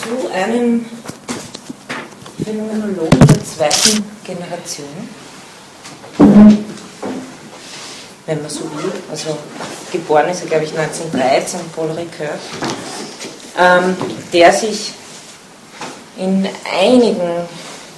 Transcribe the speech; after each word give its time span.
zu 0.00 0.32
einem 0.32 0.86
Phänomenologen 2.42 3.20
der 3.20 3.44
zweiten 3.44 4.04
Generation, 4.24 4.88
wenn 8.26 8.40
man 8.40 8.50
so 8.50 8.60
will. 8.60 8.92
Also 9.10 9.36
geboren 9.92 10.30
ist 10.30 10.42
er, 10.42 10.48
glaube 10.48 10.64
ich, 10.64 10.78
1913, 10.78 11.60
Paul 11.74 11.90
Ricoeur, 11.90 12.38
ähm, 13.58 13.96
der 14.32 14.52
sich 14.52 14.92
in 16.16 16.48
einigen 16.80 17.48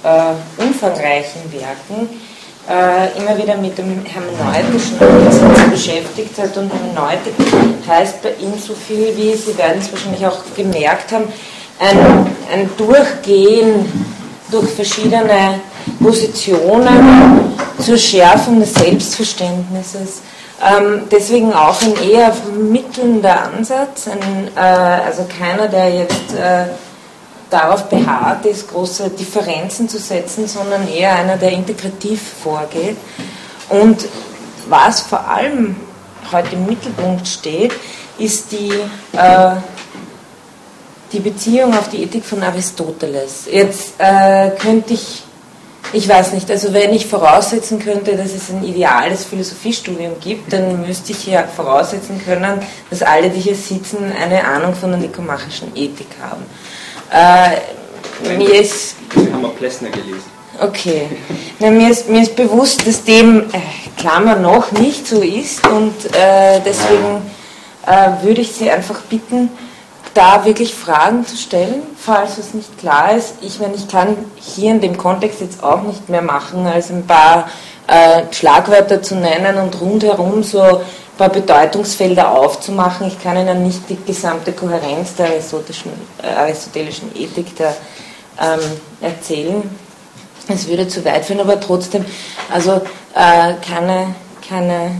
äh, 0.03 0.61
umfangreichen 0.61 1.41
Werken 1.53 2.09
äh, 2.69 3.17
immer 3.17 3.37
wieder 3.37 3.57
mit 3.57 3.77
dem 3.77 4.03
hermeneutischen 4.05 4.99
Ansatz 4.99 5.69
beschäftigt 5.69 6.37
hat. 6.37 6.57
Und 6.57 6.71
Hermeneutik 6.71 7.33
heißt 7.87 8.21
bei 8.21 8.33
ihm 8.39 8.57
so 8.57 8.73
viel 8.73 9.15
wie, 9.15 9.35
Sie 9.35 9.57
werden 9.57 9.79
es 9.79 9.91
wahrscheinlich 9.91 10.25
auch 10.25 10.41
gemerkt 10.55 11.11
haben, 11.11 11.25
ein, 11.79 12.27
ein 12.51 12.69
Durchgehen 12.77 13.85
durch 14.51 14.69
verschiedene 14.71 15.59
Positionen 16.01 17.53
zur 17.79 17.97
Schärfung 17.97 18.59
des 18.59 18.73
Selbstverständnisses. 18.73 20.21
Ähm, 20.63 21.03
deswegen 21.11 21.51
auch 21.53 21.81
ein 21.81 21.95
eher 22.09 22.31
vermittelnder 22.31 23.51
Ansatz, 23.51 24.07
ein, 24.07 24.49
äh, 24.55 24.59
also 24.59 25.25
keiner, 25.37 25.67
der 25.67 25.93
jetzt 25.93 26.33
äh, 26.35 26.65
darauf 27.49 27.89
beharrt 27.89 28.45
ist, 28.45 28.69
große 28.69 29.09
Differenzen 29.09 29.89
zu 29.89 29.97
setzen, 29.97 30.47
sondern 30.47 30.87
eher 30.87 31.15
einer, 31.15 31.37
der 31.37 31.51
integrativ 31.51 32.21
vorgeht. 32.43 32.97
Und 33.69 34.05
was 34.69 35.01
vor 35.01 35.27
allem 35.27 35.75
heute 36.31 36.55
im 36.55 36.65
Mittelpunkt 36.65 37.27
steht, 37.27 37.73
ist 38.17 38.51
die, 38.51 38.71
äh, 39.13 39.55
die 41.13 41.19
Beziehung 41.19 41.77
auf 41.77 41.89
die 41.89 42.03
Ethik 42.03 42.25
von 42.25 42.41
Aristoteles. 42.43 43.47
Jetzt 43.49 43.93
äh, 43.99 44.51
könnte 44.59 44.93
ich, 44.95 45.23
ich 45.93 46.09
weiß 46.09 46.33
nicht, 46.33 46.49
also 46.49 46.73
wenn 46.73 46.91
ich 46.91 47.05
voraussetzen 47.05 47.79
könnte, 47.79 48.17
dass 48.17 48.33
es 48.33 48.49
ein 48.49 48.63
ideales 48.63 49.23
Philosophiestudium 49.25 50.13
gibt, 50.19 50.51
dann 50.51 50.85
müsste 50.85 51.11
ich 51.11 51.27
ja 51.27 51.43
voraussetzen 51.43 52.19
können, 52.25 52.59
dass 52.89 53.03
alle, 53.03 53.29
die 53.29 53.39
hier 53.39 53.55
sitzen, 53.55 54.11
eine 54.11 54.43
Ahnung 54.43 54.73
von 54.73 54.89
der 54.89 54.99
nikomachischen 54.99 55.75
Ethik 55.75 56.07
haben. 56.21 56.43
Äh, 57.11 58.37
mir 58.37 58.61
ist. 58.61 58.95
haben 59.15 59.41
wir 59.41 59.49
Plessner 59.49 59.89
gelesen. 59.89 60.33
Okay. 60.59 61.07
Na, 61.59 61.69
mir, 61.71 61.89
ist, 61.89 62.09
mir 62.09 62.21
ist 62.21 62.35
bewusst, 62.35 62.85
dass 62.87 63.03
dem 63.03 63.49
äh, 63.51 63.59
Klammer 63.97 64.35
noch 64.35 64.71
nicht 64.71 65.07
so 65.07 65.21
ist 65.21 65.65
und 65.67 65.93
äh, 66.15 66.59
deswegen 66.65 67.21
äh, 67.87 68.23
würde 68.23 68.41
ich 68.41 68.51
Sie 68.51 68.69
einfach 68.69 69.01
bitten, 69.01 69.49
da 70.13 70.45
wirklich 70.45 70.73
Fragen 70.73 71.25
zu 71.25 71.35
stellen, 71.35 71.81
falls 71.97 72.37
es 72.37 72.53
nicht 72.53 72.77
klar 72.77 73.13
ist. 73.13 73.35
Ich 73.41 73.59
meine, 73.59 73.75
ich 73.75 73.87
kann 73.87 74.15
hier 74.35 74.71
in 74.71 74.81
dem 74.81 74.97
Kontext 74.97 75.41
jetzt 75.41 75.63
auch 75.63 75.81
nicht 75.81 76.09
mehr 76.09 76.21
machen, 76.21 76.65
als 76.67 76.91
ein 76.91 77.05
paar 77.07 77.49
äh, 77.87 78.23
Schlagwörter 78.31 79.01
zu 79.01 79.15
nennen 79.15 79.57
und 79.57 79.79
rundherum 79.81 80.43
so 80.43 80.61
ein 80.61 80.79
paar 81.17 81.29
Bedeutungsfelder 81.29 82.31
aufzumachen. 82.31 83.07
Ich 83.07 83.21
kann 83.21 83.37
Ihnen 83.37 83.63
nicht 83.63 83.89
die 83.89 83.97
gesamte 84.05 84.51
Kohärenz 84.51 85.15
der 85.15 85.27
aristotelischen, 85.27 85.91
äh, 86.21 86.27
aristotelischen 86.27 87.15
Ethik 87.15 87.55
da, 87.57 87.73
ähm, 88.39 88.59
erzählen. 89.01 89.63
Es 90.47 90.67
würde 90.67 90.87
zu 90.87 91.03
weit 91.05 91.25
führen, 91.25 91.39
aber 91.39 91.59
trotzdem, 91.59 92.05
also 92.51 92.81
äh, 93.15 93.53
keine, 93.65 94.13
keine 94.47 94.91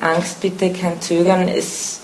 Angst 0.00 0.40
bitte, 0.40 0.72
kein 0.72 1.00
Zögern. 1.00 1.48
Es 1.48 2.00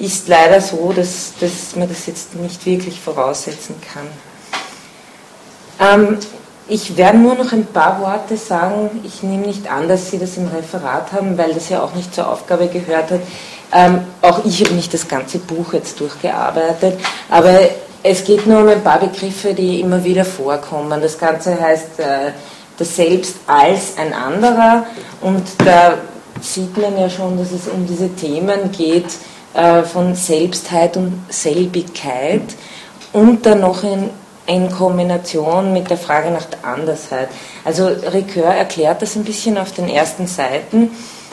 ist 0.00 0.28
leider 0.28 0.60
so, 0.60 0.92
dass, 0.92 1.34
dass 1.38 1.76
man 1.76 1.88
das 1.88 2.06
jetzt 2.06 2.34
nicht 2.34 2.64
wirklich 2.64 2.98
voraussetzen 3.00 3.76
kann. 3.92 4.06
Ähm, 5.80 6.18
ich 6.68 6.96
werde 6.96 7.18
nur 7.18 7.34
noch 7.34 7.52
ein 7.52 7.66
paar 7.66 8.00
Worte 8.00 8.36
sagen. 8.36 9.00
Ich 9.04 9.22
nehme 9.22 9.46
nicht 9.46 9.70
an, 9.70 9.88
dass 9.88 10.10
Sie 10.10 10.18
das 10.18 10.36
im 10.36 10.48
Referat 10.48 11.12
haben, 11.12 11.36
weil 11.36 11.52
das 11.52 11.68
ja 11.68 11.82
auch 11.82 11.94
nicht 11.94 12.14
zur 12.14 12.30
Aufgabe 12.30 12.68
gehört 12.68 13.10
hat. 13.10 13.20
Ähm, 13.72 14.02
auch 14.22 14.44
ich 14.44 14.64
habe 14.64 14.74
nicht 14.74 14.92
das 14.94 15.06
ganze 15.06 15.38
Buch 15.38 15.72
jetzt 15.72 16.00
durchgearbeitet, 16.00 16.98
aber 17.28 17.60
es 18.02 18.24
geht 18.24 18.46
nur 18.46 18.60
um 18.60 18.68
ein 18.68 18.82
paar 18.82 18.98
Begriffe, 18.98 19.54
die 19.54 19.80
immer 19.80 20.02
wieder 20.02 20.24
vorkommen. 20.24 21.00
Das 21.00 21.18
Ganze 21.18 21.60
heißt 21.60 21.98
äh, 21.98 22.32
das 22.76 22.96
Selbst 22.96 23.36
als 23.46 23.98
ein 23.98 24.12
anderer 24.12 24.86
und 25.20 25.42
da 25.64 25.98
sieht 26.40 26.76
man 26.78 26.98
ja 26.98 27.10
schon, 27.10 27.38
dass 27.38 27.52
es 27.52 27.68
um 27.68 27.86
diese 27.86 28.08
Themen 28.14 28.72
geht 28.72 29.06
äh, 29.54 29.82
von 29.82 30.14
Selbstheit 30.14 30.96
und 30.96 31.24
Selbigkeit 31.28 32.42
und 33.12 33.44
dann 33.46 33.60
noch 33.60 33.82
in 33.82 34.10
in 34.50 34.70
Kombination 34.70 35.72
mit 35.72 35.90
der 35.90 35.96
Frage 35.96 36.30
nach 36.30 36.44
der 36.44 36.64
Andersheit. 36.64 37.28
Also 37.64 37.86
Ricoeur 37.86 38.52
erklärt 38.52 39.00
das 39.00 39.14
ein 39.14 39.24
bisschen 39.24 39.56
auf 39.56 39.72
den 39.72 39.88
ersten 39.88 40.26
Seiten 40.26 40.90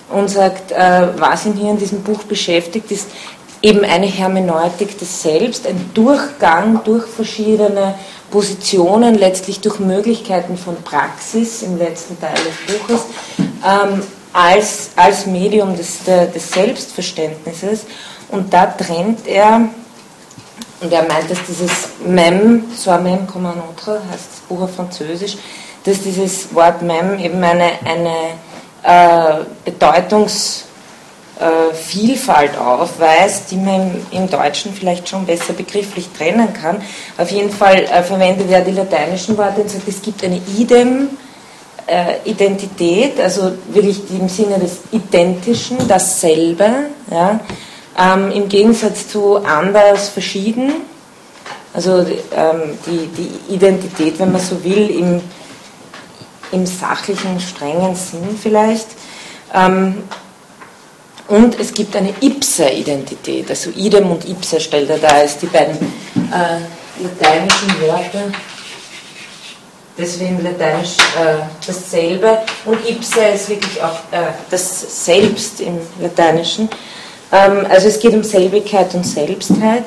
und 0.10 0.30
sagt, 0.30 0.72
äh, 0.72 1.08
was 1.18 1.46
ihn 1.46 1.54
hier 1.54 1.72
in 1.72 1.80
diesem 1.80 2.04
Buch 2.04 2.24
beschäftigt, 2.24 2.92
ist 2.92 3.08
eben 3.62 3.84
eine 3.84 4.06
Hermeneutik 4.06 5.00
des 5.00 5.24
Selbst, 5.24 5.66
ein 5.66 5.90
Durchgang 5.96 6.82
durch 6.84 7.06
verschiedene 7.08 7.96
Positionen, 8.30 9.16
letztlich 9.16 9.62
durch 9.62 9.80
Möglichkeiten 9.80 10.58
von 10.58 10.76
Praxis 10.84 11.64
im 11.64 11.78
letzten 11.78 12.20
Teil 12.20 12.36
des 12.36 12.78
Buches, 12.78 13.06
ähm, 13.38 14.04
als, 14.34 14.90
als 14.96 15.26
Medium 15.26 15.76
des, 15.76 16.04
des 16.04 16.52
Selbstverständnisses. 16.52 17.86
Und 18.30 18.54
da 18.54 18.66
trennt 18.66 19.28
er 19.28 19.70
und 20.80 20.94
er 20.94 21.04
meint, 21.04 21.30
dass 21.30 21.40
dieses 21.48 21.90
Mem, 22.06 22.66
soit 22.76 23.02
même 23.02 23.26
comme 23.26 23.48
un 23.48 23.60
autre, 23.60 24.00
heißt 24.12 24.28
das 24.32 24.42
Buch 24.48 24.62
auf 24.62 24.76
Französisch, 24.76 25.38
dass 25.84 26.02
dieses 26.02 26.54
Wort 26.54 26.84
Mem 26.84 27.18
eben 27.18 27.44
eine, 27.44 27.72
eine 27.84 28.14
äh, 28.84 29.40
Bedeutungsvielfalt 29.66 32.54
äh, 32.54 32.58
aufweist, 32.58 33.50
die 33.50 33.58
man 33.58 34.06
im 34.12 34.30
Deutschen 34.30 34.72
vielleicht 34.72 35.10
schon 35.10 35.26
besser 35.26 35.54
begrifflich 35.54 36.10
trennen 36.16 36.54
kann. 36.54 36.80
Auf 37.18 37.32
jeden 37.32 37.52
Fall 37.52 37.86
äh, 37.86 38.04
verwendet 38.04 38.52
er 38.52 38.62
die 38.62 38.70
lateinischen 38.72 39.36
Worte 39.36 39.62
und 39.62 39.72
sagt, 39.72 39.88
es 39.88 40.00
gibt 40.02 40.24
eine 40.24 40.40
Idem, 40.58 41.10
äh, 41.88 42.30
Identität, 42.30 43.20
also 43.20 43.54
wirklich 43.70 44.02
im 44.12 44.30
Sinne 44.30 44.60
des 44.60 44.80
Identischen, 44.92 45.78
dasselbe, 45.88 46.70
ja, 47.10 47.40
ähm, 47.98 48.32
Im 48.32 48.48
Gegensatz 48.48 49.08
zu 49.08 49.38
anders 49.38 50.10
verschieden, 50.10 50.72
also 51.74 52.06
ähm, 52.36 52.78
die, 52.86 53.08
die 53.08 53.54
Identität, 53.56 54.20
wenn 54.20 54.32
man 54.32 54.42
so 54.42 54.64
will, 54.64 54.90
im, 54.92 55.22
im 56.52 56.66
sachlichen, 56.68 57.40
strengen 57.40 57.96
Sinn 57.96 58.38
vielleicht. 58.40 58.88
Ähm, 59.54 60.04
und 61.28 61.60
es 61.60 61.74
gibt 61.74 61.96
eine 61.96 62.14
Ipsa-Identität, 62.22 63.50
also 63.50 63.72
idem 63.72 64.12
und 64.12 64.30
ipsa 64.30 64.60
stellt 64.60 64.90
er 64.90 65.00
da 65.00 65.08
als 65.10 65.40
die 65.40 65.48
beiden 65.48 65.76
äh, 65.76 67.04
lateinischen 67.04 67.82
Wörter. 67.82 68.32
Deswegen 69.98 70.44
lateinisch 70.44 70.98
äh, 71.20 71.44
dasselbe 71.66 72.40
und 72.66 72.88
ipsa 72.88 73.28
ist 73.34 73.50
wirklich 73.50 73.82
auch 73.82 74.00
äh, 74.12 74.32
das 74.50 75.06
Selbst 75.06 75.60
im 75.60 75.80
Lateinischen. 76.00 76.70
Ähm, 77.32 77.66
also 77.70 77.88
es 77.88 78.00
geht 78.00 78.14
um 78.14 78.24
Selbigkeit 78.24 78.94
und 78.94 79.06
Selbstheit. 79.06 79.86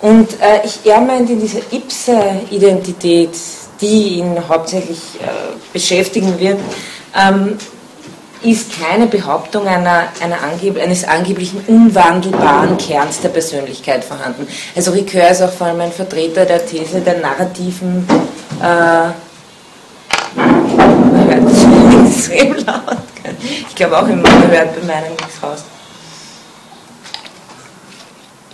Und 0.00 0.34
äh, 0.40 0.64
ich, 0.64 0.78
er 0.84 1.00
meint 1.00 1.28
in 1.28 1.40
dieser 1.40 1.60
Ipse-Identität, 1.72 3.30
die 3.80 4.18
ihn 4.18 4.36
hauptsächlich 4.48 4.98
äh, 5.20 5.56
beschäftigen 5.72 6.38
wird, 6.38 6.58
ähm, 7.16 7.58
ist 8.42 8.80
keine 8.80 9.06
Behauptung 9.06 9.66
einer, 9.66 10.04
einer 10.22 10.40
angeb 10.42 10.80
eines 10.80 11.04
angeblichen 11.04 11.60
unwandelbaren 11.66 12.76
Kerns 12.78 13.20
der 13.20 13.30
Persönlichkeit 13.30 14.04
vorhanden. 14.04 14.46
Also 14.76 14.92
Ricoeur 14.92 15.30
ist 15.30 15.42
auch 15.42 15.50
vor 15.50 15.66
allem 15.66 15.80
ein 15.80 15.92
Vertreter 15.92 16.44
der 16.44 16.64
These 16.64 17.00
der 17.00 17.18
narrativen, 17.18 18.06
äh, 18.62 19.10
man 20.34 21.26
hört 21.26 21.44
das 21.44 22.16
extrem 22.16 22.54
laut, 22.66 22.98
ich 23.40 23.74
glaube 23.74 23.98
auch 23.98 24.08
immer, 24.08 24.22
man 24.22 24.50
hört 24.50 24.80
bei 24.80 24.86
meinem 24.86 25.10
nichts 25.10 25.42
raus. 25.42 25.64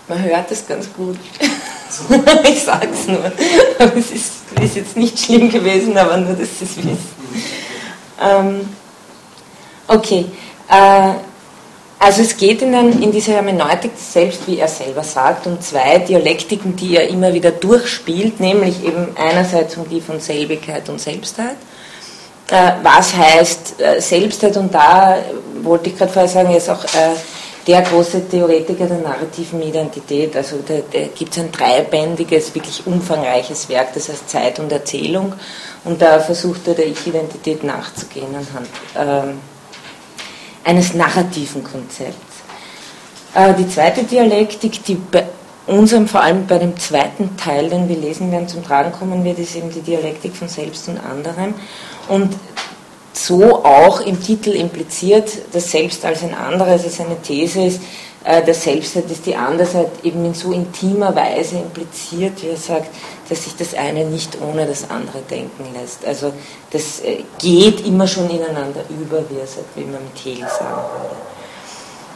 Man 0.06 0.22
hört 0.22 0.50
es 0.50 0.66
ganz 0.66 0.86
gut. 0.92 1.16
ich 2.44 2.62
sag's 2.62 3.06
nur. 3.06 3.32
Aber 3.78 3.96
es 3.96 4.10
ist, 4.10 4.32
ist, 4.60 4.76
jetzt 4.76 4.96
nicht 4.96 5.18
schlimm 5.18 5.50
gewesen, 5.50 5.96
aber 5.96 6.18
nur, 6.18 6.34
dass 6.34 6.58
Sie 6.58 6.64
es 6.64 6.76
wissen. 6.76 6.98
Ähm, 8.20 8.68
okay. 9.88 10.26
Äh, 10.68 11.14
also 12.04 12.20
es 12.20 12.36
geht 12.36 12.60
in, 12.60 12.74
ein, 12.74 13.02
in 13.02 13.10
dieser 13.10 13.32
Hermeneutik 13.32 13.92
selbst, 13.96 14.46
wie 14.46 14.58
er 14.58 14.68
selber 14.68 15.02
sagt, 15.02 15.46
um 15.46 15.58
zwei 15.62 15.98
Dialektiken, 15.98 16.76
die 16.76 16.96
er 16.96 17.08
immer 17.08 17.32
wieder 17.32 17.50
durchspielt, 17.50 18.40
nämlich 18.40 18.84
eben 18.84 19.08
einerseits 19.16 19.78
um 19.78 19.88
die 19.88 20.02
von 20.02 20.20
Selbigkeit 20.20 20.86
und 20.90 21.00
Selbstheit. 21.00 21.56
Äh, 22.50 22.72
was 22.82 23.16
heißt 23.16 23.80
äh, 23.80 24.00
Selbstheit? 24.02 24.54
Und 24.58 24.74
da 24.74 25.16
wollte 25.62 25.88
ich 25.88 25.96
gerade 25.96 26.12
vorher 26.12 26.28
sagen, 26.28 26.54
ist 26.54 26.68
auch 26.68 26.84
äh, 26.84 27.16
der 27.66 27.80
große 27.80 28.28
Theoretiker 28.28 28.84
der 28.84 28.98
narrativen 28.98 29.62
Identität. 29.62 30.36
Also 30.36 30.56
da, 30.56 30.74
da 30.92 31.06
gibt 31.06 31.34
es 31.34 31.42
ein 31.42 31.50
dreibändiges, 31.50 32.54
wirklich 32.54 32.86
umfangreiches 32.86 33.70
Werk, 33.70 33.94
das 33.94 34.10
heißt 34.10 34.28
Zeit 34.28 34.58
und 34.58 34.70
Erzählung. 34.70 35.32
Und 35.84 36.02
da 36.02 36.20
versucht 36.20 36.68
er 36.68 36.74
der 36.74 36.86
Ich-Identität 36.86 37.64
nachzugehen 37.64 38.28
anhand 38.34 38.68
ähm, 38.94 39.53
eines 40.64 40.94
narrativen 40.94 41.62
Konzepts. 41.62 42.42
Äh, 43.34 43.54
die 43.54 43.68
zweite 43.68 44.04
Dialektik, 44.04 44.84
die 44.84 44.94
bei 44.94 45.24
unserem, 45.66 46.08
vor 46.08 46.22
allem 46.22 46.46
bei 46.46 46.58
dem 46.58 46.78
zweiten 46.78 47.36
Teil, 47.36 47.68
den 47.68 47.88
wir 47.88 47.96
lesen 47.96 48.30
werden, 48.30 48.48
zum 48.48 48.64
Tragen 48.64 48.92
kommen 48.92 49.24
wird, 49.24 49.38
ist 49.38 49.56
eben 49.56 49.70
die 49.70 49.80
Dialektik 49.80 50.36
von 50.36 50.48
Selbst 50.48 50.88
und 50.88 50.98
anderem. 50.98 51.54
Und 52.08 52.34
so 53.12 53.64
auch 53.64 54.00
im 54.00 54.20
Titel 54.20 54.50
impliziert, 54.50 55.30
dass 55.52 55.70
Selbst 55.70 56.04
als 56.04 56.22
ein 56.22 56.34
anderes, 56.34 56.84
als 56.84 57.00
eine 57.00 57.20
These 57.22 57.64
ist, 57.64 57.80
äh, 58.24 58.42
der 58.42 58.54
Selbstheit 58.54 59.10
ist 59.10 59.26
die 59.26 59.36
Andersheit 59.36 59.88
eben 60.02 60.24
in 60.24 60.32
so 60.32 60.50
intimer 60.50 61.14
Weise 61.14 61.58
impliziert, 61.58 62.42
wie 62.42 62.48
er 62.48 62.56
sagt, 62.56 62.88
dass 63.28 63.44
sich 63.44 63.56
das 63.56 63.74
eine 63.74 64.04
nicht 64.04 64.38
ohne 64.40 64.66
das 64.66 64.90
andere 64.90 65.20
denken 65.30 65.66
lässt. 65.74 66.04
Also 66.04 66.32
das 66.70 67.00
äh, 67.00 67.24
geht 67.38 67.86
immer 67.86 68.06
schon 68.06 68.28
ineinander 68.28 68.82
über, 68.90 69.28
wie 69.30 69.38
er 69.38 69.46
sagt, 69.46 69.76
wie 69.76 69.84
man 69.84 70.02
mit 70.04 70.24
Hegel 70.24 70.48
sagen 70.48 70.82
würde. 70.92 71.16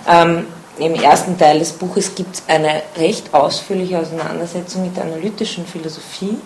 Ähm, 0.09 0.47
Im 0.79 0.95
ersten 0.95 1.39
Teil 1.39 1.59
des 1.59 1.73
Buches 1.73 2.15
gibt 2.15 2.37
es 2.37 2.43
eine 2.47 2.83
recht 2.97 3.33
ausführliche 3.35 3.99
Auseinandersetzung 3.99 4.85
mit 4.85 4.97
der 4.97 5.05
analytischen 5.05 5.67
Philosophie. 5.67 6.37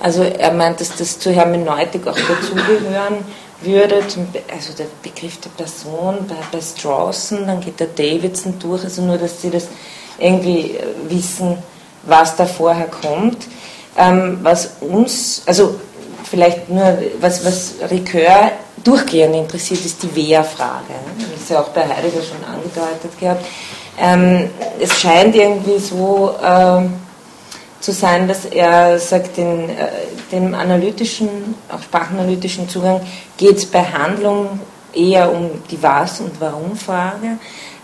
Also 0.00 0.22
er 0.22 0.52
meint, 0.52 0.80
dass 0.80 0.94
das 0.96 1.18
zur 1.18 1.32
Hermeneutik 1.32 2.06
auch 2.06 2.16
dazugehören 2.16 3.24
würde, 3.60 4.06
zum, 4.06 4.28
also 4.52 4.72
der 4.74 4.86
Begriff 5.02 5.40
der 5.40 5.50
Person 5.50 6.18
bei, 6.28 6.36
bei 6.52 6.60
Strawson, 6.60 7.46
dann 7.46 7.60
geht 7.60 7.80
der 7.80 7.88
Davidson 7.88 8.58
durch, 8.58 8.84
also 8.84 9.02
nur, 9.02 9.18
dass 9.18 9.42
Sie 9.42 9.50
das 9.50 9.66
irgendwie 10.18 10.76
äh, 10.76 10.84
wissen, 11.08 11.58
was 12.04 12.36
da 12.36 12.46
vorher 12.46 12.86
kommt. 12.86 13.46
Ähm, 13.98 14.38
was 14.42 14.70
uns, 14.80 15.42
also 15.44 15.74
vielleicht 16.24 16.68
nur, 16.68 16.98
was, 17.20 17.44
was 17.44 17.74
Ricoeur 17.90 18.52
durchgehend 18.84 19.34
interessiert, 19.34 19.84
ist 19.84 20.02
die 20.02 20.14
Wer-Frage. 20.14 20.94
Das 21.18 21.42
ist 21.42 21.50
ja 21.50 21.60
auch 21.60 21.68
bei 21.68 21.82
Heidegger 21.82 22.22
schon 22.22 22.44
angedeutet 22.44 23.18
gehabt. 23.18 23.44
Ähm, 24.00 24.50
es 24.80 25.00
scheint 25.00 25.34
irgendwie 25.34 25.78
so, 25.78 26.34
ähm, 26.42 26.94
zu 27.80 27.92
sein, 27.92 28.28
dass 28.28 28.44
er 28.44 28.98
sagt, 28.98 29.36
den, 29.36 29.70
äh, 29.70 29.88
dem 30.32 30.54
analytischen, 30.54 31.54
auch 31.68 31.82
sprachanalytischen 31.82 32.68
Zugang 32.68 33.00
geht 33.36 33.56
es 33.56 33.66
bei 33.66 33.82
Handlung 33.82 34.60
eher 34.92 35.32
um 35.32 35.50
die 35.70 35.82
Was- 35.82 36.20
und 36.20 36.40
Warum-Frage. 36.40 37.38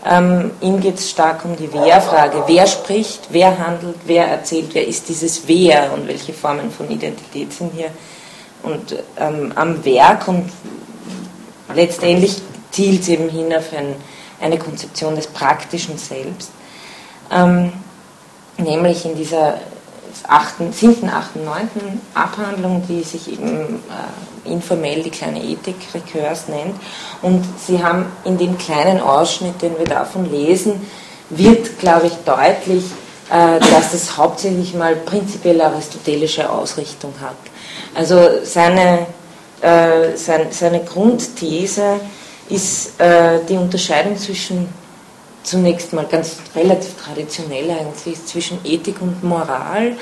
Ähm, 0.06 0.50
ihm 0.60 0.80
geht 0.80 0.98
es 0.98 1.10
stark 1.10 1.44
um 1.44 1.56
die 1.56 1.72
Wer-Frage. 1.72 2.44
Wer 2.46 2.66
spricht, 2.66 3.28
wer 3.30 3.58
handelt, 3.58 3.96
wer 4.04 4.26
erzählt, 4.26 4.74
wer 4.74 4.86
ist 4.86 5.08
dieses 5.08 5.48
Wer 5.48 5.92
und 5.94 6.06
welche 6.06 6.34
Formen 6.34 6.70
von 6.70 6.90
Identität 6.90 7.52
sind 7.52 7.72
hier 7.74 7.90
und 8.62 8.96
ähm, 9.16 9.52
am 9.54 9.84
Werk 9.84 10.28
und 10.28 10.50
letztendlich 11.74 12.42
zielt 12.70 13.02
es 13.02 13.08
eben 13.08 13.28
hin 13.28 13.54
auf 13.54 13.72
ein, 13.72 13.94
eine 14.40 14.58
Konzeption 14.58 15.14
des 15.14 15.26
praktischen 15.26 15.96
Selbst, 15.96 16.50
ähm, 17.30 17.72
nämlich 18.58 19.04
in 19.04 19.16
dieser 19.16 19.58
8., 20.28 20.72
7., 20.72 21.08
8., 21.08 21.36
9. 21.36 21.68
Abhandlung, 22.14 22.82
die 22.88 23.02
sich 23.02 23.32
eben 23.32 23.76
äh, 23.76 24.33
informell 24.44 25.02
die 25.02 25.10
kleine 25.10 25.42
Ethik 25.42 25.76
Recurs 25.94 26.48
nennt. 26.48 26.74
Und 27.22 27.44
Sie 27.58 27.82
haben 27.82 28.06
in 28.24 28.38
dem 28.38 28.58
kleinen 28.58 29.00
Ausschnitt, 29.00 29.62
den 29.62 29.78
wir 29.78 29.86
davon 29.86 30.30
lesen, 30.30 30.80
wird, 31.30 31.78
glaube 31.78 32.06
ich, 32.06 32.12
deutlich, 32.24 32.84
äh, 33.30 33.58
dass 33.58 33.92
das 33.92 34.16
hauptsächlich 34.16 34.74
mal 34.74 34.96
prinzipiell 34.96 35.60
aristotelische 35.60 36.50
Ausrichtung 36.50 37.14
hat. 37.20 37.36
Also 37.94 38.44
seine, 38.44 39.06
äh, 39.60 40.16
sein, 40.16 40.48
seine 40.50 40.84
Grundthese 40.84 42.00
ist 42.48 43.00
äh, 43.00 43.40
die 43.48 43.56
Unterscheidung 43.56 44.16
zwischen 44.18 44.68
zunächst 45.44 45.92
mal 45.92 46.06
ganz 46.06 46.38
relativ 46.56 46.94
traditionell 46.96 47.70
eigentlich 47.70 48.24
zwischen 48.24 48.58
Ethik 48.64 49.00
und 49.00 49.22
Moral, 49.22 49.96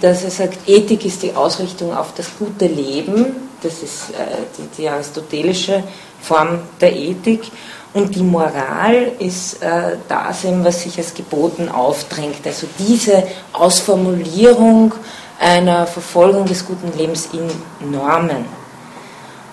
dass 0.00 0.24
er 0.24 0.30
sagt, 0.30 0.68
Ethik 0.68 1.04
ist 1.06 1.22
die 1.22 1.34
Ausrichtung 1.34 1.96
auf 1.96 2.12
das 2.14 2.28
gute 2.38 2.66
Leben, 2.66 3.48
das 3.62 3.82
ist 3.82 4.10
äh, 4.10 4.36
die, 4.58 4.82
die, 4.82 4.88
aristotelische 4.88 5.82
Form 6.20 6.58
der 6.80 6.94
Ethik, 6.94 7.50
und 7.92 8.14
die 8.14 8.22
Moral 8.22 9.12
ist 9.18 9.62
äh, 9.62 9.96
das, 10.08 10.44
was 10.62 10.82
sich 10.82 10.98
als 10.98 11.14
geboten 11.14 11.70
aufdrängt, 11.70 12.46
also 12.46 12.66
diese 12.78 13.24
Ausformulierung 13.52 14.94
einer 15.40 15.86
Verfolgung 15.86 16.44
des 16.44 16.66
guten 16.66 16.96
Lebens 16.96 17.30
in 17.32 17.90
Normen. 17.90 18.44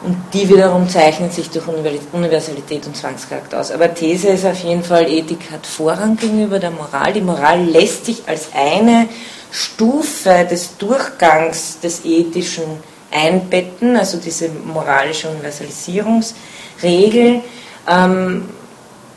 Und 0.04 0.18
die 0.34 0.48
wiederum 0.48 0.88
zeichnen 0.88 1.32
sich 1.32 1.50
durch 1.50 1.66
Universalität 2.12 2.86
und 2.86 2.96
Zwangscharakter 2.96 3.60
aus. 3.60 3.72
Aber 3.72 3.92
These 3.92 4.28
ist 4.28 4.46
auf 4.46 4.64
jeden 4.64 4.84
Fall, 4.84 5.10
Ethik 5.10 5.50
hat 5.52 5.66
Vorrang 5.66 6.18
gegenüber 6.18 6.60
der 6.60 6.72
Moral. 6.72 7.14
Die 7.14 7.22
Moral 7.22 7.64
lässt 7.64 8.06
sich 8.06 8.22
als 8.28 8.50
eine 8.54 9.08
Stufe 9.52 10.48
des 10.50 10.78
Durchgangs 10.78 11.80
des 11.80 12.04
Ethischen 12.06 12.64
einbetten, 13.12 13.96
also 13.96 14.18
diese 14.18 14.50
moralische 14.50 15.30
Universalisierungsregel. 15.30 17.42
Ähm, 17.90 18.50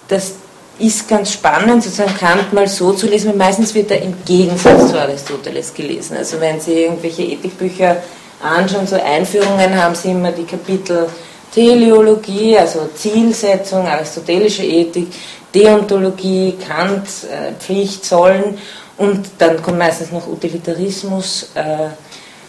das 0.09 0.35
ist 0.79 1.09
ganz 1.09 1.33
spannend, 1.33 1.83
sozusagen 1.83 2.17
Kant 2.17 2.53
mal 2.53 2.69
so 2.69 2.93
zu 2.93 3.07
lesen, 3.07 3.31
weil 3.31 3.37
meistens 3.37 3.75
wird 3.75 3.91
er 3.91 4.03
im 4.03 4.15
Gegensatz 4.25 4.91
zu 4.91 5.01
Aristoteles 5.01 5.75
gelesen. 5.75 6.17
Also 6.17 6.41
wenn 6.41 6.61
Sie 6.61 6.85
irgendwelche 6.85 7.23
Ethikbücher 7.23 7.97
anschauen, 8.43 8.87
so 8.87 8.97
Einführungen 8.97 9.77
haben 9.77 9.95
sie 9.95 10.11
immer 10.11 10.33
die 10.33 10.45
Kapitel 10.45 11.09
Teleologie, 11.53 12.57
also 12.57 12.89
Zielsetzung, 12.95 13.87
aristotelische 13.87 14.63
Ethik, 14.63 15.09
Deontologie, 15.53 16.57
Kant, 16.67 17.09
äh, 17.25 17.53
Pflicht, 17.59 18.05
Sollen 18.05 18.57
und 19.01 19.31
dann 19.39 19.63
kommt 19.63 19.79
meistens 19.79 20.13
noch 20.13 20.27
Utilitarismus 20.27 21.49
äh, 21.55 21.89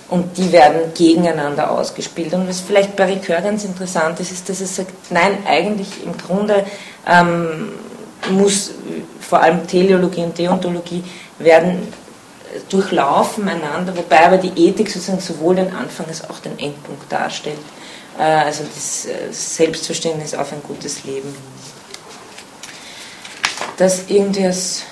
und 0.10 0.38
die 0.38 0.52
werden 0.52 0.94
gegeneinander 0.94 1.72
ausgespielt. 1.72 2.34
Und 2.34 2.50
was 2.50 2.60
vielleicht 2.60 2.98
bei 2.98 3.06
Ricoeur 3.06 3.40
ganz 3.40 3.64
interessant 3.64 4.20
ist, 4.20 4.34
ist, 4.34 4.50
dass 4.50 4.60
er 4.60 4.68
sagt, 4.68 4.92
nein, 5.12 5.38
eigentlich 5.48 5.88
im 6.04 6.18
Grunde 6.18 6.66
ähm, 7.08 7.70
muss 8.32 8.72
vor 9.22 9.42
allem 9.42 9.66
Teleologie 9.66 10.26
und 10.26 10.38
Deontologie 10.38 11.06
werden 11.40 11.88
durchlaufen 12.68 13.48
einander, 13.48 13.96
wobei 13.96 14.26
aber 14.26 14.38
die 14.38 14.68
Ethik 14.68 14.90
sozusagen 14.90 15.22
sowohl 15.22 15.56
den 15.56 15.74
Anfang 15.74 16.08
als 16.08 16.30
auch 16.30 16.40
den 16.40 16.60
Endpunkt 16.60 17.10
darstellt. 17.10 17.60
Äh, 18.20 18.24
also 18.24 18.66
das 18.76 19.06
äh, 19.06 19.32
Selbstverständnis 19.32 20.34
auf 20.34 20.52
ein 20.52 20.62
gutes 20.64 21.06
Leben. 21.06 21.34
Das 23.78 24.10
irgendwie 24.10 24.48
als 24.48 24.84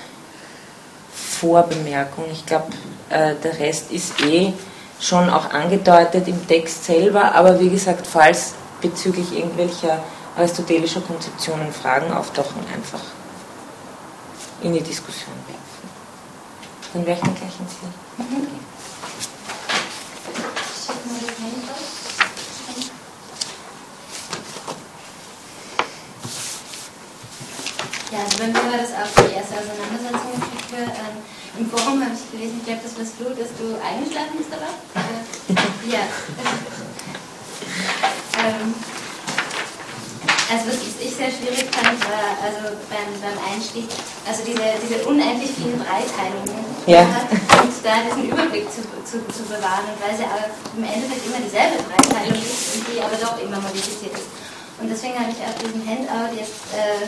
Vorbemerkung. 1.40 2.24
Ich 2.30 2.44
glaube, 2.44 2.66
äh, 3.08 3.34
der 3.42 3.58
Rest 3.58 3.90
ist 3.90 4.20
eh 4.22 4.52
schon 5.00 5.30
auch 5.30 5.50
angedeutet 5.50 6.28
im 6.28 6.46
Text 6.46 6.84
selber, 6.84 7.34
aber 7.34 7.58
wie 7.58 7.70
gesagt, 7.70 8.06
falls 8.06 8.54
bezüglich 8.80 9.36
irgendwelcher 9.36 10.00
aristotelischer 10.36 11.00
Konzeptionen 11.00 11.72
Fragen 11.72 12.12
auftauchen, 12.12 12.62
einfach 12.74 13.00
in 14.62 14.74
die 14.74 14.82
Diskussion 14.82 15.34
werfen. 15.46 15.60
Dann 16.92 17.06
wäre 17.06 17.16
ich 17.16 17.22
dann 17.22 17.34
gleich 17.34 17.60
ins 17.60 17.78
Ziel. 17.80 18.69
Also 28.40 28.56
mir 28.56 28.72
war 28.72 28.80
das 28.80 28.96
auch 28.96 29.12
die 29.20 29.36
erste 29.36 29.52
Auseinandersetzung 29.60 30.32
mit 30.32 30.48
Kultur. 30.48 30.88
Ähm, 30.88 31.20
Im 31.60 31.68
Forum 31.68 32.00
habe 32.00 32.16
ich 32.16 32.24
gelesen, 32.32 32.56
ich 32.56 32.64
glaube, 32.64 32.80
das 32.80 32.96
warst 32.96 33.20
du, 33.20 33.28
dass 33.36 33.52
du 33.60 33.76
eingeschlafen 33.84 34.40
bist, 34.40 34.48
oder? 34.48 34.72
Äh, 34.96 35.12
ja. 35.92 36.08
ähm, 38.40 38.72
also 40.48 40.72
was 40.72 40.80
ich 40.80 41.12
sehr 41.12 41.28
schwierig 41.28 41.68
fand, 41.68 42.00
war 42.08 42.32
also 42.40 42.80
beim, 42.88 43.12
beim 43.20 43.36
Einstieg, 43.44 43.92
also 44.24 44.40
diese, 44.40 44.72
diese 44.88 45.04
unendlich 45.04 45.52
vielen 45.52 45.76
Dreiteilungen 45.76 46.64
ja. 46.88 47.04
und 47.60 47.76
da 47.84 48.08
diesen 48.08 48.24
Überblick 48.24 48.72
zu, 48.72 48.80
zu, 49.04 49.20
zu 49.28 49.44
bewahren 49.46 49.84
weil 50.00 50.16
sie 50.16 50.24
aber 50.24 50.48
im 50.74 50.82
Endeffekt 50.88 51.28
immer 51.28 51.44
dieselbe 51.44 51.76
Dreiteilung 51.76 52.40
ist 52.40 52.72
und 52.72 52.88
die 52.88 53.04
aber 53.04 53.20
doch 53.20 53.36
immer 53.36 53.60
modifiziert 53.60 54.16
ist. 54.16 54.32
Und 54.80 54.88
deswegen 54.88 55.20
habe 55.20 55.28
ich 55.28 55.38
auf 55.44 55.54
diesem 55.60 55.84
Handout 55.84 56.32
jetzt 56.34 56.72
äh, 56.72 57.04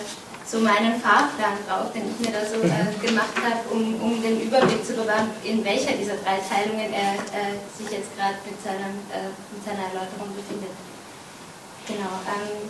so 0.52 0.60
meinen 0.60 1.00
Fahrplan 1.00 1.56
drauf, 1.64 1.88
den 1.96 2.04
ich 2.12 2.20
mir 2.20 2.36
da 2.36 2.44
so 2.44 2.60
äh, 2.60 2.92
gemacht 3.00 3.32
habe, 3.40 3.64
um, 3.72 3.96
um 4.04 4.20
den 4.20 4.42
Überblick 4.42 4.84
zu 4.84 4.92
bewahren, 4.92 5.32
in 5.42 5.64
welcher 5.64 5.96
dieser 5.96 6.20
drei 6.20 6.44
Teilungen 6.44 6.92
er 6.92 7.16
äh, 7.32 7.56
sich 7.72 7.88
jetzt 7.88 8.12
gerade 8.12 8.36
mit, 8.44 8.60
äh, 8.68 9.32
mit 9.32 9.64
seiner 9.64 9.88
Erläuterung 9.88 10.28
befindet. 10.36 10.76
Genau. 11.88 12.20
Ähm, 12.28 12.68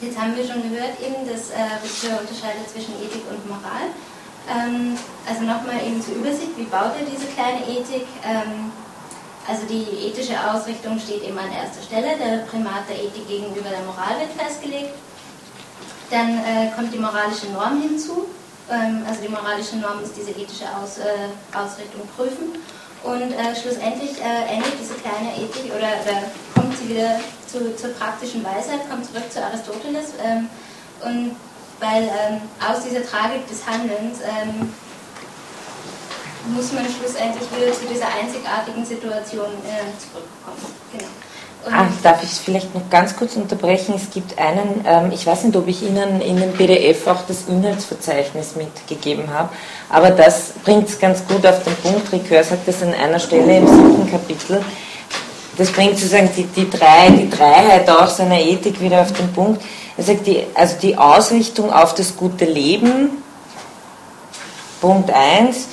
Jetzt 0.00 0.18
haben 0.18 0.34
wir 0.34 0.46
schon 0.46 0.62
gehört, 0.62 0.96
eben, 0.96 1.28
dass 1.28 1.52
äh, 1.52 1.60
Richter 1.84 2.24
unterscheidet 2.24 2.64
zwischen 2.72 2.96
Ethik 3.04 3.20
und 3.28 3.44
Moral. 3.44 3.92
Ähm, 4.48 4.96
also 5.28 5.42
nochmal 5.44 5.84
eben 5.84 6.00
zur 6.00 6.14
Übersicht, 6.14 6.56
wie 6.56 6.64
baut 6.64 6.96
er 6.96 7.04
diese 7.04 7.28
kleine 7.36 7.60
Ethik? 7.68 8.08
Ähm, 8.24 8.72
also 9.46 9.68
die 9.68 10.08
ethische 10.08 10.40
Ausrichtung 10.40 10.98
steht 10.98 11.28
immer 11.28 11.42
an 11.42 11.52
erster 11.52 11.84
Stelle, 11.84 12.16
der 12.16 12.48
Primat 12.48 12.88
der 12.88 12.96
Ethik 12.96 13.28
gegenüber 13.28 13.68
der 13.68 13.84
Moral 13.84 14.24
wird 14.24 14.32
festgelegt. 14.32 14.96
Dann 16.10 16.38
äh, 16.38 16.70
kommt 16.74 16.92
die 16.92 16.98
moralische 16.98 17.46
Norm 17.46 17.80
hinzu, 17.80 18.26
ähm, 18.70 19.04
also 19.08 19.20
die 19.22 19.28
moralische 19.28 19.76
Norm 19.76 20.02
ist 20.02 20.16
diese 20.16 20.30
ethische 20.30 20.64
Aus, 20.64 20.98
äh, 20.98 21.56
Ausrichtung 21.56 22.02
prüfen. 22.16 22.58
Und 23.02 23.32
äh, 23.32 23.56
schlussendlich 23.56 24.20
äh, 24.20 24.54
endet 24.54 24.74
diese 24.78 24.94
kleine 24.94 25.32
Ethik 25.34 25.72
oder, 25.72 25.88
oder 26.04 26.22
kommt 26.54 26.76
sie 26.76 26.90
wieder 26.90 27.18
zu, 27.46 27.74
zur 27.74 27.90
praktischen 27.94 28.44
Weisheit, 28.44 28.88
kommt 28.90 29.06
zurück 29.06 29.32
zu 29.32 29.42
Aristoteles. 29.42 30.12
Ähm, 30.22 30.48
und 31.00 31.36
weil 31.80 32.02
ähm, 32.04 32.42
aus 32.60 32.84
dieser 32.84 33.04
Tragik 33.06 33.48
des 33.48 33.66
Handelns 33.66 34.20
ähm, 34.20 34.72
muss 36.54 36.72
man 36.72 36.84
schlussendlich 36.84 37.48
wieder 37.56 37.72
zu 37.72 37.86
dieser 37.86 38.08
einzigartigen 38.12 38.84
Situation 38.84 39.48
äh, 39.64 39.88
zurückkommen. 39.98 40.74
Genau. 40.92 41.08
Ah, 41.66 41.86
darf 42.02 42.22
ich 42.22 42.30
vielleicht 42.30 42.74
noch 42.74 42.88
ganz 42.88 43.16
kurz 43.16 43.36
unterbrechen? 43.36 43.94
Es 43.94 44.10
gibt 44.10 44.38
einen, 44.38 44.84
ähm, 44.86 45.12
ich 45.12 45.26
weiß 45.26 45.44
nicht, 45.44 45.56
ob 45.56 45.68
ich 45.68 45.82
Ihnen 45.82 46.20
in 46.20 46.36
dem 46.36 46.52
PDF 46.52 47.06
auch 47.06 47.22
das 47.28 47.44
Inhaltsverzeichnis 47.48 48.56
mitgegeben 48.56 49.32
habe, 49.32 49.50
aber 49.90 50.10
das 50.10 50.52
bringt 50.64 50.88
es 50.88 50.98
ganz 50.98 51.26
gut 51.26 51.46
auf 51.46 51.62
den 51.62 51.74
Punkt. 51.76 52.08
Ricœur 52.12 52.42
sagt 52.42 52.66
das 52.66 52.82
an 52.82 52.94
einer 52.94 53.18
Stelle 53.18 53.58
im 53.58 53.66
siebten 53.66 54.10
Kapitel 54.10 54.62
das 55.60 55.70
bringt 55.72 55.98
sozusagen 55.98 56.30
die, 56.34 56.44
die, 56.44 56.70
drei, 56.70 57.10
die 57.10 57.28
Dreiheit 57.28 57.88
auch 57.90 58.08
seiner 58.08 58.40
Ethik 58.40 58.80
wieder 58.80 59.02
auf 59.02 59.12
den 59.12 59.30
Punkt. 59.30 59.62
Er 59.98 60.04
sagt, 60.04 60.26
die, 60.26 60.46
also 60.54 60.76
die 60.80 60.96
Ausrichtung 60.96 61.70
auf 61.70 61.94
das 61.94 62.16
gute 62.16 62.46
Leben, 62.46 63.22
Punkt 64.80 65.10
1, 65.10 65.68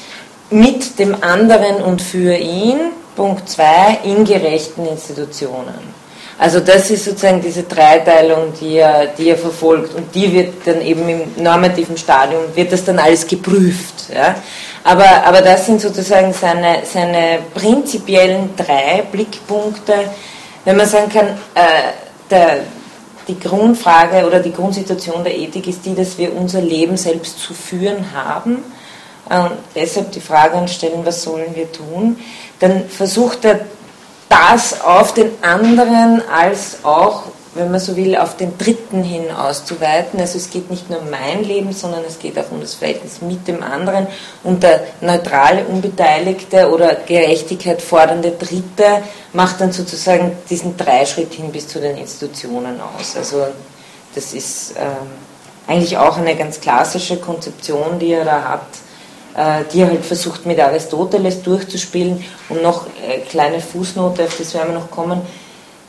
mit 0.50 1.00
dem 1.00 1.24
anderen 1.24 1.78
und 1.78 2.02
für 2.02 2.36
ihn, 2.36 2.78
Punkt 3.18 3.50
2, 3.50 4.02
in 4.04 4.24
gerechten 4.24 4.86
Institutionen. 4.86 6.08
Also 6.38 6.60
das 6.60 6.92
ist 6.92 7.04
sozusagen 7.04 7.42
diese 7.42 7.64
Dreiteilung, 7.64 8.54
die 8.62 8.78
er, 8.78 9.08
die 9.08 9.30
er 9.30 9.38
verfolgt 9.38 9.96
und 9.96 10.14
die 10.14 10.32
wird 10.32 10.54
dann 10.66 10.82
eben 10.82 11.10
im 11.10 11.44
normativen 11.44 11.98
Stadium, 11.98 12.44
wird 12.54 12.72
das 12.72 12.86
dann 12.86 13.00
alles 13.00 13.26
geprüft. 13.26 14.10
Ja? 14.14 14.36
Aber, 14.84 15.26
aber 15.26 15.42
das 15.42 15.66
sind 15.66 15.82
sozusagen 15.82 16.32
seine, 16.32 16.82
seine 16.84 17.40
prinzipiellen 17.56 18.52
drei 18.56 19.04
Blickpunkte, 19.12 19.96
wenn 20.64 20.78
man 20.78 20.86
sagen 20.86 21.10
kann, 21.10 21.30
äh, 21.56 21.94
der, 22.30 22.60
die 23.28 23.40
Grundfrage 23.40 24.28
oder 24.28 24.40
die 24.40 24.54
Grundsituation 24.54 25.24
der 25.24 25.36
Ethik 25.36 25.66
ist 25.68 25.84
die, 25.86 25.96
dass 25.96 26.20
wir 26.20 26.36
unser 26.36 26.62
Leben 26.62 26.98
selbst 26.98 27.40
zu 27.40 27.56
führen 27.56 28.14
haben. 28.14 28.64
Und 29.30 29.58
deshalb 29.76 30.12
die 30.14 30.22
Frage 30.22 30.56
anstellen, 30.56 31.02
was 31.04 31.24
sollen 31.24 31.54
wir 31.54 31.70
tun? 31.72 32.18
Dann 32.60 32.90
versucht 32.90 33.46
er 33.46 33.62
das 34.30 34.82
auf 34.82 35.14
den 35.14 35.32
anderen 35.42 36.22
als 36.30 36.84
auch, 36.84 37.24
wenn 37.54 37.72
man 37.72 37.80
so 37.80 37.96
will, 37.96 38.16
auf 38.16 38.38
den 38.38 38.58
Dritten 38.58 39.04
hin 39.04 39.32
auszuweiten. 39.32 40.20
Also 40.20 40.38
es 40.38 40.50
geht 40.50 40.70
nicht 40.70 40.90
nur 40.90 41.02
um 41.02 41.10
mein 41.10 41.44
Leben, 41.44 41.72
sondern 41.72 42.04
es 42.08 42.20
geht 42.20 42.38
auch 42.38 42.52
um 42.52 42.62
das 42.62 42.76
Verhältnis 42.76 43.22
mit 43.22 43.48
dem 43.48 43.64
anderen. 43.64 44.08
Und 44.44 44.64
der 44.64 44.84
neutrale, 45.02 45.66
unbeteiligte 45.66 46.70
oder 46.70 46.96
Gerechtigkeit 46.96 47.82
fordernde 47.82 48.32
Dritte 48.32 49.04
macht 49.34 49.62
dann 49.62 49.72
sozusagen 49.72 50.38
diesen 50.50 50.78
Dreischritt 50.78 51.34
hin 51.34 51.52
bis 51.52 51.68
zu 51.68 51.80
den 51.80 51.98
Institutionen 51.98 52.80
aus. 52.80 53.16
Also 53.16 53.48
das 54.14 54.34
ist 54.34 54.76
ähm, 54.78 55.08
eigentlich 55.68 55.98
auch 55.98 56.18
eine 56.18 56.36
ganz 56.36 56.60
klassische 56.60 57.18
Konzeption, 57.18 58.00
die 58.00 58.12
er 58.12 58.26
da 58.26 58.44
hat 58.44 58.68
die 59.72 59.82
er 59.82 59.88
halt 59.88 60.04
versucht 60.04 60.46
mit 60.46 60.60
Aristoteles 60.60 61.44
durchzuspielen 61.44 62.24
und 62.50 62.64
noch 62.64 62.88
äh, 63.08 63.20
kleine 63.20 63.60
Fußnote, 63.60 64.24
auf 64.24 64.38
das 64.38 64.54
werden 64.56 64.74
wir 64.74 64.80
noch 64.80 64.90
kommen, 64.90 65.22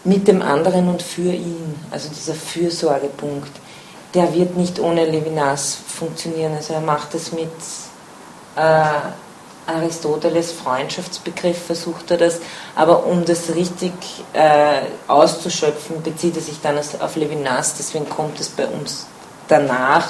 mit 0.05 0.28
dem 0.28 0.43
anderen 0.43 0.88
und 0.88 1.02
für 1.02 1.33
ihn, 1.33 1.75
also 1.90 2.09
dieser 2.09 2.35
Fürsorgepunkt, 2.35 3.50
der 4.14 4.35
wird 4.35 4.57
nicht 4.57 4.78
ohne 4.78 5.05
Levinas 5.05 5.78
funktionieren. 5.87 6.55
Also 6.55 6.75
er 6.75 6.81
macht 6.81 7.14
es 7.14 7.33
mit 7.33 7.50
äh, 8.57 9.71
Aristoteles 9.71 10.52
Freundschaftsbegriff, 10.52 11.67
versucht 11.67 12.11
er 12.11 12.17
das, 12.17 12.40
aber 12.75 13.07
um 13.07 13.25
das 13.25 13.55
richtig 13.55 13.93
äh, 14.33 14.81
auszuschöpfen, 15.09 16.02
bezieht 16.02 16.37
er 16.37 16.43
sich 16.43 16.61
dann 16.62 16.78
auf 16.78 17.17
Levinas, 17.17 17.75
deswegen 17.76 18.09
kommt 18.09 18.40
es 18.40 18.49
bei 18.49 18.67
uns 18.67 19.07
danach. 19.47 20.07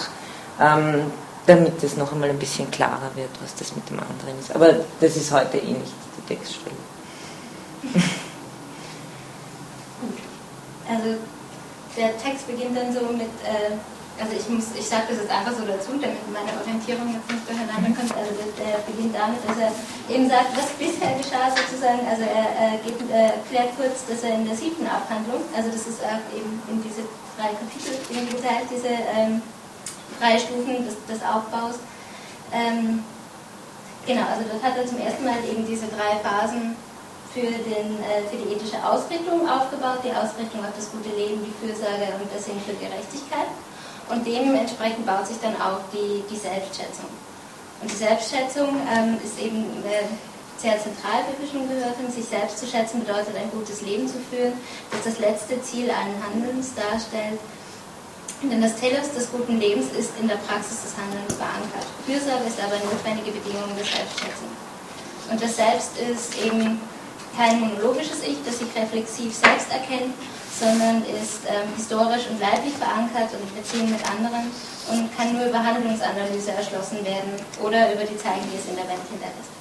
Ähm, 0.60 1.10
damit 1.48 1.82
es 1.82 1.96
noch 1.96 2.12
einmal 2.12 2.28
ein 2.28 2.38
bisschen 2.38 2.70
klarer 2.70 3.10
wird, 3.16 3.30
was 3.42 3.54
das 3.56 3.74
mit 3.74 3.88
dem 3.88 3.98
anderen 3.98 4.38
ist. 4.38 4.54
Aber 4.54 4.84
das 5.00 5.16
ist 5.16 5.32
heute 5.32 5.56
eh 5.56 5.72
nicht 5.72 5.96
die 6.16 6.34
Textstelle. 6.34 6.76
Gut. 10.00 10.18
Also 10.84 11.16
der 11.96 12.12
Text 12.20 12.46
beginnt 12.46 12.76
dann 12.76 12.92
so 12.92 13.00
mit, 13.16 13.32
äh, 13.48 13.80
also 14.20 14.36
ich 14.36 14.44
muss, 14.52 14.76
ich 14.76 14.84
sage 14.84 15.08
das 15.08 15.24
jetzt 15.24 15.32
einfach 15.32 15.56
so 15.56 15.64
dazu, 15.64 15.96
damit 15.96 16.20
meine 16.28 16.52
Orientierung 16.60 17.16
jetzt 17.16 17.32
nicht 17.32 17.48
durcheinander 17.48 17.96
kommt. 17.96 18.12
Also 18.12 18.28
der, 18.36 18.52
der, 18.60 18.84
beginnt 18.84 19.16
damit, 19.16 19.40
dass 19.48 19.56
er 19.56 19.72
eben 20.12 20.28
sagt, 20.28 20.52
was 20.52 20.68
bisher 20.76 21.16
geschah 21.16 21.48
sozusagen. 21.48 22.04
Also 22.04 22.28
er, 22.28 22.44
er 22.60 22.76
geht, 22.84 23.00
äh, 23.08 23.40
erklärt 23.40 23.72
kurz, 23.80 24.04
dass 24.04 24.20
er 24.20 24.36
in 24.36 24.44
der 24.44 24.52
siebten 24.54 24.84
Abhandlung, 24.84 25.40
also 25.56 25.72
das 25.72 25.88
ist 25.88 26.04
auch 26.04 26.28
eben 26.28 26.60
in 26.68 26.84
diese 26.84 27.08
drei 27.40 27.56
Kapitel 27.56 27.96
geteilt, 28.36 28.68
diese 28.68 28.92
ähm, 29.16 29.40
drei 30.18 30.38
Stufen 30.38 30.84
des, 30.84 30.96
des 31.06 31.22
Aufbaus. 31.22 31.76
Ähm, 32.52 33.04
genau, 34.06 34.26
also 34.26 34.44
dort 34.50 34.62
hat 34.62 34.76
er 34.76 34.86
zum 34.86 34.98
ersten 34.98 35.24
Mal 35.24 35.38
eben 35.44 35.66
diese 35.66 35.86
drei 35.86 36.18
Phasen 36.22 36.76
für, 37.32 37.46
den, 37.46 38.00
äh, 38.02 38.24
für 38.30 38.36
die 38.36 38.54
ethische 38.54 38.80
Ausrichtung 38.82 39.48
aufgebaut, 39.48 40.00
die 40.02 40.12
Ausrichtung 40.12 40.64
auf 40.64 40.74
das 40.74 40.90
gute 40.90 41.10
Leben, 41.14 41.44
die 41.44 41.54
Fürsorge 41.60 42.08
und 42.18 42.28
das 42.34 42.46
Sinn 42.46 42.60
für 42.64 42.74
Gerechtigkeit. 42.74 43.48
Und 44.08 44.26
dementsprechend 44.26 45.04
baut 45.04 45.26
sich 45.26 45.36
dann 45.42 45.54
auch 45.60 45.84
die, 45.92 46.24
die 46.30 46.40
Selbstschätzung. 46.40 47.12
Und 47.80 47.90
die 47.90 47.96
Selbstschätzung 47.96 48.80
ähm, 48.88 49.20
ist 49.22 49.38
eben 49.38 49.84
äh, 49.84 50.08
sehr 50.56 50.80
zentral, 50.80 51.22
wie 51.28 51.44
wir 51.44 51.48
schon 51.52 51.68
gehört 51.68 51.94
haben. 51.96 52.10
Sich 52.10 52.24
selbst 52.24 52.58
zu 52.58 52.66
schätzen 52.66 53.04
bedeutet, 53.04 53.36
ein 53.36 53.50
gutes 53.52 53.82
Leben 53.82 54.08
zu 54.08 54.18
führen, 54.30 54.54
das 54.90 55.04
das 55.04 55.20
letzte 55.20 55.62
Ziel 55.62 55.90
allen 55.90 56.16
Handelns 56.24 56.74
darstellt 56.74 57.38
denn 58.46 58.62
das 58.62 58.76
Telos 58.76 59.10
des 59.14 59.30
guten 59.32 59.58
Lebens 59.58 59.86
ist 59.98 60.12
in 60.20 60.28
der 60.28 60.38
Praxis 60.46 60.82
des 60.82 60.94
Handelns 60.94 61.34
verankert. 61.34 61.86
Fürsorge 62.06 62.46
ist 62.46 62.60
aber 62.62 62.78
notwendige 62.86 63.34
Bedingung 63.34 63.74
der 63.74 63.84
Selbstschätzung. 63.84 64.54
Und 65.30 65.42
das 65.42 65.56
Selbst 65.56 65.98
ist 65.98 66.38
eben 66.38 66.80
kein 67.36 67.60
monologisches 67.60 68.22
Ich, 68.22 68.38
das 68.46 68.58
sich 68.58 68.68
reflexiv 68.74 69.34
selbst 69.34 69.70
erkennt, 69.70 70.14
sondern 70.58 71.02
ist 71.02 71.46
ähm, 71.46 71.70
historisch 71.76 72.26
und 72.30 72.40
leiblich 72.40 72.74
verankert 72.74 73.30
und 73.34 73.42
in 73.42 73.54
Beziehung 73.58 73.90
mit 73.90 74.02
anderen 74.06 74.50
und 74.90 75.10
kann 75.16 75.34
nur 75.34 75.46
über 75.46 75.62
Handlungsanalyse 75.62 76.52
erschlossen 76.52 77.04
werden 77.04 77.34
oder 77.62 77.92
über 77.92 78.02
die 78.02 78.16
Zeichen, 78.16 78.46
die 78.50 78.58
es 78.58 78.66
in 78.66 78.74
der 78.74 78.88
Welt 78.88 79.06
hinterlässt. 79.10 79.57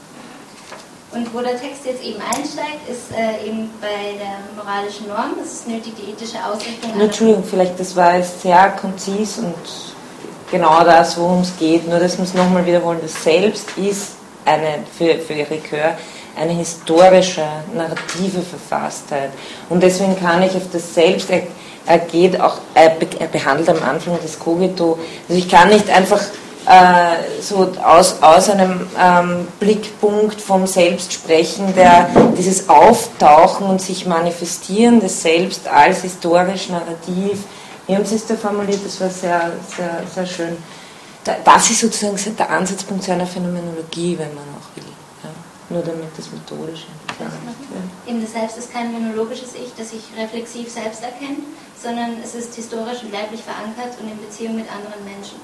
Und 1.11 1.33
wo 1.33 1.39
der 1.39 1.59
Text 1.59 1.85
jetzt 1.85 2.03
eben 2.03 2.19
einsteigt, 2.21 2.87
ist 2.89 3.11
äh, 3.17 3.47
eben 3.47 3.69
bei 3.79 4.17
der 4.19 4.39
moralischen 4.55 5.07
Norm. 5.07 5.35
Es 5.41 5.53
ist 5.53 5.67
nötig, 5.67 5.93
die 5.97 6.11
ethische 6.11 6.37
Ausrichtung. 6.43 6.99
Entschuldigung, 6.99 7.43
vielleicht, 7.43 7.79
das 7.79 7.95
war 7.95 8.17
jetzt 8.17 8.41
sehr 8.41 8.69
konzis 8.71 9.37
und 9.37 9.55
genau 10.51 10.83
das, 10.83 11.17
worum 11.17 11.41
es 11.41 11.57
geht. 11.57 11.87
Nur, 11.87 11.99
dass 11.99 12.17
wir 12.17 12.25
es 12.25 12.33
nochmal 12.33 12.65
wiederholen. 12.65 12.99
Das 13.01 13.23
Selbst 13.23 13.69
ist 13.77 14.17
eine, 14.45 14.79
für, 14.97 15.15
für 15.19 15.33
Ricœur 15.33 15.95
eine 16.37 16.53
historische, 16.53 17.43
narrative 17.73 18.41
Verfasstheit. 18.41 19.31
Und 19.69 19.81
deswegen 19.81 20.19
kann 20.19 20.43
ich 20.43 20.55
auf 20.55 20.69
das 20.71 20.93
Selbst, 20.93 21.29
er, 21.29 21.99
geht 21.99 22.39
auch, 22.39 22.59
er 22.73 22.89
behandelt 23.31 23.69
am 23.69 23.81
Anfang 23.81 24.19
das 24.21 24.37
Cogito. 24.37 24.99
Also 25.27 25.39
ich 25.39 25.49
kann 25.49 25.69
nicht 25.69 25.89
einfach 25.89 26.21
äh, 26.67 27.41
so 27.41 27.71
aus, 27.83 28.21
aus 28.21 28.49
einem 28.49 28.87
ähm, 28.99 29.47
Blickpunkt 29.59 30.41
vom 30.41 30.67
Selbst 30.67 31.13
sprechen, 31.13 31.73
der 31.75 32.09
dieses 32.37 32.67
Auftauchen 32.67 33.67
und 33.67 33.81
sich 33.81 34.05
manifestieren 34.05 34.99
des 34.99 35.21
Selbst 35.21 35.67
als 35.67 36.01
historisch 36.01 36.69
narrativ, 36.69 37.45
wie 37.87 37.95
haben 37.95 38.03
es 38.03 38.27
da 38.27 38.35
formuliert, 38.35 38.81
das 38.85 38.99
war 38.99 39.09
sehr, 39.09 39.51
sehr, 39.75 40.03
sehr 40.13 40.25
schön. 40.25 40.57
Das 41.23 41.69
ist 41.69 41.79
sozusagen 41.79 42.17
der 42.37 42.49
Ansatzpunkt 42.49 43.03
seiner 43.03 43.25
Phänomenologie, 43.25 44.17
wenn 44.17 44.33
man 44.33 44.43
auch 44.55 44.75
will. 44.75 44.91
Ja? 45.23 45.29
Nur 45.69 45.83
damit 45.83 46.09
das 46.17 46.29
methodisch 46.31 46.85
ja. 47.19 47.27
Eben 48.05 48.21
das 48.21 48.33
Selbst 48.33 48.57
ist 48.57 48.71
kein 48.71 48.91
monologisches 48.91 49.53
Ich, 49.55 49.73
das 49.77 49.91
sich 49.91 50.03
reflexiv 50.17 50.69
selbst 50.69 51.01
erkennt, 51.03 51.43
sondern 51.81 52.17
es 52.23 52.35
ist 52.35 52.55
historisch 52.55 53.03
und 53.03 53.11
leiblich 53.11 53.41
verankert 53.41 53.99
und 53.99 54.09
in 54.09 54.17
Beziehung 54.17 54.55
mit 54.55 54.65
anderen 54.71 55.03
Menschen. 55.03 55.39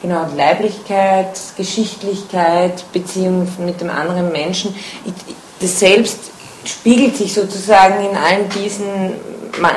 Genau, 0.00 0.26
Leiblichkeit, 0.36 1.38
Geschichtlichkeit, 1.56 2.84
Beziehung 2.92 3.48
mit 3.64 3.80
dem 3.80 3.90
anderen 3.90 4.30
Menschen. 4.30 4.74
Das 5.60 5.80
Selbst 5.80 6.18
spiegelt 6.64 7.16
sich 7.16 7.34
sozusagen 7.34 8.04
in 8.08 8.16
allen 8.16 8.48
diesen 8.50 9.14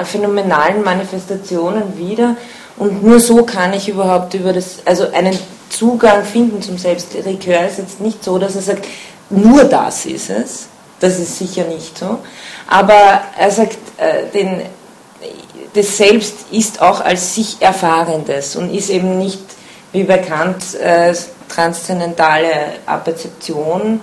phänomenalen 0.03 0.83
Manifestationen 0.83 1.97
wieder 1.97 2.35
Und 2.81 3.03
nur 3.03 3.19
so 3.19 3.43
kann 3.43 3.73
ich 3.73 3.89
überhaupt 3.89 4.33
über 4.33 4.53
das, 4.53 4.79
also 4.85 5.11
einen 5.11 5.37
Zugang 5.69 6.25
finden 6.25 6.63
zum 6.63 6.79
Selbstrikör 6.79 7.67
ist 7.67 7.77
jetzt 7.77 8.01
nicht 8.01 8.23
so, 8.23 8.39
dass 8.39 8.55
er 8.55 8.63
sagt, 8.63 8.87
nur 9.29 9.65
das 9.65 10.07
ist 10.07 10.31
es. 10.31 10.67
Das 10.99 11.19
ist 11.19 11.37
sicher 11.37 11.65
nicht 11.65 11.97
so. 11.97 12.19
Aber 12.67 13.21
er 13.37 13.51
sagt, 13.51 13.77
äh, 13.97 14.25
den, 14.33 14.61
das 15.73 15.95
Selbst 15.95 16.33
ist 16.51 16.81
auch 16.81 17.01
als 17.01 17.35
sich 17.35 17.57
Erfahrendes 17.59 18.55
und 18.55 18.73
ist 18.73 18.89
eben 18.89 19.19
nicht, 19.19 19.41
wie 19.91 20.03
bekannt, 20.03 20.75
äh, 20.75 21.13
transzendentale 21.49 22.79
Apperzeption 22.85 23.99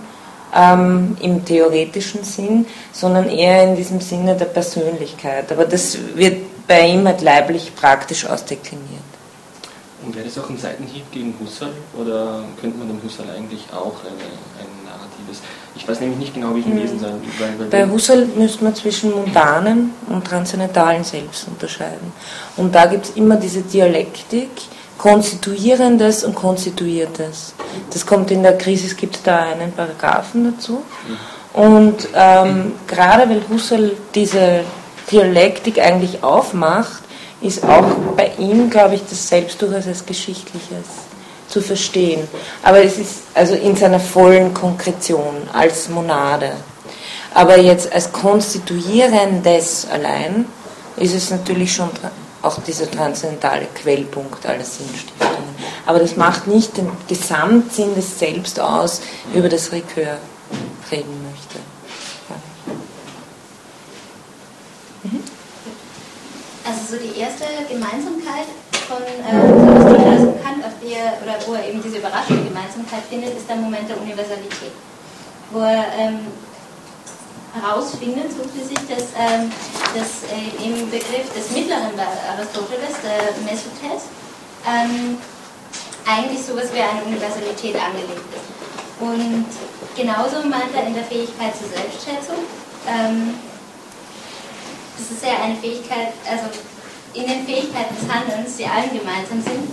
ähm, 0.55 1.17
im 1.21 1.45
theoretischen 1.45 2.25
Sinn, 2.25 2.67
sondern 2.93 3.29
eher 3.29 3.65
in 3.65 3.77
diesem 3.77 4.01
Sinne 4.01 4.37
der 4.37 4.47
Persönlichkeit. 4.47 5.51
Aber 5.53 5.65
das 5.65 5.99
wird 6.15 6.67
bei 6.67 6.89
ihm 6.89 7.07
halt 7.07 7.23
leiblich 7.23 7.75
praktisch 7.75 8.27
ausdekliniert. 8.27 9.09
Und 10.05 10.15
wäre 10.15 10.27
das 10.27 10.39
auch 10.39 10.49
ein 10.49 10.59
Seitenhieb 10.59 11.11
gegen 11.11 11.35
Husserl 11.41 11.73
oder 11.99 12.45
könnte 12.61 12.79
man 12.79 12.89
dem 12.89 13.03
Husserl 13.03 13.27
eigentlich 13.31 13.65
auch 13.73 13.97
eine, 14.05 14.25
ein 14.61 14.85
narratives? 14.85 15.43
Ich 15.75 15.89
weiß 15.89 16.01
nämlich 16.01 16.19
nicht 16.19 16.35
genau, 16.35 16.55
wie 16.55 16.61
ich 16.61 16.67
ihn 16.67 16.73
hm. 16.73 16.79
lesen 16.79 17.01
soll. 17.01 17.15
Weil, 17.39 17.59
weil 17.59 17.67
Bei 17.67 17.91
Husserl 17.91 18.27
müsste 18.27 18.65
man 18.65 18.75
zwischen 18.75 19.11
mundanen 19.11 19.93
und 20.09 20.25
transzendentalen 20.25 21.03
Selbst 21.03 21.49
unterscheiden. 21.49 22.13
Und 22.57 22.75
da 22.75 22.87
gibt 22.87 23.07
es 23.07 23.17
immer 23.17 23.37
diese 23.37 23.63
Dialektik, 23.63 24.51
Konstituierendes 24.99 26.25
und 26.25 26.35
Konstituiertes. 26.35 27.55
Das 27.93 28.05
kommt 28.05 28.31
in 28.31 28.43
der 28.43 28.59
Krise, 28.59 28.87
es 28.87 28.97
gibt 28.97 29.21
da 29.25 29.39
einen 29.39 29.73
Paragraphen 29.73 30.53
dazu. 30.53 30.83
Und 31.55 32.09
ähm, 32.15 32.73
gerade 32.87 33.31
weil 33.31 33.43
Husserl 33.49 33.97
diese 34.15 34.61
Dialektik 35.11 35.79
eigentlich 35.79 36.23
aufmacht, 36.23 37.03
ist 37.41 37.65
auch 37.65 37.85
bei 38.17 38.33
ihm, 38.39 38.69
glaube 38.69 38.97
ich, 38.97 39.03
das 39.09 39.29
Selbst 39.29 39.63
durchaus 39.63 39.87
als 39.87 40.05
Geschichtliches 40.05 40.87
zu 41.49 41.61
verstehen. 41.61 42.27
Aber 42.63 42.83
es 42.83 42.99
ist 42.99 43.23
also 43.35 43.55
in 43.55 43.77
seiner 43.77 44.01
vollen 44.01 44.53
Konkretion 44.53 45.49
als 45.53 45.89
Monade. 45.89 46.53
Aber 47.35 47.59
jetzt 47.59 47.93
als 47.93 48.13
Konstituierendes 48.13 49.87
allein 49.91 50.47
ist 50.97 51.15
es 51.15 51.31
natürlich 51.31 51.73
schon 51.73 51.91
auch 52.43 52.61
dieser 52.63 52.91
transzendentale 52.91 53.67
Quellpunkt 53.75 54.47
aller 54.47 54.65
Sinnstiftungen. 54.65 55.57
Aber 55.87 55.99
das 55.99 56.17
macht 56.17 56.47
nicht 56.47 56.77
den 56.77 56.91
Gesamtsinn 57.09 57.95
des 57.95 58.19
Selbst 58.19 58.61
aus, 58.61 59.01
über 59.35 59.49
das 59.49 59.73
Rekör 59.73 60.19
reden 60.91 61.27
möchte. 61.31 61.59
Ja. 62.29 62.37
Mhm. 65.05 65.23
Also 66.65 66.97
so 66.97 67.03
die 67.03 67.19
erste 67.19 67.45
Gemeinsamkeit 67.69 68.47
von 68.87 69.03
äh, 69.03 70.11
also 70.11 70.35
Kant, 70.43 70.65
auf 70.65 70.73
die 70.83 70.95
er, 70.95 71.19
oder 71.23 71.39
wo 71.47 71.55
er 71.55 71.69
eben 71.69 71.83
diese 71.83 71.99
überraschende 71.99 72.45
Gemeinsamkeit 72.45 73.03
findet, 73.11 73.37
ist 73.37 73.49
der 73.49 73.57
Moment 73.57 73.89
der 73.89 74.01
Universalität. 74.01 74.73
Wo 75.51 75.61
er 75.61 75.85
ähm, 75.99 76.21
herausfinden, 77.61 78.23
sucht 78.31 78.55
sich, 78.55 78.79
dass, 78.89 79.13
ähm, 79.19 79.51
dass 79.95 80.25
äh, 80.31 80.65
im 80.65 80.91
Begriff 80.91 81.33
des 81.35 81.51
mittleren 81.51 81.93
Aristoteles, 81.99 82.97
der 83.03 83.35
Mesotes, 83.45 84.09
ähm, 84.67 85.19
eigentlich 86.07 86.43
sowas 86.43 86.73
wie 86.73 86.81
eine 86.81 87.03
Universalität 87.05 87.77
angelegt 87.77 88.29
ist. 88.33 88.49
Und 89.01 89.47
genauso 89.97 90.47
meint 90.49 90.75
er 90.75 90.87
in 90.87 90.95
der 90.95 91.05
Fähigkeit 91.05 91.55
zur 91.57 91.69
Selbstschätzung, 91.69 92.43
ähm, 92.87 93.35
das 94.99 95.11
ist 95.11 95.25
ja 95.25 95.45
eine 95.45 95.57
Fähigkeit, 95.57 96.13
also 96.29 96.47
in 97.15 97.27
den 97.27 97.47
Fähigkeiten 97.47 97.95
des 97.95 98.09
Handelns, 98.13 98.57
die 98.57 98.67
allen 98.67 98.91
gemeinsam 98.91 99.41
sind, 99.43 99.71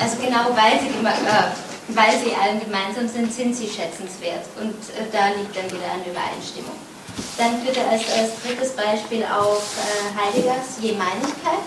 also 0.00 0.16
genau 0.20 0.54
weil 0.54 0.78
sie 0.80 0.88
äh, 0.88 1.67
weil 1.88 2.18
sie 2.20 2.34
allen 2.34 2.60
gemeinsam 2.60 3.08
sind, 3.08 3.32
sind 3.32 3.56
sie 3.56 3.66
schätzenswert. 3.66 4.44
Und 4.60 4.76
äh, 4.96 5.08
da 5.10 5.28
liegt 5.28 5.56
dann 5.56 5.66
wieder 5.66 5.88
eine 5.92 6.04
Übereinstimmung. 6.04 6.76
Dann 7.36 7.60
führt 7.62 7.76
er 7.76 7.88
als, 7.90 8.02
als 8.12 8.30
drittes 8.44 8.76
Beispiel 8.76 9.24
auf 9.24 9.62
äh, 9.80 10.14
Heideggers 10.14 10.78
Jemeinigkeit 10.80 11.64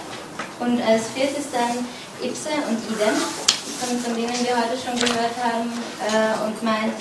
und 0.60 0.82
als 0.82 1.10
viertes 1.16 1.52
dann 1.52 1.84
Ipse 2.22 2.54
und 2.70 2.78
Idem, 2.88 3.18
von, 3.82 4.00
von 4.00 4.16
denen 4.16 4.38
wir 4.46 4.56
heute 4.56 4.78
schon 4.78 4.96
gehört 4.96 5.36
haben, 5.42 5.74
äh, 6.06 6.46
und 6.46 6.62
meint, 6.64 6.94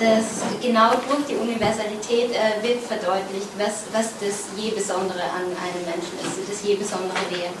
dass 0.00 0.40
genau 0.62 0.92
durch 1.08 1.26
die 1.28 1.36
Universalität 1.36 2.30
äh, 2.32 2.62
wird 2.62 2.80
verdeutlicht, 2.82 3.48
was, 3.58 3.84
was 3.92 4.12
das 4.20 4.48
je 4.56 4.70
Besondere 4.70 5.22
an 5.22 5.44
einem 5.44 5.84
Menschen 5.84 6.16
ist, 6.22 6.48
das 6.48 6.62
je 6.62 6.76
Besondere 6.76 7.18
Wesen. 7.28 7.58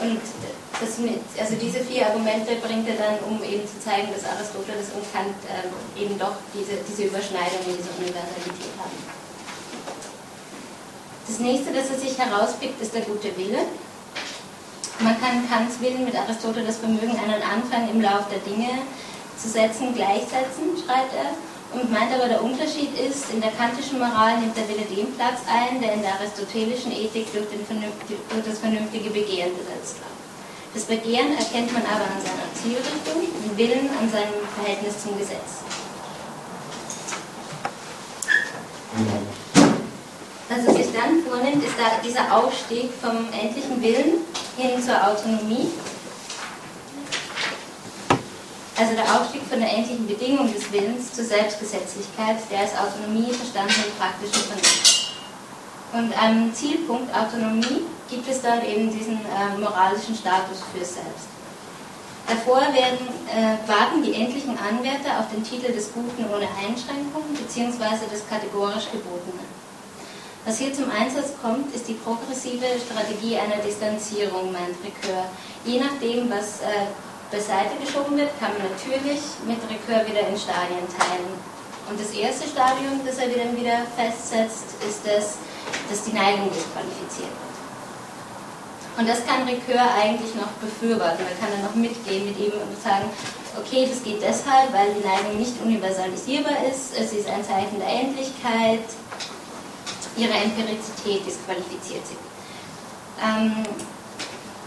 Und 0.00 0.20
das 0.84 0.98
mit, 0.98 1.20
also 1.40 1.56
diese 1.56 1.80
vier 1.80 2.06
Argumente 2.06 2.56
bringt 2.60 2.86
er 2.88 2.96
dann, 2.96 3.16
um 3.24 3.42
eben 3.42 3.64
zu 3.64 3.80
zeigen, 3.80 4.08
dass 4.12 4.28
Aristoteles 4.28 4.92
und 4.92 5.04
Kant 5.12 5.34
ähm, 5.48 5.72
eben 5.96 6.18
doch 6.18 6.36
diese, 6.52 6.76
diese 6.84 7.08
Überschneidung 7.08 7.64
in 7.64 7.76
dieser 7.80 7.96
Universalität 7.96 8.74
haben. 8.76 8.98
Das 11.26 11.38
nächste, 11.40 11.72
das 11.72 11.88
er 11.88 11.98
sich 11.98 12.18
herauspickt, 12.18 12.80
ist 12.80 12.92
der 12.94 13.02
gute 13.02 13.32
Wille. 13.36 13.64
Man 15.00 15.18
kann 15.20 15.48
Kants 15.48 15.80
Willen 15.80 16.04
mit 16.04 16.14
Aristoteles 16.14 16.76
Vermögen 16.76 17.16
einen 17.16 17.42
Anfang 17.42 17.88
im 17.88 18.00
Lauf 18.00 18.28
der 18.28 18.44
Dinge 18.44 18.84
zu 19.40 19.48
setzen 19.48 19.94
gleichsetzen, 19.94 20.76
schreibt 20.84 21.16
er, 21.16 21.32
und 21.74 21.90
meint 21.90 22.12
aber, 22.14 22.28
der 22.28 22.44
Unterschied 22.44 22.94
ist, 22.94 23.32
in 23.32 23.40
der 23.40 23.50
kantischen 23.50 23.98
Moral 23.98 24.38
nimmt 24.38 24.56
der 24.56 24.68
Wille 24.68 24.86
den 24.86 25.12
Platz 25.16 25.40
ein, 25.50 25.80
der 25.80 25.94
in 25.94 26.02
der 26.02 26.14
aristotelischen 26.14 26.92
Ethik 26.92 27.32
durch, 27.32 27.48
den, 27.50 27.66
durch 27.66 28.44
das 28.46 28.60
vernünftige 28.60 29.10
Begehren 29.10 29.50
besetzt 29.56 29.98
wird. 29.98 30.13
Das 30.74 30.82
Begehren 30.86 31.38
erkennt 31.38 31.72
man 31.72 31.82
aber 31.84 32.02
an 32.02 32.20
seiner 32.20 32.52
Zielrichtung, 32.52 33.22
den 33.22 33.56
Willen 33.56 33.88
an 33.96 34.10
seinem 34.10 34.42
Verhältnis 34.56 35.04
zum 35.04 35.16
Gesetz. 35.16 35.62
Was 40.48 40.66
er 40.66 40.74
sich 40.74 40.92
dann 40.92 41.22
vornimmt, 41.22 41.64
ist 41.64 41.78
da 41.78 42.02
dieser 42.04 42.36
Aufstieg 42.36 42.90
vom 43.00 43.28
endlichen 43.32 43.80
Willen 43.80 44.18
hin 44.56 44.82
zur 44.82 44.96
Autonomie. 44.96 45.70
Also 48.76 48.94
der 48.94 49.20
Aufstieg 49.20 49.42
von 49.48 49.60
der 49.60 49.72
endlichen 49.72 50.08
Bedingung 50.08 50.52
des 50.52 50.72
Willens 50.72 51.12
zur 51.12 51.24
Selbstgesetzlichkeit, 51.24 52.38
der 52.50 52.58
als 52.58 52.72
Autonomie 52.76 53.32
verstanden 53.32 53.84
im 53.86 53.92
praktischen 53.96 54.42
Vernunft. 54.48 55.12
Und 55.92 56.12
am 56.20 56.52
Zielpunkt 56.52 57.14
Autonomie 57.14 57.86
gibt 58.10 58.28
es 58.28 58.42
dann 58.42 58.64
eben 58.64 58.90
diesen 58.90 59.14
äh, 59.14 59.58
moralischen 59.58 60.14
Status 60.14 60.62
für 60.72 60.84
selbst. 60.84 61.28
Davor 62.26 62.60
werden, 62.72 63.04
äh, 63.28 63.68
warten 63.68 64.02
die 64.02 64.14
endlichen 64.14 64.56
Anwärter 64.56 65.20
auf 65.20 65.28
den 65.30 65.44
Titel 65.44 65.72
des 65.72 65.92
Guten 65.92 66.24
ohne 66.24 66.48
Einschränkung 66.56 67.22
bzw. 67.36 68.08
des 68.10 68.26
kategorisch 68.28 68.88
Gebotenen. 68.90 69.44
Was 70.46 70.58
hier 70.58 70.72
zum 70.72 70.90
Einsatz 70.90 71.32
kommt, 71.40 71.74
ist 71.74 71.88
die 71.88 71.94
progressive 71.94 72.64
Strategie 72.80 73.36
einer 73.36 73.62
Distanzierung, 73.64 74.52
meint 74.52 74.76
Ricoeur. 74.84 75.24
Je 75.64 75.80
nachdem, 75.80 76.30
was 76.30 76.60
äh, 76.60 76.88
beiseite 77.30 77.76
geschoben 77.80 78.16
wird, 78.16 78.28
kann 78.40 78.52
man 78.56 78.68
natürlich 78.72 79.20
mit 79.46 79.60
Ricoeur 79.68 80.06
wieder 80.06 80.28
in 80.28 80.36
Stadien 80.36 80.84
teilen. 80.88 81.32
Und 81.88 82.00
das 82.00 82.12
erste 82.12 82.48
Stadium, 82.48 83.00
das 83.04 83.18
er 83.18 83.28
dann 83.28 83.56
wieder 83.56 83.84
festsetzt, 83.96 84.80
ist 84.88 85.04
das, 85.04 85.36
dass 85.90 86.04
die 86.04 86.12
Neigung 86.12 86.48
disqualifiziert. 86.48 87.43
Und 88.96 89.08
das 89.08 89.26
kann 89.26 89.42
Ricoeur 89.42 89.90
eigentlich 90.00 90.34
noch 90.36 90.52
befürworten. 90.62 91.18
Da 91.18 91.34
kann 91.38 91.52
er 91.56 91.66
noch 91.66 91.74
mitgehen 91.74 92.26
mit 92.26 92.38
ihm 92.38 92.52
und 92.52 92.80
sagen, 92.82 93.10
okay, 93.58 93.86
das 93.88 94.02
geht 94.02 94.22
deshalb, 94.22 94.72
weil 94.72 94.94
die 94.94 95.06
Neigung 95.06 95.38
nicht 95.38 95.60
universalisierbar 95.62 96.64
ist, 96.70 96.94
sie 96.94 97.18
ist 97.18 97.28
ein 97.28 97.44
Zeichen 97.44 97.78
der 97.78 97.88
Endlichkeit, 97.88 98.86
ihre 100.16 100.32
Empirizität 100.32 101.26
disqualifiziert 101.26 102.06
sie. 102.06 102.18
Ähm, 103.18 103.66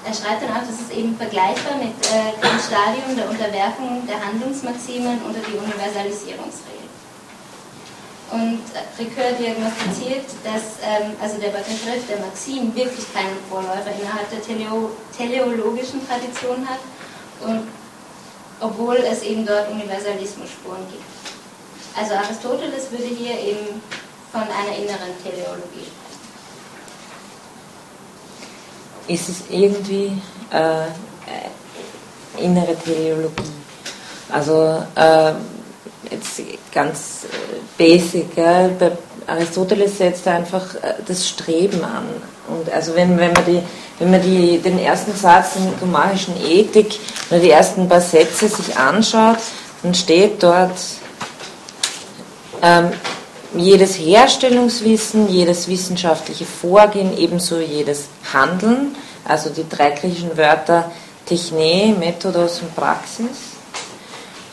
er 0.06 0.14
schreibt 0.14 0.44
dann 0.44 0.52
auch, 0.52 0.68
das 0.68 0.80
ist 0.80 0.92
eben 0.92 1.16
vergleichbar 1.18 1.76
mit 1.78 1.96
äh, 2.08 2.32
dem 2.40 2.60
Stadium 2.60 3.16
der 3.16 3.30
Unterwerfung 3.30 4.08
der 4.08 4.24
Handlungsmaximen 4.24 5.22
unter 5.24 5.40
die 5.40 5.58
Universalisierungsregel. 5.58 6.77
Und 8.30 8.60
Ricoeur 9.00 9.32
diagnostiziert, 9.40 10.26
dass 10.44 10.84
ähm, 10.84 11.14
also 11.22 11.38
der 11.38 11.48
Begriff 11.50 12.08
der 12.10 12.20
Maxim 12.20 12.76
wirklich 12.76 13.14
keinen 13.14 13.38
Vorläufer 13.50 13.92
innerhalb 14.00 14.30
der 14.30 14.42
Teleo 14.42 14.92
teleologischen 15.16 16.06
Tradition 16.06 16.68
hat, 16.68 16.80
und 17.48 17.68
obwohl 18.60 18.98
es 18.98 19.22
eben 19.22 19.46
dort 19.46 19.72
Universalismus-Spuren 19.72 20.86
gibt. 20.92 21.04
Also 21.96 22.16
Aristoteles 22.16 22.92
würde 22.92 23.06
hier 23.06 23.40
eben 23.40 23.82
von 24.32 24.42
einer 24.42 24.76
inneren 24.78 25.16
Teleologie 25.24 25.88
sprechen. 25.88 26.08
Ist 29.08 29.30
es 29.30 29.44
irgendwie 29.50 30.22
äh, 30.52 30.88
innere 32.42 32.76
Teleologie? 32.76 33.52
Also 34.30 34.84
äh, 34.96 35.34
jetzt 36.12 36.42
ganz 36.74 37.26
äh, 37.26 37.56
basic, 37.78 38.38
ja, 38.38 38.70
Aristoteles 39.28 39.98
setzt 39.98 40.28
einfach 40.28 40.76
äh, 40.76 40.96
das 41.06 41.28
Streben 41.28 41.84
an. 41.84 42.06
Und 42.48 42.72
also 42.72 42.96
wenn, 42.96 43.18
wenn 43.18 43.34
man, 43.34 43.46
die, 43.46 43.62
wenn 44.00 44.12
man 44.12 44.22
die, 44.22 44.58
den 44.60 44.80
ersten 44.80 45.14
Satz 45.14 45.54
der 45.54 45.64
nikomachischen 45.64 46.36
Ethik 46.46 46.98
oder 47.30 47.40
die 47.40 47.50
ersten 47.50 47.90
paar 47.90 48.02
Sätze 48.02 48.48
sich 48.48 48.78
anschaut, 48.78 49.38
dann 49.84 49.94
steht 49.94 50.42
dort, 50.42 50.78
ähm, 52.62 52.92
jedes 53.56 53.98
Herstellungswissen, 53.98 55.30
jedes 55.30 55.68
wissenschaftliche 55.68 56.46
Vorgehen, 56.46 57.18
ebenso 57.18 57.60
jedes 57.60 58.06
Handeln, 58.34 58.96
also 59.26 59.50
die 59.50 59.68
drei 59.68 59.92
griechischen 59.92 60.38
Wörter 60.38 60.92
Techne, 61.26 61.96
Methodos 61.98 62.62
und 62.62 62.76
Praxis, 62.76 63.58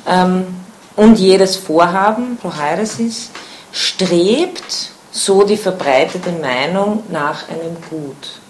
ähm, 0.06 0.63
und 0.96 1.18
jedes 1.18 1.56
Vorhaben, 1.56 2.36
Prohairesis, 2.36 3.30
strebt 3.72 4.90
so 5.10 5.44
die 5.44 5.56
verbreitete 5.56 6.30
Meinung 6.32 7.02
nach 7.10 7.48
einem 7.48 7.76
Gut. 7.90 8.40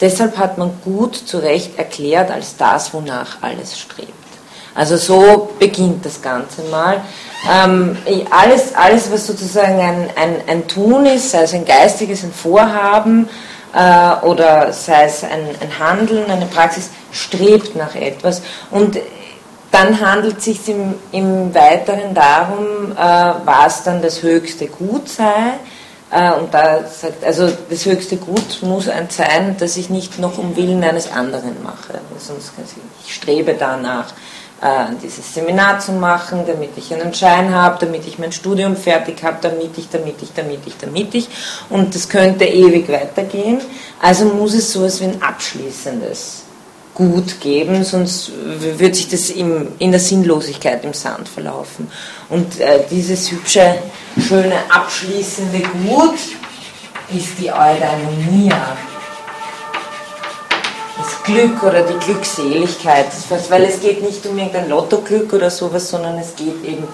Deshalb 0.00 0.36
hat 0.36 0.58
man 0.58 0.72
Gut 0.84 1.14
zu 1.14 1.38
Recht 1.38 1.78
erklärt 1.78 2.30
als 2.30 2.56
das, 2.56 2.92
wonach 2.92 3.38
alles 3.40 3.78
strebt. 3.78 4.12
Also 4.74 4.96
so 4.96 5.50
beginnt 5.58 6.04
das 6.04 6.20
Ganze 6.20 6.62
mal. 6.70 7.02
Ähm, 7.50 7.96
alles, 8.30 8.74
alles, 8.74 9.12
was 9.12 9.26
sozusagen 9.26 9.78
ein, 9.78 10.10
ein, 10.16 10.36
ein 10.48 10.66
Tun 10.66 11.04
ist, 11.06 11.30
sei 11.30 11.42
es 11.42 11.52
ein 11.52 11.64
geistiges, 11.64 12.22
ein 12.22 12.32
Vorhaben 12.32 13.28
äh, 13.74 14.24
oder 14.24 14.72
sei 14.72 15.04
es 15.04 15.22
ein, 15.24 15.46
ein 15.60 15.78
Handeln, 15.78 16.30
eine 16.30 16.46
Praxis, 16.46 16.88
strebt 17.12 17.76
nach 17.76 17.94
etwas. 17.94 18.42
Und 18.70 18.98
dann 19.72 20.00
handelt 20.00 20.38
es 20.38 20.44
sich 20.44 20.68
im, 20.68 20.94
im 21.10 21.52
Weiteren 21.54 22.14
darum, 22.14 22.92
äh, 22.92 23.32
was 23.44 23.82
dann 23.82 24.02
das 24.02 24.22
höchste 24.22 24.66
Gut 24.68 25.08
sei. 25.08 25.54
Äh, 26.10 26.32
und 26.34 26.52
da 26.52 26.84
sagt, 26.84 27.24
also 27.24 27.50
das 27.70 27.86
höchste 27.86 28.18
Gut 28.18 28.58
muss 28.60 28.88
ein 28.88 29.08
sein, 29.08 29.56
dass 29.58 29.78
ich 29.78 29.88
nicht 29.88 30.18
noch 30.18 30.36
um 30.36 30.54
Willen 30.56 30.84
eines 30.84 31.10
anderen 31.10 31.62
mache. 31.62 32.00
Sonst 32.18 32.52
ich 33.04 33.14
strebe 33.14 33.54
danach, 33.58 34.12
äh, 34.60 34.94
dieses 35.02 35.34
Seminar 35.34 35.80
zu 35.80 35.92
machen, 35.92 36.44
damit 36.46 36.72
ich 36.76 36.92
einen 36.92 37.14
Schein 37.14 37.54
habe, 37.54 37.84
damit 37.84 38.06
ich 38.06 38.18
mein 38.18 38.30
Studium 38.30 38.76
fertig 38.76 39.24
habe, 39.24 39.38
damit 39.40 39.78
ich, 39.78 39.88
damit 39.88 40.20
ich, 40.20 40.34
damit 40.34 40.60
ich, 40.66 40.76
damit 40.76 41.14
ich. 41.14 41.28
Und 41.70 41.94
das 41.94 42.10
könnte 42.10 42.44
ewig 42.44 42.90
weitergehen. 42.90 43.62
Also 44.02 44.26
muss 44.26 44.52
es 44.52 44.70
so 44.70 44.80
etwas 44.80 45.00
wie 45.00 45.04
ein 45.06 45.22
abschließendes 45.22 46.41
Gut 46.94 47.40
geben, 47.40 47.84
sonst 47.84 48.32
wird 48.34 48.96
sich 48.96 49.08
das 49.08 49.30
im, 49.30 49.68
in 49.78 49.92
der 49.92 50.00
Sinnlosigkeit 50.00 50.84
im 50.84 50.92
Sand 50.92 51.26
verlaufen. 51.26 51.90
Und 52.28 52.60
äh, 52.60 52.80
dieses 52.90 53.30
hübsche, 53.30 53.78
schöne, 54.20 54.56
abschließende 54.68 55.60
Gut 55.60 56.18
ist 57.14 57.38
die 57.40 57.50
Eudaimonia. 57.50 58.76
Das 60.98 61.22
Glück 61.24 61.62
oder 61.62 61.82
die 61.82 61.98
Glückseligkeit, 62.04 63.06
weil 63.48 63.64
es 63.64 63.80
geht 63.80 64.02
nicht 64.02 64.26
um 64.26 64.36
irgendein 64.36 64.68
Lottoglück 64.68 65.32
oder 65.32 65.50
sowas, 65.50 65.88
sondern 65.88 66.18
es 66.18 66.36
geht 66.36 66.62
eben 66.62 66.86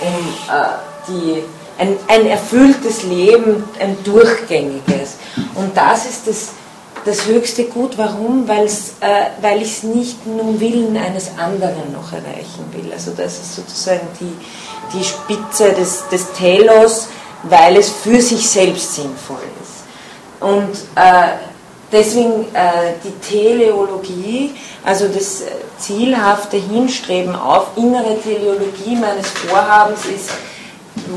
um 0.00 0.08
äh, 0.52 0.66
die, 1.06 1.44
ein, 1.78 1.96
ein 2.08 2.26
erfülltes 2.26 3.04
Leben, 3.04 3.62
ein 3.78 3.96
durchgängiges. 4.02 5.16
Und 5.54 5.76
das 5.76 6.06
ist 6.06 6.26
das 6.26 6.48
das 7.06 7.26
höchste 7.26 7.64
Gut. 7.64 7.96
Warum? 7.96 8.46
Weil's, 8.46 8.94
äh, 9.00 9.30
weil 9.40 9.62
ich 9.62 9.78
es 9.78 9.82
nicht 9.84 10.26
nur 10.26 10.60
Willen 10.60 10.96
eines 10.96 11.30
anderen 11.38 11.92
noch 11.92 12.12
erreichen 12.12 12.66
will. 12.72 12.92
Also 12.92 13.12
das 13.16 13.34
ist 13.34 13.56
sozusagen 13.56 14.06
die, 14.20 14.36
die 14.96 15.04
Spitze 15.04 15.72
des, 15.72 16.08
des 16.08 16.32
Telos, 16.32 17.08
weil 17.44 17.76
es 17.76 17.88
für 17.88 18.20
sich 18.20 18.48
selbst 18.48 18.96
sinnvoll 18.96 19.38
ist. 19.62 19.84
Und 20.40 20.72
äh, 20.96 21.36
deswegen 21.90 22.44
äh, 22.52 22.94
die 23.02 23.12
Teleologie, 23.26 24.54
also 24.84 25.08
das 25.08 25.42
zielhafte 25.78 26.56
Hinstreben 26.56 27.34
auf 27.34 27.68
innere 27.76 28.20
Teleologie 28.20 28.96
meines 28.96 29.28
Vorhabens 29.28 30.04
ist, 30.06 30.30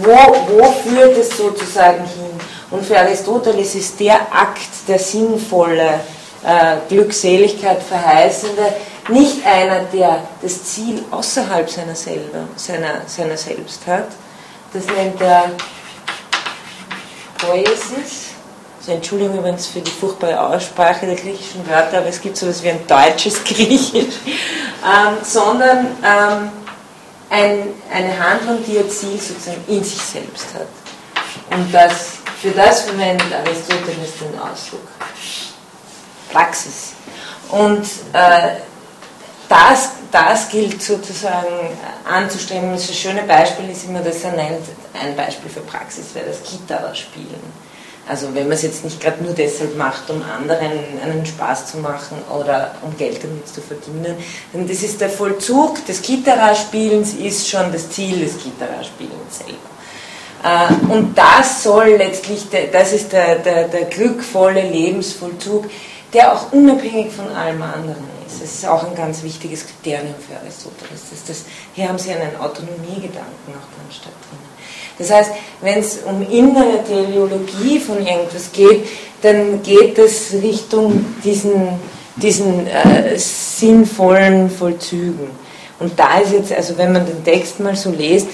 wo, 0.02 0.12
wo 0.12 0.72
führt 0.84 1.18
es 1.18 1.36
sozusagen 1.36 2.06
hin? 2.06 2.40
Und 2.72 2.86
für 2.86 3.00
Aristoteles 3.00 3.76
ist 3.76 4.00
der 4.00 4.22
Akt 4.32 4.88
der 4.88 5.00
sinnvolle, 5.00 6.02
äh, 6.44 6.78
Glückseligkeit 6.88 7.82
verheißende 7.82 8.74
nicht 9.10 9.46
einer, 9.46 9.82
der 9.86 10.24
das 10.42 10.64
Ziel 10.64 11.04
außerhalb 11.12 11.70
seiner, 11.70 11.96
selber, 11.96 12.48
seiner, 12.56 13.02
seiner 13.08 13.38
selbst 13.38 13.86
hat. 13.88 14.08
Das 14.72 14.86
nennt 14.86 15.20
er 15.20 15.52
Poiesis. 17.38 18.30
Also 18.80 18.92
Entschuldigung 18.92 19.40
übrigens 19.40 19.68
für 19.68 19.82
die 19.82 19.92
furchtbare 19.92 20.40
Aussprache 20.40 21.06
der 21.06 21.16
griechischen 21.16 21.68
Wörter, 21.68 21.98
aber 21.98 22.08
es 22.08 22.22
gibt 22.22 22.38
so 22.38 22.46
etwas 22.46 22.64
wie 22.64 22.70
ein 22.70 22.88
deutsches 22.88 23.44
Griechisch. 23.44 24.16
Ähm, 24.86 25.18
sondern 25.24 25.88
ähm, 26.04 26.52
ein, 27.30 27.68
eine 27.92 28.20
Handlung, 28.20 28.64
die 28.66 28.74
ihr 28.74 28.88
Ziel 28.90 29.20
sozusagen 29.20 29.64
in 29.68 29.84
sich 29.84 30.02
selbst 30.02 30.48
hat. 30.54 30.68
Und 31.52 31.74
das 31.74 32.19
für 32.42 32.52
das 32.52 32.82
verwendet 32.82 33.34
Aristoteles 33.34 34.18
den 34.22 34.40
Ausdruck 34.40 34.88
Praxis. 36.32 36.94
Und 37.50 37.84
äh, 38.14 38.58
das, 39.50 39.90
das 40.12 40.50
gilt 40.50 40.82
sozusagen 40.82 41.76
anzustreben. 42.08 42.72
Das 42.72 42.96
schöne 42.96 43.24
Beispiel 43.24 43.70
ist 43.70 43.86
immer, 43.86 44.02
dass 44.02 44.24
er 44.24 44.34
nennt, 44.34 44.62
ein 44.94 45.16
Beispiel 45.16 45.50
für 45.50 45.62
Praxis 45.62 46.14
wäre 46.14 46.28
das 46.28 46.44
Gitarre-Spielen. 46.44 47.70
Also 48.08 48.34
wenn 48.34 48.44
man 48.44 48.54
es 48.54 48.64
jetzt 48.64 48.84
nicht 48.84 49.00
gerade 49.00 49.24
nur 49.24 49.34
deshalb 49.34 49.78
macht, 49.78 50.10
um 50.10 50.24
anderen 50.24 50.72
einen 51.04 51.26
Spaß 51.26 51.72
zu 51.72 51.78
machen 51.78 52.18
oder 52.36 52.74
um 52.82 52.96
Geld 52.98 53.24
damit 53.24 53.48
zu 53.48 53.62
verdienen, 53.62 54.16
denn 54.52 54.68
das 54.68 54.82
ist 54.82 55.00
der 55.00 55.10
Vollzug 55.10 55.86
des 55.86 56.02
Gitarre-Spielens, 56.02 57.14
ist 57.14 57.48
schon 57.48 57.72
das 57.72 57.90
Ziel 57.92 58.20
des 58.20 58.34
Gitarre-Spielens 58.44 59.38
selber. 59.38 59.79
Äh, 60.44 60.92
und 60.92 61.18
das 61.18 61.64
soll 61.64 61.96
letztlich, 61.98 62.46
das 62.72 62.94
ist 62.94 63.12
der, 63.12 63.36
der, 63.40 63.68
der 63.68 63.86
glückvolle 63.86 64.62
Lebensvollzug, 64.62 65.66
der 66.14 66.34
auch 66.34 66.52
unabhängig 66.52 67.12
von 67.12 67.28
allem 67.30 67.62
anderen 67.62 68.04
ist. 68.26 68.42
Das 68.42 68.54
ist 68.54 68.68
auch 68.68 68.84
ein 68.88 68.96
ganz 68.96 69.22
wichtiges 69.24 69.66
Kriterium 69.66 70.16
für 70.28 70.38
Aristoteles. 70.40 71.02
Das, 71.12 71.26
das, 71.26 71.46
hier 71.74 71.90
haben 71.90 72.00
Sie 72.00 72.12
einen 72.12 72.36
Autonomiegedanken 72.38 73.54
auch 73.54 73.78
ganz 73.78 73.96
stark 73.96 74.16
drin. 74.30 74.40
Das 74.98 75.12
heißt, 75.12 75.32
wenn 75.62 75.80
es 75.80 76.00
um 76.06 76.22
innere 76.30 76.84
Teleologie 76.84 77.80
von 77.80 78.06
irgendwas 78.06 78.52
geht, 78.52 78.86
dann 79.22 79.62
geht 79.64 79.98
es 79.98 80.34
Richtung 80.34 81.16
diesen, 81.24 81.80
diesen 82.18 82.68
äh, 82.68 83.18
sinnvollen 83.18 84.50
Vollzügen. 84.50 85.30
Und 85.80 85.98
da 85.98 86.20
ist 86.20 86.34
jetzt, 86.34 86.52
also 86.52 86.78
wenn 86.78 86.92
man 86.92 87.06
den 87.06 87.24
Text 87.24 87.60
mal 87.62 87.76
so 87.76 87.92
liest, 87.92 88.28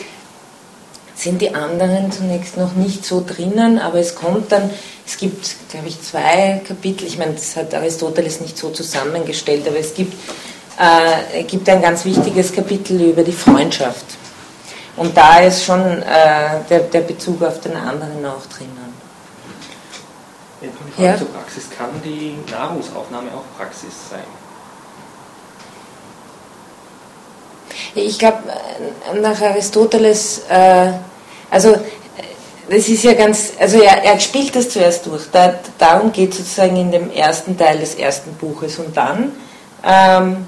sind 1.15 1.41
die 1.41 1.56
anderen 1.56 2.12
zunächst 2.12 2.58
noch 2.58 2.73
nicht 2.73 3.06
so 3.06 3.23
drinnen, 3.25 3.80
aber 3.80 3.99
es 3.99 4.15
kommt 4.15 4.51
dann, 4.51 4.69
es 5.06 5.17
gibt, 5.17 5.56
glaube 5.69 5.88
ich, 5.88 6.01
zwei 6.01 6.62
Kapitel, 6.67 7.08
ich 7.08 7.17
meine, 7.17 7.34
das 7.34 7.56
hat 7.56 7.73
Aristoteles 7.73 8.41
nicht 8.41 8.58
so 8.58 8.69
zusammengestellt, 8.69 9.67
aber 9.67 9.80
es 9.80 9.93
gibt, 9.93 10.13
äh, 10.78 11.43
gibt 11.43 11.69
ein 11.69 11.82
ganz 11.82 12.04
wichtiges 12.06 12.51
Kapitel 12.51 13.01
über 13.01 13.23
die 13.23 13.32
Freundschaft. 13.32 14.06
Und 14.97 15.15
da 15.15 15.39
ist 15.39 15.63
schon 15.63 15.82
äh, 15.82 16.62
der, 16.69 16.80
der 16.80 17.01
Bezug 17.01 17.41
auf 17.43 17.60
den 17.62 17.75
anderen 17.75 18.25
auch 18.25 18.45
drinnen. 18.45 18.93
Eine 20.97 21.06
ja? 21.06 21.17
zur 21.17 21.28
Praxis. 21.28 21.69
Kann 21.78 21.89
die 22.04 22.38
Nahrungsaufnahme 22.49 23.30
auch 23.34 23.58
Praxis 23.58 23.93
sein? 24.10 24.45
Ich 27.96 28.20
glaube, 28.20 28.40
äh, 28.50 29.20
nach 29.20 29.42
Aristoteles, 29.42 30.42
äh, 30.50 30.92
also 31.50 31.70
äh, 31.70 31.80
das 32.70 32.90
ist 32.90 33.04
ja 33.04 33.14
ganz, 33.14 33.54
also 33.58 33.80
er, 33.80 34.04
er 34.04 34.20
spielt 34.20 34.54
das 34.54 34.70
zuerst 34.70 35.06
durch. 35.06 35.24
Da, 35.32 35.56
darum 35.78 36.12
geht 36.12 36.32
es 36.32 36.40
sozusagen 36.40 36.76
in 36.76 36.92
dem 36.92 37.10
ersten 37.10 37.58
Teil 37.58 37.80
des 37.80 37.96
ersten 37.96 38.34
Buches. 38.34 38.80
Und 38.80 38.98
dann, 38.98 39.32
ähm, 39.86 40.46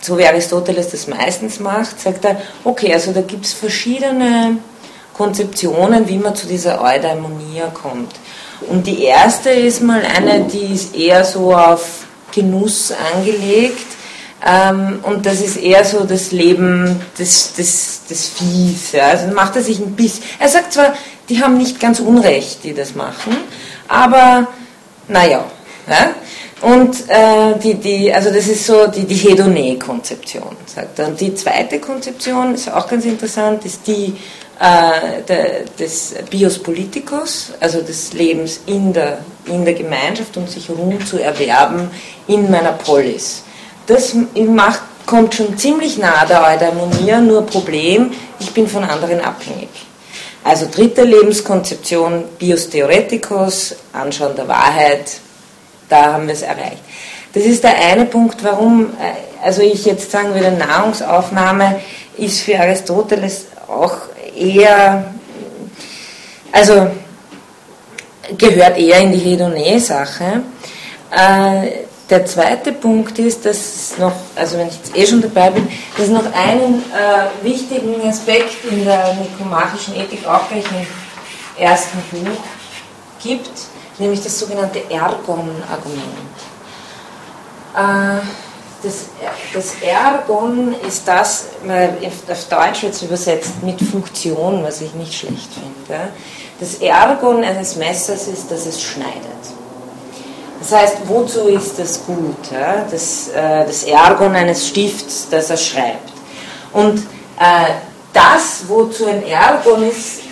so 0.00 0.18
wie 0.18 0.26
Aristoteles 0.26 0.90
das 0.90 1.06
meistens 1.06 1.60
macht, 1.60 2.00
sagt 2.00 2.24
er, 2.24 2.40
okay, 2.64 2.92
also 2.92 3.12
da 3.12 3.20
gibt 3.20 3.46
es 3.46 3.52
verschiedene 3.52 4.58
Konzeptionen, 5.14 6.08
wie 6.08 6.18
man 6.18 6.34
zu 6.34 6.48
dieser 6.48 6.80
Eudaimonia 6.82 7.68
kommt. 7.68 8.12
Und 8.68 8.84
die 8.86 9.04
erste 9.04 9.50
ist 9.50 9.80
mal 9.80 10.02
eine, 10.02 10.40
die 10.42 10.74
ist 10.74 10.96
eher 10.96 11.24
so 11.24 11.54
auf 11.54 12.06
Genuss 12.32 12.92
angelegt 13.14 13.97
ähm, 14.46 15.00
und 15.02 15.26
das 15.26 15.40
ist 15.40 15.56
eher 15.56 15.84
so 15.84 16.04
das 16.04 16.30
Leben 16.30 17.00
des, 17.18 17.54
des, 17.54 18.02
des 18.08 18.28
Viehs. 18.28 18.92
Ja. 18.92 19.08
Also 19.08 19.26
macht 19.34 19.56
er 19.56 19.62
sich 19.62 19.78
ein 19.78 19.94
bisschen. 19.96 20.22
Er 20.38 20.48
sagt 20.48 20.72
zwar, 20.72 20.94
die 21.28 21.42
haben 21.42 21.58
nicht 21.58 21.80
ganz 21.80 22.00
Unrecht, 22.00 22.64
die 22.64 22.74
das 22.74 22.94
machen, 22.94 23.36
aber 23.88 24.46
naja. 25.08 25.44
Ja. 25.88 26.10
Und 26.60 27.08
äh, 27.08 27.56
die, 27.62 27.74
die, 27.74 28.12
also 28.12 28.30
das 28.30 28.48
ist 28.48 28.66
so 28.66 28.88
die, 28.88 29.04
die 29.04 29.14
Hedone-Konzeption, 29.14 30.56
sagt 30.66 30.98
er. 30.98 31.08
Und 31.08 31.20
die 31.20 31.34
zweite 31.34 31.78
Konzeption 31.78 32.54
ist 32.54 32.70
auch 32.72 32.88
ganz 32.88 33.04
interessant, 33.04 33.64
ist 33.64 33.86
die 33.86 34.14
äh, 34.58 35.22
des 35.78 36.14
Bios 36.28 36.58
Politicus, 36.58 37.52
also 37.60 37.80
des 37.80 38.12
Lebens 38.12 38.60
in 38.66 38.92
der, 38.92 39.18
in 39.46 39.64
der 39.64 39.74
Gemeinschaft 39.74 40.36
und 40.36 40.50
sich 40.50 40.68
Ruhm 40.68 41.04
zu 41.06 41.18
erwerben 41.18 41.90
in 42.26 42.50
meiner 42.50 42.72
Polis. 42.72 43.44
Das 43.88 44.14
macht, 44.34 44.82
kommt 45.06 45.34
schon 45.34 45.56
ziemlich 45.56 45.96
nah 45.96 46.26
der 46.26 46.46
Eudaimonia, 46.46 47.22
nur 47.22 47.46
Problem, 47.46 48.12
ich 48.38 48.52
bin 48.52 48.68
von 48.68 48.84
anderen 48.84 49.22
abhängig. 49.22 49.70
Also 50.44 50.66
dritte 50.70 51.04
Lebenskonzeption, 51.04 52.24
Bios 52.38 52.68
Theoreticus, 52.68 53.74
Anschauen 53.94 54.36
der 54.36 54.46
Wahrheit, 54.46 55.10
da 55.88 56.12
haben 56.12 56.26
wir 56.26 56.34
es 56.34 56.42
erreicht. 56.42 56.82
Das 57.32 57.44
ist 57.44 57.64
der 57.64 57.76
eine 57.78 58.04
Punkt, 58.04 58.44
warum, 58.44 58.90
äh, 59.00 59.44
also 59.44 59.62
ich 59.62 59.86
jetzt 59.86 60.10
sagen 60.10 60.34
würde, 60.34 60.52
Nahrungsaufnahme 60.52 61.80
ist 62.18 62.40
für 62.40 62.60
Aristoteles 62.60 63.46
auch 63.68 63.96
eher, 64.36 65.14
also 66.52 66.90
gehört 68.36 68.78
eher 68.78 69.00
in 69.00 69.12
die 69.12 69.18
Hedonee-Sache. 69.18 70.42
Äh, 71.10 71.87
der 72.10 72.24
zweite 72.24 72.72
Punkt 72.72 73.18
ist, 73.18 73.44
dass 73.44 73.98
noch, 73.98 74.12
also 74.34 74.56
wenn 74.56 74.68
ich 74.68 74.76
jetzt 74.76 74.96
eh 74.96 75.06
schon 75.06 75.20
dabei 75.20 75.50
bin, 75.50 75.68
dass 75.96 76.06
es 76.06 76.12
noch 76.12 76.24
einen 76.32 76.82
äh, 76.92 77.44
wichtigen 77.44 78.00
Aspekt 78.08 78.64
in 78.70 78.84
der 78.84 79.14
nikomachischen 79.14 79.94
Ethik 79.94 80.26
auch 80.26 80.48
gleich 80.48 80.64
im 80.64 81.62
ersten 81.62 81.98
Buch 82.10 82.40
gibt, 83.22 83.50
nämlich 83.98 84.22
das 84.22 84.38
sogenannte 84.38 84.90
Ergon-Argument. 84.90 86.36
Äh, 87.76 88.24
das, 88.82 89.06
das 89.52 89.82
Ergon 89.82 90.74
ist 90.86 91.06
das, 91.08 91.46
auf 91.64 92.44
Deutsch 92.48 92.82
wird 92.82 92.94
es 92.94 93.02
übersetzt 93.02 93.62
mit 93.62 93.80
Funktion, 93.80 94.62
was 94.62 94.80
ich 94.80 94.94
nicht 94.94 95.12
schlecht 95.12 95.48
finde. 95.52 96.10
Das 96.60 96.74
Ergon 96.76 97.42
eines 97.42 97.76
Messers 97.76 98.28
ist, 98.28 98.50
dass 98.50 98.66
es 98.66 98.80
schneidet. 98.80 99.57
Das 100.60 100.72
heißt, 100.72 100.96
wozu 101.04 101.48
ist 101.48 101.78
das 101.78 102.04
gut? 102.04 102.36
Das, 102.90 103.28
äh, 103.28 103.64
das 103.64 103.84
Ergon 103.84 104.34
eines 104.34 104.68
Stifts, 104.68 105.28
das 105.30 105.50
er 105.50 105.56
schreibt. 105.56 106.10
Und 106.72 106.98
äh, 107.38 107.72
das, 108.12 108.64
wozu 108.66 109.06
ein 109.06 109.24
Ergon 109.26 109.88
ist, 109.88 110.22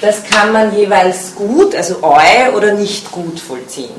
das 0.00 0.22
kann 0.24 0.52
man 0.52 0.76
jeweils 0.76 1.34
gut, 1.34 1.74
also 1.74 1.96
eu 2.02 2.56
oder 2.56 2.72
nicht 2.72 3.10
gut 3.10 3.40
vollziehen. 3.40 3.96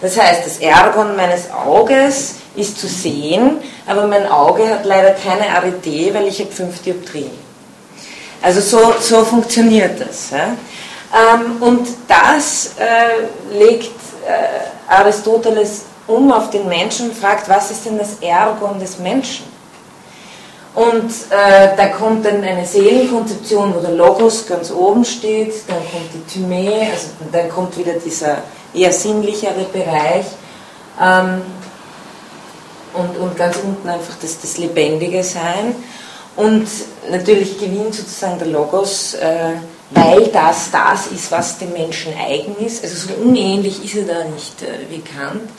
Das 0.00 0.18
heißt, 0.18 0.46
das 0.46 0.58
Ergon 0.58 1.16
meines 1.16 1.50
Auges 1.50 2.36
ist 2.54 2.80
zu 2.80 2.86
sehen, 2.86 3.58
aber 3.86 4.06
mein 4.06 4.26
Auge 4.26 4.68
hat 4.68 4.84
leider 4.84 5.10
keine 5.10 5.48
Arete, 5.50 6.14
weil 6.14 6.28
ich 6.28 6.40
habe 6.40 6.50
fünf 6.52 6.80
Dioptrien. 6.82 7.30
Also 8.42 8.60
so, 8.60 8.94
so 9.00 9.24
funktioniert 9.24 10.00
das. 10.00 10.30
Ja? 10.30 10.56
Ähm, 11.12 11.60
und 11.60 11.88
das 12.08 12.70
äh, 12.78 13.58
legt 13.58 13.90
Aristoteles 14.88 15.82
um 16.06 16.32
auf 16.32 16.50
den 16.50 16.68
Menschen 16.68 17.10
und 17.10 17.16
fragt, 17.16 17.48
was 17.48 17.70
ist 17.70 17.86
denn 17.86 17.98
das 17.98 18.18
Ergon 18.20 18.78
des 18.80 18.98
Menschen? 18.98 19.44
Und 20.74 21.10
äh, 21.30 21.76
da 21.76 21.88
kommt 21.88 22.24
dann 22.24 22.42
eine 22.44 22.64
Seelenkonzeption, 22.64 23.74
wo 23.74 23.80
der 23.80 23.90
Logos 23.90 24.46
ganz 24.46 24.70
oben 24.70 25.04
steht, 25.04 25.52
dann 25.68 25.78
kommt 25.78 26.10
die 26.14 26.32
Thymä, 26.32 26.88
also 26.92 27.08
dann 27.32 27.48
kommt 27.48 27.76
wieder 27.76 27.94
dieser 27.94 28.38
eher 28.72 28.92
sinnlichere 28.92 29.64
Bereich. 29.72 30.26
Ähm, 31.00 31.42
und, 32.94 33.16
und 33.18 33.36
ganz 33.36 33.56
unten 33.56 33.88
einfach 33.88 34.14
das, 34.20 34.40
das 34.40 34.58
lebendige 34.58 35.22
Sein. 35.22 35.74
Und 36.36 36.66
natürlich 37.10 37.58
gewinnt 37.58 37.94
sozusagen 37.94 38.38
der 38.38 38.48
Logos, 38.48 39.14
äh, 39.14 39.54
weil 39.90 40.28
das 40.28 40.70
das 40.70 41.08
ist, 41.08 41.30
was 41.30 41.58
dem 41.58 41.72
Menschen 41.72 42.14
eigen 42.18 42.56
ist. 42.64 42.82
Also 42.82 43.08
so 43.08 43.14
unähnlich 43.14 43.84
ist 43.84 43.96
er 43.96 44.14
da 44.14 44.24
nicht 44.24 44.62
äh, 44.62 44.88
wie 44.88 45.00
Kant. 45.00 45.50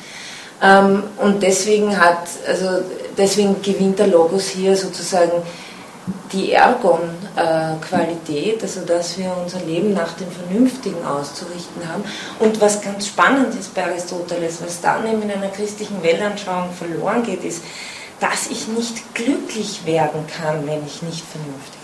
Ähm, 0.62 1.04
und 1.17 1.44
deswegen 1.44 2.00
hat, 2.00 2.30
also 2.48 2.84
deswegen 3.17 3.62
gewinnt 3.62 4.00
der 4.00 4.08
Logos 4.08 4.50
hier 4.50 4.78
sozusagen 4.78 5.44
die 6.32 6.54
Ergon-Qualität, 6.54 8.63
also 8.63 8.82
dass 8.82 9.17
wir 9.17 9.36
unser 9.41 9.60
Leben 9.62 9.94
nach 9.94 10.13
dem 10.13 10.32
Vernünftigen 10.32 11.04
auszurichten 11.06 11.88
haben. 11.88 12.04
Und 12.39 12.62
was 12.62 12.82
ganz 12.82 13.08
spannend 13.08 13.54
ist 13.60 13.74
bei 13.74 13.86
Aristoteles, 13.86 14.60
was 14.63 14.80
dann 14.82 15.06
eben 15.06 15.24
in 15.24 15.32
einer 15.32 15.50
christlichen 15.50 16.02
Weltanschauung 16.02 16.72
verloren 16.72 17.24
geht, 17.24 17.44
ist, 17.44 17.62
dass 18.20 18.48
ich 18.48 18.67
nicht 18.67 19.13
glücklich 19.15 19.86
werden 19.86 20.26
kann, 20.28 20.65
wenn 20.67 20.86
ich 20.86 21.02
nicht 21.02 21.26
vernünftig 21.26 21.74
handle. 21.74 21.81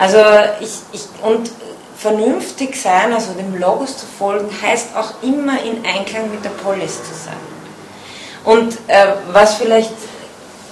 Also 0.00 0.18
ich, 0.60 0.70
ich 0.92 1.02
und 1.22 1.48
vernünftig 1.96 2.74
sein, 2.74 3.12
also 3.12 3.34
dem 3.34 3.56
Logos 3.60 3.98
zu 3.98 4.06
folgen, 4.06 4.48
heißt 4.62 4.96
auch 4.96 5.22
immer 5.22 5.62
in 5.62 5.84
Einklang 5.84 6.30
mit 6.30 6.44
der 6.44 6.50
Polis 6.50 6.96
zu 6.96 7.14
sein. 7.14 7.36
Und 8.44 8.72
äh, 8.88 9.12
was 9.32 9.56
vielleicht 9.56 9.92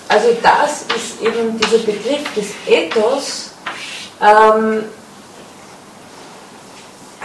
also 0.08 0.28
das 0.42 0.96
ist 0.96 1.20
eben 1.20 1.58
dieser 1.58 1.78
Begriff 1.78 2.34
des 2.34 2.46
Ethos, 2.66 3.50
ähm, 4.22 4.84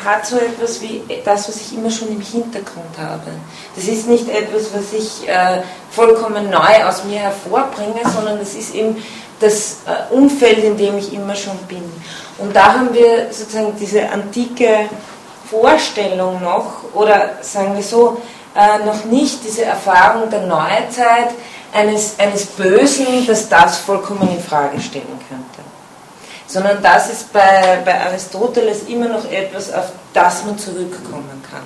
hat 0.04 0.26
so 0.26 0.36
etwas 0.36 0.82
wie 0.82 1.02
das, 1.24 1.48
was 1.48 1.56
ich 1.56 1.78
immer 1.78 1.90
schon 1.90 2.10
im 2.10 2.20
Hintergrund 2.20 2.98
habe. 2.98 3.32
Das 3.74 3.86
ist 3.86 4.08
nicht 4.08 4.28
etwas, 4.28 4.74
was 4.74 4.92
ich 4.92 5.30
äh, 5.30 5.62
vollkommen 5.92 6.50
neu 6.50 6.84
aus 6.86 7.06
mir 7.06 7.20
hervorbringe, 7.20 8.02
sondern 8.14 8.38
es 8.40 8.54
ist 8.54 8.76
eben 8.76 9.02
das 9.40 9.78
äh, 9.86 10.14
Umfeld, 10.14 10.64
in 10.64 10.78
dem 10.78 10.98
ich 10.98 11.14
immer 11.14 11.36
schon 11.36 11.58
bin. 11.68 11.84
Und 12.38 12.56
da 12.56 12.74
haben 12.74 12.94
wir 12.94 13.28
sozusagen 13.32 13.74
diese 13.80 14.10
antike 14.10 14.90
Vorstellung 15.50 16.42
noch, 16.42 16.84
oder 16.94 17.34
sagen 17.42 17.76
wir 17.76 17.84
so, 17.84 18.22
äh, 18.56 18.86
noch 18.86 19.06
nicht 19.06 19.44
diese 19.44 19.66
Erfahrung 19.66 20.30
der 20.30 20.42
Neuzeit, 20.42 21.30
eines, 21.74 22.20
eines 22.20 22.46
Bösen, 22.46 23.26
das 23.26 23.50
das 23.50 23.80
vollkommen 23.80 24.30
in 24.30 24.40
Frage 24.40 24.80
stellen 24.80 25.20
könnte. 25.28 25.68
Sondern 26.48 26.82
das 26.84 27.10
ist 27.10 27.34
bei, 27.34 27.80
bei 27.84 28.00
Aristoteles 28.00 28.84
immer 28.84 29.08
noch 29.08 29.30
etwas, 29.32 29.74
auf 29.74 29.92
das 30.14 30.46
man 30.46 30.58
zurückkommen 30.58 31.44
kann. 31.50 31.66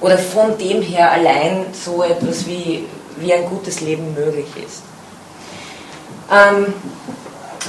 Oder 0.00 0.18
von 0.18 0.58
dem 0.58 0.82
her 0.82 1.12
allein 1.12 1.66
so 1.72 2.02
etwas 2.02 2.46
wie, 2.46 2.86
wie 3.16 3.32
ein 3.32 3.48
gutes 3.48 3.80
Leben 3.80 4.12
möglich 4.14 4.46
ist. 4.56 4.82
Ähm, 6.30 6.72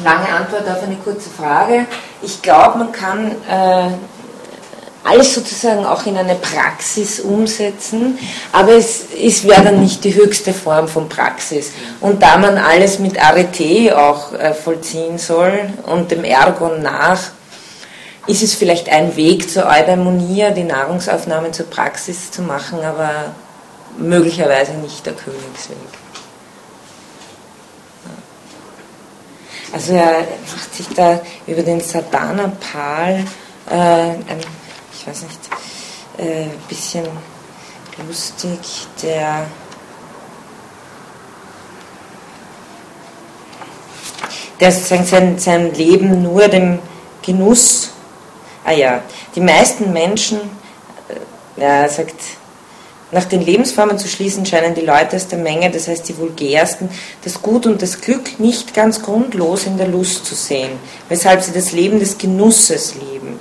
lange 0.03 0.27
Antwort 0.29 0.67
auf 0.69 0.83
eine 0.83 0.95
kurze 0.95 1.29
Frage. 1.29 1.85
Ich 2.21 2.41
glaube, 2.41 2.79
man 2.79 2.91
kann 2.91 3.31
äh, 3.49 3.89
alles 5.03 5.35
sozusagen 5.35 5.85
auch 5.85 6.05
in 6.07 6.17
eine 6.17 6.35
Praxis 6.35 7.19
umsetzen, 7.19 8.17
aber 8.51 8.73
es, 8.73 9.05
es 9.21 9.43
wäre 9.43 9.63
dann 9.63 9.79
nicht 9.79 10.03
die 10.03 10.15
höchste 10.15 10.51
Form 10.51 10.87
von 10.87 11.07
Praxis. 11.07 11.71
Und 12.01 12.23
da 12.23 12.37
man 12.37 12.57
alles 12.57 12.97
mit 12.99 13.21
Arete 13.21 13.97
auch 13.97 14.33
äh, 14.33 14.53
vollziehen 14.53 15.19
soll 15.19 15.69
und 15.85 16.09
dem 16.09 16.23
Ergon 16.23 16.81
nach, 16.81 17.19
ist 18.27 18.41
es 18.41 18.55
vielleicht 18.55 18.89
ein 18.89 19.15
Weg 19.15 19.49
zur 19.51 19.67
Eudaimonia, 19.67 20.49
die 20.49 20.63
Nahrungsaufnahme 20.63 21.51
zur 21.51 21.67
Praxis 21.67 22.31
zu 22.31 22.41
machen, 22.41 22.79
aber 22.83 23.35
möglicherweise 23.97 24.73
nicht 24.73 25.05
der 25.05 25.13
Königsweg. 25.13 25.77
Also 29.71 29.93
er 29.93 30.19
macht 30.55 30.73
sich 30.73 30.87
da 30.89 31.19
über 31.47 31.63
den 31.63 31.81
Sadhana-Pal 31.81 33.25
äh, 33.69 33.73
ein 33.73 34.39
ich 35.05 35.07
weiß 35.07 35.23
nicht, 35.23 35.39
ein 36.17 36.27
äh, 36.27 36.47
bisschen 36.67 37.05
lustig, 38.07 38.87
der 39.03 39.45
der 44.59 44.71
sozusagen 44.71 45.05
sein, 45.05 45.37
sein 45.37 45.73
Leben 45.73 46.23
nur 46.23 46.47
dem 46.47 46.79
Genuss, 47.21 47.91
ah 48.63 48.71
ja, 48.71 49.03
die 49.35 49.41
meisten 49.41 49.91
Menschen, 49.91 50.39
äh, 51.57 51.61
er 51.61 51.89
sagt, 51.89 52.15
nach 53.15 53.23
den 53.23 53.39
Lebensformen 53.39 53.97
zu 53.97 54.09
schließen 54.09 54.45
scheinen 54.45 54.75
die 54.75 54.81
Leute 54.81 55.15
aus 55.15 55.29
der 55.29 55.39
Menge, 55.39 55.71
das 55.71 55.87
heißt 55.87 56.09
die 56.09 56.17
vulgärsten, 56.17 56.89
das 57.23 57.41
Gut 57.41 57.65
und 57.65 57.81
das 57.81 58.01
Glück 58.01 58.41
nicht 58.41 58.73
ganz 58.73 59.01
grundlos 59.01 59.65
in 59.65 59.77
der 59.77 59.87
Lust 59.87 60.25
zu 60.25 60.35
sehen, 60.35 60.71
weshalb 61.07 61.41
sie 61.41 61.53
das 61.53 61.71
Leben 61.71 61.97
des 61.99 62.17
Genusses 62.17 62.95
lieben. 62.95 63.39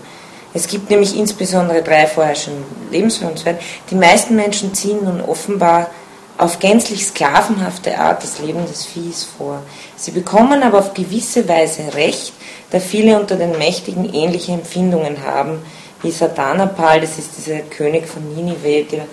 Es 0.52 0.68
gibt 0.68 0.90
nämlich 0.90 1.18
insbesondere 1.18 1.82
drei 1.82 2.06
vorherrschende 2.06 2.62
Lebensführungsweisen. 2.92 3.58
Die 3.90 3.96
meisten 3.96 4.36
Menschen 4.36 4.74
ziehen 4.74 5.02
nun 5.02 5.20
offenbar 5.20 5.90
auf 6.38 6.60
gänzlich 6.60 7.04
sklavenhafte 7.04 7.98
Art 7.98 8.22
das 8.22 8.38
Leben 8.38 8.64
des 8.66 8.86
Viehs 8.86 9.24
vor. 9.24 9.60
Sie 9.96 10.12
bekommen 10.12 10.62
aber 10.62 10.78
auf 10.78 10.94
gewisse 10.94 11.48
Weise 11.48 11.94
Recht, 11.94 12.32
da 12.70 12.78
viele 12.78 13.18
unter 13.18 13.34
den 13.34 13.58
Mächtigen 13.58 14.14
ähnliche 14.14 14.52
Empfindungen 14.52 15.24
haben, 15.24 15.58
wie 16.02 16.12
Satanapal, 16.12 17.00
das 17.00 17.18
ist 17.18 17.30
dieser 17.36 17.58
König 17.58 18.06
von 18.06 18.36
Ninive, 18.36 18.84
der, 18.84 19.06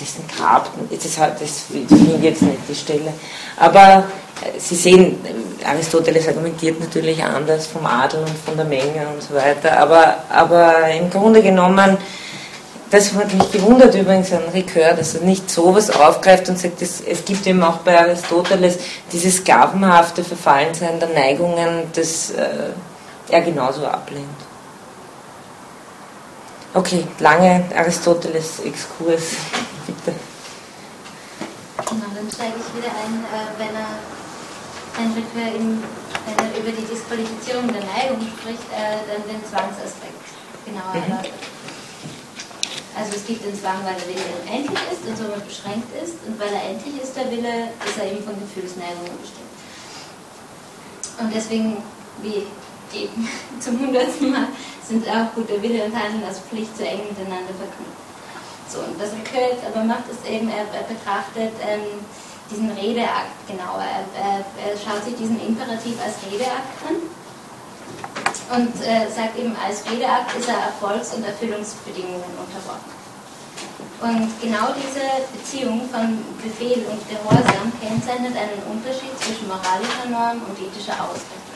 dessen 0.00 0.24
Grab, 0.36 0.70
das, 0.90 1.04
ist 1.04 1.18
halt, 1.18 1.34
das 1.40 1.64
finde 1.88 2.18
jetzt 2.20 2.42
nicht 2.42 2.58
die 2.68 2.74
Stelle. 2.74 3.12
Aber 3.56 4.04
äh, 4.42 4.58
Sie 4.58 4.74
sehen, 4.74 5.18
Aristoteles 5.64 6.28
argumentiert 6.28 6.80
natürlich 6.80 7.22
anders 7.22 7.66
vom 7.66 7.86
Adel 7.86 8.20
und 8.20 8.38
von 8.44 8.56
der 8.56 8.66
Menge 8.66 9.06
und 9.12 9.22
so 9.22 9.34
weiter, 9.34 9.78
aber, 9.78 10.16
aber 10.28 10.88
im 10.90 11.10
Grunde 11.10 11.42
genommen, 11.42 11.96
das 12.90 13.12
hat 13.14 13.32
mich 13.34 13.50
gewundert 13.50 13.94
übrigens 13.94 14.32
an 14.32 14.42
Ricoeur, 14.52 14.94
dass 14.94 15.14
er 15.14 15.22
nicht 15.22 15.50
sowas 15.50 15.90
aufgreift 15.90 16.48
und 16.48 16.58
sagt, 16.58 16.80
es, 16.80 17.00
es 17.00 17.24
gibt 17.24 17.46
eben 17.46 17.62
auch 17.62 17.78
bei 17.78 17.98
Aristoteles 17.98 18.78
dieses 19.10 19.38
sklavenhafte 19.38 20.22
Verfallensein 20.22 21.00
der 21.00 21.08
Neigungen, 21.08 21.84
das 21.92 22.30
äh, 22.30 22.70
er 23.30 23.40
genauso 23.40 23.86
ablehnt. 23.86 24.43
Okay, 26.74 27.06
lange 27.20 27.70
Aristoteles-Exkurs, 27.70 29.38
bitte. 29.86 30.10
Genau, 31.86 32.10
dann 32.10 32.26
steige 32.26 32.58
ich 32.58 32.74
wieder 32.74 32.90
ein, 32.90 33.22
äh, 33.30 33.46
wenn 33.62 33.74
er 33.78 33.94
Henrik 34.98 35.30
wenn 35.34 35.78
er 36.34 36.58
über 36.58 36.72
die 36.74 36.82
Disqualifizierung 36.82 37.70
der 37.70 37.86
Neigung 37.86 38.26
spricht, 38.26 38.66
äh, 38.74 39.06
dann 39.06 39.22
den 39.22 39.38
Zwangsaspekt 39.46 40.18
genauer 40.66 40.98
mhm. 40.98 41.14
erläutert. 41.14 41.46
Also 42.98 43.10
es 43.16 43.26
gibt 43.26 43.46
den 43.46 43.54
Zwang, 43.54 43.78
weil 43.86 43.94
der 43.94 44.10
Wille 44.10 44.34
endlich 44.50 44.82
ist 44.90 45.06
und 45.06 45.14
somit 45.14 45.46
beschränkt 45.46 45.90
ist 46.02 46.18
und 46.26 46.34
weil 46.42 46.50
er 46.50 46.74
endlich 46.74 46.98
ist, 46.98 47.14
der 47.14 47.30
Wille, 47.30 47.70
ist 47.86 47.98
er 48.02 48.10
eben 48.10 48.22
von 48.26 48.34
Gefühlsneigungen 48.34 49.14
bestimmt. 49.22 49.54
Und 51.22 51.30
deswegen, 51.30 51.78
wie 52.22 52.46
eben 52.94 53.28
zum 53.60 53.78
hundertsten 53.78 54.32
Mal, 54.32 54.48
sind 54.86 55.08
auch 55.08 55.32
guter 55.34 55.60
Wille 55.62 55.84
und 55.84 55.94
Handeln 55.94 56.24
als 56.24 56.40
Pflicht 56.40 56.76
zu 56.76 56.86
eng 56.86 57.00
miteinander 57.08 57.54
verknüpft. 57.56 58.04
So, 58.68 58.80
und 58.80 58.98
was 58.98 59.12
jetzt 59.12 59.64
aber 59.64 59.84
macht, 59.84 60.08
ist 60.10 60.26
eben, 60.26 60.48
er, 60.48 60.66
er 60.74 60.82
betrachtet 60.88 61.52
ähm, 61.62 62.02
diesen 62.50 62.70
Redeakt 62.70 63.46
genauer. 63.46 63.84
Er, 63.84 64.04
er, 64.18 64.38
er, 64.42 64.76
schaut 64.76 65.04
sich 65.04 65.16
diesen 65.16 65.40
Imperativ 65.40 65.94
als 66.02 66.18
Redeakt 66.26 66.74
an 66.88 66.96
und 68.56 68.74
äh, 68.82 69.08
sagt 69.10 69.38
eben, 69.38 69.54
als 69.56 69.84
Redeakt 69.86 70.36
ist 70.36 70.48
er 70.48 70.74
Erfolgs- 70.74 71.14
und 71.14 71.24
Erfüllungsbedingungen 71.24 72.34
unterworfen. 72.34 72.92
Und 74.02 74.28
genau 74.42 74.74
diese 74.76 75.06
Beziehung 75.32 75.88
von 75.88 76.18
Befehl 76.42 76.84
und 76.90 77.00
Gehorsam 77.08 77.72
kennzeichnet 77.80 78.36
einen 78.36 78.60
Unterschied 78.68 79.16
zwischen 79.18 79.48
moralischer 79.48 80.10
Norm 80.10 80.42
und 80.44 80.58
ethischer 80.60 80.98
Ausrichtung. 81.00 81.53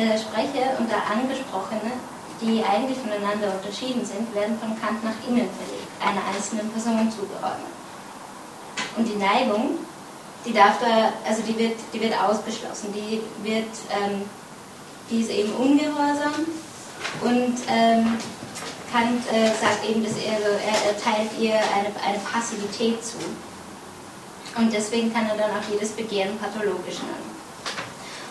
Der 0.00 0.16
Sprecher 0.16 0.78
und 0.78 0.90
der 0.90 1.04
Angesprochene, 1.12 1.92
die 2.40 2.64
eigentlich 2.64 2.96
voneinander 2.96 3.52
unterschieden 3.52 4.02
sind, 4.02 4.34
werden 4.34 4.58
von 4.58 4.70
Kant 4.80 5.04
nach 5.04 5.12
innen 5.28 5.44
verlegt, 5.44 5.92
einer 6.00 6.24
einzelnen 6.34 6.70
Person 6.70 7.12
zugeordnet. 7.12 7.68
Und 8.96 9.04
die 9.04 9.16
Neigung, 9.16 9.76
die 10.46 10.54
darf 10.54 10.78
da, 10.80 11.12
also 11.28 11.42
die 11.42 11.58
wird, 11.58 11.76
die 11.92 12.00
wird 12.00 12.14
ausgeschlossen, 12.18 12.94
die 12.94 13.20
wird, 13.46 13.68
ähm, 13.92 14.22
die 15.10 15.20
ist 15.20 15.30
eben 15.30 15.52
ungehorsam 15.52 16.48
und 17.20 17.58
ähm, 17.68 18.16
Kant 18.90 19.22
äh, 19.30 19.52
sagt 19.60 19.84
eben, 19.86 20.02
dass 20.02 20.16
er, 20.16 20.32
also 20.32 20.48
er 20.48 20.96
teilt 20.96 21.30
ihr 21.38 21.52
eine, 21.52 21.92
eine 22.08 22.18
Passivität 22.24 23.04
zu. 23.04 23.18
Und 24.56 24.72
deswegen 24.72 25.12
kann 25.12 25.28
er 25.28 25.36
dann 25.36 25.50
auch 25.50 25.70
jedes 25.70 25.90
Begehren 25.90 26.38
pathologisch 26.38 27.00
nennen. 27.00 27.39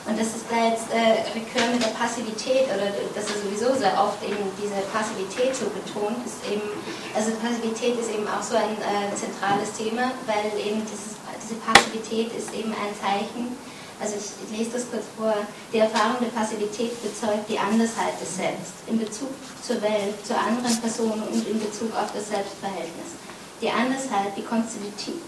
Und 0.10 0.17
das 0.17 0.34
ist 0.34 0.50
da 0.50 0.74
jetzt 0.74 0.89
äh, 0.89 1.22
Recur 1.38 1.69
mit 1.69 1.86
der 1.86 1.93
Passivität, 1.93 2.65
oder 2.65 2.89
dass 3.13 3.30
er 3.30 3.38
sowieso 3.45 3.78
sehr 3.78 3.93
oft 3.93 4.17
eben 4.26 4.41
diese 4.58 4.82
Passivität 4.89 5.54
so 5.54 5.69
betont, 5.69 6.17
ist 6.26 6.41
eben, 6.50 6.65
also 7.13 7.30
Passivität 7.38 7.93
ist 7.93 8.10
eben 8.10 8.26
auch 8.26 8.41
so 8.41 8.58
ein 8.58 8.74
äh, 8.82 9.13
zentrales 9.13 9.69
Thema, 9.78 10.10
weil 10.26 10.50
eben 10.58 10.82
dieses 10.82 11.19
diese 11.50 11.62
Passivität 11.62 12.30
ist 12.38 12.54
eben 12.54 12.69
ein 12.69 12.93
Zeichen, 12.93 13.58
also 14.00 14.15
ich, 14.15 14.32
ich, 14.45 14.58
lese 14.58 14.78
das 14.78 14.89
kurz 14.89 15.04
vor, 15.17 15.34
die 15.74 15.80
Erfahrung 15.80 16.17
der 16.22 16.30
Passivität 16.30 16.93
bezeugt 17.04 17.50
die 17.50 17.60
Andersheit 17.60 18.15
des 18.22 18.38
Selbst 18.38 18.86
in 18.88 19.00
Bezug 19.00 19.34
zur 19.62 19.82
Welt, 19.82 20.15
zur 20.24 20.38
anderen 20.38 20.78
Person 20.80 21.22
und 21.24 21.48
in 21.48 21.60
Bezug 21.60 21.91
auf 21.98 22.13
das 22.13 22.30
Selbstverhältnis. 22.30 23.19
Die 23.62 23.69
Andersheit, 23.69 24.32
die 24.38 24.43
konstitutiv, 24.43 25.19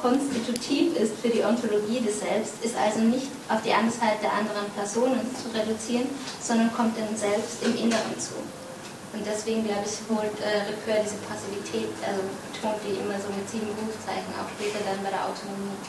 konstitutiv 0.00 0.94
ist 0.96 1.16
für 1.24 1.30
die 1.30 1.42
Ontologie 1.42 2.00
des 2.00 2.20
Selbst, 2.20 2.62
ist 2.62 2.76
also 2.76 3.00
nicht 3.00 3.28
auf 3.48 3.62
die 3.62 3.72
Andersheit 3.72 4.20
der 4.22 4.32
anderen 4.32 4.68
Personen 4.76 5.24
zu 5.32 5.48
reduzieren, 5.56 6.08
sondern 6.38 6.70
kommt 6.74 6.98
dem 6.98 7.16
Selbst 7.16 7.64
im 7.64 7.72
Inneren 7.76 8.12
zu. 8.20 8.36
Und 9.14 9.24
deswegen, 9.24 9.64
glaube 9.64 9.88
ich, 9.88 9.96
holt 10.12 10.36
äh, 10.44 10.68
Ricoeur 10.68 11.00
diese 11.00 11.16
Passivität, 11.24 11.88
also 12.04 12.20
betont 12.52 12.76
die 12.84 13.00
immer 13.00 13.16
so 13.16 13.32
mit 13.32 13.48
sieben 13.48 13.72
Rufzeichen, 13.72 14.36
auch 14.36 14.52
später 14.52 14.84
dann 14.84 15.00
bei 15.00 15.08
der 15.08 15.24
Autonomie. 15.24 15.80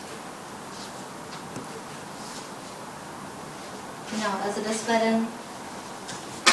Genau, 4.08 4.34
also 4.40 4.64
das 4.64 4.88
war 4.88 5.04
dann 5.04 5.28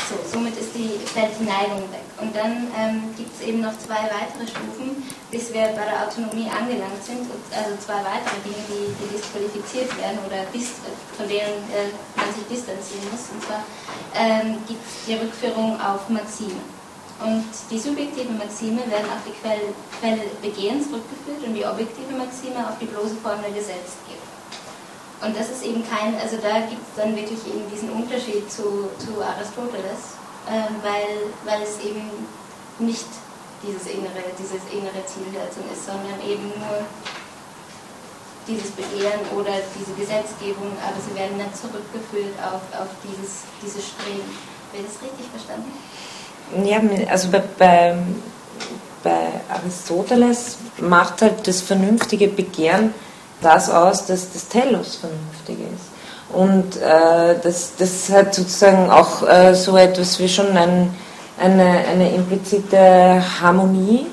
so, 0.08 0.14
somit 0.30 0.56
ist 0.56 0.70
die, 0.74 0.98
fällt 1.04 1.34
Neigung 1.40 1.82
weg. 1.90 2.06
Und 2.20 2.34
dann 2.34 2.70
ähm, 2.78 3.14
gibt 3.16 3.34
es 3.34 3.46
eben 3.46 3.60
noch 3.60 3.76
zwei 3.78 4.06
weitere 4.06 4.46
Stufen, 4.46 5.02
bis 5.30 5.52
wir 5.52 5.74
bei 5.74 5.84
der 5.84 6.06
Autonomie 6.06 6.46
angelangt 6.48 7.02
sind, 7.02 7.26
also 7.50 7.74
zwei 7.82 8.00
weitere 8.06 8.38
Dinge, 8.46 8.62
die, 8.70 8.86
die 8.94 9.08
disqualifiziert 9.18 9.90
werden 9.98 10.18
oder 10.24 10.46
bis, 10.52 10.78
von 11.16 11.26
denen 11.28 11.58
äh, 11.74 11.90
man 12.14 12.30
sich 12.30 12.46
distanzieren 12.46 13.10
muss. 13.10 13.26
Und 13.34 13.42
zwar 13.42 13.66
ähm, 14.14 14.62
gibt 14.66 14.80
es 14.86 15.06
die 15.06 15.18
Rückführung 15.18 15.80
auf 15.80 16.08
Maxime. 16.08 16.62
Und 17.18 17.48
die 17.70 17.78
subjektive 17.78 18.32
Maxime 18.32 18.84
werden 18.90 19.08
auf 19.10 19.24
die 19.26 19.32
Quelle, 19.40 19.72
Quelle 19.98 20.30
Begehens 20.42 20.86
rückgeführt 20.92 21.42
und 21.42 21.54
die 21.54 21.64
objektive 21.64 22.12
Maxime 22.12 22.60
auf 22.62 22.78
die 22.78 22.86
bloße 22.86 23.16
Form 23.24 23.40
der 23.42 23.52
Gesetzgebung. 23.52 24.05
Und 25.26 25.36
das 25.36 25.50
ist 25.50 25.64
eben 25.64 25.82
kein, 25.82 26.14
also 26.22 26.36
da 26.38 26.62
gibt 26.70 26.86
es 26.86 26.94
dann 26.94 27.16
wirklich 27.16 27.42
eben 27.50 27.66
diesen 27.72 27.90
Unterschied 27.90 28.46
zu, 28.46 28.86
zu 28.94 29.18
Aristoteles, 29.18 30.14
äh, 30.46 30.70
weil, 30.86 31.34
weil 31.42 31.62
es 31.66 31.82
eben 31.82 32.06
nicht 32.78 33.10
dieses 33.66 33.90
innere, 33.90 34.22
dieses 34.38 34.62
innere 34.70 35.02
Zielsetzung 35.02 35.66
ist, 35.72 35.86
sondern 35.86 36.14
eben 36.22 36.46
nur 36.54 36.86
dieses 38.46 38.70
Begehren 38.70 39.18
oder 39.34 39.50
diese 39.74 39.98
Gesetzgebung, 39.98 40.70
aber 40.78 40.94
sie 41.02 41.18
werden 41.18 41.38
dann 41.38 41.50
zurückgeführt 41.50 42.38
auf, 42.46 42.62
auf 42.78 42.88
dieses, 43.02 43.42
dieses 43.58 43.82
Streben. 43.90 44.30
Wäre 44.70 44.84
das 44.86 45.02
richtig 45.02 45.26
verstanden? 45.34 45.72
Ja, 46.62 46.78
also 47.10 47.30
bei, 47.30 47.42
bei, 47.58 47.96
bei 49.02 49.40
Aristoteles 49.50 50.58
macht 50.78 51.22
halt 51.22 51.48
das 51.48 51.60
vernünftige 51.62 52.28
Begehren 52.28 52.94
das 53.40 53.70
aus, 53.70 54.06
dass 54.06 54.32
das 54.32 54.48
Telos 54.48 54.96
vernünftig 54.96 55.58
ist. 55.74 55.96
Und 56.32 56.76
äh, 56.76 57.36
das, 57.42 57.72
das 57.78 58.08
hat 58.10 58.34
sozusagen 58.34 58.90
auch 58.90 59.26
äh, 59.28 59.54
so 59.54 59.76
etwas 59.76 60.18
wie 60.18 60.28
schon 60.28 60.56
ein, 60.56 60.94
eine, 61.38 61.84
eine 61.90 62.14
implizite 62.14 63.22
Harmonie. 63.40 64.06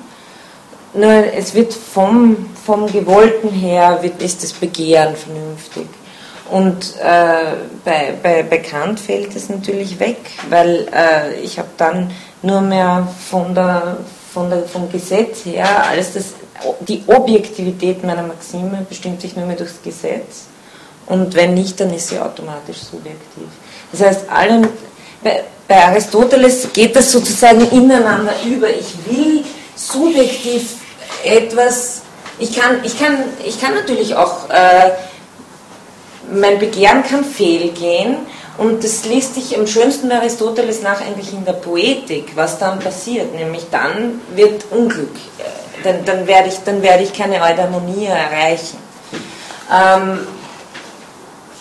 Nur 0.94 1.12
es 1.12 1.56
wird 1.56 1.74
vom, 1.74 2.50
vom 2.66 2.92
Gewollten 2.92 3.50
her, 3.50 4.00
wird, 4.02 4.22
ist 4.22 4.44
das 4.44 4.54
Begehren 4.54 5.16
vernünftig. 5.16 5.88
Und 6.52 6.98
äh, 7.02 7.56
bei, 7.84 8.14
bei, 8.22 8.44
bei 8.44 8.58
Kant 8.60 9.00
fällt 9.00 9.36
es 9.36 9.50
natürlich 9.50 10.00
weg, 10.00 10.20
weil 10.50 10.88
äh, 10.94 11.40
ich 11.42 11.58
habe 11.58 11.70
dann 11.78 12.12
nur 12.44 12.62
mehr 12.62 13.08
von 13.30 13.56
der, 13.56 13.98
von 14.32 14.52
der, 14.52 14.64
vom 14.64 14.92
Gesetz 14.92 15.46
her 15.46 15.66
alles 15.90 16.14
das 16.14 16.26
die 16.82 17.04
Objektivität 17.08 18.04
meiner 18.04 18.24
Maxime 18.24 18.86
bestimmt 18.88 19.22
sich 19.22 19.36
nur 19.36 19.46
mehr 19.46 19.56
durchs 19.56 19.82
Gesetz 19.84 20.46
und 21.06 21.36
wenn 21.36 21.54
nicht, 21.54 21.80
dann 21.80 21.94
ist 21.94 22.10
sie 22.10 22.20
automatisch 22.20 22.78
subjektiv. 22.78 23.48
Das 23.92 24.02
heißt, 24.02 24.30
allen, 24.30 24.68
bei, 25.24 25.44
bei 25.68 25.86
Aristoteles 25.86 26.70
geht 26.74 26.96
das 26.96 27.12
sozusagen 27.12 27.70
ineinander 27.72 28.34
über. 28.46 28.70
Ich 28.70 28.94
will 29.06 29.44
subjektiv 29.76 30.76
etwas, 31.24 32.02
ich 32.40 32.58
kann, 32.58 32.84
ich 32.84 32.98
kann, 32.98 33.18
ich 33.46 33.60
kann 33.60 33.74
natürlich 33.74 34.16
auch, 34.16 34.50
äh, 34.50 34.92
mein 36.34 36.58
Begehren 36.58 37.04
kann 37.04 37.26
fehlgehen 37.26 38.18
und 38.58 38.84
das 38.84 39.06
liest 39.06 39.36
sich 39.36 39.58
am 39.58 39.66
schönsten 39.66 40.10
bei 40.10 40.18
Aristoteles 40.18 40.82
nach 40.82 41.02
eigentlich 41.02 41.34
in 41.34 41.44
der 41.44 41.54
Poetik, 41.54 42.36
was 42.36 42.60
dann 42.60 42.80
passiert, 42.80 43.34
nämlich 43.34 43.66
dann 43.72 44.22
wird 44.36 44.66
Unglück 44.72 45.16
äh, 45.40 45.84
dann, 45.84 46.06
dann, 46.06 46.28
werde, 46.28 46.50
ich, 46.50 46.60
dann 46.64 46.82
werde 46.82 47.04
ich 47.04 47.14
keine 47.14 47.42
Eudaimonie 47.42 48.06
erreichen. 48.06 48.78
Ähm, 49.72 50.20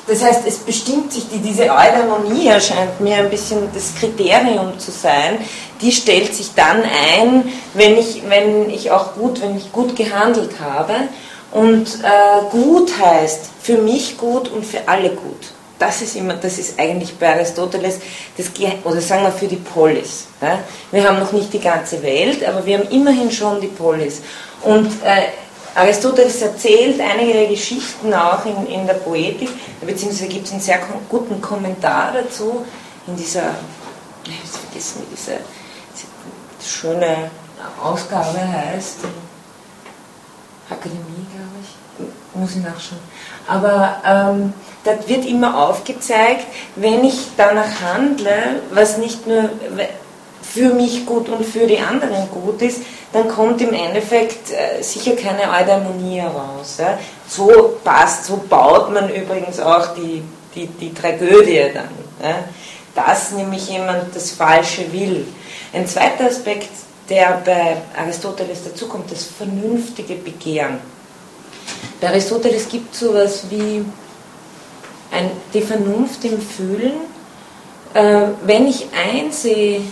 das 0.07 0.23
heißt, 0.23 0.47
es 0.47 0.59
bestimmt 0.59 1.13
sich, 1.13 1.29
die, 1.29 1.39
diese 1.39 1.65
Eudaimonie 1.65 2.49
erscheint 2.49 3.01
mir 3.01 3.17
ein 3.17 3.31
bisschen 3.31 3.69
das 3.73 3.95
Kriterium 3.95 4.79
zu 4.79 4.91
sein, 4.91 5.39
die 5.81 5.93
stellt 5.93 6.35
sich 6.35 6.55
dann 6.55 6.83
ein, 6.83 7.53
wenn 7.75 7.97
ich, 7.97 8.23
wenn 8.29 8.69
ich 8.69 8.91
auch 8.91 9.15
gut, 9.15 9.41
wenn 9.41 9.57
ich 9.57 9.73
gut 9.73 9.97
gehandelt 9.97 10.61
habe. 10.61 10.95
Und 11.53 11.87
äh, 12.03 12.51
gut 12.51 12.93
heißt 12.99 13.51
für 13.61 13.77
mich 13.77 14.17
gut 14.17 14.49
und 14.49 14.65
für 14.65 14.89
alle 14.89 15.11
gut. 15.11 15.53
Das 15.83 16.01
ist 16.01 16.15
immer, 16.15 16.35
das 16.35 16.59
ist 16.59 16.79
eigentlich 16.79 17.19
bei 17.19 17.35
Aristoteles, 17.35 17.99
das, 18.37 18.47
oder 18.85 19.01
sagen 19.01 19.25
wir 19.25 19.33
für 19.33 19.49
die 19.49 19.57
Polis. 19.57 20.27
Ja? 20.41 20.61
Wir 20.93 21.09
haben 21.09 21.19
noch 21.19 21.33
nicht 21.33 21.53
die 21.53 21.59
ganze 21.59 22.01
Welt, 22.03 22.45
aber 22.47 22.65
wir 22.65 22.79
haben 22.79 22.89
immerhin 22.89 23.33
schon 23.33 23.61
die 23.61 23.67
Polis. 23.67 24.23
Und 24.63 24.87
äh, 25.03 25.31
Aristoteles 25.75 26.41
erzählt 26.41 27.01
einige 27.01 27.49
Geschichten 27.49 28.15
auch 28.15 28.45
in, 28.47 28.67
in 28.67 28.87
der 28.87 28.95
Poetik, 28.95 29.49
beziehungsweise 29.81 30.29
gibt 30.29 30.47
es 30.47 30.53
einen 30.53 30.61
sehr 30.61 30.79
guten 31.09 31.41
Kommentar 31.41 32.13
dazu 32.13 32.65
in 33.09 33.17
dieser, 33.17 33.57
ich 34.25 34.31
habe 34.31 34.67
vergessen, 34.67 35.03
wie 35.03 35.17
diese, 35.17 35.33
diese 36.61 36.69
schöne 36.71 37.31
Ausgabe 37.83 38.39
heißt, 38.39 38.99
Akademie, 40.71 41.27
glaube 41.35 41.59
ich, 41.61 42.39
muss 42.39 42.51
ich 42.51 42.63
nachschauen. 42.63 43.01
Aber 43.49 43.97
ähm, 44.07 44.55
da 44.85 44.93
wird 45.07 45.25
immer 45.25 45.69
aufgezeigt, 45.69 46.47
wenn 46.77 47.05
ich 47.05 47.29
danach 47.37 47.81
handle, 47.81 48.61
was 48.73 48.99
nicht 48.99 49.27
nur 49.27 49.51
für 50.43 50.75
mich 50.75 51.07
gut 51.07 51.29
und 51.29 51.45
für 51.47 51.67
die 51.67 51.79
anderen 51.79 52.29
gut 52.31 52.61
ist, 52.63 52.83
dann 53.13 53.29
kommt 53.29 53.61
im 53.61 53.73
Endeffekt 53.73 54.51
äh, 54.51 54.83
sicher 54.83 55.15
keine 55.15 55.51
Eudaimonie 55.51 56.21
heraus. 56.21 56.79
So 57.29 57.79
passt, 57.85 58.27
so 58.27 58.43
baut 58.49 58.93
man 58.93 59.09
übrigens 59.09 59.61
auch 59.61 59.95
die, 59.95 60.23
die, 60.55 60.67
die 60.67 60.93
Tragödie 60.93 61.71
dann. 61.73 61.89
Dass 62.95 63.33
nämlich 63.33 63.69
jemand 63.69 64.15
das 64.15 64.33
Falsche 64.33 64.93
will. 64.93 65.27
Ein 65.73 65.87
zweiter 65.87 66.27
Aspekt, 66.27 66.69
der 67.09 67.41
bei 67.45 67.77
Aristoteles 67.99 68.65
dazukommt, 68.65 69.11
das 69.11 69.25
vernünftige 69.25 70.15
Begehren. 70.15 70.79
Bei 72.01 72.09
Aristoteles 72.09 72.69
gibt 72.69 72.93
es 72.95 73.01
sowas 73.01 73.45
wie 73.49 73.85
ein, 75.13 75.31
die 75.55 75.63
Vernunft 75.63 76.25
im 76.25 76.41
Fühlen. 76.41 76.93
Äh, 77.95 78.29
wenn 78.45 78.67
ich 78.67 78.87
einsehe, 78.93 79.83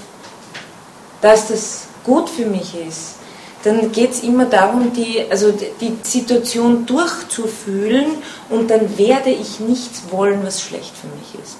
dass 1.20 1.48
das 1.48 1.82
gut 2.04 2.28
für 2.28 2.46
mich 2.46 2.74
ist, 2.74 3.16
dann 3.62 3.92
geht 3.92 4.12
es 4.12 4.22
immer 4.22 4.46
darum, 4.46 4.92
die, 4.94 5.22
also 5.30 5.52
die 5.52 5.96
Situation 6.02 6.86
durchzufühlen 6.86 8.22
und 8.48 8.70
dann 8.70 8.96
werde 8.96 9.30
ich 9.30 9.60
nichts 9.60 10.02
wollen, 10.10 10.40
was 10.44 10.62
schlecht 10.62 10.92
für 10.96 11.08
mich 11.08 11.44
ist. 11.44 11.56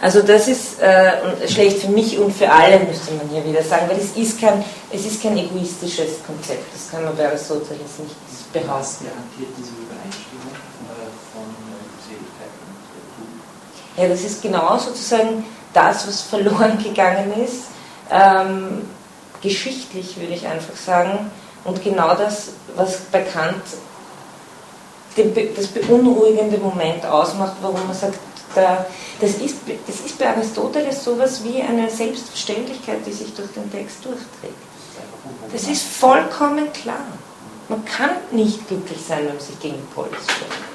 Also 0.00 0.22
das 0.22 0.48
ist 0.48 0.80
äh, 0.80 1.12
schlecht 1.46 1.78
für 1.78 1.88
mich 1.88 2.18
und 2.18 2.34
für 2.34 2.50
alle, 2.50 2.80
müsste 2.80 3.12
man 3.12 3.28
hier 3.28 3.44
wieder 3.44 3.62
sagen, 3.62 3.88
weil 3.88 3.98
es 3.98 4.16
ist 4.16 4.40
kein, 4.40 4.64
es 4.90 5.06
ist 5.06 5.22
kein 5.22 5.36
egoistisches 5.36 6.24
Konzept, 6.26 6.74
das 6.74 6.90
kann 6.90 7.04
man 7.04 7.14
bei 7.14 7.28
Aristoteles 7.28 7.98
nicht 7.98 8.52
behaupten. 8.52 8.72
Was 8.78 8.98
Ja, 13.96 14.08
das 14.08 14.22
ist 14.22 14.42
genau 14.42 14.78
sozusagen 14.78 15.44
das, 15.72 16.06
was 16.06 16.22
verloren 16.22 16.82
gegangen 16.82 17.32
ist. 17.44 17.64
Ähm, 18.10 18.82
geschichtlich, 19.42 20.16
würde 20.18 20.34
ich 20.34 20.46
einfach 20.46 20.76
sagen. 20.76 21.30
Und 21.64 21.82
genau 21.82 22.14
das, 22.14 22.50
was 22.76 22.98
bei 23.10 23.20
Kant 23.20 23.62
das 25.14 25.66
beunruhigende 25.66 26.56
Moment 26.56 27.04
ausmacht, 27.04 27.56
warum 27.60 27.86
man 27.86 27.94
sagt, 27.94 28.18
das, 29.20 29.30
ist, 29.34 29.56
das 29.86 30.00
ist 30.00 30.18
bei 30.18 30.28
Aristoteles 30.28 31.04
sowas 31.04 31.42
wie 31.44 31.62
eine 31.62 31.90
Selbstverständlichkeit, 31.90 32.98
die 33.06 33.12
sich 33.12 33.34
durch 33.34 33.50
den 33.52 33.70
Text 33.70 34.04
durchträgt. 34.04 34.54
Das 35.52 35.68
ist 35.68 35.82
vollkommen 35.84 36.72
klar. 36.72 37.04
Man 37.68 37.84
kann 37.84 38.10
nicht 38.30 38.66
glücklich 38.68 38.98
sein, 39.06 39.20
wenn 39.20 39.36
man 39.36 39.40
sich 39.40 39.58
gegen 39.60 39.86
Polis 39.94 40.22
stellt. 40.24 40.71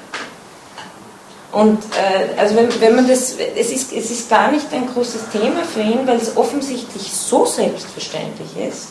Und 1.50 1.82
äh, 1.82 2.38
also 2.38 2.56
wenn, 2.56 2.80
wenn 2.80 2.96
man 2.96 3.08
das, 3.08 3.36
es 3.56 3.72
ist, 3.72 3.92
es 3.92 4.10
ist 4.10 4.28
gar 4.28 4.50
nicht 4.50 4.66
ein 4.72 4.86
großes 4.92 5.30
Thema 5.32 5.64
für 5.64 5.80
ihn, 5.80 6.06
weil 6.06 6.16
es 6.16 6.36
offensichtlich 6.36 7.10
so 7.10 7.46
selbstverständlich 7.46 8.48
ist, 8.68 8.88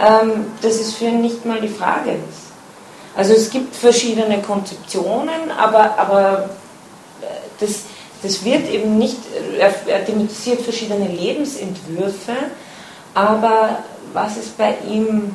ähm, 0.00 0.46
dass 0.62 0.76
es 0.76 0.94
für 0.94 1.06
ihn 1.06 1.20
nicht 1.20 1.44
mal 1.44 1.60
die 1.60 1.68
Frage 1.68 2.12
ist. 2.12 2.48
Also 3.14 3.34
es 3.34 3.50
gibt 3.50 3.74
verschiedene 3.74 4.40
Konzeptionen, 4.40 5.50
aber, 5.58 5.98
aber 5.98 6.50
äh, 7.20 7.26
das, 7.60 7.80
das 8.22 8.42
wird 8.42 8.70
eben 8.70 8.96
nicht, 8.96 9.18
er, 9.58 9.74
er 9.86 10.06
thematisiert 10.06 10.62
verschiedene 10.62 11.08
Lebensentwürfe, 11.08 12.32
aber 13.12 13.80
was 14.14 14.38
es 14.38 14.48
bei 14.48 14.76
ihm 14.88 15.34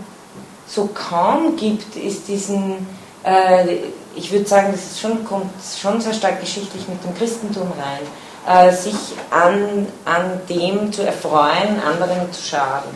so 0.65 0.89
kaum 0.93 1.55
gibt, 1.55 1.95
ist 1.97 2.27
diesen 2.27 2.87
äh, 3.23 3.77
ich 4.15 4.31
würde 4.31 4.47
sagen, 4.47 4.71
das 4.71 4.99
schon, 4.99 5.23
kommt 5.25 5.51
schon 5.81 5.99
sehr 6.01 6.13
stark 6.13 6.39
geschichtlich 6.39 6.87
mit 6.87 7.03
dem 7.03 7.15
Christentum 7.15 7.71
rein, 7.71 8.67
äh, 8.69 8.73
sich 8.73 8.95
an, 9.29 9.87
an 10.05 10.41
dem 10.49 10.91
zu 10.91 11.03
erfreuen, 11.05 11.81
anderen 11.85 12.31
zu 12.31 12.43
schaden. 12.43 12.91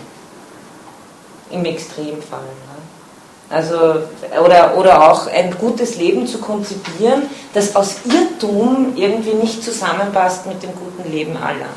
Im 1.50 1.64
Extremfall. 1.66 2.42
Ne? 2.42 2.78
Also, 3.50 4.02
oder, 4.44 4.78
oder 4.78 5.10
auch 5.10 5.28
ein 5.28 5.58
gutes 5.58 5.96
Leben 5.96 6.28
zu 6.28 6.40
konzipieren, 6.40 7.24
das 7.54 7.76
aus 7.76 7.96
Irrtum 8.04 8.94
irgendwie 8.98 9.36
nicht 9.36 9.64
zusammenpasst 9.64 10.46
mit 10.46 10.62
dem 10.62 10.72
guten 10.76 11.10
Leben 11.10 11.38
aller. 11.38 11.70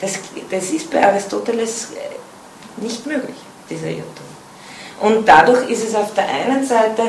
Das, 0.00 0.14
das 0.50 0.70
ist 0.70 0.90
bei 0.90 1.06
Aristoteles 1.06 1.92
äh, 1.92 2.82
nicht 2.82 3.06
möglich, 3.06 3.36
dieser 3.70 3.88
Irrtum. 3.88 4.27
Und 5.00 5.28
dadurch 5.28 5.70
ist 5.70 5.86
es 5.86 5.94
auf 5.94 6.12
der 6.14 6.26
einen 6.28 6.66
Seite, 6.66 7.02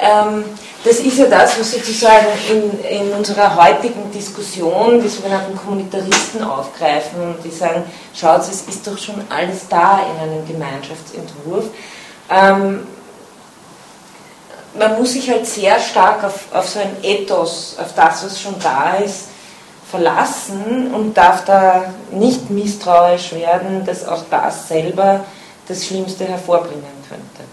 ähm, 0.00 0.44
das 0.84 0.98
ist 0.98 1.18
ja 1.18 1.26
das, 1.26 1.58
was 1.58 1.72
sozusagen 1.72 2.26
in, 2.50 2.80
in 2.84 3.12
unserer 3.12 3.54
heutigen 3.56 4.10
Diskussion 4.12 5.00
die 5.00 5.08
sogenannten 5.08 5.56
Kommunitaristen 5.56 6.42
aufgreifen 6.42 7.20
und 7.22 7.44
die 7.44 7.50
sagen, 7.50 7.84
schaut, 8.14 8.40
es 8.40 8.62
ist 8.62 8.86
doch 8.86 8.98
schon 8.98 9.16
alles 9.28 9.68
da 9.68 10.00
in 10.00 10.28
einem 10.28 10.46
Gemeinschaftsentwurf. 10.46 11.66
Ähm, 12.30 12.86
man 14.78 14.98
muss 14.98 15.12
sich 15.12 15.30
halt 15.30 15.46
sehr 15.46 15.78
stark 15.78 16.24
auf, 16.24 16.52
auf 16.52 16.68
so 16.68 16.80
ein 16.80 16.96
Ethos, 17.02 17.76
auf 17.80 17.94
das, 17.94 18.24
was 18.24 18.40
schon 18.40 18.56
da 18.60 18.96
ist, 18.96 19.28
verlassen 19.88 20.92
und 20.92 21.14
darf 21.16 21.44
da 21.44 21.94
nicht 22.10 22.50
misstrauisch 22.50 23.32
werden, 23.32 23.84
dass 23.86 24.06
auch 24.06 24.24
das 24.30 24.68
selber 24.68 25.24
das 25.68 25.86
Schlimmste 25.86 26.24
hervorbringen 26.24 26.95
könnte. 27.08 27.44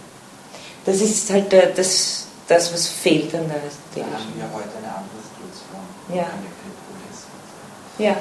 Das 0.85 0.97
ist 0.97 1.29
halt 1.29 1.51
der, 1.51 1.67
das, 1.67 2.27
das, 2.47 2.73
was 2.73 2.87
fehlt 2.87 3.33
an 3.35 3.47
der 3.47 3.57
Aristotelischen. 3.57 4.35
Wir 4.35 4.43
haben 4.43 4.51
ja 4.51 4.57
heute 4.57 4.77
eine 4.77 4.87
andere 4.87 5.21
Situation. 5.23 5.79
Ja. 6.13 6.27
Ja. 7.97 8.15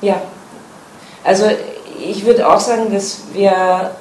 Ja. 0.00 0.22
Also 1.24 1.50
ich 2.00 2.24
würde 2.24 2.48
auch 2.48 2.60
sagen, 2.60 2.92
dass 2.92 3.18
wir, 3.32 3.92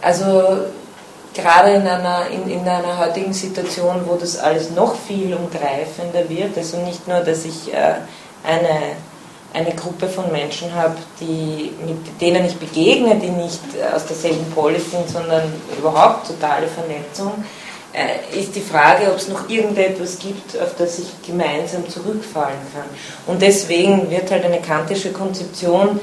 also 0.00 0.58
gerade 1.34 1.72
in 1.72 1.86
einer, 1.86 2.28
in, 2.28 2.48
in 2.48 2.68
einer 2.68 2.98
heutigen 2.98 3.32
Situation, 3.32 4.02
wo 4.06 4.16
das 4.16 4.38
alles 4.38 4.70
noch 4.70 4.96
viel 4.96 5.34
umgreifender 5.34 6.28
wird, 6.28 6.56
also 6.56 6.78
nicht 6.78 7.06
nur, 7.06 7.20
dass 7.20 7.44
ich 7.44 7.72
äh, 7.72 7.96
eine 8.44 8.96
eine 9.56 9.74
Gruppe 9.74 10.06
von 10.06 10.30
Menschen 10.30 10.74
habe, 10.74 10.96
die, 11.18 11.72
mit 11.86 12.20
denen 12.20 12.44
ich 12.44 12.56
begegne, 12.56 13.16
die 13.16 13.30
nicht 13.30 13.60
aus 13.94 14.04
derselben 14.04 14.44
Polis 14.54 14.90
sind, 14.90 15.08
sondern 15.08 15.50
überhaupt 15.78 16.26
totale 16.26 16.66
Vernetzung, 16.66 17.32
äh, 17.94 18.38
ist 18.38 18.54
die 18.54 18.60
Frage, 18.60 19.10
ob 19.10 19.16
es 19.16 19.28
noch 19.28 19.48
irgendetwas 19.48 20.18
gibt, 20.18 20.60
auf 20.60 20.74
das 20.76 20.98
ich 20.98 21.06
gemeinsam 21.26 21.88
zurückfallen 21.88 22.58
kann. 22.74 22.84
Und 23.26 23.40
deswegen 23.40 24.10
wird 24.10 24.30
halt 24.30 24.44
eine 24.44 24.60
kantische 24.60 25.10
Konzeption 25.12 25.98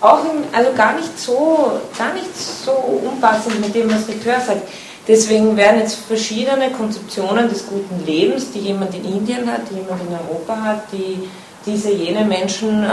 auch 0.00 0.20
im, 0.24 0.44
also 0.52 0.72
gar 0.74 0.94
nicht 0.94 1.18
so, 1.18 1.72
gar 1.98 2.14
nicht 2.14 2.34
so 2.36 2.70
unpassend 2.72 3.60
mit 3.60 3.74
dem, 3.74 3.92
was 3.92 4.08
Ricoeur 4.08 4.40
sagt. 4.40 4.62
Deswegen 5.08 5.56
werden 5.56 5.80
jetzt 5.80 5.96
verschiedene 6.06 6.70
Konzeptionen 6.70 7.48
des 7.48 7.66
guten 7.66 8.06
Lebens, 8.06 8.52
die 8.52 8.60
jemand 8.60 8.94
in 8.94 9.04
Indien 9.04 9.50
hat, 9.50 9.62
die 9.68 9.74
jemand 9.74 10.00
in 10.02 10.14
Europa 10.14 10.56
hat, 10.62 10.82
die 10.92 11.28
diese 11.70 11.92
jene 11.92 12.24
Menschen, 12.24 12.84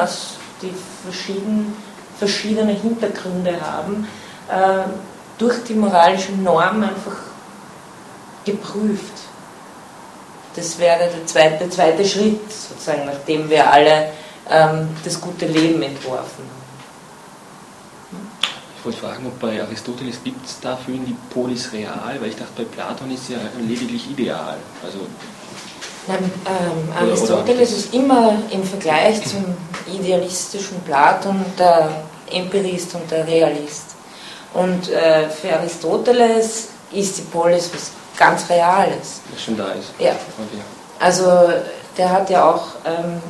die 0.61 0.71
verschieden, 1.03 1.75
verschiedene 2.17 2.73
Hintergründe 2.73 3.59
haben, 3.59 4.07
äh, 4.49 4.89
durch 5.37 5.63
die 5.63 5.73
moralischen 5.73 6.43
Normen 6.43 6.83
einfach 6.83 7.17
geprüft. 8.45 9.13
Das 10.55 10.79
wäre 10.79 10.99
der 10.99 11.25
zweite, 11.25 11.57
der 11.59 11.69
zweite 11.69 12.05
Schritt, 12.05 12.51
sozusagen, 12.51 13.05
nachdem 13.05 13.49
wir 13.49 13.71
alle 13.71 14.09
ähm, 14.49 14.89
das 15.03 15.21
gute 15.21 15.45
Leben 15.45 15.81
entworfen 15.81 16.43
haben. 16.43 16.57
Ich 18.79 18.85
wollte 18.85 18.99
fragen, 18.99 19.27
ob 19.27 19.39
bei 19.39 19.61
Aristoteles 19.61 20.23
gibt 20.23 20.45
es 20.45 20.59
dafür 20.59 20.95
die 20.95 21.15
Polis 21.31 21.73
real, 21.73 22.17
weil 22.19 22.29
ich 22.29 22.37
dachte, 22.37 22.51
bei 22.57 22.63
Platon 22.63 23.11
ist 23.11 23.29
ja 23.29 23.37
lediglich 23.59 24.09
ideal. 24.09 24.57
Also 24.83 24.99
Nein, 26.07 26.31
ähm, 26.45 26.93
Aristoteles 26.97 27.71
ist 27.71 27.93
immer 27.93 28.33
im 28.49 28.63
Vergleich 28.63 29.21
zum 29.25 29.43
idealistischen 29.93 30.79
Platon 30.81 31.45
der 31.59 31.89
Empirist 32.31 32.95
und 32.95 33.09
der 33.11 33.27
Realist. 33.27 33.95
Und 34.53 34.89
äh, 34.89 35.29
für 35.29 35.53
Aristoteles 35.53 36.69
ist 36.91 37.17
die 37.17 37.21
Polis 37.23 37.69
was 37.73 37.91
ganz 38.17 38.49
Reales. 38.49 39.21
Was 39.31 39.43
schon 39.43 39.57
da 39.57 39.71
ist. 39.71 39.93
Ja. 39.99 40.15
Also 40.99 41.29
der 41.97 42.09
hat 42.09 42.29
ja 42.29 42.49
auch, 42.49 42.67
ähm, 42.85 43.21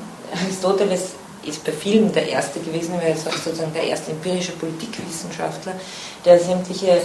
Aristoteles 0.44 1.12
ist 1.48 1.64
bei 1.64 1.72
vielen 1.72 2.12
der 2.12 2.28
Erste 2.28 2.60
gewesen, 2.60 2.96
weil 2.96 3.10
er 3.10 3.16
ist 3.16 3.24
sozusagen 3.24 3.74
der 3.74 3.84
erste 3.84 4.12
empirische 4.12 4.54
Politikwissenschaftler, 4.54 5.74
der 6.26 6.40
sämtliche 6.40 6.92
äh, 6.92 7.00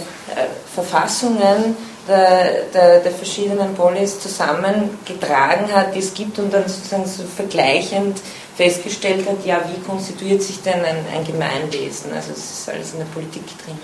Verfassungen 0.73 1.75
der, 2.07 2.63
der, 2.73 2.99
der, 2.99 3.11
verschiedenen 3.11 3.73
Polis 3.75 4.19
zusammengetragen 4.19 5.73
hat, 5.73 5.95
die 5.95 5.99
es 5.99 6.13
gibt 6.13 6.37
und 6.37 6.53
dann 6.53 6.67
sozusagen 6.67 7.05
so 7.05 7.23
vergleichend 7.23 8.19
festgestellt 8.55 9.27
hat, 9.27 9.45
ja, 9.45 9.61
wie 9.73 9.81
konstituiert 9.81 10.43
sich 10.43 10.61
denn 10.61 10.83
ein, 10.83 11.05
ein 11.13 11.23
Gemeinwesen? 11.25 12.11
Also 12.13 12.31
es 12.31 12.59
ist 12.59 12.69
alles 12.69 12.91
in 12.91 12.99
der 12.99 13.05
Politik 13.05 13.45
drin. 13.63 13.79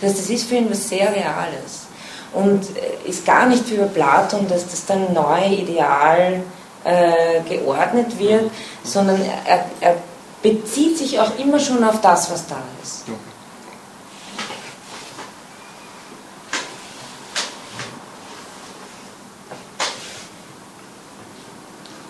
Das 0.00 0.10
heißt, 0.10 0.20
das 0.20 0.30
ist 0.30 0.48
für 0.48 0.56
ihn 0.56 0.70
was 0.70 0.88
sehr 0.88 1.10
Reales 1.10 1.86
und 2.34 2.64
äh, 2.76 3.08
ist 3.08 3.24
gar 3.24 3.46
nicht 3.46 3.70
wie 3.70 3.76
bei 3.76 3.86
Platon, 3.86 4.46
dass 4.48 4.68
das 4.68 4.84
dann 4.86 5.12
neu 5.12 5.46
ideal 5.46 6.42
äh, 6.84 7.40
geordnet 7.48 8.18
wird, 8.18 8.50
sondern 8.82 9.20
er, 9.46 9.66
er, 9.80 9.96
bezieht 10.42 10.98
sich 10.98 11.18
auch 11.18 11.38
immer 11.38 11.58
schon 11.58 11.82
auf 11.82 12.02
das, 12.02 12.30
was 12.30 12.46
da 12.46 12.56
ist. 12.82 13.04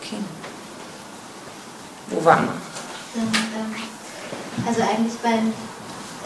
Okay. 0.03 0.16
Wo 2.09 2.25
waren 2.25 2.47
wir? 2.47 3.22
Ähm, 3.22 3.33
also 4.66 4.83
eigentlich 4.83 5.14
beim, 5.22 5.53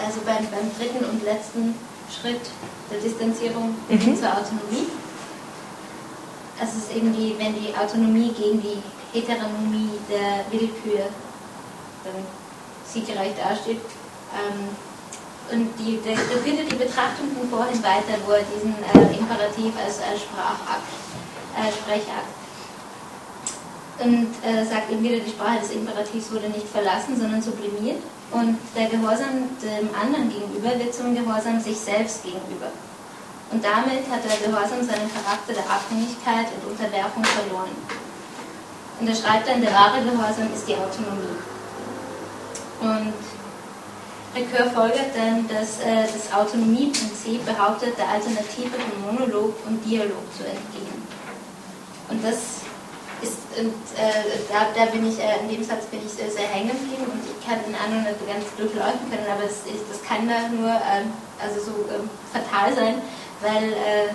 also 0.02 0.20
beim, 0.24 0.46
beim 0.50 0.70
dritten 0.78 1.04
und 1.04 1.22
letzten 1.24 1.74
Schritt 2.10 2.40
der 2.90 3.00
Distanzierung 3.00 3.74
mhm. 3.90 4.16
zur 4.16 4.28
Autonomie 4.28 4.86
also 6.60 6.72
es 6.76 6.84
ist 6.84 6.96
eben 6.96 7.14
die, 7.14 7.34
wenn 7.38 7.54
die 7.54 7.74
Autonomie 7.76 8.32
gegen 8.32 8.60
die 8.60 8.82
Heteronomie 9.12 9.98
der 10.08 10.44
Willkür 10.50 11.06
dann 12.04 12.24
siegreich 12.84 13.32
dasteht. 13.36 13.80
Ähm, 14.34 14.68
und 15.50 15.70
die, 15.78 15.96
der, 16.04 16.14
der 16.14 16.38
findet 16.44 16.70
die 16.70 16.76
Betrachtung 16.76 17.32
von 17.32 17.48
vorhin 17.48 17.82
weiter, 17.82 18.20
wo 18.26 18.32
er 18.32 18.44
diesen 18.44 18.74
äh, 18.74 19.16
Imperativ 19.16 19.72
als, 19.82 19.98
als 20.02 20.20
Sprachakt, 20.20 20.84
äh, 21.56 21.72
Sprechakt 21.72 22.38
und 24.00 24.28
äh, 24.44 24.64
sagt 24.64 24.90
eben 24.92 25.02
wieder, 25.02 25.18
die 25.18 25.30
Sprache 25.30 25.60
des 25.60 25.72
Imperativs 25.72 26.30
wurde 26.30 26.48
nicht 26.48 26.68
verlassen, 26.68 27.18
sondern 27.18 27.42
sublimiert. 27.42 28.00
Und 28.30 28.58
der 28.76 28.88
Gehorsam 28.88 29.48
dem 29.62 29.88
anderen 29.94 30.28
gegenüber 30.28 30.78
wird 30.78 30.94
zum 30.94 31.14
Gehorsam 31.14 31.60
sich 31.60 31.76
selbst 31.76 32.22
gegenüber. 32.22 32.70
Und 33.50 33.64
damit 33.64 34.04
hat 34.10 34.20
der 34.24 34.36
Gehorsam 34.46 34.84
seinen 34.84 35.08
Charakter 35.08 35.54
der 35.54 35.64
Abhängigkeit 35.64 36.46
und 36.52 36.72
Unterwerfung 36.72 37.24
verloren. 37.24 37.72
Und 39.00 39.08
er 39.08 39.14
schreibt 39.14 39.48
dann, 39.48 39.62
der 39.62 39.72
wahre 39.72 40.02
Gehorsam 40.02 40.52
ist 40.52 40.68
die 40.68 40.74
Autonomie. 40.74 41.38
Und 42.80 43.14
Ricoeur 44.34 44.70
folgert 44.70 45.16
dann, 45.16 45.48
dass 45.48 45.80
äh, 45.80 46.04
das 46.04 46.32
Autonomieprinzip 46.32 47.44
behauptet, 47.46 47.96
der 47.98 48.08
Alternative 48.08 48.76
von 48.76 49.14
Monolog 49.14 49.54
und 49.66 49.84
Dialog 49.84 50.22
zu 50.36 50.44
entgehen. 50.44 51.02
Und 52.10 52.22
das 52.22 52.68
ist, 53.22 53.38
und 53.58 53.74
äh, 53.96 54.46
da, 54.50 54.68
da, 54.76 54.90
bin 54.90 55.08
ich, 55.08 55.18
äh, 55.18 55.40
in 55.42 55.48
dem 55.48 55.64
Satz 55.64 55.86
bin 55.86 56.00
ich 56.04 56.12
sehr, 56.12 56.30
sehr 56.30 56.46
hängen 56.46 56.70
geblieben 56.70 57.10
und 57.10 57.20
ich 57.24 57.38
kann 57.44 57.58
den 57.66 57.74
anderen 57.74 58.04
nicht 58.04 58.22
ganz 58.26 58.44
durchleuchten 58.56 59.10
können, 59.10 59.26
aber 59.26 59.42
das, 59.42 59.66
ich, 59.66 59.80
das 59.90 60.02
kann 60.02 60.28
da 60.28 60.46
nur 60.48 60.70
ähm, 60.70 61.10
also 61.42 61.58
so 61.58 61.74
ähm, 61.90 62.08
fatal 62.30 62.74
sein, 62.74 63.02
weil 63.40 63.72
äh, 63.72 64.10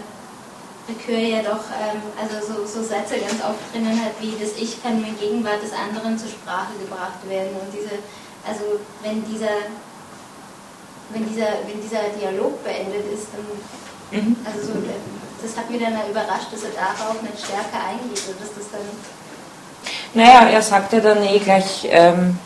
Ricoeur 0.88 1.20
ja 1.20 1.42
doch 1.42 1.64
ähm, 1.72 2.02
also 2.20 2.44
so, 2.44 2.66
so 2.68 2.84
Sätze 2.84 3.16
ganz 3.16 3.40
oft 3.40 3.72
drinnen 3.72 4.00
hat, 4.04 4.20
wie 4.20 4.36
das 4.40 4.52
Ich 4.60 4.84
kann 4.84 5.00
mit 5.00 5.20
Gegenwart 5.20 5.64
des 5.64 5.72
anderen 5.72 6.18
zur 6.18 6.30
Sprache 6.30 6.76
gebracht 6.80 7.24
werden. 7.30 7.56
Und 7.56 7.72
diese, 7.72 8.04
also 8.44 8.80
wenn 9.02 9.24
dieser, 9.24 9.72
wenn 11.10 11.28
dieser, 11.28 11.64
wenn 11.68 11.80
dieser 11.80 12.12
Dialog 12.20 12.64
beendet 12.64 13.06
ist, 13.14 13.28
dann 13.32 13.48
mhm. 14.12 14.36
also 14.44 14.68
so, 14.68 14.74
das 15.42 15.58
hat 15.58 15.70
mich 15.70 15.82
dann 15.82 15.94
überrascht, 16.10 16.52
dass 16.52 16.64
er 16.64 16.76
darauf 16.76 17.22
nicht 17.22 17.40
stärker 17.40 17.80
eingeht 17.88 18.24
und 18.28 18.40
dass 18.40 18.52
das 18.56 18.68
dann. 18.72 18.88
Naja, 20.14 20.50
er 20.50 20.62
sagte 20.62 21.02
dann 21.02 21.24
eh 21.24 21.40
gleich 21.40 21.88
ähm, 21.90 22.38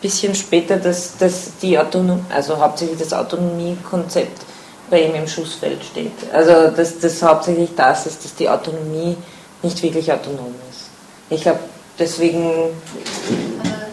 bisschen 0.00 0.34
später, 0.34 0.76
dass, 0.78 1.16
dass 1.16 1.56
die 1.58 1.78
Autonomie, 1.78 2.24
also 2.30 2.58
hauptsächlich 2.58 2.98
das 2.98 3.12
Autonomiekonzept 3.12 4.51
bei 4.92 5.04
ihm 5.04 5.14
im 5.14 5.26
Schussfeld 5.26 5.82
steht. 5.82 6.12
Also 6.32 6.68
dass 6.68 6.98
das 7.00 7.22
hauptsächlich 7.22 7.70
das 7.74 8.06
ist, 8.06 8.24
dass 8.24 8.34
die 8.34 8.48
Autonomie 8.48 9.16
nicht 9.62 9.82
wirklich 9.82 10.12
autonom 10.12 10.54
ist. 10.70 10.90
Ich 11.30 11.40
glaube, 11.40 11.60
deswegen. 11.98 12.44
Aber 12.44 13.86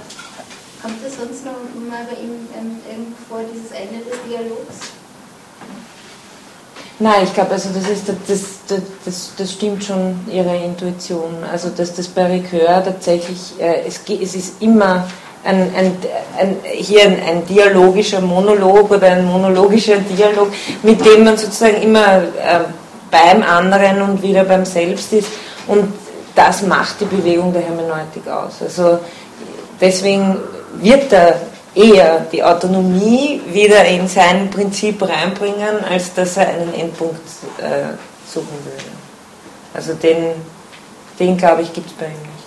kommt 0.82 0.98
es 1.08 1.16
sonst 1.16 1.46
noch 1.46 1.54
mal 1.90 2.06
bei 2.06 2.22
ihm 2.22 2.48
ähm, 2.54 3.16
vor, 3.30 3.40
dieses 3.52 3.72
Ende 3.72 4.04
des 4.04 4.18
Dialogs? 4.28 4.90
Nein, 7.02 7.24
ich 7.24 7.34
glaube, 7.34 7.52
also 7.52 7.70
das, 7.74 7.88
ist, 7.90 8.10
das, 8.10 8.18
das, 8.68 8.82
das, 9.06 9.32
das 9.38 9.54
stimmt 9.54 9.82
schon, 9.86 10.20
Ihre 10.30 10.54
Intuition. 10.58 11.46
Also 11.50 11.70
dass 11.70 11.96
das 11.96 12.10
bei 12.10 12.26
Ricoeur 12.26 12.84
tatsächlich, 12.84 13.54
äh, 13.58 13.88
es, 13.88 14.02
es 14.06 14.36
ist 14.36 14.62
immer 14.62 15.08
ein, 15.44 15.74
ein, 15.76 15.98
ein, 16.38 16.58
hier 16.64 17.04
ein, 17.04 17.46
dialogischer 17.48 18.22
Monolog 18.22 18.92
oder 18.92 19.08
ein 19.08 19.26
monologischer 19.26 19.98
Dialog, 19.98 20.52
mit 20.84 21.04
dem 21.06 21.24
man 21.24 21.38
sozusagen 21.38 21.82
immer 21.82 22.18
äh, 22.18 22.60
beim 23.10 23.44
anderen 23.44 24.02
und 24.02 24.22
wieder 24.22 24.44
beim 24.44 24.66
Selbst 24.66 25.14
ist. 25.14 25.30
Und 25.68 25.94
das 26.36 26.62
macht 26.64 27.02
die 27.02 27.06
Bewegung 27.06 27.54
der 27.54 27.64
Hermeneutik 27.64 28.28
aus. 28.28 28.62
Also 28.62 29.00
deswegen 29.80 30.38
wird 30.76 31.12
er 31.14 31.40
eher 31.74 32.26
die 32.32 32.44
Autonomie 32.44 33.42
wieder 33.48 33.86
in 33.86 34.08
sein 34.08 34.50
Prinzip 34.50 35.02
reinbringen, 35.02 35.84
als 35.90 36.14
dass 36.14 36.38
er 36.38 36.50
einen 36.50 36.74
Endpunkt 36.74 37.22
äh, 37.60 37.94
suchen 38.28 38.58
würde. 38.66 38.92
Also 39.74 39.94
den, 39.94 40.34
den 41.20 41.38
glaube 41.38 41.62
ich, 41.62 41.72
gibt 41.74 41.88
es 41.88 41.94
bei 41.94 42.06
ihm 42.06 42.12
nicht. 42.12 42.40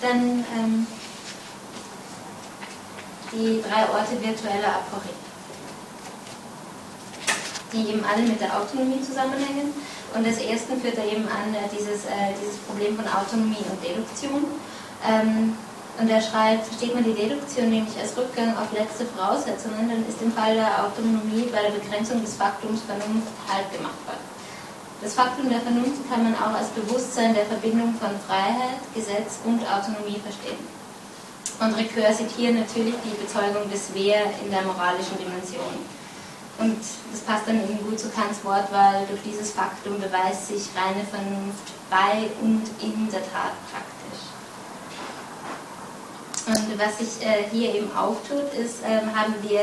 Dann 0.00 0.44
ähm, 0.56 0.86
die 3.32 3.62
drei 3.62 3.88
Orte 3.88 4.20
virtueller 4.22 4.80
Aporie, 4.80 5.16
die 7.72 7.90
eben 7.90 8.04
alle 8.04 8.22
mit 8.22 8.40
der 8.40 8.56
Autonomie 8.56 9.02
zusammenhängen. 9.02 9.72
Und 10.14 10.26
das 10.26 10.38
erste 10.38 10.76
führt 10.76 10.96
er 10.96 11.04
eben 11.04 11.28
an 11.28 11.52
äh, 11.54 11.68
dieses, 11.72 12.06
äh, 12.06 12.32
dieses 12.40 12.56
Problem 12.58 12.96
von 12.96 13.04
Autonomie 13.08 13.64
und 13.68 13.82
Deduktion. 13.82 14.44
Ähm, 15.06 15.56
und 15.98 16.10
er 16.10 16.20
schreibt, 16.20 16.66
versteht 16.66 16.94
man 16.94 17.04
die 17.04 17.14
Deduktion 17.14 17.70
nämlich 17.70 17.98
als 17.98 18.16
Rückgang 18.16 18.54
auf 18.56 18.70
letzte 18.72 19.06
Voraussetzungen, 19.06 19.88
dann 19.88 20.06
ist 20.06 20.20
im 20.20 20.30
Fall 20.30 20.54
der 20.54 20.84
Autonomie 20.84 21.48
bei 21.50 21.62
der 21.62 21.70
Begrenzung 21.70 22.20
des 22.20 22.34
Faktums 22.34 22.82
Vernunft 22.82 23.32
Halt 23.48 23.72
gemacht 23.72 23.96
worden. 24.04 24.35
Das 25.02 25.14
Faktum 25.14 25.50
der 25.50 25.60
Vernunft 25.60 26.08
kann 26.08 26.24
man 26.24 26.34
auch 26.34 26.54
als 26.56 26.68
Bewusstsein 26.68 27.34
der 27.34 27.44
Verbindung 27.44 27.94
von 28.00 28.10
Freiheit, 28.26 28.80
Gesetz 28.94 29.40
und 29.44 29.60
Autonomie 29.60 30.20
verstehen. 30.20 30.58
Und 31.60 31.74
Ricoeur 31.76 32.12
hier 32.36 32.52
natürlich 32.52 32.94
die 33.04 33.16
Bezeugung 33.22 33.70
des 33.70 33.90
Wer 33.92 34.24
in 34.42 34.50
der 34.50 34.62
moralischen 34.62 35.16
Dimension. 35.18 35.84
Und 36.58 36.78
das 37.12 37.20
passt 37.20 37.46
dann 37.46 37.62
eben 37.62 37.78
gut 37.84 38.00
zu 38.00 38.08
Kants 38.08 38.42
Wortwahl, 38.42 39.04
durch 39.08 39.20
dieses 39.22 39.52
Faktum 39.52 40.00
beweist 40.00 40.48
sich 40.48 40.68
reine 40.74 41.04
Vernunft 41.04 41.68
bei 41.90 42.30
und 42.40 42.64
in 42.80 43.10
der 43.10 43.20
Tat 43.20 43.52
praktisch. 43.70 43.96
Und 46.46 46.78
was 46.78 46.98
sich 46.98 47.26
äh, 47.26 47.44
hier 47.50 47.74
eben 47.74 47.94
auftut, 47.96 48.52
ist, 48.54 48.76
ähm, 48.86 49.14
haben 49.14 49.34
wir, 49.42 49.60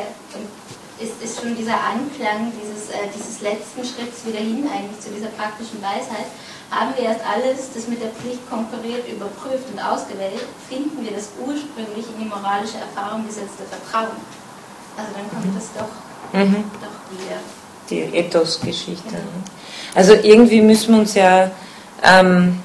ist, 0.99 1.21
ist 1.23 1.41
schon 1.41 1.55
dieser 1.55 1.73
Anklang 1.73 2.51
dieses, 2.53 2.89
äh, 2.89 3.09
dieses 3.15 3.41
letzten 3.41 3.81
Schritts 3.81 4.25
wieder 4.25 4.39
hin 4.39 4.67
eigentlich 4.69 4.99
zu 4.99 5.09
dieser 5.09 5.29
praktischen 5.33 5.81
Weisheit. 5.81 6.29
Haben 6.69 6.93
wir 6.95 7.05
erst 7.05 7.21
alles, 7.25 7.73
das 7.73 7.87
mit 7.87 8.01
der 8.01 8.09
Pflicht 8.09 8.41
konkurriert, 8.49 9.07
überprüft 9.07 9.65
und 9.71 9.79
ausgewählt, 9.79 10.45
finden 10.69 11.03
wir 11.03 11.11
das 11.11 11.29
ursprünglich 11.37 12.05
in 12.13 12.23
die 12.23 12.29
moralische 12.29 12.77
Erfahrung 12.77 13.25
gesetzte 13.25 13.63
Vertrauen. 13.69 14.17
Also 14.97 15.09
dann 15.13 15.29
kommt 15.29 15.55
das 15.55 15.69
doch, 15.73 15.93
mhm. 16.33 16.65
doch 16.81 16.97
wieder. 17.09 17.37
Die 17.89 18.17
Ethos-Geschichte. 18.17 19.09
Genau. 19.09 19.43
Also 19.93 20.13
irgendwie 20.13 20.61
müssen 20.61 20.93
wir 20.93 21.01
uns 21.01 21.13
ja 21.13 21.51
ähm, 22.01 22.59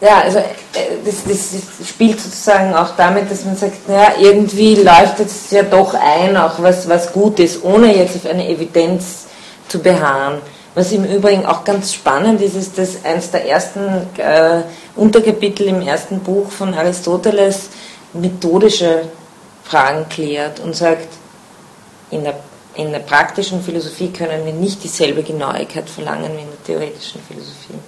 ja, 0.00 0.20
also 0.22 0.38
äh, 0.38 0.98
das, 1.04 1.24
das, 1.24 1.88
spielt 1.88 2.20
sozusagen 2.20 2.74
auch 2.74 2.96
damit, 2.96 3.30
dass 3.30 3.44
man 3.44 3.56
sagt, 3.56 3.88
naja, 3.88 4.14
irgendwie 4.20 4.74
leuchtet 4.76 5.28
es 5.28 5.50
ja 5.50 5.62
doch 5.62 5.94
ein, 5.94 6.36
auch 6.36 6.60
was, 6.60 6.88
was 6.88 7.12
gut 7.12 7.38
ist, 7.38 7.64
ohne 7.64 7.96
jetzt 7.96 8.16
auf 8.16 8.26
eine 8.26 8.48
Evidenz 8.48 9.26
zu 9.68 9.80
beharren. 9.80 10.40
Was 10.74 10.90
im 10.90 11.04
Übrigen 11.04 11.46
auch 11.46 11.62
ganz 11.62 11.94
spannend 11.94 12.40
ist, 12.40 12.56
ist, 12.56 12.76
dass 12.78 13.04
eines 13.04 13.30
der 13.30 13.48
ersten 13.48 14.08
äh, 14.18 14.62
Unterkapitel 14.96 15.68
im 15.68 15.82
ersten 15.82 16.18
Buch 16.20 16.50
von 16.50 16.74
Aristoteles 16.74 17.68
methodische 18.12 19.02
Fragen 19.62 20.08
klärt 20.08 20.58
und 20.60 20.74
sagt, 20.74 21.08
in 22.10 22.24
der 22.24 22.34
in 22.74 22.90
der 22.90 23.00
praktischen 23.00 23.62
Philosophie 23.62 24.10
können 24.10 24.44
wir 24.44 24.52
nicht 24.52 24.82
dieselbe 24.82 25.22
Genauigkeit 25.22 25.88
verlangen 25.88 26.32
wie 26.36 26.42
in 26.42 26.48
der 26.48 26.64
theoretischen 26.64 27.20
Philosophie. 27.22 27.78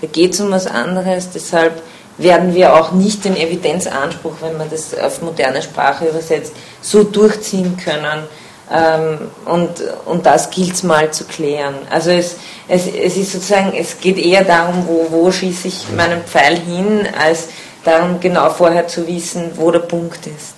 Da 0.00 0.06
geht 0.06 0.34
es 0.34 0.40
um 0.40 0.50
was 0.50 0.66
anderes, 0.66 1.30
deshalb 1.30 1.82
werden 2.18 2.54
wir 2.54 2.74
auch 2.74 2.92
nicht 2.92 3.24
den 3.24 3.36
Evidenzanspruch, 3.36 4.34
wenn 4.40 4.56
man 4.56 4.70
das 4.70 4.98
auf 4.98 5.22
moderne 5.22 5.62
Sprache 5.62 6.06
übersetzt, 6.06 6.52
so 6.80 7.04
durchziehen 7.04 7.76
können. 7.76 8.24
Ähm, 8.72 9.30
und, 9.44 9.70
und 10.06 10.26
das 10.26 10.50
gilt 10.50 10.74
es 10.74 10.82
mal 10.82 11.10
zu 11.12 11.24
klären. 11.24 11.74
Also 11.90 12.10
es, 12.10 12.36
es, 12.68 12.86
es 12.86 13.16
ist 13.16 13.32
sozusagen, 13.32 13.72
es 13.74 14.00
geht 14.00 14.18
eher 14.18 14.44
darum, 14.44 14.88
wo, 14.88 15.06
wo 15.10 15.30
schieße 15.30 15.68
ich 15.68 15.86
meinen 15.96 16.22
Pfeil 16.24 16.58
hin, 16.58 17.06
als 17.18 17.48
darum 17.84 18.18
genau 18.18 18.50
vorher 18.50 18.88
zu 18.88 19.06
wissen, 19.06 19.52
wo 19.54 19.70
der 19.70 19.80
Punkt 19.80 20.26
ist. 20.26 20.54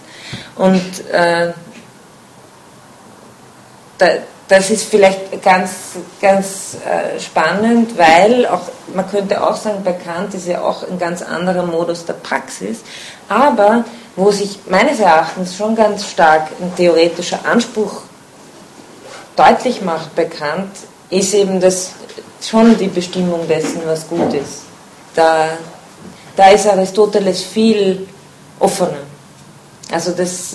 Und 0.57 0.83
äh, 1.13 1.53
da, 3.99 4.07
das 4.49 4.71
ist 4.71 4.85
vielleicht 4.85 5.43
ganz, 5.43 5.71
ganz 6.23 6.79
äh, 6.85 7.21
spannend, 7.21 7.99
weil 7.99 8.47
auch, 8.47 8.63
man 8.95 9.09
könnte 9.09 9.47
auch 9.47 9.57
sagen, 9.57 9.83
bei 9.85 9.93
Kant 9.93 10.33
ist 10.33 10.47
ja 10.47 10.63
auch 10.63 10.89
ein 10.89 10.99
ganz 10.99 11.21
anderer 11.21 11.65
Modus 11.65 12.07
der 12.07 12.15
Praxis, 12.15 12.79
aber 13.29 13.85
wo 14.17 14.31
sich 14.31 14.61
meines 14.69 15.01
Erachtens 15.01 15.55
schon 15.55 15.77
ganz 15.77 16.07
stark 16.07 16.49
ein 16.61 16.75
theoretischer 16.75 17.41
Anspruch 17.45 18.03
deutlich 19.37 19.83
macht 19.83 20.17
bei 20.17 20.25
Kant, 20.25 20.71
ist 21.11 21.35
eben 21.35 21.61
das 21.61 21.93
schon 22.43 22.77
die 22.79 22.89
Bestimmung 22.89 23.47
dessen, 23.47 23.83
was 23.85 24.09
gut 24.09 24.33
ist. 24.33 24.63
Da, 25.15 25.51
da 26.35 26.49
ist 26.49 26.67
Aristoteles 26.67 27.43
viel 27.43 28.09
offener. 28.59 29.05
Also 29.93 30.13
das... 30.13 30.55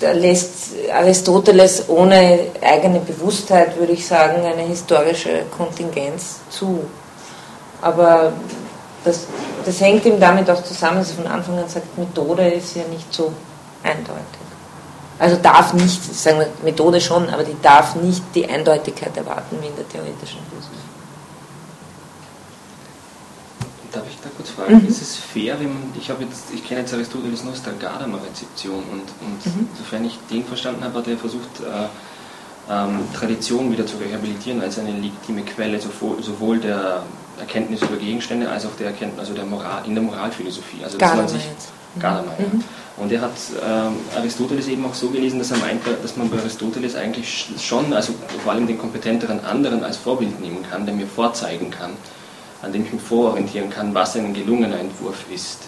Da 0.00 0.12
lässt 0.12 0.74
Aristoteles 0.92 1.88
ohne 1.88 2.38
eigene 2.62 3.00
Bewusstheit, 3.00 3.76
würde 3.78 3.92
ich 3.92 4.06
sagen, 4.06 4.44
eine 4.44 4.62
historische 4.62 5.42
Kontingenz 5.56 6.40
zu. 6.50 6.84
Aber 7.82 8.32
das, 9.04 9.26
das 9.64 9.80
hängt 9.80 10.04
ihm 10.06 10.20
damit 10.20 10.48
auch 10.50 10.62
zusammen, 10.62 10.98
dass 10.98 11.10
er 11.10 11.16
von 11.16 11.26
Anfang 11.26 11.58
an 11.58 11.68
sagt, 11.68 11.98
Methode 11.98 12.48
ist 12.48 12.76
ja 12.76 12.84
nicht 12.84 13.12
so 13.12 13.32
eindeutig. 13.82 14.48
Also 15.18 15.36
darf 15.36 15.74
nicht, 15.74 16.02
sagen 16.14 16.38
wir 16.38 16.48
Methode 16.62 17.00
schon, 17.00 17.28
aber 17.28 17.42
die 17.42 17.56
darf 17.60 17.96
nicht 17.96 18.22
die 18.34 18.48
Eindeutigkeit 18.48 19.16
erwarten 19.16 19.58
wie 19.60 19.66
in 19.66 19.76
der 19.76 19.88
theoretischen 19.88 20.38
Philosophie. 20.48 20.87
Darf 23.92 24.04
ich 24.08 24.18
da 24.22 24.28
kurz 24.36 24.50
fragen, 24.50 24.82
mhm. 24.82 24.88
ist 24.88 25.00
es 25.00 25.16
fair, 25.16 25.58
wenn 25.58 25.68
man, 25.68 25.92
ich 25.98 26.10
habe 26.10 26.22
jetzt, 26.24 26.52
ich 26.52 26.66
kenne 26.66 26.80
jetzt 26.80 26.92
Aristoteles 26.92 27.42
nur 27.42 27.52
aus 27.52 27.62
der 27.62 27.72
Gadamer-Rezeption 27.72 28.82
und, 28.92 29.08
und 29.20 29.46
mhm. 29.46 29.68
sofern 29.76 30.04
ich 30.04 30.18
den 30.30 30.44
verstanden 30.44 30.84
habe, 30.84 30.98
hat 30.98 31.08
er 31.08 31.16
versucht, 31.16 31.60
äh, 31.60 31.86
ähm, 32.70 33.00
Tradition 33.14 33.72
wieder 33.72 33.86
zu 33.86 33.96
rehabilitieren 33.96 34.60
als 34.60 34.78
eine 34.78 34.92
legitime 34.92 35.42
Quelle 35.42 35.80
sowohl, 35.80 36.22
sowohl 36.22 36.58
der 36.58 37.02
Erkenntnis 37.40 37.80
über 37.82 37.96
Gegenstände 37.96 38.50
als 38.50 38.66
auch 38.66 38.76
der 38.78 38.88
Erkenntnis, 38.88 39.20
also 39.20 39.32
der 39.32 39.46
Moral, 39.46 39.86
in 39.86 39.94
der 39.94 40.02
Moralphilosophie. 40.02 40.84
Also 40.84 40.98
dass 40.98 41.14
man 41.14 41.28
sich, 41.28 41.42
Gadamer, 41.98 42.32
mhm. 42.38 42.58
ja. 42.60 42.64
Und 42.98 43.12
er 43.12 43.20
hat 43.20 43.32
ähm, 43.64 43.94
Aristoteles 44.16 44.66
eben 44.66 44.84
auch 44.84 44.94
so 44.94 45.08
gelesen, 45.08 45.38
dass 45.38 45.52
er 45.52 45.58
meinte, 45.58 45.96
dass 46.02 46.16
man 46.16 46.28
bei 46.28 46.38
Aristoteles 46.38 46.96
eigentlich 46.96 47.48
schon, 47.60 47.92
also 47.92 48.12
vor 48.42 48.52
allem 48.52 48.66
den 48.66 48.76
kompetenteren 48.76 49.44
anderen 49.44 49.84
als 49.84 49.96
Vorbild 49.96 50.40
nehmen 50.40 50.64
kann, 50.68 50.84
der 50.84 50.94
mir 50.94 51.06
vorzeigen 51.06 51.70
kann, 51.70 51.92
an 52.62 52.72
dem 52.72 52.84
ich 52.84 52.92
mich 52.92 53.02
vororientieren 53.02 53.70
kann, 53.70 53.94
was 53.94 54.16
ein 54.16 54.34
gelungener 54.34 54.80
Entwurf 54.80 55.16
ist. 55.32 55.60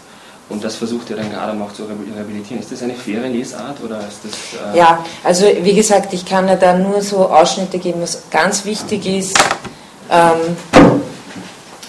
Und 0.49 0.65
das 0.65 0.75
versucht 0.75 1.11
er 1.11 1.17
dann 1.17 1.31
gerade 1.31 1.57
noch 1.57 1.73
zu 1.73 1.85
rehabilitieren. 1.85 2.61
Ist 2.61 2.73
das 2.73 2.83
eine 2.83 2.95
faire 2.95 3.29
Lesart 3.29 3.81
oder 3.85 4.01
ist 4.01 4.21
das. 4.25 4.75
Äh 4.75 4.79
ja, 4.79 5.05
also 5.23 5.47
wie 5.47 5.75
gesagt, 5.75 6.13
ich 6.13 6.27
kann 6.27 6.49
ja 6.49 6.57
da 6.57 6.77
nur 6.77 7.01
so 7.03 7.29
Ausschnitte 7.29 7.79
geben, 7.79 8.03
was 8.03 8.23
ganz 8.31 8.65
wichtig 8.65 9.07
ist. 9.07 9.39
Ähm, 10.11 10.57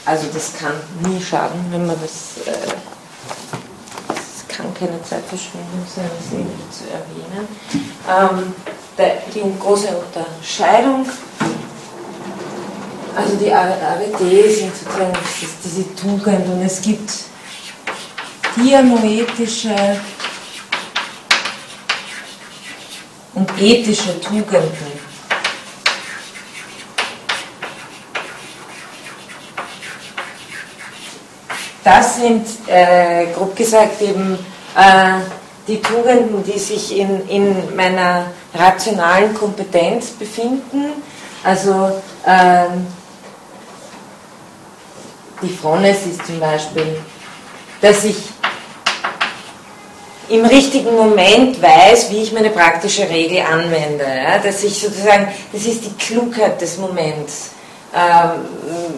also 0.06 0.28
das 0.32 0.54
kann 0.54 0.74
nie 1.10 1.20
schaden, 1.20 1.60
wenn 1.72 1.88
man 1.88 1.96
das. 2.02 2.46
Äh, 2.46 2.58
kann 4.62 4.74
keine 4.74 5.02
Zeitverschwendung 5.04 5.86
sein, 5.88 6.10
das 6.18 6.32
irgendwie 6.32 6.70
zu 6.70 6.84
erwähnen. 6.92 7.48
Ähm, 8.08 8.54
die 9.34 9.60
große 9.60 9.88
Unterscheidung 9.88 11.06
also 13.16 13.36
die 13.36 13.52
Arete 13.52 14.52
sind 14.52 14.76
sozusagen 14.76 15.14
diese 15.64 15.96
Tugend 15.96 16.48
und 16.48 16.62
es 16.62 16.82
gibt 16.82 17.12
dianoetische 18.56 19.76
und 23.34 23.50
ethische 23.60 24.20
Tugenden. 24.20 25.02
Das 31.84 32.18
sind, 32.18 32.46
äh, 32.68 33.28
grob 33.34 33.56
gesagt, 33.56 34.02
eben 34.02 34.38
äh, 34.76 35.20
die 35.68 35.82
Tugenden, 35.82 36.44
die 36.44 36.60
sich 36.60 36.98
in, 36.98 37.28
in 37.28 37.76
meiner 37.76 38.28
rationalen 38.54 39.34
Kompetenz 39.34 40.12
befinden. 40.12 41.02
Also 41.44 42.02
äh, 42.26 42.66
die 45.42 45.50
Frones 45.50 46.06
ist 46.06 46.26
zum 46.26 46.40
Beispiel, 46.40 46.98
dass 47.82 48.04
ich 48.04 48.16
im 50.30 50.46
richtigen 50.46 50.96
Moment 50.96 51.62
weiß, 51.62 52.10
wie 52.12 52.24
ich 52.24 52.32
meine 52.32 52.50
praktische 52.50 53.10
Regel 53.10 53.42
anwende. 53.42 54.06
Ja? 54.06 54.38
Dass 54.38 54.64
ich 54.64 54.80
sozusagen, 54.80 55.28
das 55.52 55.66
ist 55.66 55.84
die 55.86 55.94
Klugheit 55.98 56.62
des 56.62 56.78
Moments. 56.78 57.52
Ähm, 57.94 58.46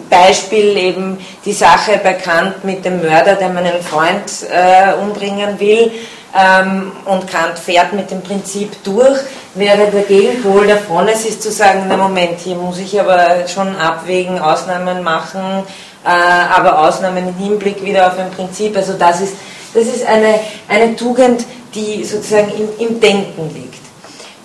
Beispiel 0.08 0.76
eben 0.76 1.18
die 1.44 1.52
Sache 1.52 2.00
bei 2.02 2.12
Kant 2.12 2.62
mit 2.62 2.84
dem 2.84 3.02
Mörder, 3.02 3.34
der 3.34 3.48
meinen 3.48 3.82
Freund 3.82 4.30
äh, 4.48 4.94
umbringen 5.02 5.58
will. 5.58 5.90
Ähm, 6.36 6.92
und 7.04 7.26
Kant 7.26 7.58
fährt 7.58 7.92
mit 7.92 8.10
dem 8.10 8.22
Prinzip 8.22 8.82
durch, 8.84 9.18
wäre 9.54 9.88
der 9.90 10.02
Gegenpol 10.02 10.66
der 10.66 10.78
Frones 10.78 11.24
ist 11.24 11.42
zu 11.42 11.50
sagen, 11.50 11.86
na 11.88 11.96
Moment, 11.96 12.40
hier 12.40 12.56
muss 12.56 12.78
ich 12.78 13.00
aber 13.00 13.46
schon 13.46 13.76
abwägen, 13.76 14.40
Ausnahmen 14.40 15.02
machen, 15.02 15.64
aber 16.08 16.78
Ausnahmen 16.78 17.28
im 17.28 17.36
Hinblick 17.36 17.82
wieder 17.82 18.08
auf 18.08 18.18
ein 18.18 18.30
Prinzip. 18.30 18.76
Also 18.76 18.94
das 18.94 19.20
ist, 19.20 19.34
das 19.72 19.86
ist 19.86 20.04
eine, 20.06 20.40
eine 20.68 20.94
Tugend, 20.96 21.44
die 21.74 22.04
sozusagen 22.04 22.52
im, 22.52 22.86
im 22.86 23.00
Denken 23.00 23.50
liegt. 23.54 23.84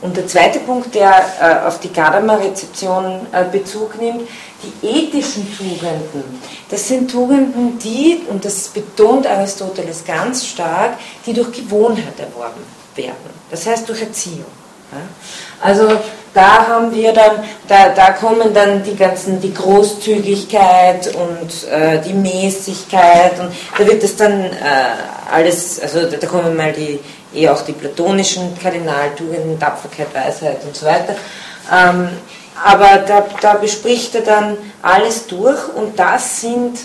Und 0.01 0.15
der 0.15 0.27
zweite 0.27 0.59
Punkt, 0.59 0.95
der 0.95 1.11
äh, 1.41 1.67
auf 1.67 1.79
die 1.81 1.91
Gadamer-Rezeption 1.91 3.27
äh, 3.33 3.43
Bezug 3.51 3.99
nimmt, 3.99 4.21
die 4.63 4.87
ethischen 4.87 5.45
Tugenden. 5.57 6.23
Das 6.69 6.87
sind 6.87 7.11
Tugenden, 7.11 7.77
die, 7.79 8.21
und 8.29 8.45
das 8.45 8.69
betont 8.69 9.27
Aristoteles 9.27 10.05
ganz 10.05 10.45
stark, 10.45 10.97
die 11.25 11.33
durch 11.33 11.51
Gewohnheit 11.51 12.17
erworben 12.17 12.61
werden. 12.95 13.39
Das 13.51 13.65
heißt 13.65 13.89
durch 13.89 14.01
Erziehung. 14.01 14.45
Ja? 14.91 14.99
Also 15.61 15.89
da 16.33 16.67
haben 16.67 16.93
wir 16.93 17.11
dann, 17.11 17.43
da, 17.67 17.89
da 17.89 18.11
kommen 18.11 18.53
dann 18.53 18.83
die 18.83 18.95
ganzen, 18.95 19.41
die 19.41 19.53
Großzügigkeit 19.53 21.13
und 21.15 21.67
äh, 21.71 21.99
die 22.01 22.13
Mäßigkeit 22.13 23.39
und 23.39 23.51
da 23.77 23.85
wird 23.85 24.03
es 24.03 24.15
dann 24.15 24.45
äh, 24.45 24.51
alles, 25.31 25.81
also 25.81 26.05
da, 26.05 26.17
da 26.17 26.27
kommen 26.27 26.55
mal 26.55 26.71
die, 26.71 26.99
eh 27.33 27.49
auch 27.49 27.61
die 27.61 27.73
platonischen 27.73 28.57
Kardinaltugenden, 28.61 29.59
Tapferkeit, 29.59 30.07
Weisheit 30.13 30.63
und 30.63 30.75
so 30.75 30.85
weiter. 30.85 31.15
Ähm, 31.71 32.09
aber 32.63 33.03
da, 33.07 33.25
da 33.41 33.53
bespricht 33.53 34.15
er 34.15 34.21
dann 34.21 34.57
alles 34.81 35.27
durch 35.27 35.73
und 35.75 35.97
das 35.97 36.41
sind 36.41 36.77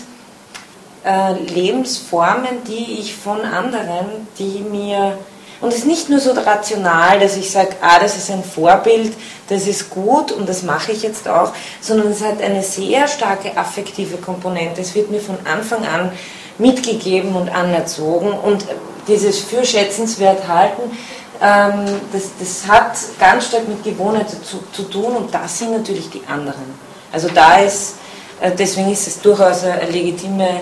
äh, 1.03 1.33
Lebensformen, 1.33 2.63
die 2.67 2.99
ich 2.99 3.15
von 3.15 3.41
anderen, 3.41 4.27
die 4.39 4.63
mir 4.69 5.17
und 5.61 5.69
es 5.69 5.79
ist 5.79 5.85
nicht 5.85 6.09
nur 6.09 6.19
so 6.19 6.31
rational, 6.31 7.19
dass 7.19 7.37
ich 7.37 7.49
sage, 7.49 7.75
ah, 7.81 7.99
das 7.99 8.17
ist 8.17 8.29
ein 8.29 8.43
Vorbild, 8.43 9.13
das 9.47 9.67
ist 9.67 9.89
gut 9.89 10.31
und 10.31 10.49
das 10.49 10.63
mache 10.63 10.91
ich 10.91 11.03
jetzt 11.03 11.27
auch, 11.27 11.53
sondern 11.81 12.11
es 12.11 12.21
hat 12.21 12.41
eine 12.41 12.61
sehr 12.61 13.07
starke 13.07 13.55
affektive 13.57 14.17
Komponente. 14.17 14.81
Es 14.81 14.93
wird 14.95 15.11
mir 15.11 15.21
von 15.21 15.37
Anfang 15.45 15.85
an 15.85 16.11
mitgegeben 16.57 17.35
und 17.35 17.49
anerzogen 17.49 18.31
und 18.31 18.65
dieses 19.07 19.39
für 19.39 19.63
schätzenswert 19.65 20.47
halten, 20.47 20.83
ähm, 21.41 21.85
das, 22.11 22.31
das 22.39 22.67
hat 22.67 22.97
ganz 23.19 23.47
stark 23.47 23.67
mit 23.67 23.83
Gewohnheit 23.83 24.29
zu, 24.29 24.59
zu 24.71 24.83
tun 24.83 25.15
und 25.15 25.33
das 25.33 25.59
sind 25.59 25.71
natürlich 25.71 26.09
die 26.09 26.21
anderen. 26.27 26.73
Also 27.11 27.27
da 27.29 27.59
ist, 27.59 27.95
äh, 28.39 28.51
deswegen 28.51 28.91
ist 28.91 29.07
es 29.07 29.21
durchaus 29.21 29.63
eine 29.63 29.89
legitime 29.91 30.61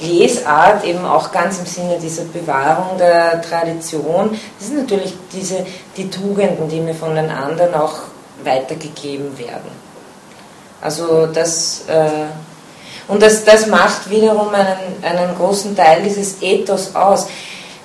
Lesart 0.00 0.84
eben 0.84 1.04
auch 1.04 1.30
ganz 1.30 1.58
im 1.58 1.66
Sinne 1.66 1.98
dieser 2.00 2.24
Bewahrung 2.24 2.98
der 2.98 3.40
Tradition. 3.42 4.38
Das 4.58 4.68
sind 4.68 4.80
natürlich 4.80 5.14
diese, 5.32 5.64
die 5.96 6.10
Tugenden, 6.10 6.68
die 6.68 6.80
mir 6.80 6.94
von 6.94 7.14
den 7.14 7.30
anderen 7.30 7.74
auch 7.74 7.94
weitergegeben 8.42 9.38
werden. 9.38 9.70
Also 10.80 11.26
das, 11.26 11.84
äh, 11.88 12.26
und 13.08 13.22
das, 13.22 13.44
das 13.44 13.66
macht 13.66 14.10
wiederum 14.10 14.48
einen, 14.52 15.02
einen 15.02 15.34
großen 15.36 15.76
Teil 15.76 16.02
dieses 16.02 16.42
Ethos 16.42 16.94
aus. 16.94 17.26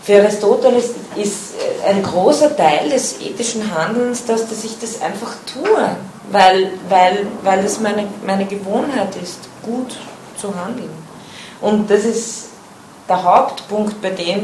Für 0.02 0.22
Aristoteles 0.22 0.92
ist 1.16 1.50
ein 1.88 2.04
großer 2.04 2.56
Teil 2.56 2.90
des 2.90 3.20
ethischen 3.22 3.74
Handelns, 3.74 4.26
dass, 4.26 4.48
dass 4.50 4.64
ich 4.64 4.78
das 4.80 5.02
einfach 5.02 5.34
tue, 5.46 5.90
weil, 6.32 6.72
weil, 6.88 7.28
weil 7.44 7.66
es 7.66 7.80
meine, 7.80 8.08
meine 8.26 8.46
Gewohnheit 8.46 9.16
ist, 9.22 9.40
gut 9.64 9.96
zu 10.38 10.54
handeln. 10.56 10.90
Und 11.62 11.90
das 11.90 12.06
ist 12.06 12.50
der 13.08 13.24
Hauptpunkt, 13.24 14.02
bei 14.02 14.12
dem 14.12 14.44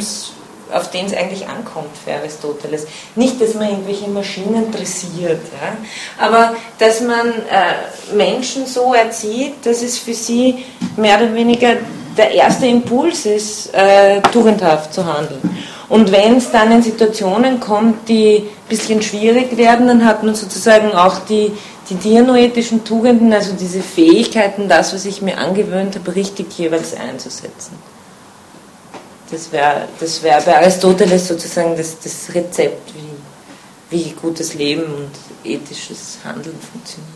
auf 0.74 0.90
den 0.90 1.06
es 1.06 1.14
eigentlich 1.14 1.48
ankommt 1.48 1.96
für 2.04 2.14
Aristoteles. 2.14 2.88
Nicht, 3.16 3.40
dass 3.40 3.54
man 3.54 3.70
irgendwelche 3.70 4.10
Maschinen 4.10 4.72
dressiert, 4.72 5.42
ja, 5.62 5.78
aber 6.26 6.56
dass 6.80 7.02
man 7.02 7.28
äh, 7.28 8.16
Menschen 8.16 8.66
so 8.66 8.94
erzieht, 8.94 9.64
dass 9.64 9.82
es 9.82 10.00
für 10.00 10.14
sie 10.14 10.66
mehr 10.98 11.18
oder 11.18 11.34
weniger 11.34 11.76
der 12.18 12.32
erste 12.32 12.66
Impuls 12.66 13.26
ist, 13.26 13.74
äh, 13.74 14.22
tugendhaft 14.22 14.94
zu 14.94 15.06
handeln. 15.06 15.58
Und 15.88 16.12
wenn 16.12 16.38
es 16.38 16.50
dann 16.50 16.72
in 16.72 16.82
Situationen 16.82 17.60
kommt, 17.60 18.10
die 18.10 18.38
ein 18.38 18.70
bisschen 18.70 19.02
schwierig 19.02 19.56
werden, 19.58 19.88
dann 19.88 20.06
hat 20.06 20.24
man 20.24 20.34
sozusagen 20.34 20.94
auch 20.94 21.20
die, 21.30 21.52
die 21.90 21.96
dianoetischen 21.96 22.84
Tugenden, 22.84 23.32
also 23.34 23.54
diese 23.54 23.82
Fähigkeiten, 23.82 24.68
das, 24.68 24.94
was 24.94 25.06
ich 25.06 25.22
mir 25.22 25.38
angewöhnt 25.38 25.96
habe, 25.96 26.16
richtig 26.16 26.58
jeweils 26.58 26.96
einzusetzen. 26.96 27.78
Das 29.30 29.52
wäre 29.52 29.88
das 30.00 30.22
wär 30.24 30.42
bei 30.42 30.58
Aristoteles 30.58 31.28
sozusagen 31.28 31.76
das, 31.76 32.00
das 32.00 32.34
Rezept, 32.34 32.92
wie, 32.94 33.98
wie 33.98 34.12
gutes 34.12 34.54
Leben 34.54 34.84
und 34.84 35.12
ethisches 35.44 36.18
Handeln 36.24 36.58
funktioniert. 36.60 37.12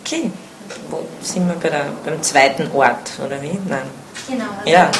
Okay, 0.00 0.30
wo 0.90 1.04
sind 1.22 1.46
wir 1.46 1.54
bei 1.54 1.70
der, 1.70 1.92
beim 2.04 2.22
zweiten 2.22 2.70
Ort, 2.72 3.12
oder 3.24 3.40
wie? 3.42 3.58
Nein. 3.68 4.03
Genau. 4.28 4.50
Also, 4.58 4.70
ja. 4.70 4.90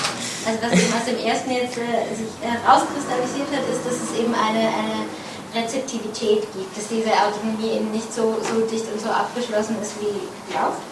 also 0.47 0.59
was 0.63 0.73
eben 0.73 0.93
aus 0.93 1.05
dem 1.07 1.19
ersten 1.19 1.51
jetzt 1.51 1.79
äh, 1.79 2.15
sich 2.15 2.33
herauskristallisiert 2.43 3.49
hat, 3.55 3.65
ist, 3.71 3.87
dass 3.87 3.97
es 3.99 4.11
eben 4.19 4.35
eine, 4.35 4.69
eine 4.69 5.07
Rezeptivität 5.55 6.43
gibt, 6.53 6.77
dass 6.77 6.89
diese 6.89 7.13
Autonomie 7.15 7.79
eben 7.79 7.91
nicht 7.91 8.13
so, 8.13 8.37
so 8.43 8.67
dicht 8.67 8.87
und 8.93 9.01
so 9.01 9.09
abgeschlossen 9.09 9.77
ist 9.81 10.01
wie 10.01 10.27
geglaubt 10.47 10.83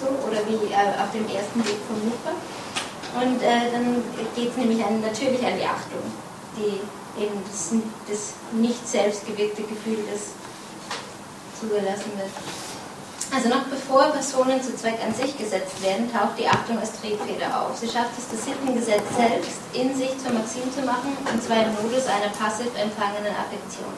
so 0.00 0.08
oder 0.26 0.40
wie 0.48 0.72
äh, 0.72 0.96
auf 0.96 1.12
dem 1.12 1.28
ersten 1.28 1.60
Weg 1.60 1.76
vermutbar. 1.86 2.34
Und 3.20 3.42
äh, 3.42 3.70
dann 3.72 4.02
geht 4.34 4.50
es 4.50 4.56
nämlich 4.56 4.82
an, 4.84 5.00
natürlich 5.00 5.44
an 5.44 5.58
die 5.58 5.66
Achtung, 5.66 6.00
die 6.56 6.80
eben 7.20 7.36
das, 7.44 7.74
das 8.08 8.34
nicht 8.52 8.86
selbstgewirkte 8.88 9.62
Gefühl, 9.62 9.98
das 10.10 10.32
zugelassen 11.60 12.12
wird. 12.16 12.30
Also 13.32 13.48
noch 13.48 13.62
bevor 13.70 14.10
Personen 14.10 14.60
zu 14.60 14.74
Zweck 14.74 14.98
an 15.06 15.14
sich 15.14 15.38
gesetzt 15.38 15.80
werden, 15.82 16.10
taucht 16.10 16.36
die 16.36 16.48
Achtung 16.48 16.78
als 16.78 16.98
Triebfeder 17.00 17.46
auf. 17.62 17.78
Sie 17.78 17.86
schafft 17.86 18.18
es, 18.18 18.26
das 18.26 18.44
Sittengesetz 18.44 19.06
selbst 19.14 19.62
in 19.72 19.94
sich 19.94 20.18
zur 20.18 20.34
Maxim 20.34 20.66
zu 20.74 20.82
machen, 20.82 21.16
und 21.30 21.38
zwar 21.42 21.62
im 21.62 21.74
Modus 21.78 22.10
einer 22.10 22.34
passiv 22.34 22.74
empfangenen 22.74 23.30
Affektion. 23.38 23.94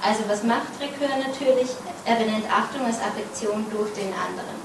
Also 0.00 0.24
was 0.28 0.42
macht 0.44 0.72
Rekör 0.80 1.12
natürlich? 1.20 1.68
Er 2.06 2.16
benennt 2.16 2.48
Achtung 2.48 2.86
als 2.86 2.96
Affektion 3.04 3.66
durch 3.68 3.92
den 3.92 4.08
anderen 4.16 4.56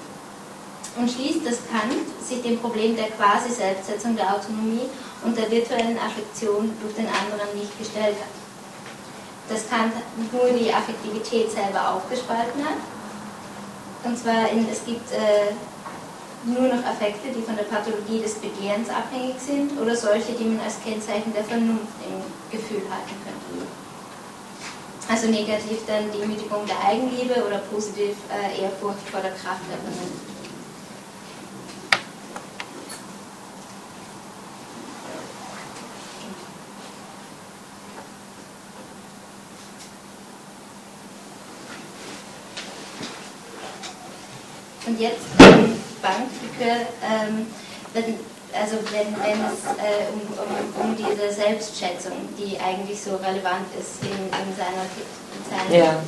und 0.97 1.11
schließt, 1.11 1.45
dass 1.45 1.67
Kant 1.67 2.07
sich 2.23 2.41
dem 2.41 2.59
Problem 2.59 2.95
der 2.95 3.11
Quasi-Selbstsetzung 3.11 4.15
der 4.15 4.33
Autonomie 4.33 4.87
und 5.23 5.37
der 5.37 5.51
virtuellen 5.51 5.99
Affektion 5.99 6.71
durch 6.81 6.95
den 6.95 7.07
anderen 7.07 7.51
nicht 7.59 7.77
gestellt 7.77 8.15
hat. 8.15 8.35
Dass 9.49 9.69
Kant 9.69 9.93
nur 10.31 10.57
die 10.57 10.73
Affektivität 10.73 11.51
selber 11.51 11.95
aufgespalten 11.95 12.63
hat. 12.63 12.79
Und 14.05 14.17
zwar, 14.17 14.49
in, 14.51 14.69
es 14.71 14.85
gibt 14.85 15.11
äh, 15.11 15.49
nur 16.45 16.69
noch 16.69 16.85
Affekte, 16.85 17.33
die 17.35 17.41
von 17.41 17.55
der 17.57 17.63
Pathologie 17.63 18.21
des 18.21 18.35
Begehrens 18.35 18.89
abhängig 18.89 19.35
sind 19.39 19.73
oder 19.81 19.95
solche, 19.95 20.33
die 20.33 20.45
man 20.45 20.61
als 20.61 20.77
Kennzeichen 20.83 21.33
der 21.33 21.43
Vernunft 21.43 21.97
im 22.05 22.21
Gefühl 22.53 22.85
halten 22.85 23.17
könnte. 23.25 23.65
Also 25.09 25.27
negativ 25.27 25.85
dann 25.87 26.11
Demütigung 26.11 26.65
der 26.65 26.77
Eigenliebe 26.85 27.45
oder 27.45 27.59
positiv 27.73 28.15
äh, 28.29 28.61
Ehrfurcht 28.61 29.09
vor 29.09 29.21
der 29.21 29.31
Kraft 29.31 29.65
der 29.69 29.77
Vernunft. 29.77 30.34
Und 44.95 45.01
jetzt 45.01 45.27
ähm, 45.39 45.75
Bankstücke, 46.01 46.87
ähm, 47.03 47.47
wenn, 47.91 48.15
also 48.55 48.77
wenn, 48.95 49.11
wenn 49.11 49.43
es 49.43 49.67
äh, 49.75 50.07
um, 50.13 50.21
um, 50.39 50.89
um, 50.89 50.95
diese 50.95 51.33
Selbstschätzung, 51.33 52.13
die 52.39 52.57
eigentlich 52.57 53.01
so 53.01 53.17
relevant 53.17 53.67
ist 53.77 54.01
in, 54.03 54.23
in 54.31 54.55
seiner, 54.55 54.87
in 55.67 55.83
ja, 55.83 56.01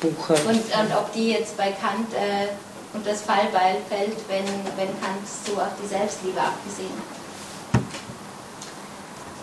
Buch. 0.00 0.28
Halt. 0.28 0.46
Und, 0.46 0.54
und 0.54 0.96
ob 0.96 1.12
die 1.14 1.32
jetzt 1.32 1.56
bei 1.56 1.72
Kant 1.72 2.14
äh, 2.14 2.46
und 2.94 3.04
das 3.04 3.22
Fallbeil 3.22 3.78
fällt, 3.88 4.16
wenn, 4.28 4.46
wenn 4.76 5.00
Kant 5.02 5.26
so 5.44 5.54
auf 5.54 5.74
die 5.82 5.88
Selbstliebe 5.88 6.40
abgesehen 6.40 6.94
hat. 7.10 7.15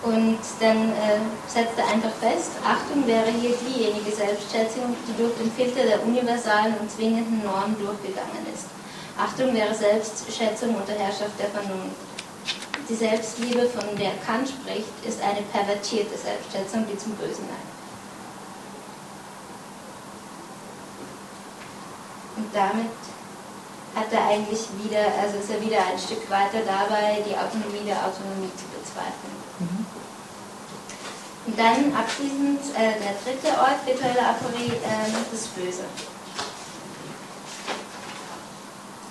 Und 0.03 0.39
dann 0.59 0.89
äh, 0.89 1.23
setzt 1.47 1.77
er 1.77 1.87
einfach 1.87 2.11
fest, 2.19 2.51
Achtung 2.63 3.07
wäre 3.07 3.31
hier 3.31 3.55
diejenige 3.55 4.11
Selbstschätzung, 4.11 4.95
die 5.07 5.15
durch 5.15 5.33
den 5.35 5.49
Filter 5.51 5.87
der 5.87 6.03
universalen 6.03 6.75
und 6.77 6.91
zwingenden 6.91 7.41
Normen 7.41 7.77
durchgegangen 7.79 8.43
ist. 8.53 8.67
Achtung 9.17 9.53
wäre 9.53 9.73
Selbstschätzung 9.73 10.75
unter 10.75 10.93
Herrschaft 10.93 11.39
der 11.39 11.47
Vernunft. 11.47 11.95
Die 12.89 12.95
Selbstliebe, 12.95 13.69
von 13.69 13.95
der 13.95 14.11
Kant 14.25 14.49
spricht, 14.49 14.91
ist 15.07 15.21
eine 15.23 15.41
pervertierte 15.53 16.17
Selbstschätzung, 16.17 16.85
die 16.91 16.97
zum 16.97 17.13
Bösen 17.13 17.47
neigt. 17.47 17.73
Und 22.35 22.53
damit 22.53 22.91
hat 23.95 24.11
er 24.11 24.27
eigentlich 24.27 24.67
wieder, 24.83 25.05
also 25.21 25.37
ist 25.37 25.49
er 25.49 25.61
wieder 25.61 25.77
ein 25.79 25.99
Stück 25.99 26.29
weiter 26.29 26.59
dabei, 26.65 27.23
die 27.23 27.37
Autonomie 27.37 27.85
der 27.85 28.03
Autonomie 28.03 28.51
zu 28.57 28.65
bezweifeln. 28.75 29.37
Mhm. 29.59 29.82
Und 31.45 31.59
dann 31.59 31.93
abschließend 31.93 32.59
äh, 32.71 32.95
der 33.03 33.15
dritte 33.19 33.51
Ort, 33.59 33.85
virtuelle 33.85 34.25
Aporie, 34.25 34.79
äh, 34.79 35.11
das 35.29 35.47
Böse. 35.51 35.83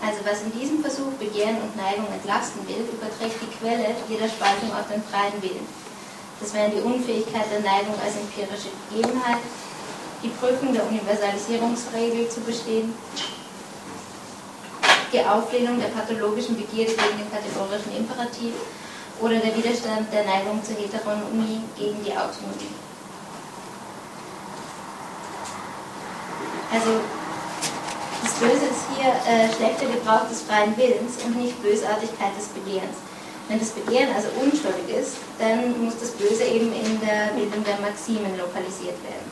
Also 0.01 0.19
was 0.25 0.43
in 0.43 0.59
diesem 0.59 0.81
Versuch 0.81 1.13
Begehren 1.21 1.61
und 1.61 1.77
Neigung 1.77 2.09
entlasten 2.11 2.67
will, 2.67 2.89
überträgt 2.91 3.39
die 3.39 3.53
Quelle 3.55 3.95
jeder 4.09 4.29
Spaltung 4.29 4.73
auf 4.73 4.89
den 4.91 5.03
freien 5.05 5.41
Willen. 5.43 5.69
Das 6.41 6.53
wären 6.55 6.73
die 6.73 6.81
Unfähigkeit 6.81 7.47
der 7.53 7.61
Neigung 7.61 7.95
als 8.03 8.17
empirische 8.19 8.75
Gegebenheit, 8.91 9.39
die 10.25 10.35
Prüfung 10.35 10.73
der 10.73 10.89
Universalisierungsregel 10.89 12.29
zu 12.29 12.41
bestehen, 12.41 12.93
die 15.13 15.21
Auflehnung 15.21 15.79
der 15.79 15.95
pathologischen 15.95 16.57
Begierde 16.57 16.99
gegen 16.99 17.19
den 17.23 17.31
kategorischen 17.31 17.95
Imperativ 17.95 18.55
oder 19.23 19.39
der 19.39 19.57
Widerstand 19.57 20.13
der 20.13 20.25
Neigung 20.25 20.59
zur 20.65 20.75
Heteronomie 20.75 21.63
gegen 21.79 22.03
die 22.03 22.11
Autonomie. 22.11 22.75
Also 26.75 26.99
das 28.23 28.35
Böse 28.35 28.67
ist 28.67 28.83
hier 28.99 29.15
äh, 29.15 29.47
schlechter 29.55 29.87
Gebrauch 29.87 30.27
des 30.29 30.43
freien 30.43 30.77
Willens 30.77 31.23
und 31.25 31.39
nicht 31.39 31.63
Bösartigkeit 31.63 32.35
des 32.37 32.51
Begehrens. 32.51 32.99
Wenn 33.49 33.61
das 33.61 33.71
Begehren 33.71 34.11
also 34.15 34.29
unschuldig 34.43 34.91
ist, 34.91 35.17
dann 35.39 35.79
muss 35.85 35.95
das 36.01 36.11
Böse 36.13 36.43
eben 36.43 36.73
in 36.75 36.99
der 37.01 37.31
Bildung 37.39 37.63
der 37.63 37.79
Maximen 37.79 38.35
lokalisiert 38.39 38.99
werden. 39.07 39.31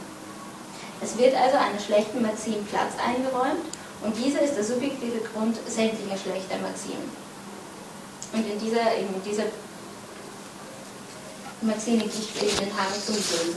Es 1.03 1.17
wird 1.17 1.35
also 1.35 1.57
einer 1.57 1.81
schlechten 1.81 2.23
Maxim 2.23 2.63
Platz 2.71 2.95
eingeräumt 3.01 3.67
und 4.03 4.15
dieser 4.15 4.43
ist 4.43 4.55
der 4.55 4.65
subjektive 4.65 5.19
Grund 5.33 5.57
sämtlicher 5.67 6.19
schlechter 6.19 6.59
Maximen. 6.63 7.11
Und 8.33 8.47
in 8.47 8.59
dieser, 8.61 8.95
in 8.95 9.09
dieser 9.25 9.45
Gibt 11.63 11.87
eben 11.87 12.57
den 12.57 12.73
Hang 12.75 12.89
zum 13.05 13.17
Bösen. 13.17 13.55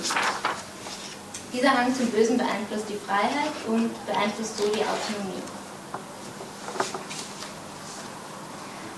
Dieser 1.53 1.71
Hang 1.71 1.95
zum 1.95 2.07
Bösen 2.07 2.37
beeinflusst 2.37 2.89
die 2.89 2.99
Freiheit 2.99 3.53
und 3.65 3.91
beeinflusst 4.05 4.57
so 4.57 4.65
die 4.67 4.81
Autonomie. 4.81 5.41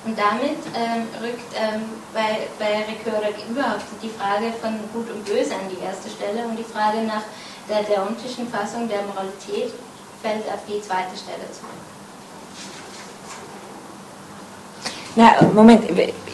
Und 0.05 0.17
damit 0.17 0.57
ähm, 0.73 1.07
rückt 1.21 1.53
ähm, 1.55 1.83
bei, 2.15 2.47
bei 2.57 2.85
Recurre 2.85 3.29
überhaupt 3.47 3.85
die 4.01 4.09
Frage 4.09 4.51
von 4.59 4.73
Gut 4.91 5.11
und 5.11 5.23
Böse 5.23 5.53
an 5.53 5.69
die 5.69 5.83
erste 5.83 6.09
Stelle 6.09 6.43
und 6.47 6.57
die 6.57 6.63
Frage 6.63 7.03
nach 7.03 7.23
der 7.69 7.83
deontischen 7.83 8.47
Fassung 8.47 8.89
der 8.89 9.03
Moralität 9.03 9.71
fällt 10.23 10.47
auf 10.47 10.61
die 10.67 10.81
zweite 10.81 11.15
Stelle 11.15 11.45
zurück. 11.51 11.94
Na, 15.15 15.35
Moment, 15.53 15.83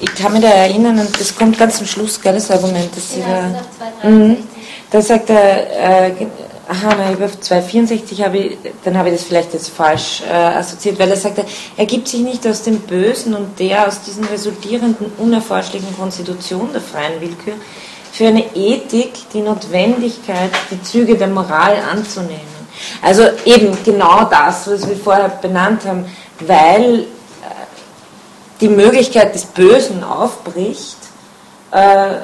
ich 0.01 0.15
kann 0.15 0.33
mich 0.33 0.41
da 0.41 0.49
erinnern, 0.49 0.97
und 0.99 1.19
das 1.19 1.35
kommt 1.35 1.57
ganz 1.57 1.77
zum 1.77 1.85
Schluss, 1.85 2.19
gell, 2.19 2.33
das 2.33 2.49
Argument, 2.49 2.89
das 2.95 3.15
ja, 3.15 3.23
Sie 3.23 3.81
da, 4.01 4.09
mhm. 4.09 4.37
da 4.89 5.01
sagt 5.01 5.29
er, 5.29 6.07
äh, 6.07 6.25
aha, 6.67 7.11
über 7.11 7.29
264 7.29 8.23
habe 8.23 8.37
ich, 8.37 8.57
dann 8.83 8.97
habe 8.97 9.09
ich 9.09 9.15
das 9.15 9.23
vielleicht 9.25 9.53
jetzt 9.53 9.69
falsch 9.69 10.23
äh, 10.27 10.33
assoziiert, 10.33 10.97
weil 10.97 11.09
er 11.09 11.17
sagte, 11.17 11.45
er 11.77 11.85
gibt 11.85 12.07
sich 12.07 12.21
nicht 12.21 12.47
aus 12.47 12.63
dem 12.63 12.79
Bösen 12.79 13.35
und 13.35 13.59
der 13.59 13.87
aus 13.87 14.01
diesen 14.01 14.23
resultierenden 14.25 15.11
unerforschlichen 15.17 15.95
Konstitution 15.95 16.69
der 16.73 16.81
freien 16.81 17.21
Willkür 17.21 17.53
für 18.11 18.27
eine 18.27 18.43
Ethik 18.55 19.13
die 19.33 19.41
Notwendigkeit, 19.41 20.51
die 20.69 20.81
Züge 20.81 21.15
der 21.15 21.27
Moral 21.27 21.77
anzunehmen. 21.91 22.51
Also 23.01 23.23
eben 23.45 23.77
genau 23.83 24.23
das, 24.25 24.67
was 24.67 24.87
wir 24.87 24.95
vorher 24.95 25.29
benannt 25.29 25.85
haben, 25.85 26.05
weil 26.39 27.05
die 28.61 28.69
Möglichkeit 28.69 29.33
des 29.35 29.45
Bösen 29.45 30.03
aufbricht, 30.03 30.97
äh, 31.71 32.15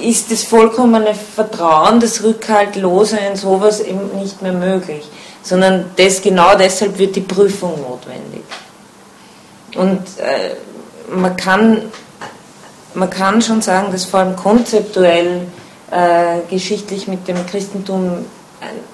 ist 0.00 0.30
das 0.30 0.42
vollkommene 0.44 1.14
Vertrauen, 1.14 2.00
das 2.00 2.22
Rückhaltlose 2.22 3.18
in 3.18 3.36
sowas 3.36 3.80
eben 3.80 4.18
nicht 4.20 4.42
mehr 4.42 4.52
möglich, 4.52 5.04
sondern 5.42 5.90
das, 5.96 6.20
genau 6.22 6.56
deshalb 6.56 6.98
wird 6.98 7.16
die 7.16 7.20
Prüfung 7.20 7.80
notwendig. 7.80 8.42
Und 9.74 10.00
äh, 10.18 10.56
man, 11.14 11.36
kann, 11.36 11.82
man 12.94 13.10
kann 13.10 13.40
schon 13.40 13.62
sagen, 13.62 13.92
dass 13.92 14.04
vor 14.04 14.20
allem 14.20 14.36
konzeptuell 14.36 15.42
äh, 15.90 16.38
geschichtlich 16.50 17.08
mit 17.08 17.26
dem 17.28 17.46
Christentum 17.46 18.24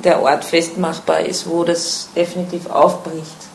der 0.03 0.22
Ort 0.22 0.45
festmachbar 0.45 1.20
ist, 1.20 1.49
wo 1.49 1.64
das 1.64 2.09
definitiv 2.14 2.70
aufbricht. 2.70 3.47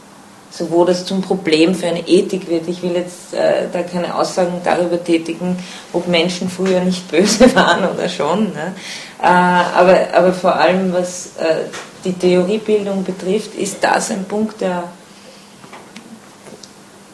So 0.55 0.69
wo 0.69 0.85
das 0.85 1.03
zum 1.03 1.21
Problem 1.21 1.73
für 1.73 1.87
eine 1.87 2.07
Ethik 2.07 2.47
wird. 2.47 2.67
Ich 2.67 2.83
will 2.83 2.91
jetzt 2.91 3.33
äh, 3.33 3.63
da 3.73 3.81
keine 3.81 4.13
Aussagen 4.13 4.61
darüber 4.63 5.03
tätigen, 5.03 5.57
ob 5.93 6.07
Menschen 6.07 6.47
früher 6.47 6.79
nicht 6.81 7.07
böse 7.11 7.55
waren 7.55 7.89
oder 7.89 8.07
schon. 8.07 8.53
Ne? 8.53 8.75
Äh, 9.19 9.25
aber, 9.25 10.13
aber 10.13 10.31
vor 10.31 10.55
allem, 10.55 10.93
was 10.93 11.37
äh, 11.37 11.65
die 12.05 12.13
Theoriebildung 12.13 13.03
betrifft, 13.03 13.55
ist 13.55 13.83
das 13.83 14.11
ein 14.11 14.25
Punkt, 14.25 14.61
der, 14.61 14.83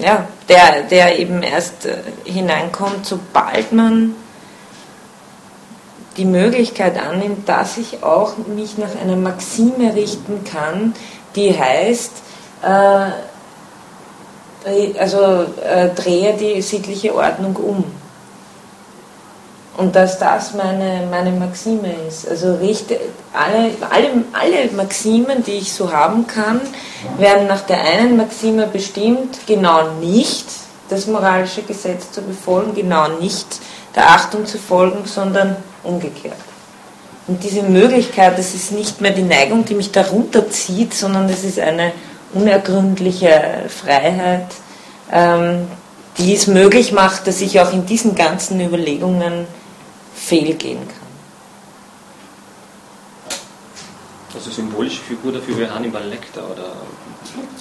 ja, 0.02 0.28
der, 0.50 0.84
der 0.90 1.18
eben 1.18 1.42
erst 1.42 1.86
äh, 1.86 1.96
hineinkommt, 2.26 3.06
sobald 3.06 3.72
man 3.72 4.16
die 6.18 6.26
Möglichkeit 6.26 7.02
annimmt, 7.02 7.48
dass 7.48 7.78
ich 7.78 8.04
auch 8.04 8.34
mich 8.54 8.78
nach 8.78 9.00
einer 9.02 9.16
Maxime 9.16 9.96
richten 9.96 10.44
kann, 10.44 10.94
die 11.38 11.58
heißt, 11.58 12.12
äh, 12.62 13.12
also 14.66 15.45
äh, 15.64 15.89
drehe 15.95 16.36
die 16.36 16.62
sittliche 16.62 17.16
Ordnung 17.16 17.55
um. 17.55 17.84
Und 19.78 19.95
dass 19.95 20.20
das 20.20 20.53
meine, 20.53 21.07
meine 21.10 21.32
Maxime 21.32 21.93
ist. 22.05 22.28
Also 22.28 22.55
richte 22.55 22.99
alle, 23.32 23.72
alle, 23.89 24.10
alle 24.34 24.70
Maximen, 24.76 25.41
die 25.43 25.53
ich 25.53 25.72
so 25.72 25.93
haben 25.93 26.28
kann, 26.28 26.60
werden 27.18 27.47
nach 27.47 27.62
der 27.62 27.82
einen 27.82 28.18
Maxime 28.18 28.68
bestimmt, 28.68 29.39
genau 29.47 29.91
nicht 30.01 30.45
das 30.89 31.07
moralische 31.07 31.62
Gesetz 31.62 32.12
zu 32.12 32.22
befolgen, 32.22 32.76
genau 32.76 33.07
nicht 33.20 33.47
der 33.95 34.10
Achtung 34.10 34.45
zu 34.45 34.57
folgen, 34.57 35.05
sondern 35.05 35.55
umgekehrt. 35.84 36.36
Und 37.28 37.43
diese 37.43 37.62
Möglichkeit, 37.62 38.38
das 38.38 38.55
ist 38.55 38.72
nicht 38.72 38.99
mehr 39.01 39.12
die 39.12 39.22
Neigung, 39.22 39.64
die 39.64 39.76
mich 39.76 39.91
darunter 39.91 40.49
zieht, 40.49 40.93
sondern 40.93 41.28
das 41.28 41.43
ist 41.43 41.60
eine 41.60 41.93
unergründliche 42.34 43.65
Freiheit, 43.67 44.47
ähm, 45.11 45.67
die 46.17 46.34
es 46.36 46.47
möglich 46.47 46.91
macht, 46.91 47.27
dass 47.27 47.41
ich 47.41 47.59
auch 47.59 47.71
in 47.73 47.86
diesen 47.86 48.15
ganzen 48.15 48.59
Überlegungen 48.59 49.47
fehlgehen 50.15 50.88
kann. 50.88 51.09
Also 54.36 54.51
symbolische 54.51 55.01
Figur 55.01 55.32
dafür 55.32 55.57
wäre 55.57 55.73
Hannibal 55.73 56.05
Lecter 56.05 56.43
oder 56.51 56.73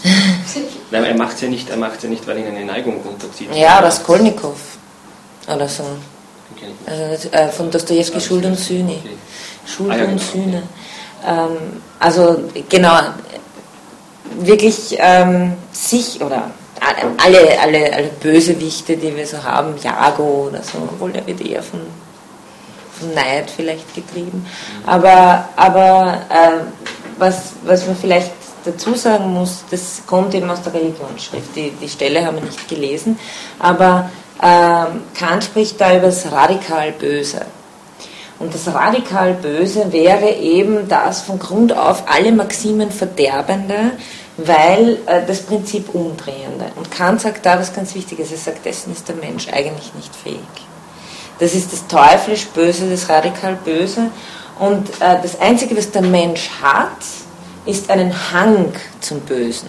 Nein, 0.91 1.05
er 1.05 1.15
macht 1.15 1.35
es 1.35 1.41
ja 1.43 1.49
nicht, 1.49 1.69
ja 1.69 2.09
nicht, 2.09 2.27
weil 2.27 2.39
ihn 2.39 2.47
eine 2.47 2.65
Neigung 2.65 3.01
runterzieht. 3.03 3.55
Ja, 3.55 3.79
Raskolnikow 3.81 4.57
oder 5.53 5.69
so. 5.69 5.85
Also, 6.87 7.29
äh, 7.31 7.49
von 7.49 7.71
Dostoevsky 7.71 8.21
Schuld 8.21 8.45
und 8.45 8.59
Sühne. 8.59 8.93
Okay. 8.93 9.17
Schuld 9.67 9.91
ah, 9.91 9.97
ja, 9.97 10.05
und 10.05 10.11
genau. 10.11 10.23
Sühne. 10.33 10.63
Ähm, 11.27 11.83
also 11.99 12.45
genau, 12.69 12.99
wirklich 14.39 14.97
ähm, 14.99 15.55
sich 15.73 16.21
oder 16.23 16.51
alle, 17.25 17.61
alle, 17.61 17.93
alle 17.93 18.09
Bösewichte, 18.21 18.97
die 18.97 19.17
wir 19.17 19.27
so 19.27 19.43
haben, 19.43 19.75
Jago 19.83 20.49
oder 20.49 20.63
so, 20.63 20.79
obwohl 20.79 21.13
der 21.13 21.27
wird 21.27 21.41
eher 21.41 21.63
von, 21.63 21.81
von 22.99 23.15
Neid 23.15 23.51
vielleicht 23.51 23.95
getrieben. 23.95 24.47
Aber, 24.87 25.49
aber 25.57 26.23
äh, 26.31 26.65
was, 27.19 27.53
was 27.65 27.87
man 27.87 27.97
vielleicht 27.97 28.33
dazu 28.65 28.95
sagen 28.95 29.33
muss, 29.33 29.65
das 29.71 30.03
kommt 30.07 30.35
eben 30.35 30.49
aus 30.51 30.63
der 30.63 30.75
Religionsschrift. 30.75 31.55
Die, 31.57 31.71
die 31.71 31.89
Stelle 31.89 32.25
haben 32.25 32.37
wir 32.37 32.45
nicht 32.45 32.69
gelesen, 32.69 33.19
aber 33.59 34.11
ähm, 34.43 35.03
Kant 35.15 35.45
spricht 35.45 35.81
da 35.81 35.97
über 35.97 36.07
das 36.07 36.31
radikal 36.31 36.93
Böse. 36.93 37.45
Und 38.39 38.55
das 38.55 38.73
radikal 38.73 39.35
Böse 39.35 39.93
wäre 39.93 40.31
eben 40.31 40.89
das 40.89 41.23
von 41.23 41.39
Grund 41.39 41.77
auf 41.77 42.05
alle 42.07 42.31
Maximen 42.31 42.91
verderbende, 42.91 43.93
weil 44.37 44.99
äh, 45.07 45.27
das 45.27 45.43
Prinzip 45.43 45.93
umdrehende. 45.93 46.67
Und 46.77 46.91
Kant 46.91 47.21
sagt 47.21 47.45
da 47.45 47.59
was 47.59 47.75
ganz 47.75 47.95
Wichtiges, 47.95 48.31
er 48.31 48.39
sagt, 48.39 48.65
dessen 48.65 48.93
ist 48.93 49.09
der 49.09 49.17
Mensch 49.17 49.49
eigentlich 49.49 49.93
nicht 49.95 50.15
fähig. 50.15 50.39
Das 51.41 51.55
ist 51.55 51.73
das 51.73 51.87
teuflisch 51.89 52.47
Böse, 52.47 52.89
das 52.89 53.09
radikal 53.09 53.57
Böse. 53.65 54.11
Und 54.59 54.89
äh, 55.01 55.21
das 55.21 55.41
Einzige, 55.41 55.77
was 55.77 55.91
der 55.91 56.03
Mensch 56.03 56.51
hat, 56.63 56.99
ist 57.67 57.91
einen 57.91 58.13
Hang 58.33 58.73
zum 59.01 59.21
Bösen. 59.21 59.69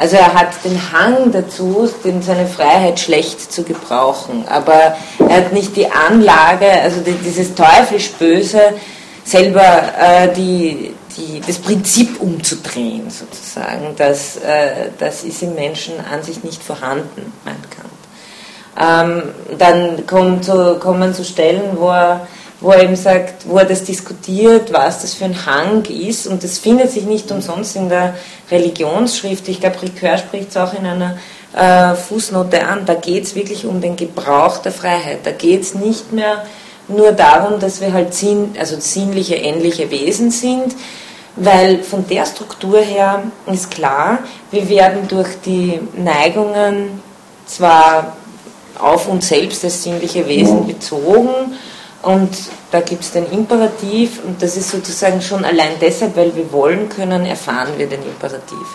Also 0.00 0.16
er 0.16 0.32
hat 0.32 0.64
den 0.64 0.80
Hang 0.92 1.30
dazu, 1.30 1.86
seine 2.22 2.46
Freiheit 2.46 2.98
schlecht 2.98 3.52
zu 3.52 3.64
gebrauchen, 3.64 4.48
aber 4.48 4.96
er 5.18 5.36
hat 5.36 5.52
nicht 5.52 5.76
die 5.76 5.90
Anlage, 5.90 6.70
also 6.82 7.02
dieses 7.22 7.54
teuflisch 7.54 8.10
Böse, 8.12 8.60
selber 9.24 9.60
äh, 9.98 10.32
die, 10.32 10.94
die, 11.18 11.42
das 11.46 11.58
Prinzip 11.58 12.18
umzudrehen, 12.18 13.10
sozusagen. 13.10 13.94
Das, 13.98 14.38
äh, 14.38 14.88
das 14.98 15.22
ist 15.22 15.42
im 15.42 15.54
Menschen 15.54 15.94
an 16.10 16.22
sich 16.22 16.42
nicht 16.44 16.62
vorhanden, 16.62 17.34
meint 17.44 17.66
Kant. 17.70 17.90
Ähm, 18.80 19.58
dann 19.58 20.06
kommt 20.06 20.46
zu, 20.46 20.78
kommen 20.78 21.12
zu 21.12 21.24
Stellen, 21.24 21.76
wo 21.76 21.90
er 21.90 22.26
wo 22.60 22.70
er 22.70 22.82
eben 22.82 22.96
sagt, 22.96 23.48
wo 23.48 23.56
er 23.56 23.64
das 23.64 23.84
diskutiert, 23.84 24.72
was 24.72 25.00
das 25.00 25.14
für 25.14 25.24
ein 25.24 25.46
Hang 25.46 25.84
ist. 25.84 26.26
Und 26.26 26.44
das 26.44 26.58
findet 26.58 26.90
sich 26.90 27.04
nicht 27.04 27.30
umsonst 27.30 27.76
in 27.76 27.88
der 27.88 28.14
Religionsschrift. 28.50 29.48
Ich 29.48 29.60
glaube, 29.60 29.82
Ricoeur 29.82 30.18
spricht 30.18 30.50
es 30.50 30.56
auch 30.56 30.74
in 30.74 30.84
einer 30.84 31.16
äh, 31.56 31.94
Fußnote 31.94 32.66
an. 32.66 32.84
Da 32.84 32.94
geht 32.94 33.24
es 33.24 33.34
wirklich 33.34 33.64
um 33.64 33.80
den 33.80 33.96
Gebrauch 33.96 34.58
der 34.58 34.72
Freiheit. 34.72 35.20
Da 35.24 35.30
geht 35.30 35.62
es 35.62 35.74
nicht 35.74 36.12
mehr 36.12 36.44
nur 36.88 37.12
darum, 37.12 37.60
dass 37.60 37.80
wir 37.80 37.92
halt 37.92 38.14
sinn, 38.14 38.54
also 38.58 38.78
sinnliche, 38.78 39.36
ähnliche 39.36 39.90
Wesen 39.90 40.30
sind, 40.30 40.74
weil 41.36 41.82
von 41.82 42.06
der 42.08 42.26
Struktur 42.26 42.80
her 42.80 43.22
ist 43.46 43.70
klar, 43.70 44.18
wir 44.50 44.68
werden 44.68 45.06
durch 45.08 45.28
die 45.44 45.80
Neigungen 45.96 47.00
zwar 47.46 48.16
auf 48.78 49.08
uns 49.08 49.28
selbst 49.28 49.64
als 49.64 49.82
sinnliche 49.82 50.26
Wesen 50.26 50.66
bezogen, 50.66 51.28
und 52.02 52.30
da 52.70 52.80
gibt 52.80 53.02
es 53.02 53.12
den 53.12 53.30
Imperativ 53.30 54.20
und 54.24 54.42
das 54.42 54.56
ist 54.56 54.70
sozusagen 54.70 55.20
schon 55.20 55.44
allein 55.44 55.72
deshalb, 55.80 56.16
weil 56.16 56.34
wir 56.34 56.50
wollen 56.52 56.88
können, 56.88 57.26
erfahren 57.26 57.70
wir 57.76 57.86
den 57.86 58.02
Imperativ. 58.02 58.66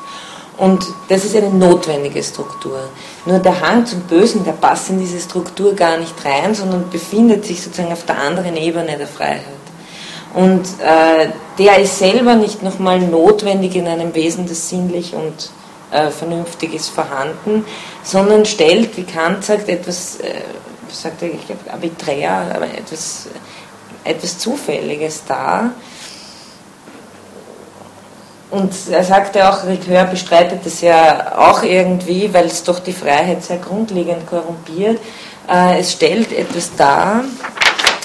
Und 0.57 0.85
das 1.09 1.25
ist 1.25 1.35
eine 1.35 1.49
notwendige 1.49 2.23
Struktur. 2.23 2.79
Nur 3.25 3.39
der 3.39 3.59
Hang 3.59 3.85
zum 3.85 4.01
Bösen, 4.01 4.45
der 4.45 4.53
passt 4.53 4.89
in 4.89 4.99
diese 4.99 5.19
Struktur 5.19 5.73
gar 5.75 5.97
nicht 5.97 6.13
rein, 6.23 6.55
sondern 6.55 6.89
befindet 6.89 7.45
sich 7.45 7.61
sozusagen 7.61 7.91
auf 7.91 8.05
der 8.05 8.19
anderen 8.19 8.55
Ebene 8.55 8.97
der 8.97 9.07
Freiheit. 9.07 9.41
Und 10.33 10.65
äh, 10.81 11.29
der 11.57 11.79
ist 11.79 11.97
selber 11.97 12.35
nicht 12.35 12.61
nochmal 12.61 12.99
notwendig 12.99 13.75
in 13.75 13.87
einem 13.87 14.13
Wesen, 14.13 14.47
das 14.47 14.69
sinnlich 14.69 15.13
und 15.13 15.49
äh, 15.91 16.09
vernünftig 16.09 16.73
ist, 16.73 16.89
vorhanden, 16.89 17.65
sondern 18.03 18.45
stellt, 18.45 18.95
wie 18.97 19.03
Kant 19.03 19.45
sagt, 19.45 19.69
etwas 19.69 20.17
äh, 20.17 20.41
sagte 21.01 21.27
ich, 21.27 21.45
glaube 21.45 21.71
arbiträr, 21.71 22.51
aber 22.53 22.65
etwas, 22.65 23.27
etwas 24.03 24.37
Zufälliges 24.37 25.23
da. 25.27 25.71
Und 28.51 28.71
er 28.89 29.03
sagte 29.03 29.49
auch, 29.49 29.65
Ricoeur 29.65 30.05
bestreitet 30.05 30.65
das 30.65 30.81
ja 30.81 31.37
auch 31.37 31.63
irgendwie, 31.63 32.33
weil 32.33 32.45
es 32.45 32.63
doch 32.63 32.79
die 32.79 32.93
Freiheit 32.93 33.43
sehr 33.43 33.57
grundlegend 33.57 34.27
korrumpiert. 34.27 34.99
Äh, 35.49 35.79
es 35.79 35.91
stellt 35.91 36.31
etwas 36.31 36.75
dar, 36.75 37.23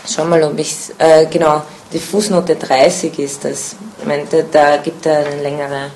schau 0.09 0.24
mal, 0.24 0.43
ob 0.43 0.59
ich 0.59 0.72
es, 0.72 0.93
äh, 0.99 1.26
genau, 1.26 1.62
die 1.93 1.99
Fußnote 1.99 2.57
30 2.57 3.18
ist 3.18 3.45
das. 3.45 3.76
Ich 3.99 4.07
meinte, 4.07 4.47
da 4.51 4.78
gibt 4.78 5.07
er 5.07 5.26
eine 5.26 5.43
längere, 5.43 5.91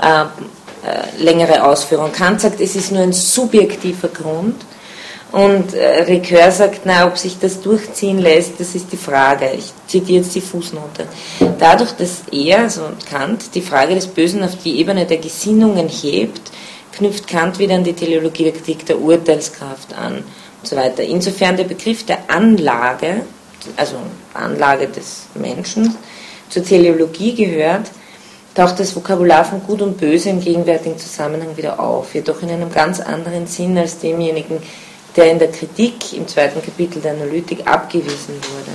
äh, 0.00 0.22
äh, 0.22 1.22
längere 1.22 1.64
Ausführung. 1.64 2.12
Kant 2.12 2.40
sagt, 2.40 2.60
es 2.60 2.76
ist 2.76 2.92
nur 2.92 3.02
ein 3.02 3.12
subjektiver 3.12 4.08
Grund, 4.08 4.62
Und 5.32 5.72
äh, 5.72 6.02
Ricoeur 6.02 6.52
sagt, 6.52 6.82
na, 6.84 7.06
ob 7.06 7.16
sich 7.16 7.38
das 7.38 7.62
durchziehen 7.62 8.18
lässt, 8.18 8.60
das 8.60 8.74
ist 8.74 8.92
die 8.92 8.98
Frage. 8.98 9.50
Ich 9.56 9.72
zitiere 9.86 10.18
jetzt 10.18 10.34
die 10.34 10.42
Fußnote. 10.42 11.06
Dadurch, 11.58 11.92
dass 11.92 12.24
er, 12.30 12.60
also 12.60 12.82
Kant, 13.08 13.54
die 13.54 13.62
Frage 13.62 13.94
des 13.94 14.06
Bösen 14.06 14.44
auf 14.44 14.56
die 14.62 14.78
Ebene 14.78 15.06
der 15.06 15.16
Gesinnungen 15.16 15.88
hebt, 15.88 16.52
knüpft 16.92 17.26
Kant 17.26 17.58
wieder 17.58 17.76
an 17.76 17.84
die 17.84 17.94
Teleologie 17.94 18.52
der 18.86 19.00
Urteilskraft 19.00 19.94
an 19.94 20.16
und 20.16 20.68
so 20.68 20.76
weiter. 20.76 21.02
Insofern 21.02 21.56
der 21.56 21.64
Begriff 21.64 22.04
der 22.04 22.18
Anlage, 22.28 23.22
also 23.76 23.96
Anlage 24.34 24.88
des 24.88 25.28
Menschen, 25.34 25.96
zur 26.50 26.62
Teleologie 26.62 27.34
gehört, 27.34 27.90
taucht 28.54 28.78
das 28.78 28.94
Vokabular 28.94 29.46
von 29.46 29.62
Gut 29.62 29.80
und 29.80 29.96
Böse 29.96 30.28
im 30.28 30.40
gegenwärtigen 30.40 30.98
Zusammenhang 30.98 31.56
wieder 31.56 31.80
auf, 31.80 32.14
jedoch 32.14 32.42
in 32.42 32.50
einem 32.50 32.70
ganz 32.70 33.00
anderen 33.00 33.46
Sinn 33.46 33.78
als 33.78 33.98
demjenigen, 33.98 34.58
der 35.16 35.30
in 35.30 35.38
der 35.38 35.50
Kritik 35.50 36.12
im 36.12 36.26
zweiten 36.26 36.62
Kapitel 36.62 37.00
der 37.00 37.12
Analytik 37.12 37.66
abgewiesen 37.66 38.34
wurde. 38.34 38.72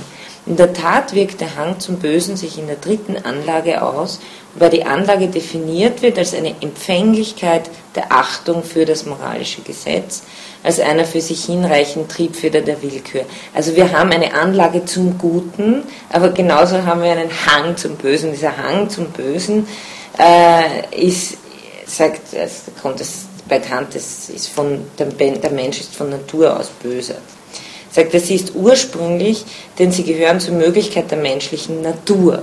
In 0.48 0.56
der 0.56 0.72
Tat 0.72 1.14
wirkt 1.14 1.42
der 1.42 1.56
Hang 1.56 1.78
zum 1.78 1.98
Bösen 1.98 2.38
sich 2.38 2.58
in 2.58 2.68
der 2.68 2.76
dritten 2.76 3.18
Anlage 3.18 3.82
aus, 3.82 4.18
wobei 4.54 4.70
die 4.70 4.84
Anlage 4.84 5.28
definiert 5.28 6.00
wird 6.00 6.16
als 6.16 6.32
eine 6.32 6.54
Empfänglichkeit 6.62 7.68
der 7.94 8.10
Achtung 8.10 8.62
für 8.62 8.86
das 8.86 9.04
moralische 9.04 9.60
Gesetz, 9.60 10.22
als 10.62 10.80
einer 10.80 11.04
für 11.04 11.20
sich 11.20 11.44
hinreichenden 11.44 12.08
Triebfeder 12.08 12.62
der 12.62 12.80
Willkür. 12.80 13.26
Also 13.52 13.76
wir 13.76 13.92
haben 13.92 14.10
eine 14.10 14.32
Anlage 14.32 14.86
zum 14.86 15.18
Guten, 15.18 15.82
aber 16.08 16.30
genauso 16.30 16.82
haben 16.86 17.02
wir 17.02 17.12
einen 17.12 17.30
Hang 17.46 17.76
zum 17.76 17.96
Bösen. 17.96 18.32
Dieser 18.32 18.56
Hang 18.56 18.88
zum 18.88 19.10
Bösen 19.10 19.68
äh, 20.18 21.08
ist, 21.08 21.36
sagt, 21.84 22.34
also 22.34 22.70
kommt 22.80 23.00
das 23.00 23.27
bei 23.48 23.58
Kant, 23.58 23.94
das 23.94 24.28
ist 24.28 24.48
von, 24.48 24.84
der, 24.98 25.50
Mensch 25.50 25.80
ist 25.80 25.94
von 25.94 26.10
Natur 26.10 26.58
aus 26.58 26.68
böse. 26.68 27.16
Sagt 27.90 28.14
er, 28.14 28.20
sie 28.20 28.34
ist 28.34 28.54
ursprünglich, 28.54 29.44
denn 29.78 29.90
sie 29.90 30.04
gehören 30.04 30.40
zur 30.40 30.54
Möglichkeit 30.54 31.10
der 31.10 31.18
menschlichen 31.18 31.80
Natur. 31.82 32.42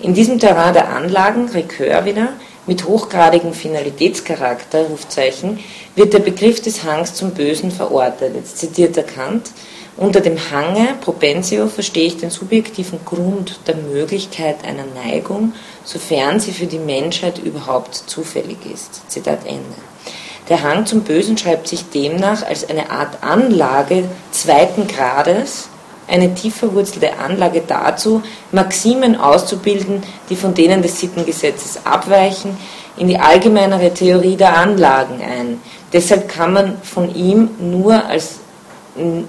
In 0.00 0.14
diesem 0.14 0.38
Terrain 0.38 0.74
der 0.74 0.88
Anlagen, 0.88 1.48
Recœur 1.48 2.04
wieder, 2.04 2.30
mit 2.66 2.86
hochgradigem 2.86 3.52
Finalitätscharakter, 3.52 4.86
Rufzeichen, 4.86 5.58
wird 5.94 6.12
der 6.12 6.20
Begriff 6.20 6.60
des 6.60 6.84
Hangs 6.84 7.14
zum 7.14 7.32
Bösen 7.32 7.70
verortet. 7.70 8.34
Jetzt 8.34 8.58
zitiert 8.58 8.96
er 8.96 9.02
Kant. 9.02 9.50
Unter 9.96 10.20
dem 10.20 10.38
Hange, 10.50 10.94
Propensio, 11.02 11.68
verstehe 11.68 12.06
ich 12.06 12.16
den 12.16 12.30
subjektiven 12.30 13.00
Grund 13.04 13.60
der 13.66 13.76
Möglichkeit 13.76 14.64
einer 14.64 14.84
Neigung, 15.04 15.52
sofern 15.84 16.40
sie 16.40 16.52
für 16.52 16.66
die 16.66 16.78
Menschheit 16.78 17.38
überhaupt 17.38 17.94
zufällig 17.94 18.58
ist. 18.72 19.02
Zitat 19.10 19.44
Ende. 19.44 19.62
Der 20.48 20.62
Hang 20.62 20.86
zum 20.86 21.02
Bösen 21.02 21.36
schreibt 21.36 21.68
sich 21.68 21.84
demnach 21.90 22.42
als 22.42 22.68
eine 22.68 22.90
Art 22.90 23.22
Anlage 23.22 24.04
zweiten 24.32 24.88
Grades, 24.88 25.68
eine 26.08 26.34
tief 26.34 26.56
verwurzelte 26.56 27.18
Anlage 27.18 27.62
dazu, 27.66 28.22
Maximen 28.50 29.16
auszubilden, 29.16 30.02
die 30.30 30.36
von 30.36 30.54
denen 30.54 30.82
des 30.82 30.98
Sittengesetzes 30.98 31.84
abweichen, 31.84 32.56
in 32.96 33.08
die 33.08 33.18
allgemeinere 33.18 33.94
Theorie 33.94 34.36
der 34.36 34.56
Anlagen 34.56 35.22
ein. 35.22 35.60
Deshalb 35.92 36.28
kann 36.28 36.52
man 36.54 36.82
von 36.82 37.14
ihm 37.14 37.50
nur 37.60 38.04
als 38.04 38.40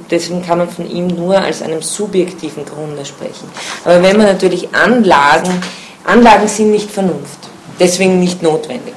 deswegen 0.10 0.46
kann 0.46 0.58
man 0.58 0.70
von 0.70 0.90
ihm 0.90 1.08
nur 1.08 1.38
als 1.38 1.62
einem 1.62 1.82
subjektiven 1.82 2.66
Grunde 2.66 3.06
sprechen. 3.06 3.50
Aber 3.86 4.02
wenn 4.02 4.18
man 4.18 4.28
natürlich 4.28 4.74
Anlagen, 4.74 5.62
Anlagen 6.04 6.48
sind 6.48 6.72
nicht 6.72 6.92
Vernunft, 6.92 7.40
deswegen 7.80 8.20
nicht 8.20 8.42
notwendig. 8.42 8.94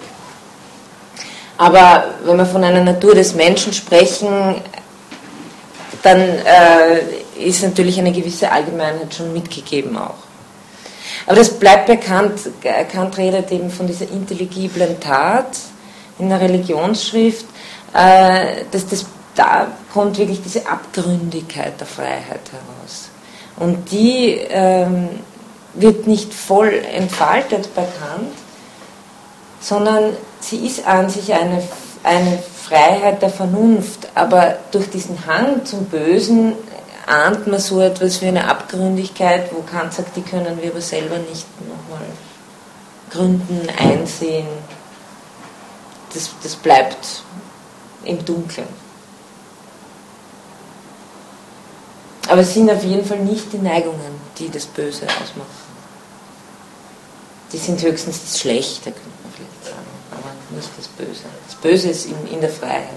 Aber 1.58 2.04
wenn 2.24 2.36
wir 2.36 2.46
von 2.46 2.64
einer 2.64 2.84
Natur 2.84 3.14
des 3.14 3.34
Menschen 3.34 3.72
sprechen, 3.72 4.56
dann 6.02 6.20
äh, 6.20 7.46
ist 7.48 7.62
natürlich 7.62 7.98
eine 7.98 8.12
gewisse 8.12 8.50
Allgemeinheit 8.50 9.14
schon 9.14 9.32
mitgegeben 9.32 9.96
auch. 9.96 10.14
Aber 11.26 11.36
das 11.36 11.58
bleibt 11.58 11.86
bekannt. 11.86 12.40
Kant 12.92 13.16
redet 13.18 13.50
eben 13.50 13.70
von 13.70 13.86
dieser 13.86 14.08
intelligiblen 14.10 15.00
Tat 15.00 15.58
in 16.18 16.28
der 16.28 16.40
Religionsschrift, 16.40 17.46
äh, 17.92 18.64
dass 18.70 18.86
das, 18.86 19.06
da 19.36 19.68
kommt 19.92 20.18
wirklich 20.18 20.42
diese 20.42 20.66
Abgründigkeit 20.66 21.78
der 21.78 21.86
Freiheit 21.86 22.40
heraus. 22.50 23.10
Und 23.56 23.90
die 23.92 24.32
ähm, 24.48 25.08
wird 25.74 26.06
nicht 26.06 26.34
voll 26.34 26.72
entfaltet 26.92 27.74
bei 27.74 27.82
Kant, 27.82 28.32
sondern 29.60 30.16
sie 30.40 30.66
ist 30.66 30.86
an 30.86 31.08
sich 31.10 31.32
eine, 31.32 31.62
eine 32.02 32.38
Freiheit 32.38 33.22
der 33.22 33.30
Vernunft, 33.30 34.08
aber 34.14 34.58
durch 34.72 34.90
diesen 34.90 35.26
Hang 35.26 35.64
zum 35.64 35.84
Bösen 35.84 36.54
ahnt 37.06 37.46
man 37.46 37.60
so 37.60 37.80
etwas 37.80 38.20
wie 38.20 38.26
eine 38.26 38.48
Abgründigkeit, 38.48 39.52
wo 39.52 39.62
Kant 39.62 39.92
sagt, 39.92 40.16
die 40.16 40.22
können 40.22 40.60
wir 40.60 40.70
aber 40.70 40.80
selber 40.80 41.18
nicht 41.18 41.46
nochmal 41.60 42.06
gründen, 43.10 43.68
einsehen. 43.78 44.48
Das, 46.12 46.30
das 46.42 46.56
bleibt 46.56 47.22
im 48.04 48.24
Dunkeln. 48.24 48.85
Aber 52.28 52.40
es 52.40 52.54
sind 52.54 52.70
auf 52.70 52.82
jeden 52.82 53.04
Fall 53.04 53.18
nicht 53.18 53.52
die 53.52 53.58
Neigungen, 53.58 54.20
die 54.38 54.50
das 54.50 54.66
Böse 54.66 55.04
ausmachen. 55.04 55.66
Die 57.52 57.58
sind 57.58 57.80
höchstens 57.82 58.22
das 58.22 58.40
Schlechte, 58.40 58.90
könnte 58.90 59.08
man 59.22 59.32
vielleicht 59.32 59.64
sagen, 59.64 59.86
aber 60.10 60.56
nicht 60.56 60.68
das 60.76 60.88
Böse. 60.88 61.22
Das 61.46 61.54
Böse 61.56 61.90
ist 61.90 62.06
in, 62.06 62.34
in 62.34 62.40
der 62.40 62.50
Freiheit. 62.50 62.88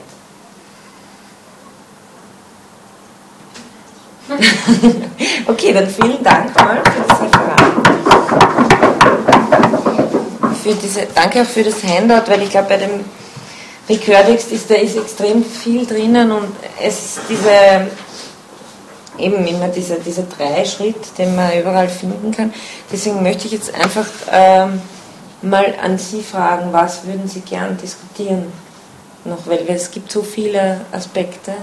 okay, 5.48 5.74
dann 5.74 5.90
vielen 5.90 6.24
Dank 6.24 6.56
mal 6.56 6.82
für 6.84 7.08
das 7.08 7.22
Referat. 7.22 7.60
Für 10.64 10.74
diese, 10.76 11.08
danke 11.14 11.42
auch 11.42 11.46
für 11.46 11.64
das 11.64 11.84
Handout, 11.84 12.30
weil 12.30 12.44
ich 12.44 12.50
glaube, 12.50 12.70
bei 12.70 12.78
dem 12.78 13.06
Recordtext 13.90 14.52
ist 14.52 14.70
da 14.70 14.76
ist 14.76 14.98
extrem 14.98 15.44
viel 15.44 15.86
drinnen 15.86 16.32
und 16.32 16.52
es 16.80 17.00
ist 17.00 17.20
diese 17.28 17.88
eben 19.20 19.46
immer 19.46 19.68
dieser, 19.68 19.96
dieser 19.96 20.24
Dreischritt, 20.24 21.18
den 21.18 21.36
man 21.36 21.60
überall 21.60 21.90
finden 21.90 22.32
kann. 22.32 22.54
Deswegen 22.92 23.22
möchte 23.24 23.48
ich 23.48 23.54
jetzt 23.54 23.74
einfach 23.74 24.08
ähm, 24.32 24.82
mal 25.42 25.76
an 25.82 25.98
Sie 25.98 26.22
fragen, 26.22 26.72
was 26.72 27.06
würden 27.06 27.28
Sie 27.28 27.42
gern 27.42 27.78
diskutieren 27.78 28.52
noch, 29.26 29.48
weil 29.48 29.66
es 29.68 29.92
gibt 29.92 30.12
so 30.12 30.22
viele 30.22 30.82
Aspekte. 30.92 31.54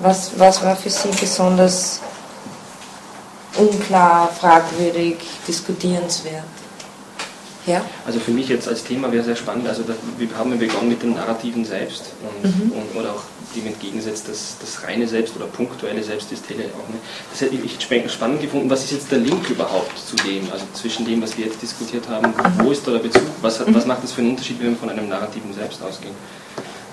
Was, 0.00 0.38
was 0.38 0.62
war 0.62 0.76
für 0.76 0.90
Sie 0.90 1.08
besonders 1.18 2.00
unklar, 3.56 4.28
fragwürdig, 4.28 5.16
diskutierenswert? 5.46 6.44
Ja? 7.66 7.82
Also 8.06 8.20
für 8.20 8.30
mich 8.30 8.48
jetzt 8.48 8.68
als 8.68 8.84
Thema 8.84 9.10
wäre 9.10 9.24
sehr 9.24 9.36
spannend, 9.36 9.66
also 9.68 9.82
wir 10.18 10.28
haben 10.36 10.58
begonnen 10.58 10.88
mit 10.88 11.02
dem 11.02 11.14
Narrativen 11.14 11.64
selbst 11.64 12.12
und, 12.42 12.44
mhm. 12.44 12.72
und, 12.72 12.96
oder 12.96 13.12
auch 13.12 13.22
dem 13.56 13.66
entgegensetzt, 13.66 14.28
das, 14.28 14.56
das 14.60 14.84
reine 14.84 15.08
Selbst 15.08 15.34
oder 15.36 15.46
punktuelle 15.46 16.02
Selbst 16.02 16.30
ist 16.32 16.46
Tele 16.46 16.64
auch 16.64 16.88
nicht. 16.88 17.02
Das 17.30 17.40
hätte 17.40 17.56
ich 17.56 18.12
spannend 18.12 18.40
gefunden. 18.40 18.70
Was 18.70 18.84
ist 18.84 18.92
jetzt 18.92 19.10
der 19.10 19.18
Link 19.18 19.48
überhaupt 19.50 19.98
zu 19.98 20.16
dem, 20.16 20.50
also 20.52 20.64
zwischen 20.74 21.06
dem, 21.06 21.22
was 21.22 21.36
wir 21.36 21.46
jetzt 21.46 21.60
diskutiert 21.60 22.08
haben, 22.08 22.28
mhm. 22.28 22.64
wo 22.64 22.70
ist 22.70 22.86
da 22.86 22.92
der 22.92 22.98
Bezug, 23.00 23.22
was, 23.42 23.60
hat, 23.60 23.72
was 23.74 23.86
macht 23.86 24.02
das 24.02 24.12
für 24.12 24.20
einen 24.20 24.30
Unterschied, 24.30 24.60
wenn 24.60 24.70
wir 24.70 24.76
von 24.76 24.90
einem 24.90 25.08
narrativen 25.08 25.52
Selbst 25.52 25.82
ausgehen? 25.82 26.14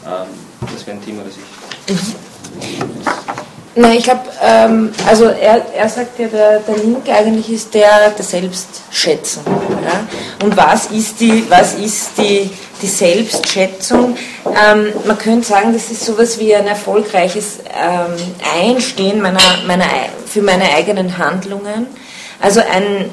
Ähm, 0.06 0.28
das 0.74 0.86
wäre 0.88 0.98
ein 0.98 1.04
Thema, 1.04 1.24
das 1.24 1.36
ich. 1.38 1.94
Mhm. 1.94 3.53
Nein, 3.76 3.98
ich 3.98 4.04
glaube, 4.04 4.22
ähm, 4.44 4.92
also 5.08 5.26
er, 5.26 5.66
er 5.74 5.90
sagt 5.90 6.20
ja, 6.20 6.28
der, 6.28 6.60
der 6.60 6.78
Link 6.78 7.10
eigentlich 7.10 7.52
ist 7.52 7.74
der 7.74 8.12
der 8.12 8.24
Selbstschätzung. 8.24 9.44
Ja? 9.48 10.46
Und 10.46 10.56
was 10.56 10.88
ist 10.88 11.20
die, 11.20 11.44
was 11.50 11.74
ist 11.74 12.12
die, 12.20 12.52
die 12.82 12.88
Selbstschätzung? 12.88 14.16
Ähm, 14.46 14.94
man 15.06 15.18
könnte 15.18 15.48
sagen, 15.48 15.74
das 15.74 15.90
ist 15.90 16.06
sowas 16.06 16.40
wie 16.40 16.54
ein 16.54 16.68
erfolgreiches 16.68 17.60
ähm, 17.76 18.16
Einstehen 18.62 19.20
meiner, 19.22 19.40
meiner, 19.66 19.86
für 20.28 20.44
meine 20.44 20.66
eigenen 20.76 21.18
Handlungen. 21.18 21.88
Also 22.40 22.60
ein, 22.60 23.10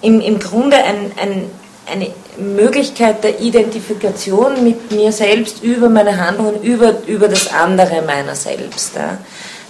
im, 0.00 0.22
im 0.22 0.38
Grunde 0.38 0.76
ein, 0.78 1.12
ein, 1.20 1.50
eine 1.92 2.10
Möglichkeit 2.38 3.22
der 3.24 3.40
Identifikation 3.40 4.64
mit 4.64 4.90
mir 4.90 5.12
selbst 5.12 5.62
über 5.62 5.90
meine 5.90 6.16
Handlungen, 6.16 6.62
über, 6.62 6.94
über 7.06 7.28
das 7.28 7.52
andere 7.52 8.00
meiner 8.00 8.34
selbst. 8.34 8.96
Ja? 8.96 9.18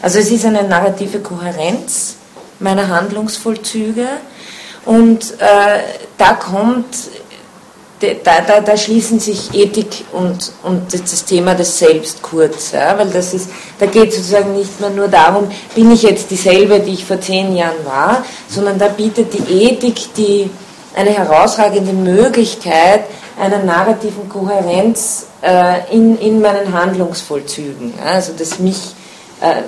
Also 0.02 0.18
es 0.18 0.30
ist 0.30 0.44
eine 0.44 0.64
narrative 0.64 1.20
Kohärenz 1.20 2.16
meiner 2.58 2.88
Handlungsvollzüge 2.88 4.06
und 4.84 5.32
äh, 5.38 5.78
da 6.18 6.34
kommt, 6.34 6.86
da, 8.00 8.40
da, 8.40 8.60
da, 8.60 8.76
schließen 8.76 9.20
sich 9.20 9.54
Ethik 9.54 10.04
und, 10.12 10.52
und 10.64 10.92
das 10.92 11.24
Thema 11.24 11.54
des 11.54 11.78
Selbst 11.78 12.20
kurz, 12.20 12.72
ja, 12.72 12.98
weil 12.98 13.10
das 13.10 13.32
ist, 13.32 13.48
da 13.78 13.86
geht 13.86 14.08
es 14.08 14.16
sozusagen 14.16 14.56
nicht 14.56 14.80
mehr 14.80 14.90
nur 14.90 15.06
darum, 15.06 15.48
bin 15.74 15.92
ich 15.92 16.02
jetzt 16.02 16.30
dieselbe, 16.30 16.80
die 16.80 16.94
ich 16.94 17.04
vor 17.04 17.20
zehn 17.20 17.54
Jahren 17.54 17.84
war, 17.84 18.24
sondern 18.48 18.78
da 18.78 18.88
bietet 18.88 19.32
die 19.32 19.68
Ethik 19.68 20.14
die, 20.16 20.50
eine 20.94 21.10
herausragende 21.10 21.92
Möglichkeit 21.92 23.04
einer 23.40 23.58
narrativen 23.58 24.28
Kohärenz 24.28 25.26
äh, 25.42 25.90
in, 25.90 26.18
in 26.18 26.40
meinen 26.40 26.72
Handlungsvollzügen. 26.72 27.94
Also 28.04 28.32
dass 28.32 28.58
mich, 28.58 28.94
äh, 29.42 29.62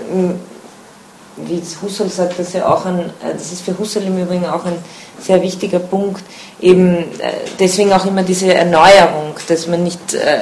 wie 1.37 1.63
Husserl 1.83 2.09
sagt, 2.09 2.39
das 2.39 2.53
ja 2.53 2.69
auch 2.73 2.85
ein, 2.87 3.01
äh, 3.01 3.33
das 3.33 3.53
ist 3.53 3.63
für 3.63 3.77
Husserl 3.79 4.05
im 4.05 4.19
Übrigen 4.19 4.47
auch 4.47 4.65
ein 4.65 4.77
sehr 5.21 5.43
wichtiger 5.43 5.79
Punkt, 5.79 6.23
eben 6.61 6.97
äh, 6.97 7.33
deswegen 7.59 7.93
auch 7.93 8.07
immer 8.07 8.23
diese 8.23 8.53
Erneuerung, 8.55 9.35
dass 9.49 9.67
man 9.67 9.83
nicht 9.83 10.15
äh, 10.15 10.39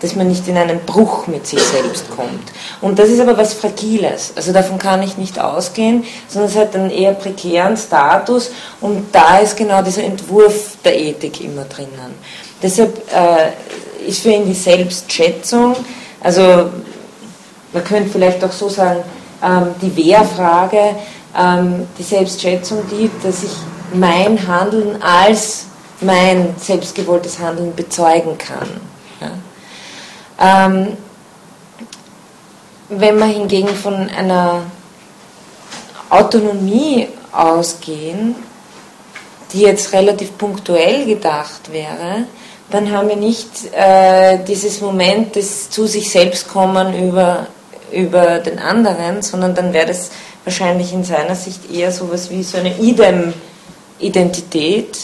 dass 0.00 0.16
man 0.16 0.28
nicht 0.28 0.46
in 0.48 0.58
einen 0.58 0.80
Bruch 0.80 1.28
mit 1.28 1.46
sich 1.46 1.62
selbst 1.62 2.10
kommt. 2.10 2.52
Und 2.82 2.98
das 2.98 3.08
ist 3.08 3.20
aber 3.20 3.38
was 3.38 3.54
Fragiles. 3.54 4.34
Also 4.36 4.52
davon 4.52 4.78
kann 4.78 5.02
ich 5.02 5.16
nicht 5.16 5.38
ausgehen, 5.38 6.04
sondern 6.28 6.50
es 6.50 6.56
hat 6.58 6.76
einen 6.76 6.90
eher 6.90 7.14
prekären 7.14 7.74
Status 7.74 8.50
und 8.82 9.06
da 9.12 9.38
ist 9.38 9.56
genau 9.56 9.80
dieser 9.80 10.02
Entwurf 10.02 10.76
der 10.84 11.00
Ethik 11.00 11.40
immer 11.40 11.64
drinnen. 11.64 12.14
Deshalb 12.62 13.00
ist 14.06 14.20
für 14.20 14.30
ihn 14.30 14.44
die 14.44 14.52
Selbstschätzung, 14.52 15.74
also 16.20 16.68
man 17.74 17.84
könnte 17.84 18.08
vielleicht 18.08 18.42
auch 18.42 18.52
so 18.52 18.70
sagen, 18.70 19.00
ähm, 19.42 19.74
die 19.82 19.94
Wehrfrage, 19.96 20.96
ähm, 21.36 21.86
die 21.98 22.02
Selbstschätzung, 22.02 22.82
die, 22.90 23.10
dass 23.22 23.42
ich 23.42 23.52
mein 23.92 24.46
Handeln 24.46 25.02
als 25.02 25.66
mein 26.00 26.54
selbstgewolltes 26.58 27.38
Handeln 27.38 27.74
bezeugen 27.74 28.38
kann. 28.38 28.68
Ähm, 30.38 30.96
wenn 32.88 33.18
wir 33.18 33.26
hingegen 33.26 33.68
von 33.68 33.94
einer 34.10 34.62
Autonomie 36.10 37.08
ausgehen, 37.32 38.34
die 39.52 39.60
jetzt 39.62 39.92
relativ 39.92 40.36
punktuell 40.36 41.06
gedacht 41.06 41.72
wäre, 41.72 42.24
dann 42.70 42.90
haben 42.90 43.08
wir 43.08 43.16
nicht 43.16 43.48
äh, 43.72 44.38
dieses 44.44 44.80
Moment 44.80 45.36
des 45.36 45.70
zu 45.70 45.86
sich 45.86 46.10
selbst 46.10 46.48
kommen 46.48 47.08
über, 47.08 47.46
über 47.92 48.38
den 48.38 48.58
anderen, 48.58 49.20
sondern 49.22 49.54
dann 49.54 49.72
wäre 49.72 49.86
das 49.86 50.10
wahrscheinlich 50.44 50.92
in 50.92 51.04
seiner 51.04 51.34
Sicht 51.34 51.72
eher 51.72 51.90
so 51.92 52.04
etwas 52.06 52.30
wie 52.30 52.42
so 52.42 52.58
eine 52.58 52.76
Idem-Identität, 52.78 54.98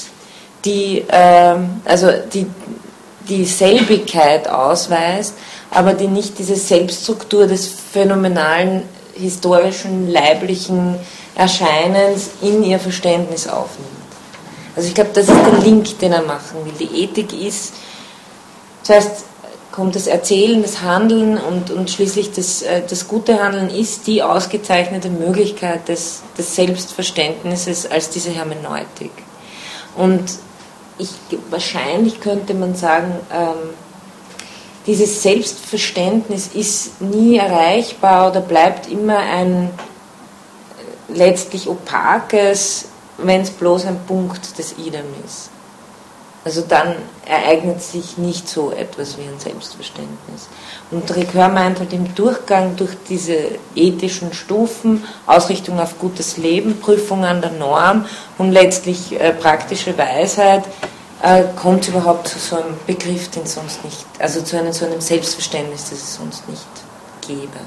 die, 0.65 0.99
äh, 1.09 1.55
also 1.85 2.11
die 2.33 2.47
die 3.31 3.45
Selbigkeit 3.45 4.49
ausweist, 4.49 5.35
aber 5.71 5.95
die 5.95 6.09
nicht 6.09 6.39
diese 6.39 6.57
Selbststruktur 6.57 7.47
des 7.47 7.69
phänomenalen 7.69 8.83
historischen 9.15 10.11
leiblichen 10.11 10.97
Erscheinens 11.37 12.31
in 12.43 12.63
ihr 12.65 12.79
Verständnis 12.79 13.47
aufnimmt. 13.47 13.89
Also 14.75 14.89
ich 14.89 14.95
glaube, 14.95 15.11
das 15.15 15.29
ist 15.29 15.47
der 15.47 15.61
Link, 15.61 15.99
den 16.01 16.13
er 16.13 16.23
machen 16.23 16.65
will. 16.65 16.73
Die 16.79 17.05
Ethik 17.05 17.33
ist, 17.33 17.73
zuerst 18.83 19.25
kommt 19.73 19.95
das 19.95 20.07
Erzählen, 20.07 20.63
das 20.63 20.83
Handeln 20.83 21.39
und, 21.39 21.71
und 21.71 21.91
schließlich 21.91 22.33
das, 22.33 22.63
äh, 22.63 22.83
das 22.89 23.07
gute 23.07 23.43
Handeln 23.43 23.71
ist 23.71 24.07
die 24.07 24.23
ausgezeichnete 24.23 25.09
Möglichkeit 25.09 25.89
des, 25.89 26.23
des 26.37 26.55
Selbstverständnisses 26.57 27.91
als 27.91 28.11
diese 28.11 28.31
Hermeneutik. 28.31 29.13
Und 29.97 30.25
ich, 30.99 31.11
wahrscheinlich 31.51 32.21
könnte 32.21 32.55
man 32.55 32.75
sagen, 32.75 33.15
ähm, 33.33 33.71
dieses 34.87 35.23
Selbstverständnis 35.23 36.49
ist 36.55 37.01
nie 37.01 37.37
erreichbar 37.37 38.31
oder 38.31 38.41
bleibt 38.41 38.91
immer 38.91 39.19
ein 39.19 39.71
äh, 41.09 41.13
letztlich 41.17 41.69
opakes, 41.69 42.87
wenn 43.19 43.43
es 43.43 43.51
bloß 43.51 43.87
ein 43.87 44.01
Punkt 44.07 44.59
des 44.59 44.73
Idem 44.79 45.05
ist. 45.25 45.51
Also 46.43 46.63
dann 46.67 46.95
ereignet 47.27 47.83
sich 47.83 48.17
nicht 48.17 48.49
so 48.49 48.71
etwas 48.71 49.19
wie 49.19 49.23
ein 49.23 49.39
Selbstverständnis. 49.39 50.49
Und 50.91 51.15
Ricoeur 51.15 51.49
meint 51.49 51.81
halt 51.81 51.93
im 51.93 52.15
Durchgang 52.15 52.77
durch 52.77 52.97
diese 53.09 53.37
ethischen 53.75 54.33
Stufen, 54.33 55.05
Ausrichtung 55.27 55.79
auf 55.79 55.99
gutes 55.99 56.39
Leben, 56.39 56.81
Prüfung 56.81 57.27
an 57.27 57.43
der 57.43 57.53
Norm 57.53 58.07
und 58.39 58.53
letztlich 58.53 59.21
äh, 59.21 59.35
praktische 59.35 59.97
Weisheit, 59.99 60.65
äh, 61.23 61.45
kommt 61.61 61.87
überhaupt 61.89 62.29
zu 62.29 62.39
so 62.39 62.57
einem 62.57 62.75
Begriff, 62.87 63.29
den 63.29 63.43
es 63.43 63.55
sonst 63.55 63.85
nicht, 63.85 64.07
also 64.19 64.41
zu 64.41 64.59
einem, 64.59 64.73
so 64.73 64.87
einem 64.87 65.03
Selbstverständnis, 65.03 65.91
das 65.91 65.99
es 65.99 66.15
sonst 66.15 66.49
nicht 66.49 66.67
gäbe. 67.21 67.61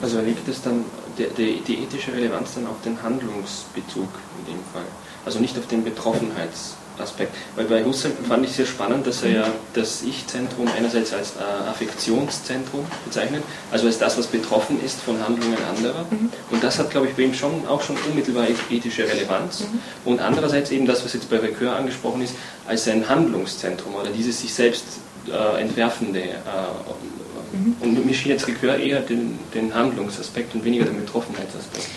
Also 0.00 0.20
liegt 0.20 0.48
es 0.48 0.62
dann, 0.62 0.86
die, 1.18 1.28
die, 1.36 1.60
die 1.60 1.84
ethische 1.84 2.12
Relevanz 2.12 2.54
dann 2.54 2.66
auf 2.66 2.80
den 2.84 3.00
Handlungsbezug 3.00 4.08
in 4.38 4.54
dem 4.54 4.64
Fall? 4.72 4.86
Also 5.24 5.40
nicht 5.40 5.58
auf 5.58 5.66
den 5.66 5.84
Betroffenheits- 5.84 6.74
Aspekt. 7.00 7.34
Weil 7.56 7.64
bei 7.66 7.84
Husserl 7.84 8.12
fand 8.28 8.44
ich 8.44 8.52
sehr 8.52 8.66
spannend, 8.66 9.06
dass 9.06 9.22
er 9.22 9.30
ja 9.30 9.46
das 9.72 10.02
Ich-Zentrum 10.02 10.68
einerseits 10.76 11.12
als 11.12 11.32
äh, 11.36 11.68
Affektionszentrum 11.68 12.86
bezeichnet, 13.04 13.42
also 13.70 13.86
als 13.86 13.98
das, 13.98 14.16
was 14.18 14.26
betroffen 14.26 14.82
ist 14.84 15.00
von 15.00 15.20
Handlungen 15.22 15.58
anderer. 15.76 16.06
Mhm. 16.10 16.30
Und 16.50 16.62
das 16.62 16.78
hat, 16.78 16.90
glaube 16.90 17.08
ich, 17.08 17.14
bei 17.14 17.22
ihm 17.22 17.34
schon, 17.34 17.66
auch 17.66 17.82
schon 17.82 17.96
unmittelbar 18.08 18.46
ethische 18.70 19.08
Relevanz. 19.08 19.60
Mhm. 19.60 19.80
Und 20.04 20.20
andererseits 20.20 20.70
eben 20.70 20.86
das, 20.86 21.04
was 21.04 21.12
jetzt 21.14 21.28
bei 21.30 21.38
Ricoeur 21.38 21.74
angesprochen 21.74 22.22
ist, 22.22 22.34
als 22.66 22.86
ein 22.88 23.08
Handlungszentrum 23.08 23.94
oder 23.94 24.10
dieses 24.10 24.40
sich 24.40 24.54
selbst 24.54 24.84
äh, 25.28 25.60
entwerfende. 25.60 26.20
Äh, 26.20 27.56
mhm. 27.56 27.76
Und 27.80 28.06
mir 28.06 28.14
schien 28.14 28.30
jetzt 28.30 28.46
Ricoeur 28.46 28.76
eher 28.76 29.00
den, 29.00 29.38
den 29.52 29.74
Handlungsaspekt 29.74 30.54
und 30.54 30.64
weniger 30.64 30.84
den 30.84 31.00
Betroffenheitsaspekt. 31.00 31.88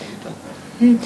Hm, 0.78 1.00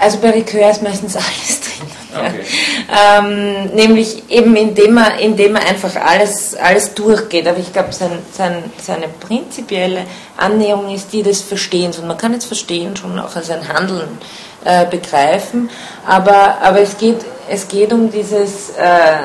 also 0.00 0.18
bei 0.18 0.30
Ricoeur 0.30 0.70
ist 0.70 0.82
meistens 0.82 1.16
alles 1.16 1.60
drin. 1.60 1.88
Okay. 2.14 2.40
Ähm, 2.94 3.70
nämlich 3.74 4.28
eben 4.28 4.54
indem 4.54 4.98
er, 4.98 5.18
indem 5.18 5.56
er 5.56 5.66
einfach 5.66 5.96
alles, 5.96 6.54
alles 6.54 6.92
durchgeht. 6.92 7.46
Aber 7.48 7.58
ich 7.58 7.72
glaube, 7.72 7.90
sein, 7.92 8.18
sein, 8.30 8.64
seine 8.78 9.08
prinzipielle 9.08 10.04
Annäherung 10.36 10.94
ist 10.94 11.10
die 11.12 11.22
des 11.22 11.40
Verstehens. 11.40 11.98
Und 11.98 12.06
man 12.06 12.18
kann 12.18 12.34
jetzt 12.34 12.44
Verstehen 12.44 12.94
schon 12.96 13.18
auch 13.18 13.34
als 13.34 13.48
ein 13.48 13.66
Handeln 13.66 14.18
äh, 14.64 14.84
begreifen. 14.84 15.70
Aber, 16.06 16.58
aber 16.60 16.80
es, 16.80 16.98
geht, 16.98 17.24
es 17.48 17.66
geht 17.68 17.94
um 17.94 18.10
dieses 18.10 18.70
äh, 18.70 19.18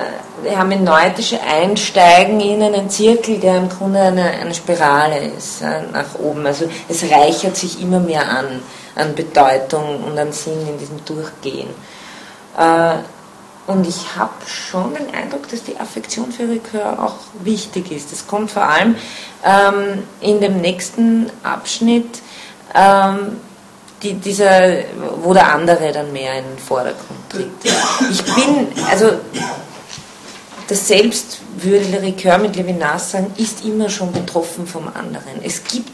hermeneutische 0.43 1.39
Einsteigen 1.41 2.39
in 2.39 2.61
einen 2.61 2.89
Zirkel, 2.89 3.39
der 3.39 3.57
im 3.57 3.69
Grunde 3.69 3.99
eine, 3.99 4.23
eine 4.23 4.53
Spirale 4.53 5.19
ist, 5.19 5.61
äh, 5.61 5.81
nach 5.91 6.15
oben. 6.19 6.45
Also 6.45 6.69
es 6.87 7.03
reichert 7.03 7.55
sich 7.55 7.81
immer 7.81 7.99
mehr 7.99 8.29
an, 8.29 8.61
an 8.95 9.15
Bedeutung 9.15 10.03
und 10.03 10.17
an 10.17 10.31
Sinn 10.31 10.67
in 10.67 10.77
diesem 10.77 11.03
Durchgehen. 11.05 11.69
Äh, 12.57 12.95
und 13.67 13.85
ich 13.85 14.15
habe 14.15 14.31
schon 14.45 14.93
den 14.93 15.13
Eindruck, 15.13 15.49
dass 15.49 15.63
die 15.63 15.77
Affektion 15.77 16.31
für 16.31 16.43
Ricoeur 16.43 17.03
auch 17.03 17.17
wichtig 17.43 17.91
ist. 17.91 18.13
Das 18.13 18.25
kommt 18.25 18.49
vor 18.49 18.63
allem 18.63 18.95
ähm, 19.43 20.03
in 20.21 20.39
dem 20.39 20.61
nächsten 20.61 21.29
Abschnitt, 21.43 22.21
ähm, 22.73 23.41
die, 24.01 24.13
dieser, 24.13 24.83
wo 25.21 25.33
der 25.33 25.51
andere 25.51 25.91
dann 25.91 26.13
mehr 26.13 26.37
in 26.37 26.45
den 26.45 26.57
Vordergrund 26.57 27.29
tritt. 27.29 27.49
Ich 28.09 28.23
bin, 28.23 28.67
also 28.89 29.11
das 30.67 30.87
Selbst, 30.87 31.39
würde 31.57 32.01
Ricoeur 32.01 32.37
mit 32.37 32.55
Levinas 32.55 33.11
sagen, 33.11 33.33
ist 33.37 33.63
immer 33.63 33.89
schon 33.89 34.11
betroffen 34.11 34.67
vom 34.67 34.87
anderen. 34.87 35.41
Es 35.43 35.63
gibt 35.63 35.91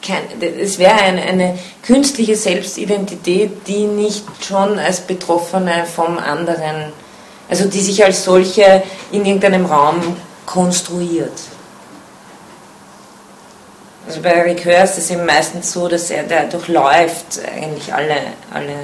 kein, 0.00 0.22
es 0.40 0.78
wäre 0.78 0.94
eine, 0.94 1.22
eine 1.22 1.58
künstliche 1.82 2.36
Selbstidentität, 2.36 3.66
die 3.68 3.84
nicht 3.84 4.24
schon 4.44 4.78
als 4.78 5.00
Betroffene 5.00 5.84
vom 5.84 6.18
anderen, 6.18 6.92
also 7.48 7.66
die 7.66 7.80
sich 7.80 8.02
als 8.04 8.24
solche 8.24 8.82
in 9.12 9.24
irgendeinem 9.24 9.66
Raum 9.66 10.00
konstruiert. 10.46 11.38
Also 14.06 14.20
bei 14.20 14.42
Ricoeur 14.42 14.82
ist 14.82 14.98
es 14.98 15.10
eben 15.10 15.24
meistens 15.24 15.70
so, 15.72 15.86
dass 15.86 16.10
er 16.10 16.24
der 16.24 16.44
durchläuft 16.44 17.40
eigentlich 17.54 17.94
alle, 17.94 18.16
alle 18.52 18.74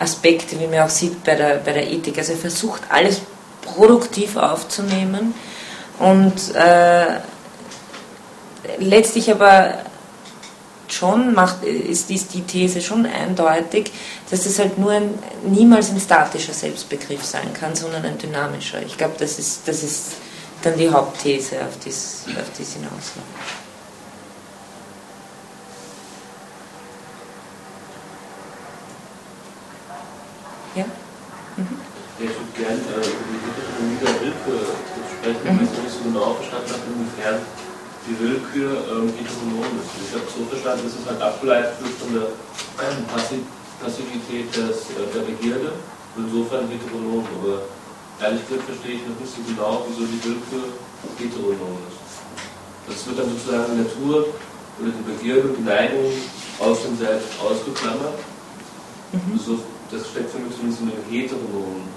Aspekte, 0.00 0.58
wie 0.58 0.66
man 0.66 0.80
auch 0.80 0.90
sieht 0.90 1.22
bei 1.22 1.36
der, 1.36 1.56
bei 1.56 1.72
der 1.72 1.88
Ethik. 1.88 2.18
Also 2.18 2.32
er 2.32 2.38
versucht 2.38 2.82
alles 2.88 3.20
produktiv 3.64 4.36
aufzunehmen 4.36 5.34
und 5.98 6.54
äh, 6.54 7.20
letztlich 8.78 9.30
aber 9.30 9.78
schon 10.88 11.34
macht, 11.34 11.64
ist, 11.64 12.10
ist 12.10 12.34
die 12.34 12.42
These 12.42 12.80
schon 12.80 13.06
eindeutig, 13.06 13.90
dass 14.30 14.46
es 14.46 14.58
halt 14.58 14.78
nur 14.78 14.92
ein, 14.92 15.18
niemals 15.44 15.90
ein 15.90 16.00
statischer 16.00 16.52
Selbstbegriff 16.52 17.24
sein 17.24 17.52
kann, 17.54 17.74
sondern 17.74 18.04
ein 18.04 18.18
dynamischer. 18.18 18.82
Ich 18.82 18.96
glaube, 18.96 19.14
das 19.18 19.38
ist, 19.38 19.66
das 19.66 19.82
ist 19.82 20.12
dann 20.62 20.78
die 20.78 20.90
Hauptthese, 20.90 21.56
auf 21.60 21.78
die 21.84 21.90
es 21.90 22.24
hinausläuft. 22.26 23.24
Ja? 30.74 30.84
Mhm. 31.56 31.80
Ich 32.18 32.28
würde 32.28 32.40
gerne 32.56 32.80
äh, 32.80 33.53
über 33.84 34.00
die 34.00 34.00
Hypotomie 34.00 34.00
der 34.00 34.14
Hilfe 34.20 34.54
sprechen, 35.12 35.56
mhm. 35.56 35.64
ich 35.64 35.82
nicht 35.84 35.94
so 35.94 36.00
genau 36.04 36.34
verstanden 36.34 36.70
habe, 36.72 36.84
inwiefern 36.88 37.38
die 38.04 38.16
Willkür 38.20 38.70
irgendwie 38.88 39.24
heteronom 39.24 39.64
ist. 39.80 39.92
Ich 39.96 40.12
habe 40.12 40.28
so 40.28 40.44
verstanden, 40.44 40.84
dass 40.84 40.96
es 41.00 41.06
halt 41.08 41.20
abgeleitet 41.20 41.76
wird 41.80 41.96
von 41.96 42.10
der 42.12 42.28
Passivität 43.80 44.48
des, 44.52 44.92
äh, 44.92 45.08
der 45.12 45.24
Begierde 45.24 45.72
insofern 46.16 46.68
heteronom, 46.68 47.24
aber 47.40 47.64
ehrlich 48.20 48.44
gesagt 48.46 48.68
verstehe 48.68 49.00
ich 49.00 49.04
noch 49.08 49.18
nicht 49.18 49.32
so 49.32 49.40
genau, 49.48 49.84
wieso 49.88 50.04
die 50.06 50.20
Willkür 50.20 50.68
heteronom 51.18 51.80
ist. 51.88 52.00
Das 52.86 53.00
wird 53.08 53.18
dann 53.18 53.28
sozusagen 53.32 53.72
die 53.72 53.82
Natur 53.82 54.28
oder 54.78 54.92
die 54.92 55.06
Begierde 55.08 55.48
und 55.48 55.56
die 55.58 55.64
Neigung 55.64 56.12
aus 56.60 56.82
dem 56.84 56.96
Selbst 56.98 57.28
ausgeklammert. 57.40 58.20
Mhm. 59.12 59.38
So, 59.40 59.58
das 59.90 60.08
steckt 60.08 60.30
für 60.30 60.38
mich 60.38 60.52
zumindest 60.54 60.82
in 60.82 60.92
dem 60.92 61.04
heteronomen, 61.08 61.88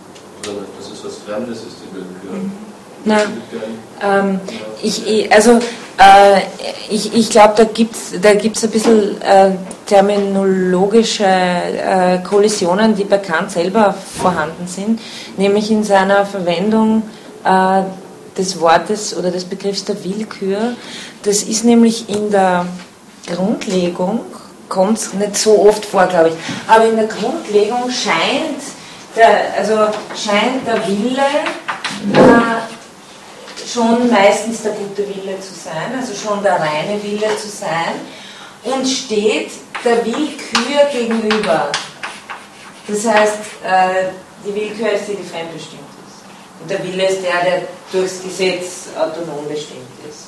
sondern 0.47 0.65
das 0.77 0.91
ist 0.91 1.05
was 1.05 1.15
Fremdes, 1.25 1.57
ist 1.57 1.77
die 1.83 1.95
Willkür. 1.95 2.31
Mhm. 2.31 2.51
Na, 3.05 3.21
ähm, 4.01 4.39
ich, 4.81 5.31
also 5.31 5.59
äh, 5.97 6.41
ich, 6.89 7.13
ich 7.13 7.29
glaube, 7.29 7.53
da 7.55 7.63
gibt 7.63 7.95
es 7.95 8.19
da 8.21 8.33
gibt's 8.33 8.63
ein 8.63 8.71
bisschen 8.71 9.21
äh, 9.21 9.51
terminologische 9.85 11.25
äh, 11.25 12.19
Kollisionen, 12.19 12.95
die 12.95 13.03
bei 13.03 13.17
Kant 13.19 13.51
selber 13.51 13.93
vorhanden 13.93 14.67
sind, 14.67 14.99
nämlich 15.37 15.71
in 15.71 15.83
seiner 15.83 16.25
Verwendung 16.25 17.03
äh, 17.43 17.83
des 18.37 18.59
Wortes 18.59 19.15
oder 19.17 19.31
des 19.31 19.45
Begriffs 19.45 19.85
der 19.85 20.03
Willkür. 20.03 20.75
Das 21.23 21.43
ist 21.43 21.63
nämlich 21.63 22.09
in 22.09 22.29
der 22.29 22.65
Grundlegung, 23.33 24.19
kommt 24.69 24.97
es 24.97 25.13
nicht 25.13 25.37
so 25.37 25.67
oft 25.67 25.85
vor, 25.85 26.05
glaube 26.07 26.29
ich, 26.29 26.35
aber 26.67 26.85
in 26.85 26.97
der 26.97 27.07
Grundlegung 27.07 27.89
scheint 27.89 28.76
der, 29.17 29.53
also 29.57 29.87
scheint 30.15 30.65
der 30.65 30.87
Wille 30.87 31.25
äh, 32.13 33.67
schon 33.67 34.09
meistens 34.09 34.61
der 34.63 34.73
gute 34.73 35.07
Wille 35.07 35.39
zu 35.39 35.53
sein, 35.53 35.93
also 35.99 36.13
schon 36.13 36.41
der 36.43 36.59
reine 36.59 37.01
Wille 37.03 37.35
zu 37.35 37.49
sein 37.49 37.99
und 38.63 38.85
steht 38.87 39.51
der 39.83 40.05
Willkür 40.05 40.85
gegenüber. 40.91 41.71
Das 42.87 43.05
heißt, 43.05 43.37
äh, 43.65 44.09
die 44.45 44.55
Willkür 44.55 44.91
ist 44.91 45.07
die, 45.07 45.15
die 45.15 45.23
fremdbestimmt 45.23 45.81
ist. 46.07 46.61
Und 46.61 46.69
der 46.69 46.83
Wille 46.83 47.09
ist 47.09 47.21
der, 47.23 47.43
der 47.43 47.67
durchs 47.91 48.23
Gesetz 48.23 48.87
autonom 48.97 49.47
bestimmt 49.47 49.81
ist. 50.07 50.27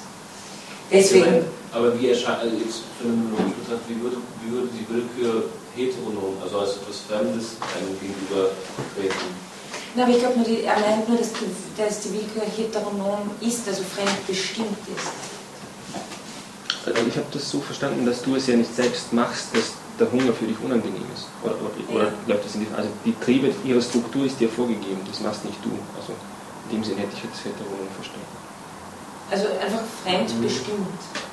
Deswegen. 0.91 1.45
Aber 1.71 1.97
wie 1.99 2.09
erscheint, 2.09 2.39
also 2.39 2.55
jetzt 2.55 2.81
phänomenologisch 2.99 3.53
gesagt, 3.63 3.81
wie 3.87 4.01
würde, 4.01 4.17
wie 4.43 4.51
würde 4.51 4.67
die 4.73 4.85
Willkür 4.89 5.43
heteronom, 5.75 6.35
also 6.41 6.59
als 6.59 6.77
etwas 6.77 6.99
Fremdes 7.07 7.57
einem 7.75 7.93
gegenüber 7.99 8.51
treten? 8.95 9.49
Na, 9.95 10.03
aber 10.03 10.11
ich 10.11 10.19
glaube 10.19 10.37
nur, 10.37 10.45
die, 10.45 10.63
er 10.63 10.79
meint 10.79 11.09
nur, 11.09 11.17
dass 11.17 11.33
die, 11.33 11.49
dass 11.77 12.01
die 12.01 12.13
Willkür 12.13 12.43
heteronom 12.43 13.31
ist, 13.41 13.67
also 13.67 13.83
fremdbestimmt 13.83 14.77
ist. 14.95 15.11
Also 16.85 17.07
ich 17.07 17.17
habe 17.17 17.27
das 17.31 17.49
so 17.49 17.59
verstanden, 17.59 18.05
dass 18.05 18.21
du 18.21 18.35
es 18.35 18.47
ja 18.47 18.55
nicht 18.55 18.73
selbst 18.73 19.11
machst, 19.13 19.55
dass 19.55 19.73
der 19.99 20.11
Hunger 20.11 20.33
für 20.33 20.45
dich 20.45 20.57
unangenehm 20.63 21.05
ist. 21.13 21.27
Oder, 21.43 21.55
oder, 21.89 22.05
ja. 22.05 22.13
läuft 22.27 22.45
das 22.45 22.55
in 22.55 22.61
die, 22.61 22.67
also 22.75 22.89
die 23.05 23.13
Triebe, 23.19 23.51
ihre 23.65 23.81
Struktur 23.81 24.25
ist 24.25 24.39
dir 24.39 24.49
vorgegeben, 24.49 25.01
das 25.07 25.19
machst 25.19 25.43
nicht 25.43 25.57
du. 25.63 25.71
Also 25.99 26.13
in 26.69 26.77
dem 26.77 26.83
Sinne 26.83 27.01
hätte 27.01 27.15
ich 27.17 27.23
jetzt 27.23 27.43
heteronom 27.43 27.89
verstanden. 27.95 28.37
Also 29.31 29.47
einfach 29.59 29.83
fremdbestimmt. 30.03 30.79
Mhm 30.79 31.28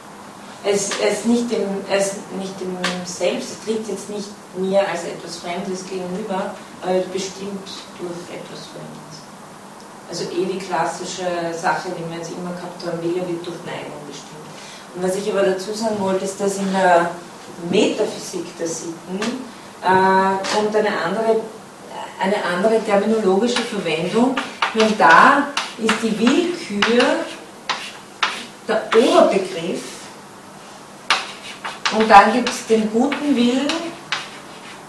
es, 0.64 0.90
es, 1.00 1.24
nicht 1.24 1.50
dem, 1.50 1.66
es 1.90 2.14
nicht 2.38 2.60
dem 2.60 2.76
Selbst 3.04 3.64
tritt 3.64 3.86
jetzt 3.88 4.10
nicht 4.10 4.28
mir 4.56 4.80
als 4.80 5.04
etwas 5.04 5.36
Fremdes 5.36 5.86
gegenüber, 5.88 6.54
aber 6.82 6.98
bestimmt 7.12 7.66
durch 7.98 8.34
etwas 8.34 8.66
Fremdes. 8.72 9.16
Also 10.08 10.24
eh 10.24 10.44
die 10.44 10.58
klassische 10.58 11.26
Sache, 11.52 11.88
die 11.90 12.10
wir 12.10 12.18
jetzt 12.18 12.30
immer 12.30 12.50
gehabt 12.50 12.86
haben, 12.86 13.02
Wille 13.02 13.26
wird 13.26 13.46
durch 13.46 13.58
Neigung 13.66 14.00
bestimmt. 14.06 14.46
Und 14.94 15.02
was 15.02 15.16
ich 15.16 15.30
aber 15.30 15.42
dazu 15.42 15.72
sagen 15.74 15.96
wollte, 15.98 16.24
ist, 16.24 16.40
dass 16.40 16.58
in 16.58 16.72
der 16.72 17.10
Metaphysik 17.70 18.56
der 18.58 18.68
Sitten 18.68 19.20
äh, 19.82 20.54
kommt 20.54 20.74
eine 20.74 20.96
andere, 21.04 21.40
eine 22.20 22.44
andere 22.44 22.82
terminologische 22.84 23.62
Verwendung, 23.62 24.36
denn 24.74 24.96
da 24.96 25.48
ist 25.78 25.94
die 26.02 26.18
Willkür 26.18 27.04
der 28.68 28.88
Oberbegriff 28.96 29.95
und 31.98 32.10
dann 32.10 32.32
gibt 32.32 32.48
es 32.48 32.66
den 32.66 32.90
guten 32.90 33.36
Willen 33.36 33.68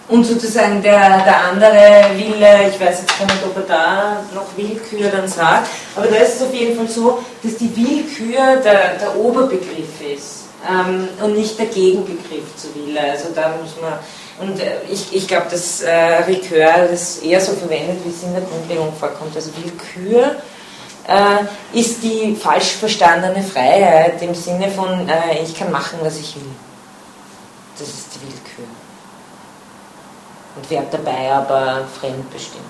und 0.10 0.24
sozusagen 0.24 0.82
der, 0.82 1.22
der 1.24 1.44
andere 1.50 2.06
Wille, 2.16 2.70
ich 2.70 2.80
weiß 2.80 3.02
jetzt 3.02 3.20
gar 3.20 3.26
nicht, 3.26 3.44
ob 3.46 3.58
er 3.58 3.64
da 3.64 4.24
noch 4.34 4.46
Willkür 4.56 5.10
dann 5.10 5.28
sagt, 5.28 5.68
aber 5.96 6.08
da 6.08 6.16
ist 6.16 6.36
es 6.36 6.42
auf 6.44 6.54
jeden 6.54 6.78
Fall 6.78 6.88
so, 6.88 7.20
dass 7.44 7.58
die 7.58 7.76
Willkür 7.76 8.58
der, 8.64 8.96
der 8.96 9.16
Oberbegriff 9.18 10.02
ist 10.16 10.46
ähm, 10.70 11.10
und 11.22 11.36
nicht 11.36 11.60
der 11.60 11.66
Gegenbegriff 11.66 12.56
zu 12.56 12.74
Wille. 12.76 13.02
Also 13.02 13.30
da 13.36 13.54
muss 13.62 13.76
man, 13.82 14.00
und 14.40 14.60
äh, 14.62 14.78
ich, 14.90 15.14
ich 15.14 15.28
glaube, 15.28 15.48
dass 15.52 15.82
äh, 15.82 16.22
Ricœur 16.26 16.88
das 16.90 17.18
eher 17.18 17.42
so 17.42 17.52
verwendet, 17.52 17.98
wie 18.06 18.10
es 18.10 18.24
in 18.24 18.32
der 18.32 18.44
Grundlegung 18.44 18.94
vorkommt. 18.98 19.36
Also 19.36 19.52
Willkür 19.58 20.38
äh, 21.06 21.78
ist 21.78 22.02
die 22.02 22.34
falsch 22.34 22.78
verstandene 22.80 23.44
Freiheit 23.44 24.22
im 24.22 24.34
Sinne 24.34 24.70
von, 24.70 25.10
äh, 25.10 25.44
ich 25.44 25.54
kann 25.54 25.70
machen, 25.70 26.00
was 26.02 26.18
ich 26.18 26.34
will 26.36 26.67
das 27.80 27.88
ist 27.88 28.16
die 28.16 28.22
Willkür. 28.22 28.66
Und 30.56 30.70
werde 30.70 30.88
dabei 30.92 31.32
aber 31.32 31.86
fremdbestimmt. 32.00 32.64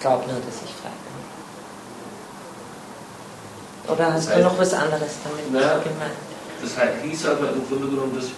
Glaub 0.00 0.26
nur, 0.26 0.36
dass 0.36 0.62
ich 0.64 0.74
frei 0.80 0.90
bin. 3.86 3.94
Oder 3.94 4.12
hast 4.14 4.28
das 4.28 4.36
heißt, 4.36 4.38
du 4.38 4.48
noch 4.48 4.58
was 4.58 4.72
anderes 4.72 5.12
damit 5.24 5.44
na, 5.52 5.78
gemeint? 5.78 6.16
Das 6.62 6.76
heißt, 6.76 7.02
hieß 7.02 7.26
aber 7.26 7.52
im 7.52 7.66
Grunde 7.68 7.88
genommen, 7.88 8.14
dass 8.14 8.30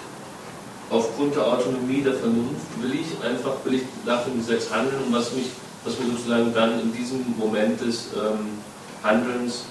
aufgrund 0.90 1.36
der 1.36 1.46
Autonomie 1.46 2.02
der 2.02 2.14
Vernunft 2.14 2.66
will 2.80 2.94
ich 2.94 3.24
einfach 3.24 3.52
will 3.64 3.74
ich 3.74 3.82
nach 4.04 4.24
dem 4.24 4.38
Gesetz 4.38 4.70
handeln 4.70 5.04
und 5.06 5.14
was 5.14 5.32
mich 5.32 5.50
was 5.84 5.98
mir 5.98 6.12
sozusagen 6.12 6.54
dann 6.54 6.80
in 6.80 6.92
diesem 6.92 7.24
Moment 7.38 7.80
des 7.80 8.09
ähm, 8.14 8.59
Handelns 9.02 9.64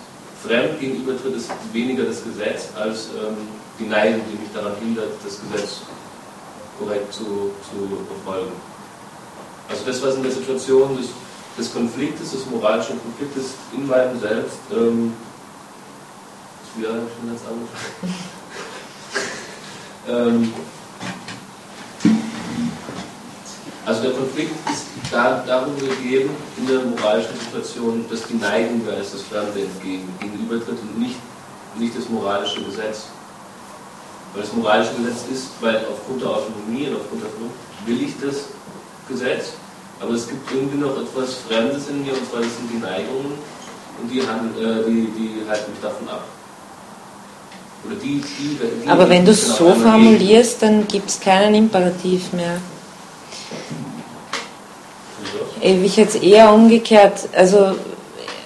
fremd 0.45 0.79
gegenübertritt, 0.79 1.35
ist 1.35 1.49
weniger 1.71 2.03
das 2.03 2.23
Gesetz 2.23 2.69
als 2.75 3.09
ähm, 3.17 3.37
die 3.81 3.87
Neigung, 3.87 4.21
die 4.31 4.37
mich 4.37 4.51
daran 4.53 4.75
hindert, 4.79 5.09
das 5.23 5.39
Gesetz 5.41 5.81
korrekt 6.77 7.13
zu, 7.13 7.51
zu 7.65 7.87
befolgen. 8.07 8.51
Also 9.69 9.85
das, 9.85 10.01
was 10.03 10.15
in 10.15 10.23
der 10.23 10.31
Situation 10.31 10.97
des, 10.97 11.09
des 11.57 11.73
Konfliktes, 11.73 12.31
des 12.31 12.45
moralischen 12.47 12.99
Konfliktes 13.01 13.53
in 13.73 13.87
meinem 13.87 14.19
Selbst, 14.19 14.59
ähm, 14.71 15.13
ist 16.63 16.79
wieder 16.79 16.89
schon 16.89 17.27
ganz 17.27 17.41
anders. 17.47 17.69
ähm, 20.09 20.53
also 23.85 24.01
der 24.03 24.11
Konflikt 24.11 24.51
ist 24.69 24.85
da, 25.11 25.43
darum 25.45 25.75
gegeben, 25.77 26.29
in 26.57 26.67
der 26.67 26.79
moralischen 26.81 27.37
Situation, 27.39 28.05
dass 28.09 28.23
die 28.23 28.35
Neigung 28.35 28.85
da 28.85 28.93
ist, 28.93 29.13
das 29.13 29.21
Fremde 29.23 29.61
entgegen, 29.61 30.07
gegenübertritt 30.19 30.79
und 30.79 30.99
nicht, 30.99 31.15
nicht 31.77 31.97
das 31.97 32.07
moralische 32.09 32.61
Gesetz. 32.63 33.07
Weil 34.33 34.43
das 34.43 34.53
moralische 34.53 34.93
Gesetz 34.95 35.25
ist, 35.31 35.47
weil 35.59 35.77
aufgrund 35.91 36.21
der 36.21 36.29
Autonomie 36.29 36.87
und 36.87 36.97
aufgrund 36.97 37.23
der 37.23 37.29
Vernunft 37.31 37.57
will 37.85 38.01
ich 38.01 38.13
das 38.21 38.45
Gesetz, 39.07 39.53
aber 39.99 40.13
es 40.13 40.27
gibt 40.27 40.49
irgendwie 40.51 40.77
noch 40.77 40.97
etwas 40.97 41.35
Fremdes 41.47 41.89
in 41.89 42.03
mir, 42.03 42.13
und 42.13 42.29
zwar 42.29 42.41
das 42.41 42.49
sind 42.55 42.71
die 42.73 42.79
Neigungen 42.79 43.33
und 44.01 44.09
die, 44.09 44.19
äh, 44.19 44.83
die, 44.87 45.11
die 45.11 45.49
halten 45.49 45.71
mich 45.71 45.81
davon 45.81 46.07
ab. 46.07 46.23
Die, 47.83 47.95
die, 47.95 48.57
die, 48.83 48.87
aber 48.87 49.09
wenn 49.09 49.25
du 49.25 49.31
es 49.31 49.57
so 49.57 49.73
formulierst, 49.73 50.61
dann 50.61 50.87
gibt 50.87 51.09
es 51.09 51.19
keinen 51.19 51.55
Imperativ 51.55 52.31
mehr. 52.31 52.57
Ich 55.61 55.95
jetzt 55.95 56.21
eher 56.21 56.53
umgekehrt, 56.53 57.27
also 57.35 57.75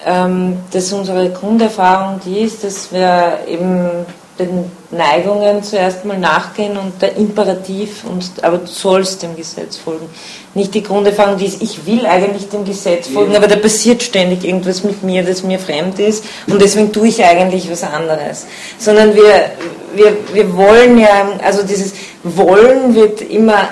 ähm, 0.06 0.58
dass 0.70 0.92
unsere 0.92 1.30
Grunderfahrung 1.30 2.20
die 2.24 2.40
ist, 2.40 2.64
dass 2.64 2.92
wir 2.92 3.40
eben 3.46 4.06
den 4.38 4.70
Neigungen 4.90 5.62
zuerst 5.62 6.04
mal 6.04 6.18
nachgehen 6.18 6.76
und 6.76 7.00
der 7.00 7.16
Imperativ, 7.16 8.04
und, 8.04 8.44
aber 8.44 8.58
du 8.58 8.66
sollst 8.66 9.22
dem 9.22 9.34
Gesetz 9.34 9.76
folgen. 9.76 10.08
Nicht 10.54 10.74
die 10.74 10.82
Grunderfahrung, 10.82 11.38
die 11.38 11.46
ist, 11.46 11.62
ich 11.62 11.86
will 11.86 12.04
eigentlich 12.06 12.48
dem 12.48 12.64
Gesetz 12.64 13.08
folgen, 13.08 13.34
aber 13.34 13.46
da 13.46 13.56
passiert 13.56 14.02
ständig 14.02 14.44
irgendwas 14.44 14.84
mit 14.84 15.02
mir, 15.02 15.22
das 15.22 15.42
mir 15.42 15.58
fremd 15.58 15.98
ist 15.98 16.24
und 16.46 16.60
deswegen 16.60 16.92
tue 16.92 17.08
ich 17.08 17.24
eigentlich 17.24 17.70
was 17.70 17.82
anderes. 17.82 18.46
Sondern 18.78 19.14
wir, 19.14 19.52
wir, 19.94 20.16
wir 20.32 20.56
wollen 20.56 20.98
ja, 20.98 21.30
also 21.42 21.62
dieses 21.62 21.92
Wollen 22.22 22.94
wird 22.94 23.22
immer 23.22 23.68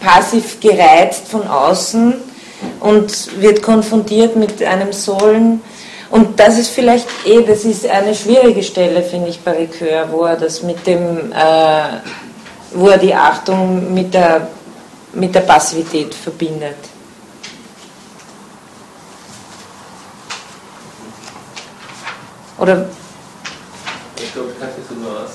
passiv 0.00 0.60
gereizt 0.60 1.28
von 1.28 1.46
außen 1.48 2.14
und 2.80 3.40
wird 3.40 3.62
konfrontiert 3.62 4.36
mit 4.36 4.62
einem 4.62 4.92
Sollen 4.92 5.62
und 6.10 6.38
das 6.38 6.58
ist 6.58 6.70
vielleicht 6.70 7.08
eh, 7.26 7.42
das 7.42 7.64
ist 7.64 7.86
eine 7.86 8.14
schwierige 8.14 8.62
Stelle, 8.62 9.02
finde 9.02 9.28
ich, 9.28 9.40
bei 9.40 9.52
Ricoeur, 9.52 10.10
wo 10.10 10.24
er 10.24 10.36
das 10.36 10.62
mit 10.62 10.86
dem, 10.86 11.32
äh, 11.32 12.00
wo 12.72 12.88
er 12.88 12.98
die 12.98 13.14
Achtung 13.14 13.92
mit 13.92 14.14
der, 14.14 14.48
mit 15.12 15.34
der 15.34 15.40
Passivität 15.40 16.14
verbindet. 16.14 16.76
Oder? 22.58 22.88
Ich 24.16 24.32
glaube, 24.32 24.50
ich 24.52 24.60
kann 24.60 24.70
so 24.88 24.94
nur 24.94 25.26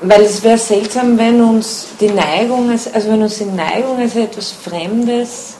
weil 0.00 0.22
es 0.22 0.42
wäre 0.42 0.58
seltsam, 0.58 1.18
wenn 1.18 1.40
uns 1.42 1.88
die 2.00 2.10
Neigung, 2.10 2.70
als, 2.70 2.92
also 2.92 3.10
wenn 3.10 3.22
uns 3.22 3.38
die 3.38 3.46
Neigung 3.46 3.98
als 3.98 4.14
etwas 4.14 4.52
Fremdes, 4.52 5.54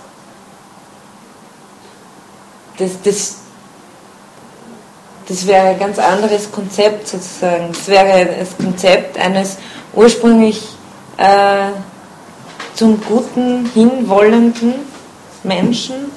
das, 2.79 2.91
das, 3.03 3.37
das 5.29 5.47
wäre 5.47 5.69
ein 5.69 5.79
ganz 5.79 5.99
anderes 5.99 6.51
Konzept 6.51 7.09
sozusagen. 7.09 7.69
Das 7.73 7.89
wäre 7.89 8.29
das 8.39 8.57
Konzept 8.57 9.19
eines 9.19 9.59
ursprünglich 9.95 10.69
äh, 11.17 11.71
zum 12.75 13.01
Guten 13.03 13.69
hinwollenden 13.75 14.75
Menschen, 15.43 16.13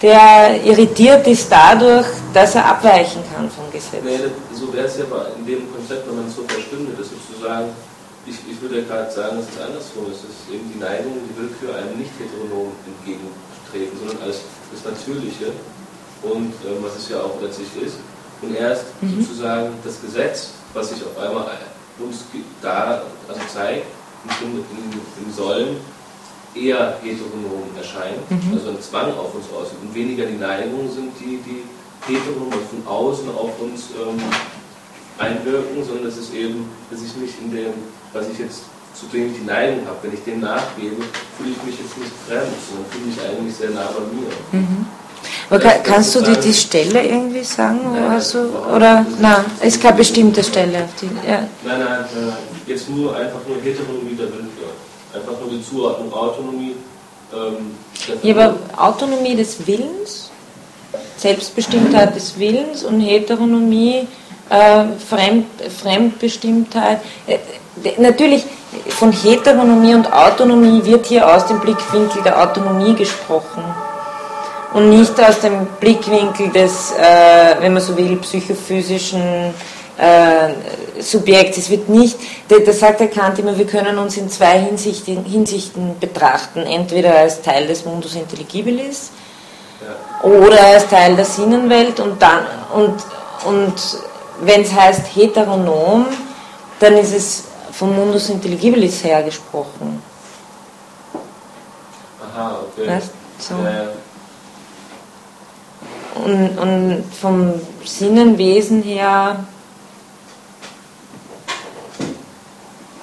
der 0.00 0.64
irritiert 0.64 1.26
ist 1.26 1.50
dadurch, 1.50 2.06
dass 2.32 2.54
er 2.54 2.64
abweichen 2.64 3.22
kann 3.34 3.50
vom 3.50 3.70
Gesetz. 3.70 4.02
Nee, 4.04 4.18
so 4.54 4.72
wäre 4.72 4.86
es 4.86 4.96
ja 4.96 5.04
in 5.36 5.46
dem 5.46 5.70
Konzept, 5.72 6.08
wenn 6.08 6.16
man 6.16 6.28
es 6.28 6.36
so 6.36 6.44
verstünde, 6.46 6.92
dass 6.96 7.08
sozusagen, 7.10 7.68
ich, 8.24 8.36
ich 8.50 8.60
würde 8.62 8.80
ja 8.80 8.84
gerade 8.86 9.10
sagen, 9.10 9.36
dass 9.36 9.46
es 9.52 9.60
andersrum 9.60 10.06
ist, 10.10 10.24
es 10.24 10.32
ist 10.32 10.48
eben 10.54 10.70
die 10.72 10.78
Neigung, 10.78 11.12
die 11.28 11.36
Willkür 11.36 11.76
einem 11.76 11.98
nicht 11.98 12.12
heteronom 12.16 12.72
entgegentreten, 12.86 13.98
sondern 13.98 14.22
als 14.24 14.40
das 14.72 14.80
Natürliche 14.88 15.52
und 16.22 16.52
ähm, 16.66 16.82
was 16.82 16.96
es 16.96 17.08
ja 17.08 17.20
auch 17.20 17.40
letztlich 17.40 17.68
ist. 17.84 17.96
Und 18.40 18.54
erst 18.54 18.84
mhm. 19.00 19.20
sozusagen 19.20 19.70
das 19.84 20.00
Gesetz, 20.00 20.50
was 20.74 20.90
sich 20.90 21.02
auf 21.02 21.18
einmal 21.18 21.46
uns 21.98 22.24
da 22.62 23.02
also 23.28 23.40
zeigt, 23.52 23.86
im, 24.42 25.32
Sollen, 25.32 25.76
eher 26.54 26.98
heteronom 27.02 27.70
erscheint, 27.76 28.30
mhm. 28.30 28.54
also 28.54 28.70
ein 28.70 28.80
Zwang 28.80 29.12
auf 29.16 29.34
uns 29.34 29.46
ausübt 29.54 29.82
und 29.82 29.94
weniger 29.94 30.26
die 30.26 30.38
Neigung 30.38 30.90
sind, 30.90 31.12
die, 31.20 31.38
die 31.44 32.12
heteronom 32.12 32.52
von 32.52 32.86
außen 32.86 33.28
auf 33.30 33.60
uns 33.60 33.90
ähm, 34.00 34.18
einwirken, 35.18 35.84
sondern 35.84 36.06
es 36.06 36.16
ist 36.16 36.34
eben, 36.34 36.68
dass 36.90 37.02
ich 37.02 37.14
mich 37.16 37.30
in 37.40 37.52
dem, 37.52 37.72
was 38.12 38.28
ich 38.28 38.38
jetzt 38.38 38.62
zu 38.98 39.06
dem 39.06 39.30
ich 39.30 39.38
die 39.38 39.44
Neigung 39.44 39.86
habe, 39.86 39.98
wenn 40.02 40.14
ich 40.14 40.24
dem 40.24 40.40
nachgebe, 40.40 40.96
fühle 41.36 41.50
ich 41.50 41.62
mich 41.62 41.78
jetzt 41.78 41.96
nicht 41.98 42.12
fremd, 42.26 42.50
sondern 42.66 42.90
fühle 42.90 43.06
mich 43.06 43.18
eigentlich 43.22 43.54
sehr 43.54 43.70
nah 43.70 43.86
bei 43.94 44.02
mir. 44.10 44.60
Mhm. 44.60 44.86
Aber 45.50 45.58
kann, 45.60 45.82
kannst 45.82 46.14
du 46.14 46.20
dir 46.20 46.36
die 46.36 46.52
Stelle 46.52 47.02
irgendwie 47.02 47.42
sagen? 47.42 47.80
Nein, 47.92 48.04
oder 48.04 48.20
so? 48.20 48.38
Oder, 48.74 49.06
nein, 49.18 49.44
es 49.60 49.76
ist 49.76 49.82
keine 49.82 49.96
bestimmte 49.96 50.44
Stelle. 50.44 50.84
Auf 50.84 50.90
die, 51.00 51.06
ja. 51.26 51.38
Nein, 51.64 51.78
nein, 51.78 52.04
nein, 52.14 52.32
jetzt 52.66 52.88
nur 52.90 53.16
einfach 53.16 53.40
nur 53.46 53.56
Heteronomie 53.62 54.14
der 54.14 54.26
Willkür. 54.26 54.68
Einfach 55.14 55.40
nur 55.40 55.50
die 55.50 55.64
Zuordnung 55.64 56.12
Autonomie. 56.12 56.76
Ähm, 57.32 57.76
ja, 58.22 58.34
aber 58.34 58.56
Autonomie 58.76 59.36
des 59.36 59.66
Willens, 59.66 60.30
Selbstbestimmtheit 61.16 62.14
des 62.14 62.38
Willens 62.38 62.84
und 62.84 63.00
Heteronomie, 63.00 64.06
äh, 64.50 64.84
Fremd, 65.08 65.46
Fremdbestimmtheit. 65.82 67.00
Äh, 67.26 67.38
natürlich, 67.98 68.44
von 68.88 69.12
Heteronomie 69.12 69.94
und 69.94 70.12
Autonomie 70.12 70.84
wird 70.84 71.06
hier 71.06 71.26
aus 71.26 71.46
dem 71.46 71.58
Blickwinkel 71.60 72.22
der 72.22 72.42
Autonomie 72.42 72.94
gesprochen 72.94 73.64
und 74.74 74.90
nicht 74.90 75.18
aus 75.20 75.40
dem 75.40 75.66
Blickwinkel 75.80 76.50
des, 76.50 76.92
äh, 76.92 77.56
wenn 77.60 77.72
man 77.72 77.82
so 77.82 77.96
will, 77.96 78.16
psychophysischen 78.16 79.54
äh, 79.98 81.00
Subjekts. 81.00 81.58
Es 81.58 81.70
wird 81.70 81.88
nicht, 81.88 82.18
das 82.48 82.78
sagt 82.78 83.00
der 83.00 83.08
Kant 83.08 83.38
immer, 83.38 83.56
wir 83.56 83.66
können 83.66 83.98
uns 83.98 84.16
in 84.16 84.28
zwei 84.28 84.58
Hinsichten, 84.58 85.24
Hinsichten 85.24 85.98
betrachten, 85.98 86.60
entweder 86.60 87.16
als 87.16 87.42
Teil 87.42 87.66
des 87.66 87.84
Mundus 87.84 88.14
Intelligibilis 88.14 89.10
ja. 89.80 90.28
oder 90.28 90.60
als 90.66 90.88
Teil 90.88 91.16
der 91.16 91.24
Sinnenwelt 91.24 92.00
und 92.00 92.20
dann 92.20 92.46
und, 92.74 92.94
und 93.46 93.74
wenn 94.40 94.62
es 94.62 94.72
heißt 94.72 95.02
heteronom, 95.14 96.06
dann 96.78 96.96
ist 96.96 97.14
es 97.14 97.44
vom 97.72 97.94
Mundus 97.94 98.28
Intelligibilis 98.28 99.02
her 99.02 99.22
gesprochen. 99.22 100.02
Aha, 102.22 102.60
okay. 102.62 102.88
Weißt? 102.88 103.10
So. 103.38 103.54
Ja, 103.54 103.88
und, 106.14 106.58
und 106.58 107.04
vom 107.20 107.54
Sinnenwesen 107.84 108.82
her 108.82 109.44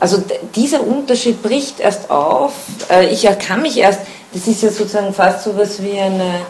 Also 0.05 0.23
dieser 0.53 0.85
Unterschied 0.85 1.41
bricht 1.41 1.79
erst 1.79 2.11
auf. 2.11 2.53
Äh, 2.91 3.07
ich 3.07 3.27
kann 3.39 3.63
mich 3.63 3.75
erst, 3.75 4.01
das 4.33 4.45
ist 4.45 4.61
ja 4.61 4.69
sozusagen 4.69 5.11
fast 5.13 5.43
so 5.43 5.49
etwas 5.49 5.81
wie 5.81 5.97
eine, 5.99 6.41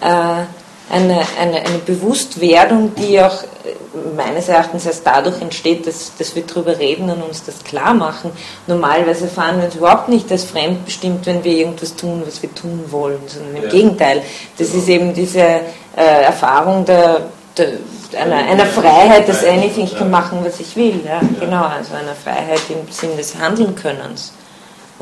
äh, 0.00 0.44
eine, 0.90 1.22
eine, 1.40 1.56
eine 1.60 1.78
Bewusstwerdung, 1.78 2.94
die 2.94 3.20
auch 3.20 3.42
äh, 3.42 4.16
meines 4.16 4.48
Erachtens 4.48 4.86
erst 4.86 5.06
dadurch 5.06 5.40
entsteht, 5.40 5.86
dass, 5.86 6.12
dass 6.18 6.34
wir 6.34 6.42
darüber 6.42 6.78
reden 6.78 7.08
und 7.10 7.22
uns 7.22 7.44
das 7.44 7.62
klar 7.64 7.94
machen. 7.94 8.30
Normalerweise 8.66 9.28
fahren 9.28 9.58
wir 9.58 9.66
uns 9.66 9.76
überhaupt 9.76 10.08
nicht 10.08 10.30
als 10.30 10.44
fremdbestimmt, 10.44 11.26
wenn 11.26 11.44
wir 11.44 11.52
irgendwas 11.52 11.94
tun, 11.94 12.22
was 12.26 12.42
wir 12.42 12.54
tun 12.54 12.84
wollen, 12.90 13.20
sondern 13.26 13.56
im 13.56 13.64
ja. 13.64 13.70
Gegenteil. 13.70 14.22
Das 14.58 14.74
ist 14.74 14.88
eben 14.88 15.14
diese 15.14 15.40
äh, 15.40 16.22
Erfahrung 16.24 16.84
der, 16.84 17.28
der 17.56 17.72
einer, 18.18 18.36
einer 18.36 18.66
Freiheit 18.66 19.28
des 19.28 19.44
Anything, 19.44 19.84
ich 19.84 19.96
kann 19.96 20.10
machen, 20.10 20.40
was 20.42 20.60
ich 20.60 20.76
will. 20.76 21.00
Ja, 21.06 21.20
Genau, 21.40 21.64
also 21.64 21.94
einer 21.94 22.14
Freiheit 22.14 22.60
im 22.68 22.90
Sinn 22.92 23.16
des 23.16 23.36
Handelnkönnens. 23.36 24.32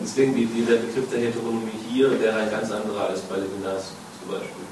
Deswegen, 0.00 0.34
wie, 0.34 0.48
wie 0.54 0.62
der 0.62 0.76
Begriff 0.76 1.10
der 1.10 1.20
Heteronomie 1.20 1.78
hier 1.92 2.18
wäre 2.20 2.38
ein 2.38 2.50
ganz 2.50 2.70
anderer 2.70 3.08
als 3.08 3.20
bei 3.20 3.36
Levinas 3.36 3.92
zum 4.22 4.32
Beispiel. 4.32 4.69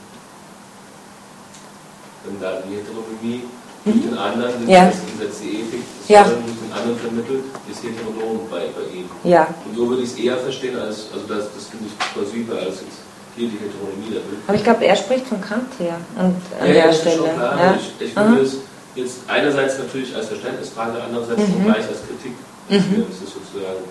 Wenn 2.29 2.41
da 2.41 2.61
die 2.61 2.77
Heteronomie 2.77 3.49
durch 3.85 3.97
mhm. 3.97 4.03
den 4.11 4.19
anderen, 4.19 4.53
das 4.61 4.69
ja. 4.69 4.85
Gesetz 4.85 5.41
die 5.41 5.65
Ethik, 5.65 5.81
das 5.81 6.09
ja. 6.09 6.25
durch 6.25 6.61
den 6.61 6.73
anderen 6.77 6.99
vermittelt, 6.99 7.45
ist 7.71 7.81
heteronom 7.83 8.45
bei, 8.51 8.69
bei 8.77 8.85
ihm. 8.93 9.09
Ja. 9.25 9.49
Und 9.65 9.77
so 9.77 9.89
würde 9.89 10.03
ich 10.03 10.13
es 10.13 10.19
eher 10.19 10.37
verstehen, 10.37 10.77
als, 10.77 11.09
also 11.09 11.25
das, 11.25 11.49
das 11.57 11.65
finde 11.73 11.87
ich 11.89 11.95
plausibler 12.13 12.57
als 12.69 12.85
jetzt 12.85 13.01
hier 13.37 13.49
die 13.49 13.57
Heteronomie. 13.57 14.21
Aber 14.47 14.57
ich 14.57 14.65
glaube, 14.65 14.85
er 14.85 14.97
spricht 14.97 15.27
von 15.27 15.41
Kant 15.41 15.73
her 15.79 15.97
an, 16.19 16.37
ja, 16.61 16.73
der 16.73 16.93
Stelle. 16.93 17.17
Schon 17.17 17.35
klar. 17.35 17.59
Ja? 17.59 17.79
Ich, 17.79 18.07
ich 18.07 18.17
würde 18.17 18.43
es 18.43 18.57
jetzt 18.95 19.17
einerseits 19.29 19.79
natürlich 19.79 20.15
als 20.15 20.27
Verständnisfrage, 20.27 21.01
andererseits 21.01 21.41
mhm. 21.41 21.65
gleich 21.65 21.87
als 21.89 22.05
Kritik. 22.05 22.35
Mhm. 22.69 23.07
Das 23.09 23.19
ist 23.25 23.33
sozusagen, 23.33 23.89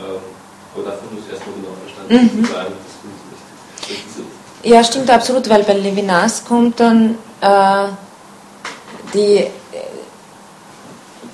ähm, 0.00 0.24
aber 0.72 0.84
davon 0.88 1.12
muss 1.12 1.24
ich 1.26 1.32
erstmal 1.34 1.54
genau 1.60 1.74
verstanden 1.84 2.40
mhm. 2.40 2.46
sagen. 2.46 2.72
Das 2.72 2.94
finde 3.02 3.16
ich 3.20 4.16
nicht. 4.16 4.35
Ja, 4.66 4.82
stimmt 4.82 5.08
absolut, 5.10 5.48
weil 5.48 5.62
bei 5.62 5.74
Levinas 5.74 6.44
kommt 6.44 6.80
dann 6.80 7.16
äh, 7.40 7.86
die, 9.14 9.46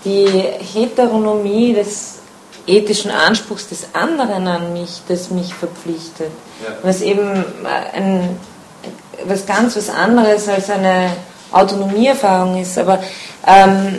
die 0.05 0.27
Heteronomie 0.75 1.73
des 1.73 2.19
ethischen 2.67 3.11
Anspruchs 3.11 3.71
des 3.71 3.87
anderen 3.95 4.47
an 4.47 4.75
mich, 4.75 5.01
das 5.09 5.31
mich 5.31 5.55
verpflichtet. 5.55 6.31
Ja. 6.63 6.75
Was 6.83 7.01
eben 7.01 7.43
ein, 7.65 8.39
was 9.25 9.47
ganz 9.47 9.77
was 9.77 9.89
anderes 9.89 10.47
als 10.49 10.69
eine 10.69 11.17
Autonomieerfahrung 11.53 12.61
ist. 12.61 12.77
Aber 12.77 13.03
ähm, 13.47 13.99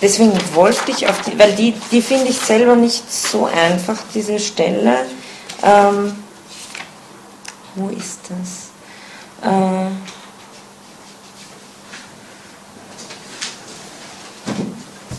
deswegen 0.00 0.38
wollte 0.54 0.92
ich 0.92 1.08
auf 1.08 1.20
die, 1.22 1.36
weil 1.36 1.56
die, 1.56 1.74
die 1.90 2.02
finde 2.02 2.28
ich 2.28 2.38
selber 2.38 2.76
nicht 2.76 3.12
so 3.12 3.46
einfach, 3.46 3.96
diese 4.14 4.38
Stelle. 4.38 4.98
Ähm, 5.64 6.14
wo 7.74 7.88
ist 7.88 8.20
das? 8.28 8.70
Äh, 9.42 9.90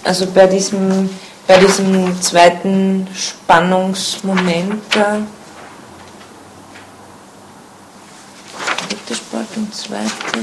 also 0.04 0.26
bei 0.28 0.48
diesem 0.48 1.10
bei 1.52 1.58
diesem 1.58 2.22
zweiten 2.22 3.08
Spannungsmoment 3.14 4.84
da. 4.96 5.22
Dritte 8.88 9.16
Spaltung, 9.16 9.72
zweite. 9.74 10.40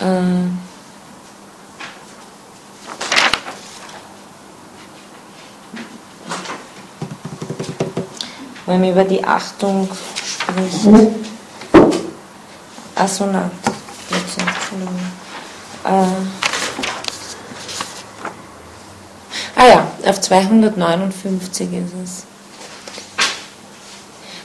Äh, 0.00 0.69
wenn 8.70 8.80
man 8.80 8.90
über 8.90 9.04
die 9.04 9.22
Achtung 9.24 9.88
spricht. 10.16 11.10
Assonat. 12.94 13.50
Entschuldigung. 14.10 15.00
Äh, 15.84 15.88
ah 19.56 19.66
ja, 19.66 19.86
auf 20.06 20.20
259 20.20 21.68
ist 21.72 21.94
es. 22.04 22.24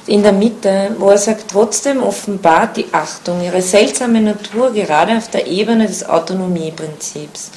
In 0.07 0.23
der 0.23 0.33
Mitte, 0.33 0.95
wo 0.99 1.09
er 1.09 1.17
sagt, 1.17 1.51
trotzdem 1.51 2.01
offenbart 2.01 2.77
die 2.77 2.87
Achtung 2.91 3.43
ihre 3.43 3.61
seltsame 3.61 4.21
Natur 4.21 4.71
gerade 4.71 5.17
auf 5.17 5.29
der 5.29 5.47
Ebene 5.47 5.87
des 5.87 6.07
Autonomieprinzips, 6.07 7.51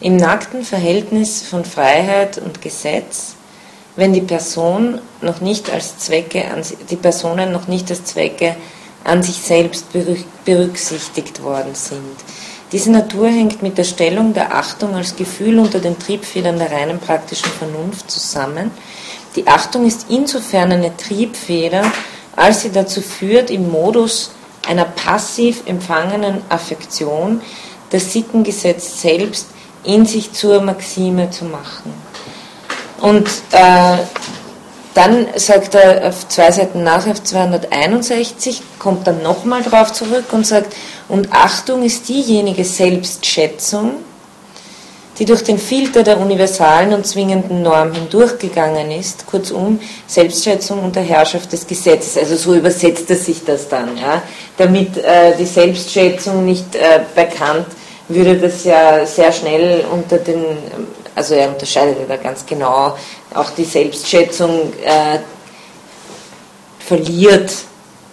im 0.00 0.16
nackten 0.16 0.62
Verhältnis 0.62 1.42
von 1.42 1.64
Freiheit 1.64 2.36
und 2.38 2.60
Gesetz, 2.60 3.35
wenn 3.96 4.12
die 4.12 4.20
Person 4.20 5.00
noch 5.22 5.40
nicht 5.40 5.70
als 5.70 5.98
Zwecke, 5.98 6.44
die 6.90 6.96
Personen 6.96 7.50
noch 7.52 7.66
nicht 7.66 7.90
als 7.90 8.04
Zwecke 8.04 8.56
an 9.04 9.22
sich 9.22 9.36
selbst 9.36 9.86
berücksichtigt 10.44 11.42
worden 11.42 11.74
sind 11.74 12.16
Diese 12.72 12.90
Natur 12.90 13.28
hängt 13.28 13.62
mit 13.62 13.78
der 13.78 13.84
Stellung 13.84 14.34
der 14.34 14.54
Achtung 14.54 14.94
als 14.94 15.14
Gefühl 15.14 15.58
unter 15.60 15.78
den 15.78 15.98
Triebfedern 15.98 16.58
der 16.58 16.72
reinen 16.72 16.98
praktischen 16.98 17.50
Vernunft 17.50 18.10
zusammen. 18.10 18.72
Die 19.36 19.46
Achtung 19.46 19.86
ist 19.86 20.06
insofern 20.08 20.72
eine 20.72 20.96
Triebfeder, 20.96 21.84
als 22.34 22.62
sie 22.62 22.72
dazu 22.72 23.00
führt, 23.00 23.50
im 23.50 23.70
Modus 23.70 24.32
einer 24.66 24.84
passiv 24.84 25.62
empfangenen 25.66 26.42
Affektion 26.48 27.40
das 27.90 28.12
Sittengesetz 28.12 29.00
selbst 29.00 29.46
in 29.84 30.04
sich 30.04 30.32
zur 30.32 30.60
Maxime 30.60 31.30
zu 31.30 31.44
machen. 31.44 31.94
Und 33.00 33.28
äh, 33.52 33.98
dann 34.94 35.26
sagt 35.36 35.74
er 35.74 36.08
auf 36.08 36.28
zwei 36.28 36.50
Seiten 36.50 36.82
nach, 36.82 37.06
auf 37.06 37.22
261, 37.22 38.62
kommt 38.78 39.06
dann 39.06 39.22
nochmal 39.22 39.62
drauf 39.62 39.92
zurück 39.92 40.32
und 40.32 40.46
sagt, 40.46 40.74
und 41.08 41.32
Achtung 41.32 41.82
ist 41.82 42.08
diejenige 42.08 42.64
Selbstschätzung, 42.64 43.92
die 45.18 45.24
durch 45.24 45.44
den 45.44 45.58
Filter 45.58 46.02
der 46.02 46.18
universalen 46.18 46.92
und 46.92 47.06
zwingenden 47.06 47.62
Norm 47.62 47.92
hindurchgegangen 47.92 48.90
ist, 48.90 49.26
kurzum 49.26 49.80
Selbstschätzung 50.06 50.82
unter 50.82 51.00
Herrschaft 51.00 51.52
des 51.52 51.66
Gesetzes. 51.66 52.16
Also 52.16 52.36
so 52.36 52.54
übersetzt 52.54 53.10
er 53.10 53.16
sich 53.16 53.44
das 53.44 53.68
dann, 53.68 53.96
ja, 53.96 54.22
damit 54.56 54.96
äh, 54.98 55.36
die 55.38 55.46
Selbstschätzung 55.46 56.44
nicht 56.44 56.74
äh, 56.74 57.00
bekannt 57.14 57.66
würde 58.08 58.36
das 58.36 58.64
ja 58.64 59.04
sehr 59.04 59.32
schnell 59.32 59.84
unter 59.90 60.18
den, 60.18 60.44
also 61.16 61.34
er 61.34 61.48
unterscheidet 61.48 61.96
da 62.08 62.16
ganz 62.16 62.44
genau, 62.44 62.96
auch 63.34 63.50
die 63.56 63.64
Selbstschätzung 63.64 64.72
äh, 64.84 65.18
verliert 66.78 67.50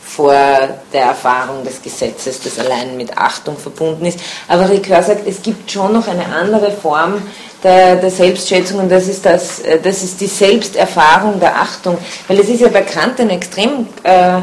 vor 0.01 0.34
der 0.34 1.01
Erfahrung 1.01 1.63
des 1.63 1.81
Gesetzes, 1.81 2.39
das 2.41 2.59
allein 2.59 2.95
mit 2.95 3.17
Achtung 3.17 3.57
verbunden 3.57 4.05
ist. 4.05 4.19
Aber 4.47 4.69
Ricoeur 4.69 5.03
sagt, 5.03 5.27
es 5.27 5.41
gibt 5.41 5.69
schon 5.69 5.91
noch 5.93 6.07
eine 6.07 6.25
andere 6.27 6.71
Form 6.71 7.21
der, 7.61 7.97
der 7.97 8.11
Selbstschätzung 8.11 8.80
und 8.80 8.89
das 8.89 9.07
ist, 9.07 9.25
das, 9.25 9.59
äh, 9.59 9.80
das 9.81 10.01
ist 10.01 10.21
die 10.21 10.27
Selbsterfahrung 10.27 11.39
der 11.39 11.55
Achtung. 11.55 11.97
Weil 12.27 12.39
es 12.39 12.47
ist 12.47 12.61
ja 12.61 12.69
bekannt, 12.69 13.19
ein 13.19 13.31
extrem 13.31 13.88
äh, 14.03 14.38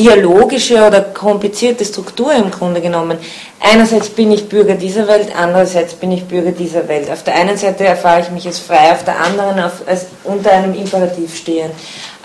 dialogische 0.00 0.86
oder 0.86 1.02
komplizierte 1.02 1.84
Struktur 1.84 2.32
im 2.32 2.50
Grunde 2.50 2.80
genommen. 2.80 3.18
Einerseits 3.60 4.08
bin 4.08 4.32
ich 4.32 4.48
Bürger 4.48 4.74
dieser 4.74 5.06
Welt, 5.06 5.28
andererseits 5.36 5.92
bin 5.92 6.10
ich 6.12 6.24
Bürger 6.24 6.52
dieser 6.52 6.88
Welt. 6.88 7.10
Auf 7.10 7.22
der 7.22 7.34
einen 7.34 7.58
Seite 7.58 7.84
erfahre 7.84 8.22
ich 8.22 8.30
mich 8.30 8.46
als 8.46 8.58
frei, 8.58 8.92
auf 8.92 9.04
der 9.04 9.20
anderen 9.20 9.58
als 9.58 10.06
unter 10.24 10.52
einem 10.52 10.74
Imperativ 10.74 11.36
stehen. 11.36 11.70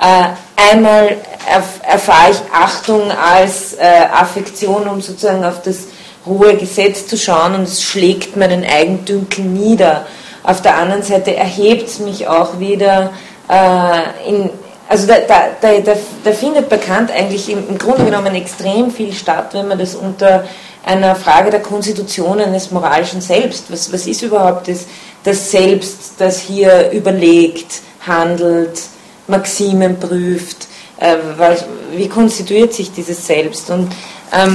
Äh, 0.01 0.71
einmal 0.71 1.17
erf 1.51 1.81
erfahre 1.83 2.31
ich 2.31 2.37
Achtung 2.53 3.11
als 3.11 3.73
äh, 3.73 4.05
Affektion, 4.13 4.87
um 4.87 5.01
sozusagen 5.01 5.43
auf 5.43 5.61
das 5.61 5.87
hohe 6.25 6.55
Gesetz 6.55 7.07
zu 7.07 7.17
schauen 7.17 7.55
und 7.55 7.63
es 7.63 7.83
schlägt 7.83 8.37
mir 8.37 8.47
den 8.47 8.63
Eigendünkel 8.63 9.43
nieder. 9.43 10.05
Auf 10.43 10.61
der 10.61 10.77
anderen 10.77 11.03
Seite 11.03 11.35
erhebt 11.35 11.89
es 11.89 11.99
mich 11.99 12.27
auch 12.27 12.59
wieder 12.59 13.11
äh, 13.49 14.29
in, 14.29 14.49
also 14.87 15.07
da, 15.07 15.15
da, 15.27 15.49
da, 15.61 15.93
da, 16.23 16.31
findet 16.31 16.69
bekannt 16.69 17.11
eigentlich 17.11 17.49
im, 17.49 17.67
im 17.69 17.77
Grunde 17.77 18.05
genommen 18.05 18.35
extrem 18.35 18.91
viel 18.91 19.13
statt, 19.13 19.49
wenn 19.53 19.67
man 19.67 19.79
das 19.79 19.95
unter 19.95 20.45
einer 20.85 21.15
Frage 21.15 21.49
der 21.49 21.61
Konstitution 21.61 22.39
eines 22.39 22.71
moralischen 22.71 23.19
Selbst, 23.19 23.71
was, 23.71 23.91
was 23.91 24.05
ist 24.05 24.21
überhaupt 24.21 24.67
das, 24.67 24.85
das 25.23 25.49
Selbst, 25.49 26.13
das 26.19 26.39
hier 26.39 26.91
überlegt, 26.91 27.81
handelt, 28.05 28.79
Maximen 29.27 29.99
prüft, 29.99 30.67
äh, 30.99 31.15
was, 31.37 31.65
wie 31.91 32.07
konstituiert 32.07 32.73
sich 32.73 32.91
dieses 32.91 33.25
Selbst? 33.25 33.71
Und 33.71 33.91
ähm, 34.31 34.53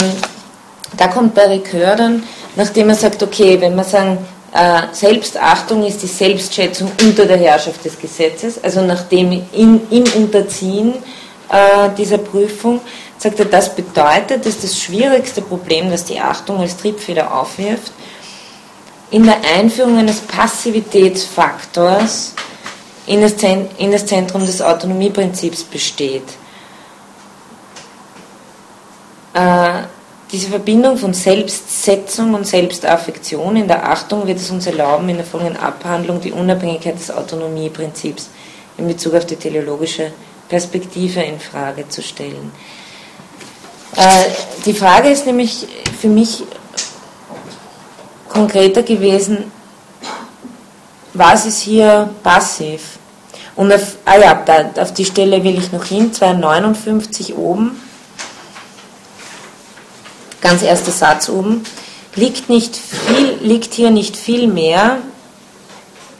da 0.96 1.08
kommt 1.08 1.34
bei 1.34 1.46
Ricoeur 1.46 1.96
nachdem 2.56 2.88
er 2.88 2.94
sagt, 2.94 3.22
okay, 3.22 3.60
wenn 3.60 3.74
wir 3.74 3.84
sagen, 3.84 4.18
Selbstachtung 4.92 5.84
ist 5.84 6.02
die 6.02 6.08
Selbstschätzung 6.08 6.90
unter 7.02 7.24
der 7.24 7.36
Herrschaft 7.36 7.84
des 7.84 7.96
Gesetzes, 7.98 8.62
also 8.62 8.82
nachdem 8.82 9.44
in, 9.52 9.80
im 9.90 10.04
Unterziehen 10.16 10.94
äh, 11.48 11.90
dieser 11.96 12.18
Prüfung, 12.18 12.80
sagt 13.16 13.38
er, 13.38 13.44
das 13.44 13.76
bedeutet, 13.76 14.46
dass 14.46 14.60
das 14.60 14.80
schwierigste 14.80 15.42
Problem, 15.42 15.90
das 15.90 16.04
die 16.04 16.18
Achtung 16.18 16.58
als 16.58 16.76
Triebfeder 16.76 17.32
aufwirft, 17.32 17.92
in 19.10 19.24
der 19.24 19.38
Einführung 19.56 19.98
eines 19.98 20.20
Passivitätsfaktors 20.20 22.34
in 23.06 23.20
das, 23.20 23.34
in 23.78 23.92
das 23.92 24.06
Zentrum 24.06 24.46
des 24.46 24.62
Autonomieprinzips 24.62 25.64
besteht. 25.64 26.24
Äh, 29.34 29.82
diese 30.32 30.48
Verbindung 30.48 30.96
von 30.96 31.12
Selbstsetzung 31.12 32.34
und 32.34 32.46
Selbstaffektion 32.46 33.56
in 33.56 33.66
der 33.66 33.88
Achtung 33.88 34.26
wird 34.26 34.38
es 34.38 34.50
uns 34.50 34.66
erlauben, 34.66 35.08
in 35.08 35.16
der 35.16 35.26
folgenden 35.26 35.56
Abhandlung 35.56 36.20
die 36.20 36.32
Unabhängigkeit 36.32 36.94
des 36.94 37.10
Autonomieprinzips 37.10 38.30
in 38.78 38.86
Bezug 38.86 39.14
auf 39.14 39.26
die 39.26 39.36
teleologische 39.36 40.12
Perspektive 40.48 41.20
in 41.20 41.40
Frage 41.40 41.88
zu 41.88 42.02
stellen. 42.02 42.52
Äh, 43.96 44.24
die 44.64 44.72
Frage 44.72 45.10
ist 45.10 45.26
nämlich 45.26 45.66
für 46.00 46.08
mich 46.08 46.44
konkreter 48.28 48.84
gewesen, 48.84 49.50
was 51.12 51.44
ist 51.46 51.60
hier 51.60 52.08
passiv? 52.22 52.98
Und 53.56 53.72
auf, 53.72 53.96
ah 54.04 54.16
ja, 54.16 54.34
da, 54.46 54.70
auf 54.80 54.94
die 54.94 55.04
Stelle 55.04 55.42
will 55.42 55.58
ich 55.58 55.72
noch 55.72 55.84
hin, 55.84 56.12
259 56.12 57.36
oben 57.36 57.89
ganz 60.40 60.62
erster 60.62 60.90
Satz 60.90 61.28
oben, 61.28 61.64
liegt, 62.14 62.48
nicht 62.48 62.76
viel, 62.76 63.38
liegt 63.40 63.74
hier 63.74 63.90
nicht 63.90 64.16
viel 64.16 64.48
mehr, 64.48 64.98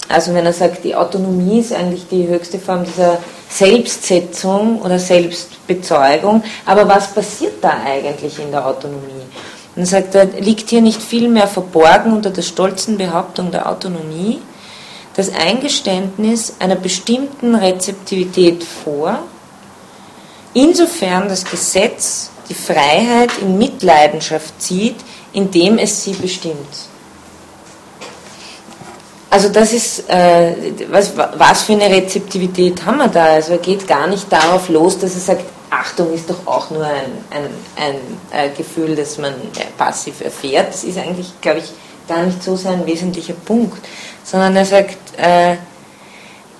also 0.09 0.35
wenn 0.35 0.45
er 0.45 0.53
sagt, 0.53 0.85
die 0.85 0.97
Autonomie 0.97 1.61
ist 1.61 1.73
eigentlich 1.73 2.09
die 2.09 2.27
höchste 2.27 2.59
Form 2.59 2.85
dieser 2.85 3.19
Selbstsetzung 3.49 4.81
oder 4.83 4.99
Selbstbezeugung, 4.99 6.43
aber 6.67 6.89
was 6.89 7.13
passiert 7.13 7.63
da 7.63 7.75
eigentlich 7.85 8.39
in 8.41 8.51
der 8.51 8.67
Autonomie? 8.67 9.23
Er 9.77 9.87
sagt, 9.87 10.17
da 10.17 10.25
liegt 10.25 10.69
hier 10.71 10.81
nicht 10.83 11.01
viel 11.01 11.29
mehr 11.29 11.47
verborgen 11.47 12.13
unter 12.13 12.31
der 12.31 12.43
stolzen 12.43 12.99
Behauptung 12.99 13.53
der 13.53 13.71
Autonomie, 13.71 14.41
das 15.15 15.33
Eingeständnis 15.33 16.55
einer 16.59 16.77
bestimmten 16.77 17.55
Rezeptivität 17.55 18.65
vor, 18.65 19.21
insofern 20.55 21.29
das 21.29 21.45
Gesetz 21.45 22.30
die 22.51 22.55
Freiheit 22.55 23.31
in 23.41 23.57
Mitleidenschaft 23.57 24.61
zieht, 24.61 24.97
indem 25.33 25.79
es 25.79 26.05
sie 26.05 26.13
bestimmt. 26.13 26.91
Also 29.31 29.49
das 29.49 29.73
ist, 29.73 30.11
äh, 30.11 30.55
was, 30.91 31.17
was 31.17 31.63
für 31.63 31.75
eine 31.75 31.89
Rezeptivität 31.89 32.85
haben 32.85 32.99
wir 32.99 33.07
da? 33.07 33.27
Also 33.27 33.53
er 33.53 33.59
geht 33.59 33.87
gar 33.87 34.09
nicht 34.09 34.31
darauf 34.31 34.69
los, 34.69 34.99
dass 34.99 35.15
er 35.15 35.21
sagt, 35.21 35.45
Achtung 35.71 36.13
ist 36.13 36.29
doch 36.29 36.47
auch 36.47 36.71
nur 36.71 36.85
ein, 36.85 37.13
ein, 37.31 37.49
ein, 37.77 37.95
äh, 38.33 38.51
Gefühl, 38.57 38.97
das 38.97 39.19
man 39.19 39.33
äh, 39.33 39.67
passiv 39.79 40.21
erfährt. 40.21 40.69
Das 40.71 40.83
ist 40.83 40.99
eigentlich, 40.99 41.33
glaube 41.41 41.61
ich, 41.61 41.73
gar 42.09 42.25
nicht 42.25 42.43
so 42.43 42.57
sein 42.57 42.85
wesentlicher 42.87 43.35
Punkt. 43.35 43.79
Sondern 44.25 44.57
er 44.57 44.65
sagt, 44.65 44.99
äh, 45.17 45.57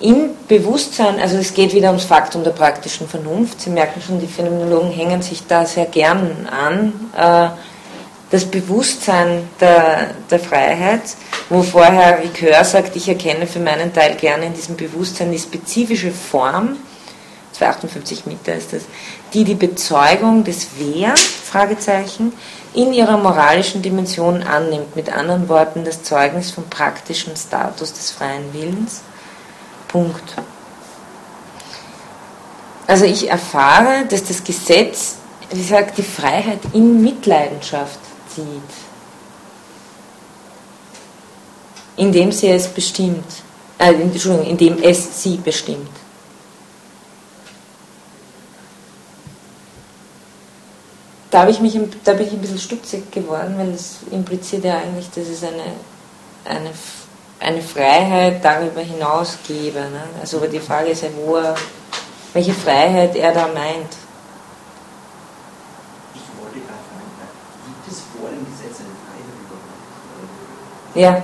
im 0.01 0.31
Bewusstsein, 0.47 1.19
also 1.19 1.37
es 1.37 1.53
geht 1.53 1.73
wieder 1.73 1.89
ums 1.89 2.05
Faktum 2.05 2.43
der 2.43 2.51
praktischen 2.51 3.07
Vernunft, 3.07 3.61
Sie 3.61 3.69
merken 3.69 4.01
schon, 4.01 4.19
die 4.19 4.27
Phänomenologen 4.27 4.91
hängen 4.91 5.21
sich 5.21 5.45
da 5.47 5.65
sehr 5.65 5.85
gern 5.85 6.47
an, 6.47 6.93
äh, 7.15 7.49
das 8.31 8.45
Bewusstsein 8.45 9.49
der, 9.59 10.11
der 10.29 10.39
Freiheit, 10.39 11.01
wo 11.49 11.61
vorher 11.61 12.23
Ricoeur 12.23 12.63
sagt, 12.63 12.95
ich 12.95 13.09
erkenne 13.09 13.45
für 13.45 13.59
meinen 13.59 13.93
Teil 13.93 14.15
gerne 14.15 14.45
in 14.45 14.53
diesem 14.53 14.77
Bewusstsein 14.77 15.31
die 15.31 15.39
spezifische 15.39 16.11
Form, 16.11 16.77
258 17.51 18.25
Meter 18.25 18.55
ist 18.55 18.71
das, 18.73 18.83
die 19.33 19.43
die 19.43 19.55
Bezeugung 19.55 20.45
des 20.45 20.67
Wer, 20.77 21.13
Fragezeichen, 21.17 22.31
in 22.73 22.93
ihrer 22.93 23.17
moralischen 23.17 23.81
Dimension 23.81 24.41
annimmt, 24.41 24.95
mit 24.95 25.11
anderen 25.13 25.49
Worten 25.49 25.83
das 25.83 26.01
Zeugnis 26.01 26.51
vom 26.51 26.63
praktischen 26.69 27.35
Status 27.35 27.93
des 27.93 28.11
freien 28.11 28.53
Willens 28.53 29.01
Punkt. 29.91 30.35
Also 32.87 33.05
ich 33.05 33.29
erfahre, 33.29 34.05
dass 34.05 34.23
das 34.23 34.43
Gesetz, 34.43 35.15
wie 35.49 35.57
gesagt, 35.57 35.97
die 35.97 36.03
Freiheit 36.03 36.59
in 36.73 37.01
Mitleidenschaft 37.01 37.99
zieht, 38.33 38.45
indem 41.97 42.31
sie 42.31 42.49
es 42.49 42.67
bestimmt, 42.67 43.25
äh, 43.77 43.93
Entschuldigung, 43.93 44.45
indem 44.45 44.81
es 44.83 45.23
sie 45.23 45.37
bestimmt. 45.37 45.89
Da, 51.29 51.47
ich 51.47 51.61
mich, 51.61 51.79
da 52.03 52.13
bin 52.13 52.27
ich 52.27 52.33
ein 52.33 52.41
bisschen 52.41 52.59
stutzig 52.59 53.09
geworden, 53.09 53.55
weil 53.57 53.71
das 53.71 53.99
impliziert 54.11 54.65
ja 54.65 54.79
eigentlich, 54.79 55.09
dass 55.11 55.27
es 55.27 55.43
eine, 55.43 55.63
eine 56.43 56.71
eine 57.41 57.61
Freiheit 57.61 58.45
darüber 58.45 58.81
hinaus 58.81 59.37
gebe. 59.47 59.79
Ne? 59.79 60.03
Also 60.19 60.37
aber 60.37 60.47
die 60.47 60.59
Frage 60.59 60.91
ist 60.91 61.01
ja, 61.01 61.09
wo 61.25 61.37
er, 61.37 61.55
welche 62.33 62.53
Freiheit 62.53 63.15
er 63.15 63.33
da 63.33 63.47
meint. 63.47 63.97
Ich 66.13 66.21
wollte 66.37 66.59
gerade 66.61 66.85
fragen, 66.85 67.09
gibt 67.65 67.91
es 67.91 68.03
vor 68.13 68.29
dem 68.29 68.45
Gesetz 68.45 68.79
eine 68.79 68.93
Ja. 71.01 71.17
Ähm, 71.17 71.23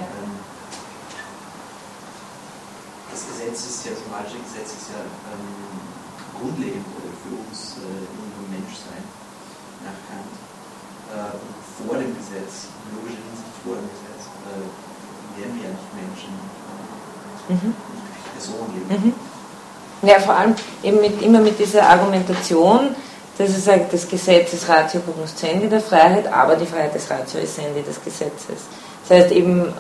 das 3.12 3.28
Gesetz 3.28 3.66
ist 3.68 3.86
ja, 3.86 3.92
das 3.92 4.02
moralische 4.10 4.40
Gesetz 4.42 4.74
ist 4.74 4.90
ja 4.90 5.06
ähm, 5.06 5.78
grundlegend 6.34 6.86
für 7.22 7.36
uns 7.38 7.78
äh, 7.78 8.10
unserem 8.10 8.50
Menschsein 8.50 9.06
nach 9.86 10.00
Kant. 10.10 10.34
Äh, 11.14 11.38
vor 11.78 12.02
dem 12.02 12.18
Gesetz, 12.18 12.74
logischer 12.90 13.22
Hinsicht 13.22 13.54
vor 13.62 13.76
dem 13.78 13.86
Gesetz, 13.86 14.26
äh, 14.50 14.87
wir 15.38 15.64
ja 15.64 15.70
nicht 15.70 15.94
Menschen, 15.96 16.34
äh, 17.50 17.54
Mhm. 17.54 17.74
nicht 17.94 18.34
Personen. 18.34 19.14
Mhm. 20.02 20.08
Ja, 20.08 20.20
vor 20.20 20.36
allem 20.36 20.56
eben 20.84 21.02
mit, 21.02 21.22
immer 21.22 21.40
mit 21.40 21.58
dieser 21.60 21.84
Argumentation, 21.90 22.96
dass 23.38 23.50
es 23.50 23.66
sagt, 23.66 23.94
das 23.94 24.08
Gesetz 24.08 24.54
ist 24.54 24.68
Ratio 24.70 25.02
cognoscendi 25.02 25.68
der 25.68 25.82
Freiheit, 25.82 26.32
aber 26.32 26.56
die 26.56 26.66
Freiheit 26.66 26.94
des 26.96 27.10
Ratio 27.10 27.40
essendi 27.40 27.82
des 27.82 28.04
Gesetzes. 28.04 28.62
Das 29.08 29.18
heißt 29.18 29.32
eben, 29.32 29.74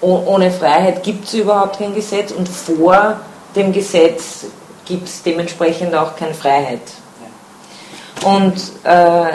oh- 0.00 0.22
ohne 0.26 0.50
Freiheit 0.50 1.02
gibt 1.02 1.26
es 1.26 1.34
überhaupt 1.34 1.78
kein 1.78 1.94
Gesetz 1.94 2.30
und 2.32 2.48
vor 2.48 3.20
dem 3.54 3.72
Gesetz 3.72 4.46
gibt 4.84 5.08
es 5.08 5.22
dementsprechend 5.22 5.94
auch 5.94 6.16
keine 6.16 6.34
Freiheit. 6.34 6.80
Und 8.24 8.54
äh, 8.84 9.32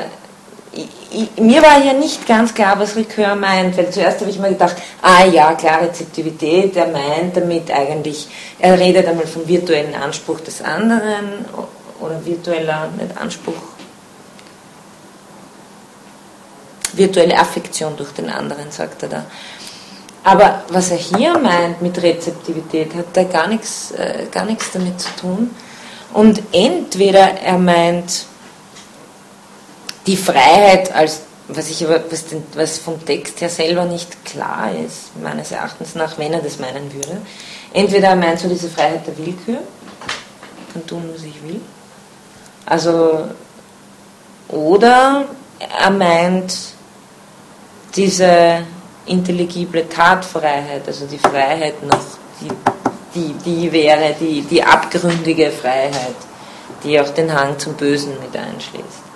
mir 1.39 1.61
war 1.61 1.83
ja 1.83 1.93
nicht 1.93 2.27
ganz 2.27 2.53
klar, 2.53 2.79
was 2.79 2.95
Ricoeur 2.95 3.35
meint, 3.35 3.77
weil 3.77 3.89
zuerst 3.91 4.19
habe 4.21 4.29
ich 4.29 4.39
mir 4.39 4.49
gedacht, 4.49 4.75
ah 5.01 5.25
ja, 5.25 5.53
klar, 5.53 5.81
Rezeptivität, 5.81 6.75
er 6.75 6.87
meint 6.87 7.35
damit 7.35 7.71
eigentlich, 7.71 8.27
er 8.59 8.77
redet 8.77 9.07
einmal 9.07 9.27
vom 9.27 9.47
virtuellen 9.47 9.95
Anspruch 9.95 10.39
des 10.41 10.61
anderen 10.61 11.45
oder 11.99 12.23
virtueller, 12.25 12.89
nicht 12.97 13.17
Anspruch, 13.17 13.55
virtuelle 16.93 17.37
Affektion 17.37 17.95
durch 17.95 18.11
den 18.11 18.29
anderen, 18.29 18.71
sagt 18.71 19.03
er 19.03 19.09
da. 19.09 19.25
Aber 20.23 20.63
was 20.69 20.91
er 20.91 20.97
hier 20.97 21.37
meint 21.37 21.81
mit 21.81 22.01
Rezeptivität, 22.01 22.93
hat 22.95 23.05
da 23.13 23.23
gar 23.23 23.47
nichts, 23.47 23.91
äh, 23.91 24.25
gar 24.29 24.45
nichts 24.45 24.71
damit 24.73 24.99
zu 24.99 25.09
tun. 25.19 25.55
Und 26.13 26.41
entweder 26.51 27.39
er 27.41 27.57
meint 27.57 28.25
die 30.07 30.17
Freiheit 30.17 30.93
als, 30.95 31.21
was 31.49 31.69
ich 31.69 31.85
was, 31.87 32.25
den, 32.27 32.43
was 32.55 32.79
vom 32.79 33.05
Text 33.05 33.41
her 33.41 33.49
selber 33.49 33.85
nicht 33.85 34.25
klar 34.25 34.71
ist, 34.73 35.15
meines 35.21 35.51
Erachtens 35.51 35.95
nach, 35.95 36.17
wenn 36.17 36.33
er 36.33 36.41
das 36.41 36.59
meinen 36.59 36.91
würde. 36.93 37.17
Entweder 37.73 38.09
er 38.09 38.15
meint 38.15 38.39
so 38.39 38.47
diese 38.47 38.69
Freiheit 38.69 39.05
der 39.05 39.17
Willkür, 39.17 39.59
kann 40.73 40.87
tun, 40.87 41.09
was 41.13 41.23
ich 41.23 41.43
will. 41.43 41.61
Also, 42.65 43.27
oder 44.47 45.25
er 45.59 45.91
meint 45.91 46.53
diese 47.95 48.63
intelligible 49.05 49.87
Tatfreiheit, 49.89 50.87
also 50.87 51.05
die 51.05 51.17
Freiheit 51.17 51.81
noch, 51.83 51.99
die, 52.41 52.51
die, 53.15 53.33
die 53.45 53.71
wäre 53.71 54.15
die, 54.19 54.41
die 54.41 54.63
abgründige 54.63 55.51
Freiheit, 55.51 56.15
die 56.83 56.99
auch 56.99 57.09
den 57.09 57.33
Hang 57.33 57.57
zum 57.57 57.73
Bösen 57.73 58.13
mit 58.19 58.35
einschließt. 58.35 59.06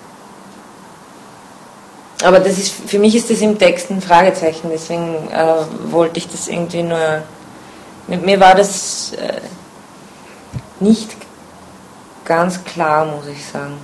Aber 2.22 2.38
das 2.38 2.58
ist, 2.58 2.72
für 2.86 2.98
mich 2.98 3.14
ist 3.16 3.30
das 3.30 3.40
im 3.40 3.58
Text 3.58 3.90
ein 3.90 4.00
Fragezeichen, 4.00 4.70
deswegen 4.70 5.28
äh, 5.30 5.90
wollte 5.90 6.18
ich 6.18 6.28
das 6.28 6.48
irgendwie 6.48 6.82
nur. 6.82 7.22
Mit 8.08 8.24
mir 8.24 8.38
war 8.40 8.54
das 8.54 9.12
äh, 9.12 9.40
nicht 10.80 11.10
ganz 12.24 12.62
klar, 12.64 13.06
muss 13.06 13.26
ich 13.26 13.44
sagen. 13.44 13.78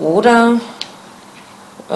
Oder 0.00 0.58
äh, 1.90 1.94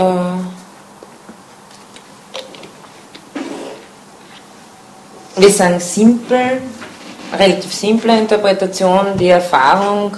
wir 5.41 5.51
sagen 5.51 5.81
simpel, 5.81 6.63
relativ 7.33 7.73
simple 7.73 8.19
Interpretation, 8.19 9.17
die 9.17 9.29
Erfahrung 9.29 10.17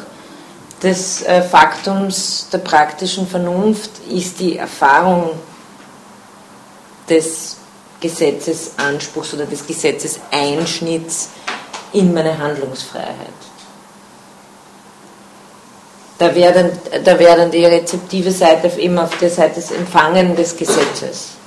des 0.82 1.22
äh, 1.22 1.42
Faktums 1.42 2.48
der 2.52 2.58
praktischen 2.58 3.26
Vernunft 3.26 3.90
ist 4.08 4.38
die 4.38 4.58
Erfahrung 4.58 5.30
des 7.08 7.56
Gesetzesanspruchs 8.00 9.34
oder 9.34 9.46
des 9.46 9.66
Gesetzeseinschnitts 9.66 11.30
in 11.92 12.14
meine 12.14 12.38
Handlungsfreiheit. 12.38 13.16
Da 16.18 16.34
wäre 16.34 16.52
dann, 16.52 17.04
da 17.04 17.18
wär 17.18 17.36
dann 17.36 17.50
die 17.50 17.64
rezeptive 17.64 18.30
Seite 18.30 18.68
eben 18.78 18.98
auf 18.98 19.16
der 19.18 19.30
Seite 19.30 19.56
des 19.56 19.70
Empfangen 19.70 20.34
des 20.36 20.56
Gesetzes. 20.56 21.37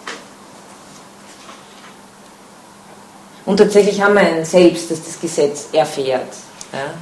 Und 3.51 3.57
tatsächlich 3.57 4.01
haben 4.01 4.13
wir 4.13 4.21
ein 4.21 4.45
Selbst, 4.45 4.89
das 4.89 5.03
das 5.03 5.19
Gesetz 5.19 5.67
erfährt. 5.73 6.29
Ja? 6.71 6.93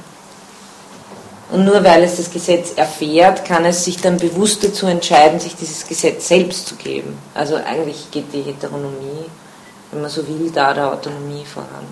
Und 1.52 1.64
nur 1.64 1.84
weil 1.84 2.02
es 2.02 2.16
das 2.16 2.28
Gesetz 2.28 2.72
erfährt, 2.74 3.44
kann 3.44 3.64
es 3.64 3.84
sich 3.84 3.98
dann 3.98 4.16
bewusst 4.16 4.64
dazu 4.64 4.88
entscheiden, 4.88 5.38
sich 5.38 5.54
dieses 5.54 5.86
Gesetz 5.86 6.26
selbst 6.26 6.66
zu 6.66 6.74
geben. 6.74 7.16
Also 7.34 7.54
eigentlich 7.54 8.10
geht 8.10 8.32
die 8.32 8.42
Heteronomie, 8.42 9.26
wenn 9.92 10.00
man 10.00 10.10
so 10.10 10.26
will, 10.26 10.50
da 10.52 10.74
der 10.74 10.92
Autonomie 10.92 11.44
voran. 11.44 11.86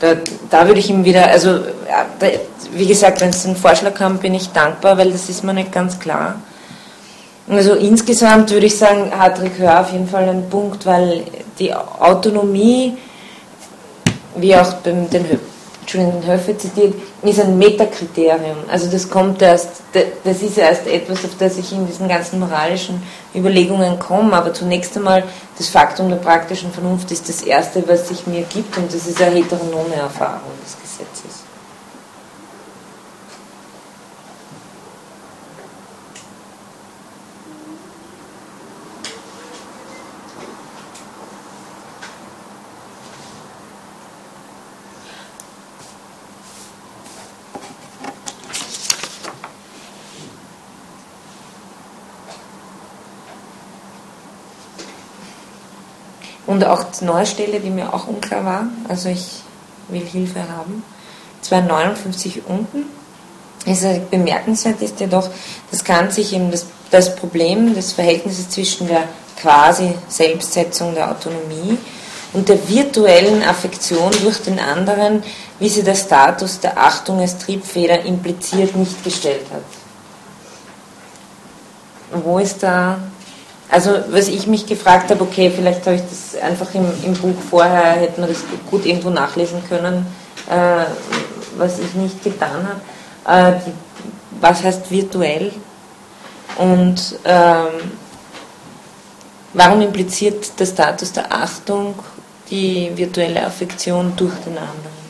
Da, 0.00 0.16
da 0.50 0.66
würde 0.66 0.80
ich 0.80 0.90
ihm 0.90 1.04
wieder, 1.04 1.28
also 1.28 1.60
da, 2.18 2.26
wie 2.72 2.88
gesagt, 2.88 3.20
wenn 3.20 3.30
es 3.30 3.46
einen 3.46 3.54
Vorschlag 3.54 3.94
kam, 3.94 4.18
bin 4.18 4.34
ich 4.34 4.50
dankbar, 4.50 4.98
weil 4.98 5.12
das 5.12 5.28
ist 5.28 5.44
mir 5.44 5.54
nicht 5.54 5.70
ganz 5.70 6.00
klar. 6.00 6.40
Also 7.48 7.74
insgesamt 7.74 8.50
würde 8.50 8.66
ich 8.66 8.78
sagen, 8.78 9.10
hat 9.16 9.40
Ricoeur 9.40 9.80
auf 9.80 9.92
jeden 9.92 10.08
Fall 10.08 10.28
einen 10.28 10.48
Punkt, 10.48 10.86
weil 10.86 11.24
die 11.58 11.74
Autonomie, 11.74 12.96
wie 14.36 14.56
auch 14.56 14.72
beim 14.74 15.10
den 15.10 15.26
Entschuldigung, 15.82 16.24
Höfe 16.26 16.56
zitiert, 16.56 16.94
ist 17.22 17.40
ein 17.40 17.58
Metakriterium. 17.58 18.56
Also 18.68 18.90
das 18.90 19.10
kommt 19.10 19.42
erst, 19.42 19.82
das 19.92 20.42
ist 20.42 20.56
erst 20.56 20.86
etwas, 20.86 21.24
auf 21.26 21.32
das 21.38 21.58
ich 21.58 21.72
in 21.72 21.86
diesen 21.86 22.08
ganzen 22.08 22.40
moralischen 22.40 23.02
Überlegungen 23.34 23.98
komme, 23.98 24.32
aber 24.34 24.54
zunächst 24.54 24.96
einmal 24.96 25.24
das 25.58 25.68
Faktum 25.68 26.08
der 26.08 26.16
praktischen 26.16 26.72
Vernunft 26.72 27.10
ist 27.10 27.28
das 27.28 27.42
Erste, 27.42 27.86
was 27.86 28.08
sich 28.08 28.26
mir 28.26 28.42
gibt 28.44 28.76
und 28.78 28.92
das 28.92 29.06
ist 29.06 29.20
eine 29.20 29.36
heteronome 29.36 29.94
Erfahrung 29.94 30.52
des 30.64 30.76
Gesetzes. 30.80 31.43
Und 56.46 56.64
auch 56.64 56.84
die 56.84 57.04
neue 57.04 57.26
Stelle, 57.26 57.60
die 57.60 57.70
mir 57.70 57.92
auch 57.92 58.06
unklar 58.06 58.44
war, 58.44 58.66
also 58.88 59.08
ich 59.08 59.42
will 59.88 60.04
Hilfe 60.04 60.40
haben, 60.40 60.82
259 61.42 62.42
unten, 62.46 62.84
ist 63.66 64.10
bemerkenswert 64.10 64.82
ist 64.82 65.00
ja 65.00 65.06
doch, 65.06 65.30
das 65.70 65.84
kann 65.84 66.10
sich 66.10 66.34
eben 66.34 66.50
das, 66.50 66.66
das 66.90 67.16
Problem 67.16 67.74
des 67.74 67.92
Verhältnisses 67.92 68.50
zwischen 68.50 68.88
der 68.88 69.04
quasi 69.40 69.94
Selbstsetzung 70.08 70.94
der 70.94 71.10
Autonomie 71.10 71.78
und 72.34 72.48
der 72.48 72.68
virtuellen 72.68 73.42
Affektion 73.42 74.10
durch 74.22 74.42
den 74.42 74.58
anderen, 74.58 75.22
wie 75.58 75.68
sie 75.68 75.82
der 75.82 75.94
Status 75.94 76.60
der 76.60 76.76
Achtung 76.76 77.20
als 77.20 77.38
Triebfeder 77.38 78.04
impliziert 78.04 78.76
nicht 78.76 79.02
gestellt 79.02 79.46
hat. 79.52 79.62
Wo 82.22 82.38
ist 82.38 82.62
da 82.62 82.98
also 83.70 83.90
was 84.10 84.28
ich 84.28 84.46
mich 84.46 84.66
gefragt 84.66 85.10
habe, 85.10 85.22
okay, 85.22 85.50
vielleicht 85.54 85.86
habe 85.86 85.96
ich 85.96 86.02
das 86.02 86.40
einfach 86.40 86.72
im, 86.74 86.86
im 87.04 87.14
Buch 87.14 87.36
vorher, 87.50 87.94
hätte 87.94 88.20
man 88.20 88.28
das 88.28 88.44
gut 88.70 88.84
irgendwo 88.84 89.10
nachlesen 89.10 89.62
können, 89.68 90.06
äh, 90.48 90.84
was 91.56 91.78
ich 91.78 91.94
nicht 91.94 92.22
getan 92.22 92.68
habe. 93.24 93.56
Äh, 93.56 93.60
die, 93.66 93.72
was 94.40 94.62
heißt 94.62 94.90
virtuell? 94.90 95.52
Und 96.56 97.18
ähm, 97.24 97.92
warum 99.54 99.80
impliziert 99.80 100.58
der 100.58 100.66
Status 100.66 101.12
der 101.12 101.32
Achtung 101.32 101.94
die 102.50 102.92
virtuelle 102.94 103.44
Affektion 103.44 104.12
durch 104.16 104.34
den 104.46 104.58
anderen? 104.58 105.03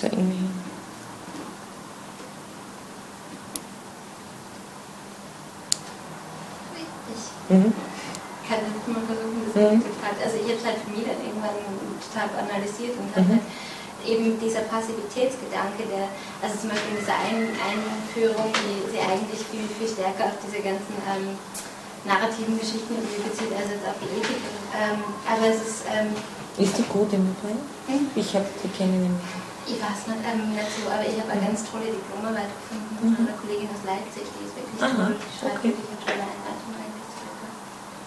Da 0.00 0.06
irgendwie. 0.06 0.46
Ich 7.48 7.50
Mhm. 7.50 7.72
kann 8.46 8.58
jetzt 8.62 8.86
mal 8.86 9.02
versuchen, 9.08 9.42
das 9.42 9.54
Mhm. 9.56 9.82
hat. 10.04 10.18
Also 10.22 10.36
ich 10.38 10.46
habe 10.52 10.60
es 10.60 10.64
halt 10.64 10.78
für 10.84 10.90
mich 10.94 11.02
dann 11.02 11.18
irgendwann 11.18 11.58
total 11.98 12.28
analysiert 12.38 12.94
und 12.94 13.10
habe 13.10 13.26
mhm. 13.26 13.40
halt 13.42 13.46
eben 14.06 14.38
dieser 14.38 14.62
Passivitätsgedanke, 14.70 15.82
der, 15.90 16.06
also 16.44 16.54
zum 16.62 16.70
Beispiel 16.70 16.94
in 16.94 17.00
dieser 17.02 17.18
Ein 17.18 17.50
Einführung, 17.58 18.54
die 18.54 18.94
sie 18.94 19.00
eigentlich 19.02 19.42
viel, 19.50 19.66
viel 19.66 19.88
stärker 19.90 20.30
auf 20.30 20.38
diese 20.46 20.62
ganzen 20.62 20.94
ähm, 21.10 21.34
narrativen 22.06 22.54
Geschichten 22.54 22.94
bezieht, 22.94 23.50
als 23.50 23.66
jetzt 23.66 23.82
auf 23.82 23.98
die 23.98 24.12
Ethik. 24.14 24.38
Ähm, 24.78 25.02
aber 25.26 25.50
es 25.50 25.58
ist... 25.58 25.80
Ähm, 25.90 26.14
ist 26.54 26.78
die 26.78 26.86
gut 26.86 27.10
im 27.12 27.34
Übrigen? 27.34 27.64
Hm? 27.90 28.10
Ich 28.14 28.30
habe 28.36 28.46
die 28.62 28.70
kennen 28.70 29.18
Ich 29.68 29.76
weiß 29.76 30.08
nicht, 30.08 30.24
ähm, 30.24 30.56
so, 30.56 30.88
aber 30.88 31.04
ich 31.04 31.20
habe 31.20 31.28
eine 31.28 31.44
ganz 31.44 31.60
tolle 31.68 31.92
Diplomarbeit 31.92 32.48
gefunden 32.56 32.88
von 32.96 33.12
mhm. 33.12 33.28
einer 33.28 33.36
Kollegin 33.36 33.68
aus 33.68 33.84
Leipzig, 33.84 34.24
die 34.24 34.48
ist 34.48 34.56
wirklich 34.56 34.80
Aha, 34.80 34.96
toll, 34.96 35.12
die 35.20 35.28
schreibt 35.36 35.60
okay. 35.60 35.68
wirklich 35.68 35.88
eine 35.92 36.00
tolle 36.08 36.24
Einleitung 36.24 36.72
eigentlich 36.72 37.04
zu 37.12 37.28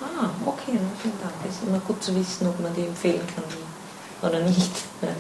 Ah, 0.02 0.30
okay, 0.50 0.74
vielen 0.98 1.20
Dank. 1.22 1.38
Es 1.46 1.62
ist 1.62 1.70
immer 1.70 1.78
gut 1.86 2.02
zu 2.02 2.18
wissen, 2.18 2.50
ob 2.50 2.58
man 2.60 2.74
die 2.74 2.90
empfehlen 2.90 3.22
kann 3.30 3.46
oder 4.26 4.42
nicht. 4.42 4.74
Ja. 5.06 5.14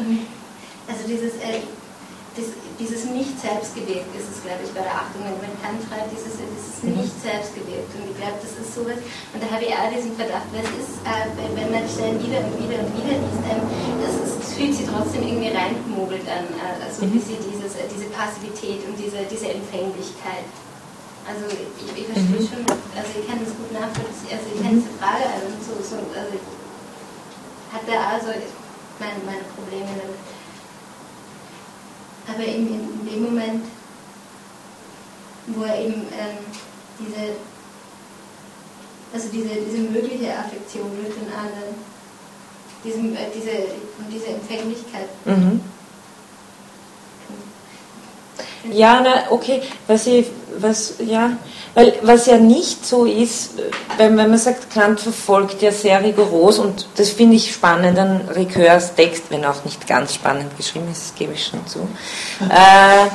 Mhm. 0.00 0.24
Also 0.88 1.06
dieses, 1.06 1.36
äh, 1.36 1.60
dieses 2.36 3.04
nicht 3.12 3.36
selbstgewirkt 3.36 4.08
ist 4.16 4.28
es, 4.32 4.38
glaube 4.40 4.64
ich, 4.64 4.72
bei 4.72 4.80
der 4.80 4.94
Achtung. 4.94 5.20
Wenn 5.38 5.52
Kant 5.60 5.80
schreibt, 5.84 6.08
dieses, 6.08 6.40
dieses 6.40 6.80
mhm. 6.80 7.04
nicht 7.04 7.16
selbstgewirkt. 7.20 7.92
Und 7.92 8.08
ich 8.08 8.16
glaube, 8.16 8.40
das 8.40 8.52
ist 8.56 8.72
sowas, 8.72 8.98
und 8.98 9.38
da 9.38 9.46
habe 9.52 9.62
ich 9.68 9.72
auch 9.72 9.92
diesen 9.92 10.16
Verdacht, 10.16 10.48
weil 10.50 10.64
es 10.64 10.74
ist, 10.80 10.96
äh, 11.04 11.28
wenn 11.36 11.68
man 11.68 11.84
die 11.84 11.92
Stellen 11.92 12.18
wieder 12.18 12.40
und 12.40 12.56
wieder 12.56 12.80
und 12.80 12.90
wieder 12.96 13.16
liest, 13.20 13.44
ähm, 13.46 13.62
das, 14.00 14.14
ist, 14.16 14.34
das 14.40 14.50
fühlt 14.56 14.72
sich 14.72 14.88
trotzdem 14.88 15.22
irgendwie 15.22 15.52
reingemogelt 15.52 16.24
an, 16.24 16.48
äh, 16.56 16.80
also 16.80 17.04
mhm. 17.04 17.14
wie 17.14 17.22
sie 17.22 17.36
dieses, 17.36 17.76
äh, 17.76 17.86
diese 17.86 18.08
Passivität 18.08 18.80
und 18.88 18.96
diese, 18.96 19.20
diese 19.28 19.52
Empfänglichkeit. 19.52 20.48
Also 21.22 21.46
ich, 21.52 21.86
ich 21.86 22.06
verstehe 22.08 22.40
mhm. 22.40 22.48
schon, 22.48 22.62
also 22.96 23.10
ich 23.14 23.26
kann 23.28 23.38
das 23.38 23.52
gut 23.54 23.70
nachvollziehen, 23.70 24.32
also 24.34 24.46
ich 24.48 24.58
kenne 24.58 24.82
diese 24.82 24.94
Frage, 24.98 25.22
also 25.28 25.46
so, 25.62 25.72
so 25.78 25.96
also 26.16 26.34
hat 27.70 27.84
er 27.86 28.02
also 28.18 28.34
meine, 28.98 29.20
meine 29.22 29.46
Probleme 29.54 29.86
damit. 29.86 30.31
Aber 32.28 32.44
in, 32.44 32.68
in, 32.68 33.06
dem 33.06 33.22
Moment, 33.24 33.64
wo 35.48 35.64
er 35.64 35.80
eben 35.80 35.94
ähm, 35.94 36.38
diese, 36.98 37.36
also 39.12 39.28
diese, 39.32 39.48
diese 39.48 39.78
mögliche 39.90 40.36
Affektion 40.38 40.90
mit 41.02 41.12
den 41.16 41.32
anderen, 41.32 41.74
diesem, 42.84 43.14
äh, 43.14 43.28
diese, 43.34 43.50
diese 44.10 44.26
Empfänglichkeit. 44.26 45.08
Mhm. 45.24 45.60
Ja, 48.70 49.00
na, 49.02 49.30
okay, 49.30 49.62
was 49.86 50.06
ich, 50.06 50.26
was, 50.58 50.94
ja, 51.04 51.32
weil 51.74 51.94
was 52.02 52.26
ja 52.26 52.36
nicht 52.36 52.86
so 52.86 53.06
ist, 53.06 53.54
wenn, 53.96 54.16
wenn 54.16 54.30
man 54.30 54.38
sagt, 54.38 54.70
Kant 54.72 55.00
verfolgt 55.00 55.62
ja 55.62 55.72
sehr 55.72 56.02
rigoros 56.02 56.58
und 56.58 56.86
das 56.96 57.10
finde 57.10 57.36
ich 57.36 57.52
spannend 57.52 57.98
an 57.98 58.20
Ricoeurs 58.34 58.94
Text, 58.94 59.24
wenn 59.30 59.44
auch 59.44 59.64
nicht 59.64 59.86
ganz 59.86 60.14
spannend 60.14 60.56
geschrieben 60.56 60.86
ist, 60.92 61.10
das 61.10 61.14
gebe 61.14 61.32
ich 61.32 61.44
schon 61.44 61.66
zu. 61.66 61.80
Äh, 62.42 63.08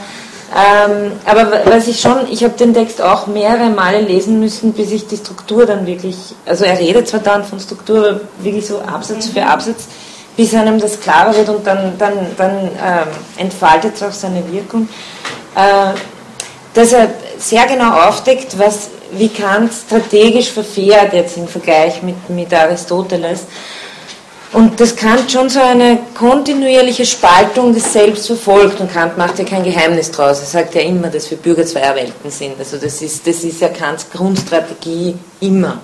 ähm, 0.55 1.11
aber 1.25 1.65
was 1.65 1.87
ich 1.89 1.99
schon, 1.99 2.31
ich 2.31 2.43
habe 2.43 2.53
den 2.53 2.73
Text 2.73 3.01
auch 3.01 3.27
mehrere 3.27 3.69
Male 3.69 3.99
lesen 3.99 4.39
müssen, 4.39 4.71
bis 4.71 4.91
ich 4.91 5.05
die 5.05 5.17
Struktur 5.17 5.65
dann 5.65 5.85
wirklich, 5.85 6.15
also 6.45 6.63
er 6.63 6.79
redet 6.79 7.09
zwar 7.09 7.19
dann 7.19 7.43
von 7.43 7.59
Struktur, 7.59 7.97
aber 7.97 8.21
wirklich 8.39 8.65
so 8.65 8.79
Absatz 8.79 9.27
für 9.27 9.45
Absatz, 9.45 9.87
bis 10.37 10.53
einem 10.53 10.79
das 10.79 10.99
klarer 11.01 11.35
wird 11.35 11.49
und 11.49 11.67
dann, 11.67 11.97
dann, 11.97 12.13
dann 12.37 12.55
ähm, 12.55 13.07
entfaltet 13.35 13.95
es 13.95 14.03
auch 14.03 14.11
seine 14.13 14.49
Wirkung 14.49 14.87
äh, 15.57 15.93
dass 16.73 16.93
er 16.93 17.09
sehr 17.39 17.65
genau 17.65 17.91
aufdeckt, 18.07 18.57
was, 18.59 18.89
wie 19.11 19.29
Kant 19.29 19.71
strategisch 19.73 20.51
verfährt 20.51 21.13
jetzt 21.13 21.37
im 21.37 21.47
Vergleich 21.47 22.03
mit, 22.03 22.29
mit 22.29 22.53
Aristoteles. 22.53 23.45
Und 24.53 24.79
das 24.79 24.95
Kant 24.95 25.29
schon 25.31 25.49
so 25.49 25.59
eine 25.59 25.99
kontinuierliche 26.13 27.05
Spaltung 27.05 27.73
des 27.73 27.91
Selbst 27.91 28.27
verfolgt. 28.27 28.79
Und 28.79 28.93
Kant 28.93 29.17
macht 29.17 29.39
ja 29.39 29.45
kein 29.45 29.63
Geheimnis 29.63 30.11
draus. 30.11 30.39
Er 30.39 30.45
sagt 30.45 30.75
ja 30.75 30.81
immer, 30.81 31.09
dass 31.09 31.29
wir 31.29 31.37
Bürger 31.37 31.65
zweier 31.65 31.95
Welten 31.95 32.29
sind. 32.29 32.57
Also 32.57 32.77
das 32.77 33.01
ist, 33.01 33.27
das 33.27 33.43
ist 33.43 33.59
ja 33.59 33.69
Kants 33.69 34.07
Grundstrategie 34.09 35.15
immer. 35.41 35.79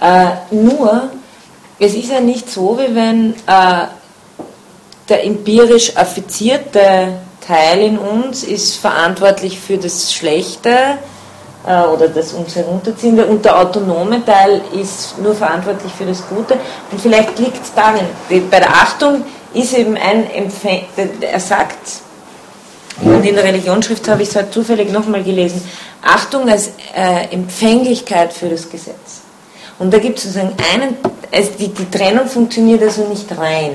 Äh, 0.00 0.54
nur, 0.54 1.10
es 1.80 1.94
ist 1.94 2.10
ja 2.10 2.20
nicht 2.20 2.48
so, 2.50 2.78
wie 2.78 2.94
wenn 2.94 3.32
äh, 3.46 3.86
der 5.08 5.24
empirisch 5.24 5.96
affizierte 5.96 7.14
Teil 7.44 7.80
in 7.80 7.98
uns 7.98 8.44
ist 8.44 8.76
verantwortlich 8.76 9.58
für 9.58 9.78
das 9.78 10.12
Schlechte 10.12 10.70
äh, 11.66 11.82
oder 11.82 12.08
das 12.08 12.34
uns 12.34 12.54
herunterziehende 12.54 13.24
und 13.24 13.46
der 13.46 13.58
autonome 13.58 14.22
Teil 14.24 14.60
ist 14.78 15.18
nur 15.18 15.34
verantwortlich 15.34 15.90
für 15.92 16.04
das 16.04 16.22
Gute. 16.28 16.58
Und 16.92 17.00
vielleicht 17.00 17.38
liegt 17.38 17.64
es 17.64 17.72
darin, 17.74 18.06
bei 18.28 18.60
der 18.60 18.70
Achtung 18.70 19.24
ist 19.54 19.72
eben 19.72 19.96
ein 19.96 20.30
Empfäng, 20.30 20.84
er 21.20 21.40
sagt, 21.40 21.78
und 23.00 23.24
in 23.24 23.34
der 23.34 23.44
Religionsschrift 23.44 24.06
habe 24.06 24.22
ich 24.22 24.28
es 24.28 24.36
halt 24.36 24.52
zufällig 24.52 24.92
nochmal 24.92 25.24
gelesen, 25.24 25.66
Achtung 26.02 26.46
als 26.50 26.72
äh, 26.94 27.32
Empfänglichkeit 27.32 28.34
für 28.34 28.50
das 28.50 28.68
Gesetz. 28.68 29.22
Und 29.80 29.92
da 29.92 29.98
gibt 29.98 30.18
es 30.18 30.24
sozusagen 30.24 30.54
einen, 30.74 30.96
also 31.32 31.50
die, 31.58 31.68
die 31.68 31.90
Trennung 31.90 32.28
funktioniert 32.28 32.82
also 32.82 33.08
nicht 33.08 33.26
rein. 33.36 33.72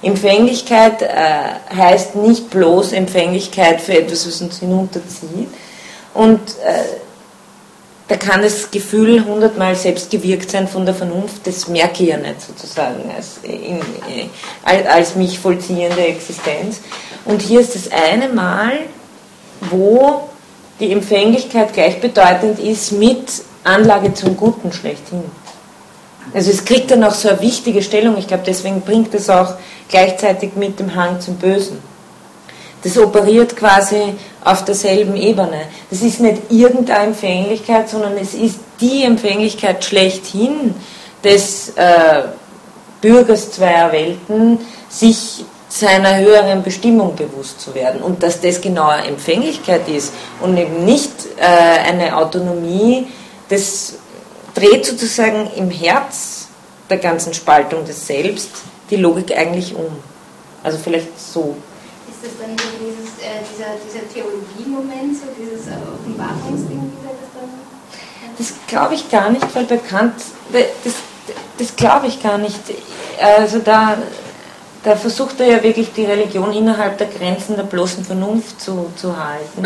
Empfänglichkeit 0.00 1.02
äh, 1.02 1.76
heißt 1.76 2.14
nicht 2.14 2.48
bloß 2.48 2.92
Empfänglichkeit 2.92 3.80
für 3.80 3.98
etwas, 3.98 4.24
was 4.28 4.40
uns 4.40 4.60
hinunterzieht. 4.60 5.48
Und 6.14 6.38
äh, 6.64 6.84
da 8.06 8.16
kann 8.16 8.40
das 8.40 8.70
Gefühl 8.70 9.24
hundertmal 9.24 9.74
selbst 9.74 10.10
gewirkt 10.10 10.52
sein 10.52 10.68
von 10.68 10.86
der 10.86 10.94
Vernunft, 10.94 11.44
das 11.46 11.66
merke 11.66 12.04
ich 12.04 12.10
ja 12.10 12.16
nicht 12.16 12.40
sozusagen 12.40 13.10
als, 13.14 13.40
in, 13.42 13.80
als 14.64 15.16
mich 15.16 15.38
vollziehende 15.40 16.06
Existenz. 16.06 16.80
Und 17.24 17.42
hier 17.42 17.60
ist 17.60 17.74
das 17.74 17.90
eine 17.90 18.28
Mal, 18.28 18.78
wo 19.60 20.28
die 20.78 20.92
Empfänglichkeit 20.92 21.74
gleichbedeutend 21.74 22.60
ist 22.60 22.92
mit 22.92 23.42
Anlage 23.64 24.14
zum 24.14 24.36
Guten 24.36 24.72
schlechthin. 24.72 25.24
Also 26.34 26.50
es 26.50 26.64
kriegt 26.64 26.90
dann 26.90 27.04
auch 27.04 27.14
so 27.14 27.28
eine 27.28 27.40
wichtige 27.40 27.82
Stellung. 27.82 28.16
Ich 28.18 28.26
glaube, 28.26 28.44
deswegen 28.46 28.80
bringt 28.82 29.14
es 29.14 29.30
auch 29.30 29.54
gleichzeitig 29.88 30.56
mit 30.56 30.78
dem 30.78 30.94
Hang 30.94 31.20
zum 31.20 31.36
Bösen. 31.36 31.78
Das 32.82 32.96
operiert 32.96 33.56
quasi 33.56 34.14
auf 34.44 34.64
derselben 34.64 35.16
Ebene. 35.16 35.62
Das 35.90 36.02
ist 36.02 36.20
nicht 36.20 36.42
irgendeine 36.48 37.08
Empfänglichkeit, 37.08 37.88
sondern 37.88 38.16
es 38.16 38.34
ist 38.34 38.60
die 38.80 39.02
Empfänglichkeit 39.02 39.84
schlechthin 39.84 40.74
des 41.24 41.70
äh, 41.70 42.22
Bürgers 43.00 43.50
zweier 43.50 43.90
Welten, 43.90 44.58
sich 44.88 45.44
seiner 45.68 46.18
höheren 46.18 46.62
Bestimmung 46.62 47.14
bewusst 47.14 47.60
zu 47.60 47.74
werden. 47.74 48.00
Und 48.00 48.22
dass 48.22 48.40
das 48.40 48.60
genau 48.60 48.88
eine 48.88 49.08
Empfänglichkeit 49.08 49.88
ist 49.88 50.12
und 50.40 50.56
eben 50.56 50.84
nicht 50.84 51.12
äh, 51.36 51.90
eine 51.90 52.16
Autonomie, 52.16 53.08
das 53.48 53.94
dreht 54.54 54.86
sozusagen 54.86 55.50
im 55.56 55.70
Herz 55.70 56.48
der 56.90 56.98
ganzen 56.98 57.34
Spaltung 57.34 57.84
des 57.84 58.06
Selbst 58.06 58.50
die 58.90 58.96
Logik 58.96 59.36
eigentlich 59.36 59.74
um. 59.74 59.86
Also 60.62 60.78
vielleicht 60.78 61.18
so. 61.18 61.56
Ist 62.10 62.24
das 62.24 62.38
dann 62.40 62.56
dieses, 62.56 63.18
äh, 63.20 63.42
dieser, 63.52 63.76
dieser 63.86 64.08
Theologie-Moment, 64.12 65.16
so 65.16 65.26
dieses 65.38 65.66
äh, 65.66 65.76
Offenbarungsding 65.94 66.92
wieder, 66.92 67.10
das 67.10 67.30
dann. 67.34 67.50
Das 68.36 68.52
glaube 68.66 68.94
ich 68.94 69.10
gar 69.10 69.30
nicht, 69.30 69.54
weil 69.54 69.64
bekannt, 69.64 70.14
das, 70.52 70.94
das 71.58 71.76
glaube 71.76 72.06
ich 72.06 72.22
gar 72.22 72.38
nicht. 72.38 72.58
Also 73.20 73.58
da, 73.58 73.98
da 74.84 74.94
versucht 74.96 75.40
er 75.40 75.46
ja 75.46 75.62
wirklich 75.62 75.92
die 75.92 76.04
Religion 76.04 76.52
innerhalb 76.52 76.98
der 76.98 77.08
Grenzen 77.08 77.56
der 77.56 77.64
bloßen 77.64 78.04
Vernunft 78.04 78.60
zu, 78.60 78.90
zu 78.96 79.14
halten 79.16 79.64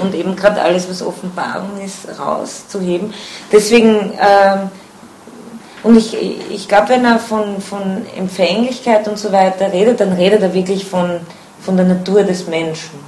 und 0.00 0.14
eben 0.14 0.36
gerade 0.36 0.60
alles, 0.60 0.88
was 0.88 1.02
Offenbarung 1.02 1.80
ist, 1.84 2.18
rauszuheben. 2.18 3.14
Deswegen 3.50 4.12
ähm, 4.20 4.70
und 5.82 5.96
ich, 5.96 6.14
ich 6.50 6.68
glaube, 6.68 6.90
wenn 6.90 7.06
er 7.06 7.18
von, 7.18 7.60
von 7.62 8.04
Empfänglichkeit 8.14 9.08
und 9.08 9.18
so 9.18 9.32
weiter 9.32 9.72
redet, 9.72 10.00
dann 10.00 10.12
redet 10.12 10.42
er 10.42 10.52
wirklich 10.52 10.84
von, 10.84 11.20
von 11.62 11.76
der 11.76 11.86
Natur 11.86 12.22
des 12.22 12.46
Menschen. 12.46 12.98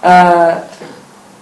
Äh, 0.00 0.54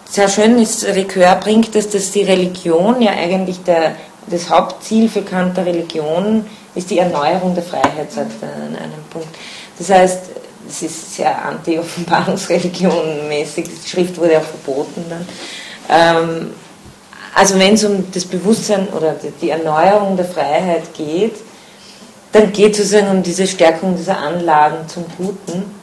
sehr 0.07 0.29
schön 0.29 0.59
ist, 0.59 0.85
Ricoeur 0.85 1.37
bringt 1.37 1.77
es, 1.77 1.89
dass 1.89 2.11
die 2.11 2.23
Religion 2.23 3.01
ja 3.01 3.13
eigentlich 3.13 3.63
der, 3.63 3.95
das 4.27 4.51
Hauptziel 4.51 5.09
für 5.09 5.23
Kant 5.23 5.57
der 5.57 5.67
Religion 5.67 6.39
ist 6.39 6.64
die 6.75 6.99
Erneuerung 6.99 7.55
der 7.55 7.65
Freiheit, 7.65 8.11
sagt 8.11 8.43
er 8.43 8.53
an 8.55 8.77
einem 8.77 9.05
Punkt. 9.11 9.29
Das 9.79 9.91
heißt, 9.91 10.23
es 10.69 10.83
ist 10.83 11.17
sehr 11.17 11.45
anti-Offenbarungsreligion 11.45 13.29
mäßig, 13.29 13.69
die 13.69 13.89
Schrift 13.89 14.19
wurde 14.19 14.39
auch 14.39 14.43
verboten 14.43 15.05
dann. 15.09 15.29
Ähm, 15.89 16.51
also 17.35 17.59
wenn 17.59 17.75
es 17.75 17.85
um 17.85 18.11
das 18.13 18.25
Bewusstsein 18.25 18.89
oder 18.89 19.15
die 19.41 19.51
Erneuerung 19.51 20.17
der 20.17 20.25
Freiheit 20.25 20.95
geht, 20.95 21.37
dann 22.33 22.53
geht 22.53 22.73
es 22.73 22.91
sozusagen 22.91 23.17
um 23.17 23.23
diese 23.23 23.47
Stärkung 23.47 23.97
dieser 23.97 24.19
Anlagen 24.19 24.89
zum 24.89 25.05
Guten. 25.17 25.75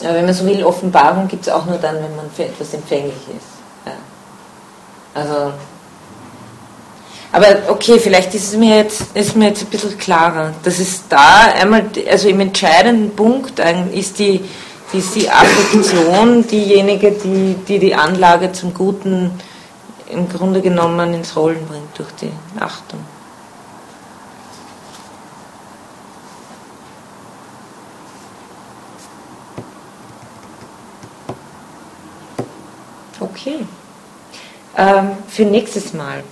Aber 0.00 0.14
wenn 0.14 0.24
man 0.24 0.34
so 0.34 0.44
will, 0.44 0.64
Offenbarung 0.64 1.28
gibt 1.28 1.46
es 1.46 1.52
auch 1.52 1.64
nur 1.66 1.78
dann, 1.78 1.96
wenn 1.96 2.16
man 2.16 2.30
für 2.30 2.44
etwas 2.44 2.74
empfänglich 2.74 3.14
ist. 3.14 3.86
Ja. 3.86 3.92
Also 5.14 5.52
Aber 7.34 7.48
okay, 7.66 7.98
vielleicht 7.98 8.32
ist 8.36 8.52
es 8.52 8.56
mir 8.56 8.76
jetzt, 8.76 9.06
ist 9.12 9.34
mir 9.34 9.48
jetzt 9.48 9.62
ein 9.62 9.66
bisschen 9.66 9.98
klarer. 9.98 10.54
Das 10.62 10.78
ist 10.78 11.06
da 11.08 11.52
einmal, 11.60 11.84
also 12.08 12.28
im 12.28 12.38
entscheidenden 12.38 13.10
Punkt 13.16 13.60
ist 13.92 14.20
die, 14.20 14.40
ist 14.92 15.16
die 15.16 15.28
Affektion 15.28 16.46
diejenige, 16.46 17.10
die, 17.10 17.56
die 17.66 17.80
die 17.80 17.92
Anlage 17.92 18.52
zum 18.52 18.72
Guten 18.72 19.32
im 20.10 20.28
Grunde 20.28 20.60
genommen 20.60 21.12
ins 21.12 21.34
Rollen 21.34 21.66
bringt 21.66 21.98
durch 21.98 22.12
die 22.20 22.30
Achtung. 22.60 23.00
Okay. 33.18 33.66
Ähm, 34.76 35.16
für 35.26 35.44
nächstes 35.44 35.92
Mal. 35.92 36.22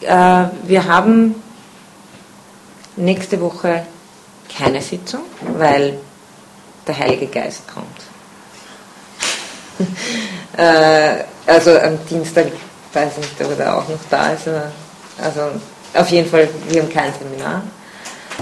Äh, 0.00 0.44
wir 0.64 0.84
haben 0.84 1.34
nächste 2.96 3.40
Woche 3.40 3.86
keine 4.56 4.80
Sitzung, 4.82 5.22
weil 5.56 5.98
der 6.86 6.98
Heilige 6.98 7.26
Geist 7.26 7.62
kommt. 7.72 7.86
äh, 10.56 11.24
also 11.46 11.78
am 11.78 11.98
Dienstag, 12.08 12.46
weiß 12.92 13.12
ich 13.20 13.38
nicht, 13.38 13.52
ob 13.52 13.58
er 13.58 13.76
auch 13.76 13.88
noch 13.88 13.98
da 14.10 14.30
ist. 14.30 14.48
also 15.22 15.40
auf 15.94 16.08
jeden 16.10 16.28
Fall, 16.28 16.48
wir 16.68 16.82
haben 16.82 16.92
kein 16.92 17.12
Seminar. 17.14 17.62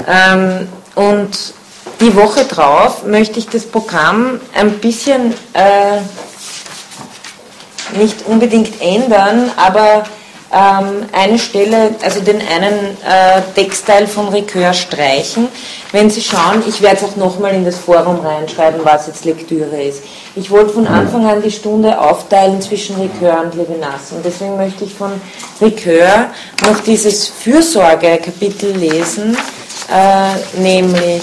Ähm, 0.06 0.68
und 0.94 1.54
die 2.00 2.14
Woche 2.14 2.44
drauf 2.44 3.04
möchte 3.04 3.38
ich 3.38 3.48
das 3.48 3.64
Programm 3.64 4.40
ein 4.54 4.78
bisschen 4.78 5.32
äh, 5.52 6.00
nicht 7.96 8.26
unbedingt 8.26 8.80
ändern, 8.80 9.50
aber 9.56 10.04
eine 10.50 11.38
Stelle, 11.38 11.94
also 12.02 12.20
den 12.20 12.40
einen 12.40 12.96
äh, 13.04 13.42
Textteil 13.54 14.06
von 14.06 14.28
Ricoeur 14.28 14.72
streichen. 14.72 15.48
Wenn 15.92 16.08
Sie 16.08 16.22
schauen, 16.22 16.62
ich 16.68 16.80
werde 16.82 16.96
es 16.96 17.04
auch 17.04 17.16
nochmal 17.16 17.54
in 17.54 17.64
das 17.64 17.78
Forum 17.78 18.20
reinschreiben, 18.20 18.80
was 18.84 19.08
jetzt 19.08 19.24
Lektüre 19.24 19.82
ist. 19.82 20.02
Ich 20.36 20.50
wollte 20.50 20.74
von 20.74 20.86
Anfang 20.86 21.26
an 21.26 21.42
die 21.42 21.50
Stunde 21.50 21.98
aufteilen 21.98 22.60
zwischen 22.60 22.96
Ricoeur 22.96 23.42
und 23.42 23.54
Levinas 23.54 24.12
und 24.12 24.24
deswegen 24.24 24.56
möchte 24.56 24.84
ich 24.84 24.94
von 24.94 25.20
Ricoeur 25.60 26.30
noch 26.62 26.80
dieses 26.80 27.26
Fürsorge-Kapitel 27.28 28.72
lesen, 28.76 29.36
äh, 29.92 30.60
nämlich 30.60 31.22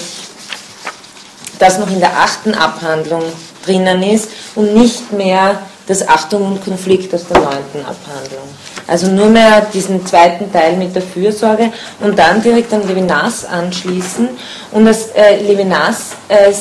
das 1.60 1.80
noch 1.80 1.90
in 1.90 2.00
der 2.00 2.12
achten 2.12 2.54
Abhandlung 2.56 3.24
drinnen 3.66 4.04
ist 4.04 4.30
und 4.56 4.74
nicht 4.74 5.12
mehr 5.14 5.60
das 5.88 6.08
Achtung 6.08 6.44
und 6.44 6.64
Konflikt 6.64 7.14
aus 7.14 7.28
der 7.28 7.40
neunten 7.40 7.80
Abhandlung. 7.80 8.48
Also 8.88 9.08
nur 9.08 9.28
mehr 9.28 9.66
diesen 9.74 10.06
zweiten 10.06 10.52
Teil 10.52 10.78
mit 10.78 10.96
der 10.96 11.02
Fürsorge 11.02 11.72
und 12.00 12.18
dann 12.18 12.42
direkt 12.42 12.74
an 12.74 12.88
Levinas 12.88 13.46
anschließen. 13.46 14.30
Und 14.72 14.86
das 14.86 15.08
äh, 15.10 15.42
Levinas 15.42 16.12
äh, 16.28 16.52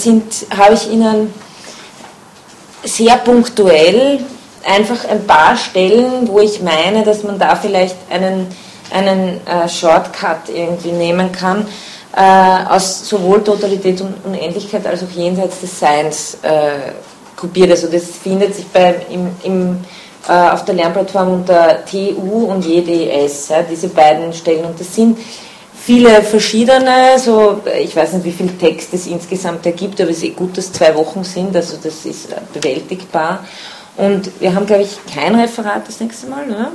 habe 0.56 0.74
ich 0.74 0.90
Ihnen 0.90 1.32
sehr 2.84 3.16
punktuell 3.16 4.20
einfach 4.64 5.08
ein 5.08 5.26
paar 5.26 5.56
Stellen, 5.56 6.28
wo 6.28 6.40
ich 6.40 6.62
meine, 6.62 7.04
dass 7.04 7.22
man 7.22 7.38
da 7.38 7.56
vielleicht 7.56 7.96
einen, 8.10 8.46
einen 8.92 9.40
äh, 9.46 9.68
Shortcut 9.68 10.48
irgendwie 10.48 10.92
nehmen 10.92 11.32
kann, 11.32 11.66
äh, 12.14 12.68
aus 12.68 13.08
sowohl 13.08 13.42
Totalität 13.42 14.00
und 14.00 14.14
Unendlichkeit 14.24 14.86
als 14.86 15.02
auch 15.02 15.10
jenseits 15.10 15.60
des 15.60 15.78
Seins 15.78 16.38
äh, 16.42 16.92
kopiert. 17.42 17.70
Also 17.70 17.88
das 17.88 18.04
findet 18.04 18.54
sich 18.54 18.66
bei, 18.68 18.94
im, 19.10 19.28
im, 19.42 19.76
äh, 20.28 20.50
auf 20.50 20.64
der 20.64 20.76
Lernplattform 20.76 21.32
unter 21.34 21.84
TU 21.84 22.46
und 22.46 22.64
JDS, 22.64 23.48
ja, 23.48 23.62
diese 23.62 23.88
beiden 23.88 24.32
Stellen. 24.32 24.64
Und 24.64 24.80
das 24.80 24.94
sind 24.94 25.18
viele 25.74 26.22
verschiedene, 26.22 27.18
so 27.18 27.60
ich 27.82 27.94
weiß 27.94 28.12
nicht, 28.14 28.24
wie 28.24 28.32
viel 28.32 28.52
Text 28.56 28.94
es 28.94 29.08
insgesamt 29.08 29.66
ergibt, 29.66 30.00
aber 30.00 30.10
es 30.10 30.18
ist 30.18 30.24
eh 30.24 30.30
gut, 30.30 30.56
dass 30.56 30.72
zwei 30.72 30.94
Wochen 30.94 31.24
sind, 31.24 31.54
also 31.56 31.76
das 31.82 32.06
ist 32.06 32.28
bewältigbar. 32.54 33.44
Und 33.96 34.30
wir 34.40 34.54
haben, 34.54 34.64
glaube 34.64 34.84
ich, 34.84 34.96
kein 35.12 35.34
Referat 35.34 35.86
das 35.86 36.00
nächste 36.00 36.28
Mal, 36.28 36.46
oder? 36.48 36.70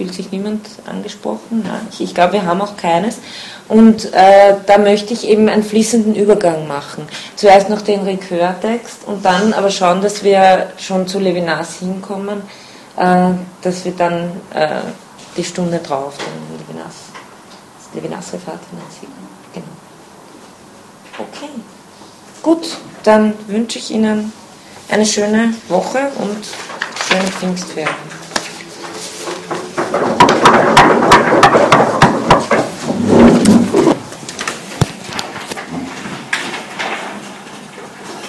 Fühlt 0.00 0.14
sich 0.14 0.32
niemand 0.32 0.66
angesprochen? 0.86 1.62
Nein, 1.62 1.86
ich, 1.92 2.00
ich 2.00 2.14
glaube, 2.14 2.32
wir 2.32 2.46
haben 2.46 2.62
auch 2.62 2.78
keines. 2.78 3.18
Und 3.68 4.10
äh, 4.14 4.54
da 4.64 4.78
möchte 4.78 5.12
ich 5.12 5.28
eben 5.28 5.46
einen 5.50 5.62
fließenden 5.62 6.14
Übergang 6.14 6.66
machen. 6.66 7.06
Zuerst 7.36 7.68
noch 7.68 7.82
den 7.82 8.00
Ricoeur-Text 8.00 9.00
und 9.04 9.22
dann 9.26 9.52
aber 9.52 9.68
schauen, 9.68 10.00
dass 10.00 10.24
wir 10.24 10.72
schon 10.78 11.06
zu 11.06 11.18
Levinas 11.18 11.80
hinkommen, 11.80 12.40
äh, 12.96 13.32
dass 13.60 13.84
wir 13.84 13.92
dann 13.92 14.30
äh, 14.54 14.80
die 15.36 15.44
Stunde 15.44 15.80
drauf 15.80 16.14
den 16.16 16.66
Levinas, 16.66 16.94
das 17.76 17.94
Levinas-Referat. 17.94 18.60
Genau. 19.52 19.66
Okay. 21.18 21.50
Gut, 22.42 22.78
dann 23.02 23.34
wünsche 23.48 23.78
ich 23.78 23.90
Ihnen 23.90 24.32
eine 24.88 25.04
schöne 25.04 25.52
Woche 25.68 26.10
und 26.16 26.38
schöne 27.06 27.30
Pfingstferien. 27.32 28.19